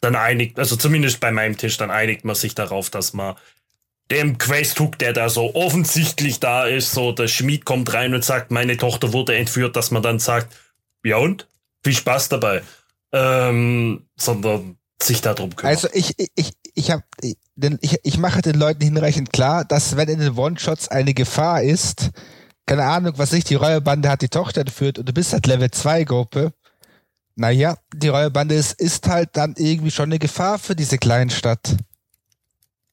dann 0.01 0.15
einigt, 0.15 0.59
also 0.59 0.77
zumindest 0.77 1.21
bei 1.21 1.33
meinem 1.33 1.57
Tisch, 1.57 1.77
dann 1.77 1.91
einigt 1.91 2.25
man 2.25 2.37
sich 2.37 2.55
darauf, 2.55 2.91
dass 2.91 3.15
man 3.15 3.35
dem 4.11 4.39
Questhook, 4.39 4.99
der 4.99 5.13
da 5.13 5.29
so 5.29 5.55
offensichtlich 5.55 6.41
da 6.41 6.67
ist, 6.67 6.93
so 6.93 7.13
der 7.13 7.29
Schmied 7.29 7.65
kommt 7.65 7.93
rein 7.93 8.15
und 8.15 8.25
sagt, 8.25 8.51
meine 8.51 8.77
Tochter 8.77 9.13
wurde 9.13 9.37
entführt, 9.37 9.77
dass 9.77 9.91
man 9.91 10.03
dann 10.03 10.19
sagt, 10.19 10.55
ja 11.05 11.17
und? 11.17 11.47
Viel 11.83 11.95
Spaß 11.95 12.29
dabei. 12.29 12.63
Ähm, 13.13 14.07
sondern 14.17 14.79
sich 15.03 15.21
darum 15.21 15.55
kümmert. 15.55 15.77
Also 15.77 15.89
ich, 15.93 16.15
ich, 16.35 16.53
ich 16.79 16.91
habe 16.93 17.03
denn 17.57 17.79
ich, 17.81 17.99
ich 18.05 18.19
mache 18.19 18.41
den 18.41 18.55
Leuten 18.55 18.83
hinreichend 18.83 19.33
klar, 19.33 19.65
dass 19.65 19.97
wenn 19.97 20.09
in 20.09 20.21
den 20.21 20.39
One-Shots 20.39 20.89
eine 20.89 21.13
Gefahr 21.13 21.63
ist, 21.63 22.11
keine 22.67 22.85
Ahnung, 22.85 23.15
was 23.17 23.33
ich, 23.33 23.45
die 23.45 23.57
Räuberbande 23.57 24.09
hat 24.09 24.23
die 24.23 24.29
Tochter 24.29 24.63
geführt 24.63 24.99
und 24.99 25.09
du 25.09 25.13
bist 25.13 25.33
halt 25.33 25.47
Level 25.47 25.71
2 25.71 26.05
Gruppe, 26.05 26.53
naja, 27.35 27.77
die 27.93 28.09
Räuberbande 28.09 28.55
ist, 28.55 28.81
ist 28.81 29.09
halt 29.09 29.31
dann 29.33 29.55
irgendwie 29.57 29.91
schon 29.91 30.11
eine 30.11 30.21
Gefahr 30.21 30.59
für 30.59 30.77
diese 30.77 30.99
Kleinstadt. 30.99 31.77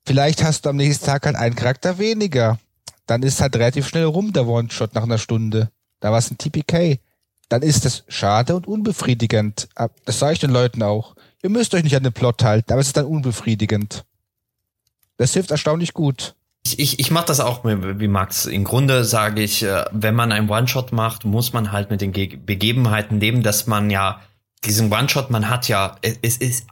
Vielleicht 0.08 0.44
hast 0.44 0.66
du 0.66 0.70
am 0.70 0.78
nächsten 0.78 1.06
Tag 1.06 1.26
halt 1.26 1.36
einen 1.36 1.56
Charakter 1.56 2.00
weniger. 2.00 2.60
Dann 3.06 3.22
ist 3.22 3.42
halt 3.42 3.56
relativ 3.56 3.88
schnell 3.88 4.06
rum 4.06 4.34
der 4.34 4.48
One-Shot 4.48 4.96
nach 4.96 5.04
einer 5.04 5.18
Stunde. 5.18 5.70
Da 6.00 6.12
war 6.12 6.20
es 6.20 6.32
ein 6.32 6.38
TPK. 6.38 7.00
Dann 7.50 7.62
ist 7.62 7.86
das 7.86 8.04
schade 8.08 8.56
und 8.56 8.68
unbefriedigend. 8.68 9.68
Das 10.06 10.20
sage 10.20 10.34
ich 10.34 10.40
den 10.40 10.52
Leuten 10.52 10.82
auch. 10.82 11.16
Ihr 11.46 11.52
müsst 11.52 11.76
euch 11.76 11.84
nicht 11.84 11.96
an 11.96 12.02
den 12.02 12.12
Plot 12.12 12.44
halten, 12.44 12.72
aber 12.72 12.82
es 12.82 12.88
ist 12.88 12.98
dann 12.98 13.06
unbefriedigend. 13.06 14.04
Das 15.18 15.34
hilft 15.34 15.52
erstaunlich 15.52 15.94
gut. 15.94 16.34
Ich, 16.66 16.80
ich, 16.80 17.00
ich 17.00 17.12
mache 17.12 17.28
das 17.28 17.40
auch 17.40 17.64
wie 17.64 18.08
Max. 18.08 18.48
Im 18.48 18.64
Grunde 18.64 19.06
sage 19.06 19.44
ich, 19.44 19.62
äh, 19.62 19.86
wenn 19.92 20.16
man 20.16 20.32
einen 20.32 20.50
One-Shot 20.50 20.92
macht, 20.92 21.24
muss 21.24 21.54
man 21.54 21.72
halt 21.72 21.92
mit 21.92 22.02
den 22.02 22.14
Ge 22.14 22.36
Begebenheiten 22.36 23.20
leben, 23.20 23.44
dass 23.44 23.68
man 23.68 23.92
ja 23.92 24.22
diesen 24.64 24.92
One-Shot, 24.92 25.30
man 25.30 25.48
hat 25.48 25.68
ja, 25.68 25.98
es 26.02 26.38
ist 26.38 26.66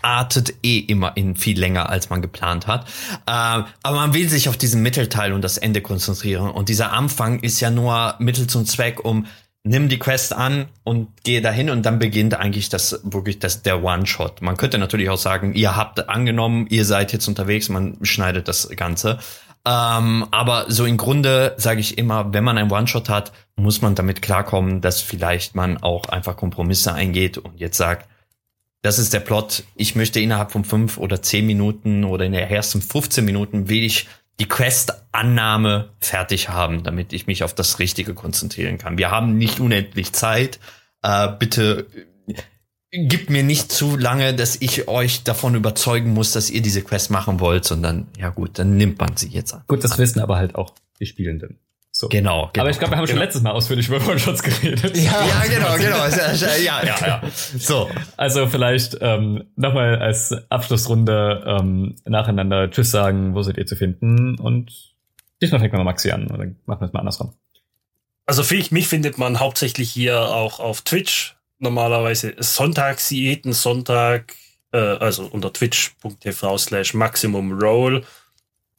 artet 0.00 0.54
eh 0.62 0.78
immer 0.78 1.16
in 1.16 1.34
viel 1.34 1.58
länger, 1.58 1.90
als 1.90 2.08
man 2.08 2.22
geplant 2.22 2.68
hat. 2.68 2.86
Äh, 3.26 3.32
aber 3.32 3.96
man 3.96 4.14
will 4.14 4.28
sich 4.28 4.48
auf 4.48 4.56
diesen 4.56 4.80
Mittelteil 4.80 5.32
und 5.32 5.42
das 5.42 5.58
Ende 5.58 5.80
konzentrieren. 5.80 6.52
Und 6.52 6.68
dieser 6.68 6.92
Anfang 6.92 7.40
ist 7.40 7.58
ja 7.58 7.70
nur 7.70 8.14
Mittel 8.20 8.46
zum 8.46 8.64
Zweck, 8.64 9.04
um 9.04 9.26
nimm 9.62 9.88
die 9.88 9.98
Quest 9.98 10.34
an 10.34 10.66
und 10.84 11.22
gehe 11.22 11.42
dahin 11.42 11.70
und 11.70 11.84
dann 11.84 11.98
beginnt 11.98 12.34
eigentlich 12.34 12.68
das 12.68 13.00
wirklich 13.04 13.38
das 13.38 13.62
der 13.62 13.82
One-Shot. 13.82 14.40
Man 14.42 14.56
könnte 14.56 14.78
natürlich 14.78 15.10
auch 15.10 15.18
sagen, 15.18 15.54
ihr 15.54 15.76
habt 15.76 16.08
angenommen, 16.08 16.66
ihr 16.70 16.84
seid 16.84 17.12
jetzt 17.12 17.28
unterwegs, 17.28 17.68
man 17.68 17.98
schneidet 18.02 18.48
das 18.48 18.68
Ganze. 18.70 19.18
Ähm, 19.66 20.26
aber 20.30 20.64
so 20.68 20.86
im 20.86 20.96
Grunde 20.96 21.54
sage 21.58 21.80
ich 21.80 21.98
immer, 21.98 22.32
wenn 22.32 22.44
man 22.44 22.56
einen 22.56 22.72
One-Shot 22.72 23.10
hat, 23.10 23.32
muss 23.56 23.82
man 23.82 23.94
damit 23.94 24.22
klarkommen, 24.22 24.80
dass 24.80 25.02
vielleicht 25.02 25.54
man 25.54 25.76
auch 25.82 26.06
einfach 26.06 26.36
Kompromisse 26.36 26.94
eingeht 26.94 27.36
und 27.36 27.60
jetzt 27.60 27.76
sagt, 27.76 28.08
das 28.82 28.98
ist 28.98 29.12
der 29.12 29.20
Plot. 29.20 29.64
Ich 29.74 29.94
möchte 29.94 30.20
innerhalb 30.20 30.52
von 30.52 30.64
fünf 30.64 30.96
oder 30.96 31.20
zehn 31.20 31.46
Minuten 31.46 32.04
oder 32.04 32.24
in 32.24 32.32
der 32.32 32.50
ersten 32.50 32.80
15 32.80 33.22
Minuten 33.22 33.68
will 33.68 33.84
ich 33.84 34.08
die 34.40 34.48
Quest-Annahme 34.48 35.90
fertig 36.00 36.48
haben, 36.48 36.82
damit 36.82 37.12
ich 37.12 37.26
mich 37.26 37.44
auf 37.44 37.54
das 37.54 37.78
Richtige 37.78 38.14
konzentrieren 38.14 38.78
kann. 38.78 38.96
Wir 38.96 39.10
haben 39.10 39.36
nicht 39.36 39.60
unendlich 39.60 40.14
Zeit. 40.14 40.58
Äh, 41.02 41.28
bitte 41.38 41.86
äh, 42.26 43.06
gibt 43.06 43.28
mir 43.28 43.42
nicht 43.42 43.70
zu 43.70 43.98
lange, 43.98 44.34
dass 44.34 44.56
ich 44.56 44.88
euch 44.88 45.24
davon 45.24 45.54
überzeugen 45.54 46.14
muss, 46.14 46.32
dass 46.32 46.48
ihr 46.48 46.62
diese 46.62 46.82
Quest 46.82 47.10
machen 47.10 47.38
wollt, 47.38 47.66
sondern 47.66 48.08
ja 48.18 48.30
gut, 48.30 48.58
dann 48.58 48.78
nimmt 48.78 48.98
man 48.98 49.14
sie 49.16 49.28
jetzt 49.28 49.52
an. 49.52 49.62
Gut, 49.68 49.84
das 49.84 49.98
wissen 49.98 50.20
aber 50.20 50.36
halt 50.36 50.54
auch 50.54 50.74
die 50.98 51.06
Spielenden. 51.06 51.60
So. 52.00 52.08
Genau, 52.08 52.48
genau. 52.54 52.62
Aber 52.62 52.70
ich 52.70 52.78
glaube, 52.78 52.92
wir 52.92 52.96
haben 52.96 53.04
genau. 53.04 53.18
schon 53.18 53.24
letztes 53.26 53.42
Mal 53.42 53.50
ausführlich 53.50 53.88
über 53.88 53.98
One-Shots 54.08 54.42
geredet. 54.42 54.96
Ja, 54.96 55.02
ja 55.26 55.42
genau, 55.46 55.76
genau. 55.76 56.06
ja, 56.06 56.56
ja, 56.56 56.96
ja. 57.06 57.22
So. 57.58 57.90
Also 58.16 58.46
vielleicht 58.46 58.96
ähm, 59.02 59.44
nochmal 59.56 59.98
als 59.98 60.34
Abschlussrunde 60.48 61.44
ähm, 61.46 61.96
nacheinander 62.06 62.70
Tschüss 62.70 62.90
sagen, 62.90 63.34
wo 63.34 63.42
seid 63.42 63.58
ihr 63.58 63.66
zu 63.66 63.76
finden 63.76 64.38
und 64.38 64.94
diesmal 65.42 65.60
fängt 65.60 65.74
man 65.74 65.84
mal 65.84 65.92
Maxi 65.92 66.10
an 66.10 66.30
oder 66.30 66.46
machen 66.64 66.80
wir 66.80 66.86
es 66.86 66.92
mal 66.94 67.00
andersrum. 67.00 67.34
Also 68.24 68.44
mich 68.70 68.88
findet 68.88 69.18
man 69.18 69.38
hauptsächlich 69.38 69.90
hier 69.90 70.22
auch 70.22 70.58
auf 70.58 70.80
Twitch 70.80 71.36
normalerweise 71.58 72.34
sonntags, 72.38 73.10
jeden 73.10 73.52
Sonntag, 73.52 74.32
äh, 74.72 74.78
also 74.78 75.26
unter 75.26 75.52
twitch.tv 75.52 76.56
slash 76.56 76.94
maximum 76.94 77.60
roll 77.60 78.06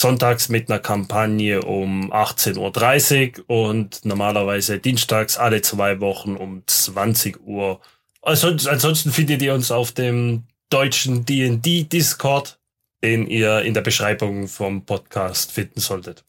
sonntags 0.01 0.49
mit 0.49 0.69
einer 0.69 0.79
Kampagne 0.79 1.61
um 1.61 2.11
18.30 2.11 3.43
Uhr 3.47 3.69
und 3.69 4.03
normalerweise 4.03 4.79
dienstags 4.79 5.37
alle 5.37 5.61
zwei 5.61 6.01
Wochen 6.01 6.35
um 6.35 6.63
20 6.65 7.41
Uhr. 7.45 7.79
Also, 8.21 8.47
ansonsten 8.47 9.11
findet 9.11 9.41
ihr 9.41 9.53
uns 9.53 9.71
auf 9.71 9.91
dem 9.91 10.43
deutschen 10.69 11.25
D&D 11.25 11.83
Discord, 11.83 12.59
den 13.03 13.27
ihr 13.27 13.61
in 13.61 13.73
der 13.73 13.81
Beschreibung 13.81 14.47
vom 14.47 14.85
Podcast 14.85 15.51
finden 15.51 15.79
solltet. 15.79 16.23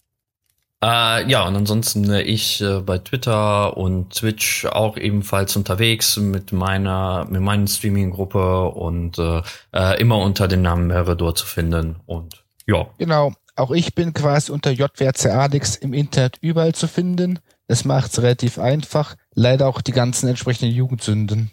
Äh, 0.82 1.30
ja, 1.30 1.46
und 1.46 1.54
ansonsten 1.54 2.10
äh, 2.10 2.22
ich 2.22 2.60
äh, 2.60 2.80
bei 2.80 2.98
Twitter 2.98 3.76
und 3.76 4.14
Twitch 4.14 4.66
auch 4.66 4.96
ebenfalls 4.96 5.54
unterwegs 5.54 6.16
mit 6.16 6.52
meiner, 6.52 7.24
mit 7.30 7.40
meinen 7.40 7.68
Streaming-Gruppe 7.68 8.64
und 8.64 9.16
äh, 9.18 9.42
äh, 9.72 10.00
immer 10.00 10.18
unter 10.18 10.48
dem 10.48 10.62
Namen 10.62 10.88
Meredor 10.88 11.36
zu 11.36 11.46
finden. 11.46 11.96
Und 12.06 12.44
ja. 12.66 12.88
Genau. 12.98 13.32
Auch 13.54 13.70
ich 13.70 13.94
bin 13.94 14.14
quasi 14.14 14.50
unter 14.50 14.70
JWRC 14.70 15.26
Alex 15.26 15.76
im 15.76 15.92
Internet 15.92 16.38
überall 16.40 16.74
zu 16.74 16.88
finden. 16.88 17.38
Das 17.66 17.84
macht's 17.84 18.20
relativ 18.20 18.58
einfach. 18.58 19.16
Leider 19.34 19.68
auch 19.68 19.82
die 19.82 19.92
ganzen 19.92 20.28
entsprechenden 20.28 20.74
Jugendsünden. 20.74 21.50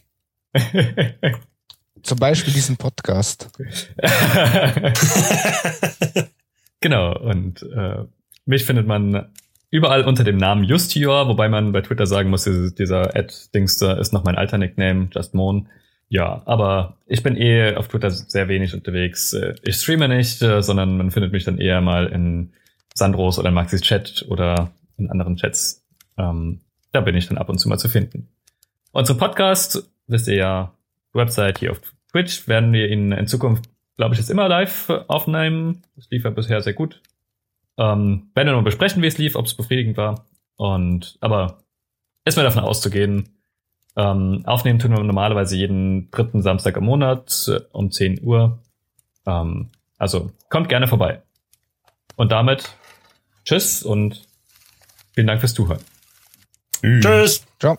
Zum 2.03 2.17
Beispiel 2.17 2.53
diesen 2.53 2.77
Podcast. 2.77 3.49
genau, 6.79 7.19
und 7.19 7.61
äh, 7.63 8.05
mich 8.45 8.63
findet 8.63 8.87
man 8.87 9.33
überall 9.69 10.05
unter 10.05 10.23
dem 10.23 10.37
Namen 10.37 10.63
Justior, 10.63 11.27
wobei 11.27 11.49
man 11.49 11.73
bei 11.73 11.81
Twitter 11.81 12.07
sagen 12.07 12.29
muss, 12.29 12.45
dieser 12.45 13.15
Ad-Dings 13.15 13.81
ist 13.81 14.13
noch 14.13 14.23
mein 14.23 14.37
alter 14.37 14.57
Nickname, 14.57 15.09
Just 15.11 15.33
Moon. 15.33 15.67
Ja, 16.09 16.41
aber 16.45 16.97
ich 17.05 17.21
bin 17.21 17.37
eh 17.37 17.75
auf 17.75 17.87
Twitter 17.87 18.09
sehr 18.09 18.47
wenig 18.47 18.73
unterwegs. 18.73 19.35
Ich 19.63 19.75
streame 19.75 20.07
nicht, 20.07 20.41
äh, 20.41 20.61
sondern 20.61 20.97
man 20.97 21.11
findet 21.11 21.31
mich 21.31 21.43
dann 21.43 21.59
eher 21.59 21.81
mal 21.81 22.07
in 22.07 22.51
Sandros 22.95 23.37
oder 23.37 23.51
Maxis 23.51 23.81
Chat 23.81 24.25
oder 24.27 24.71
in 24.97 25.09
anderen 25.09 25.37
Chats. 25.37 25.85
Ähm, 26.17 26.61
da 26.91 27.01
bin 27.01 27.15
ich 27.15 27.27
dann 27.27 27.37
ab 27.37 27.49
und 27.49 27.59
zu 27.59 27.69
mal 27.69 27.77
zu 27.77 27.89
finden. 27.89 28.27
Unsere 28.91 29.17
Podcast, 29.17 29.87
wisst 30.07 30.27
ihr 30.27 30.35
ja, 30.35 30.73
Website 31.13 31.59
hier 31.59 31.71
auf 31.71 31.81
Twitch, 32.11 32.47
werden 32.47 32.73
wir 32.73 32.89
in, 32.89 33.11
in 33.11 33.27
Zukunft, 33.27 33.69
glaube 33.95 34.15
ich, 34.15 34.19
jetzt 34.19 34.31
immer 34.31 34.49
live 34.49 34.89
aufnehmen. 35.07 35.83
Das 35.95 36.09
lief 36.09 36.23
ja 36.23 36.31
bisher 36.31 36.61
sehr 36.61 36.73
gut. 36.73 37.01
Ähm, 37.77 38.31
werden 38.33 38.47
wir 38.47 38.53
noch 38.53 38.63
besprechen, 38.63 39.03
wie 39.03 39.07
es 39.07 39.17
lief, 39.19 39.35
ob 39.35 39.45
es 39.45 39.53
befriedigend 39.53 39.95
war. 39.95 40.25
Und 40.55 41.17
aber 41.21 41.63
ist 42.25 42.35
mir 42.35 42.43
davon 42.43 42.63
auszugehen, 42.63 43.38
ähm, 43.95 44.43
aufnehmen 44.45 44.79
tun 44.79 44.91
wir 44.91 45.03
normalerweise 45.03 45.55
jeden 45.55 46.09
dritten 46.11 46.41
Samstag 46.41 46.77
im 46.77 46.85
Monat 46.85 47.49
äh, 47.49 47.61
um 47.71 47.91
10 47.91 48.23
Uhr. 48.23 48.59
Ähm, 49.25 49.69
also 49.97 50.31
kommt 50.49 50.69
gerne 50.69 50.87
vorbei. 50.87 51.21
Und 52.15 52.31
damit 52.31 52.75
tschüss 53.45 53.83
und 53.83 54.21
vielen 55.13 55.27
Dank 55.27 55.39
fürs 55.39 55.53
Zuhören. 55.53 55.81
Tschüss. 56.81 57.45
Ciao. 57.59 57.77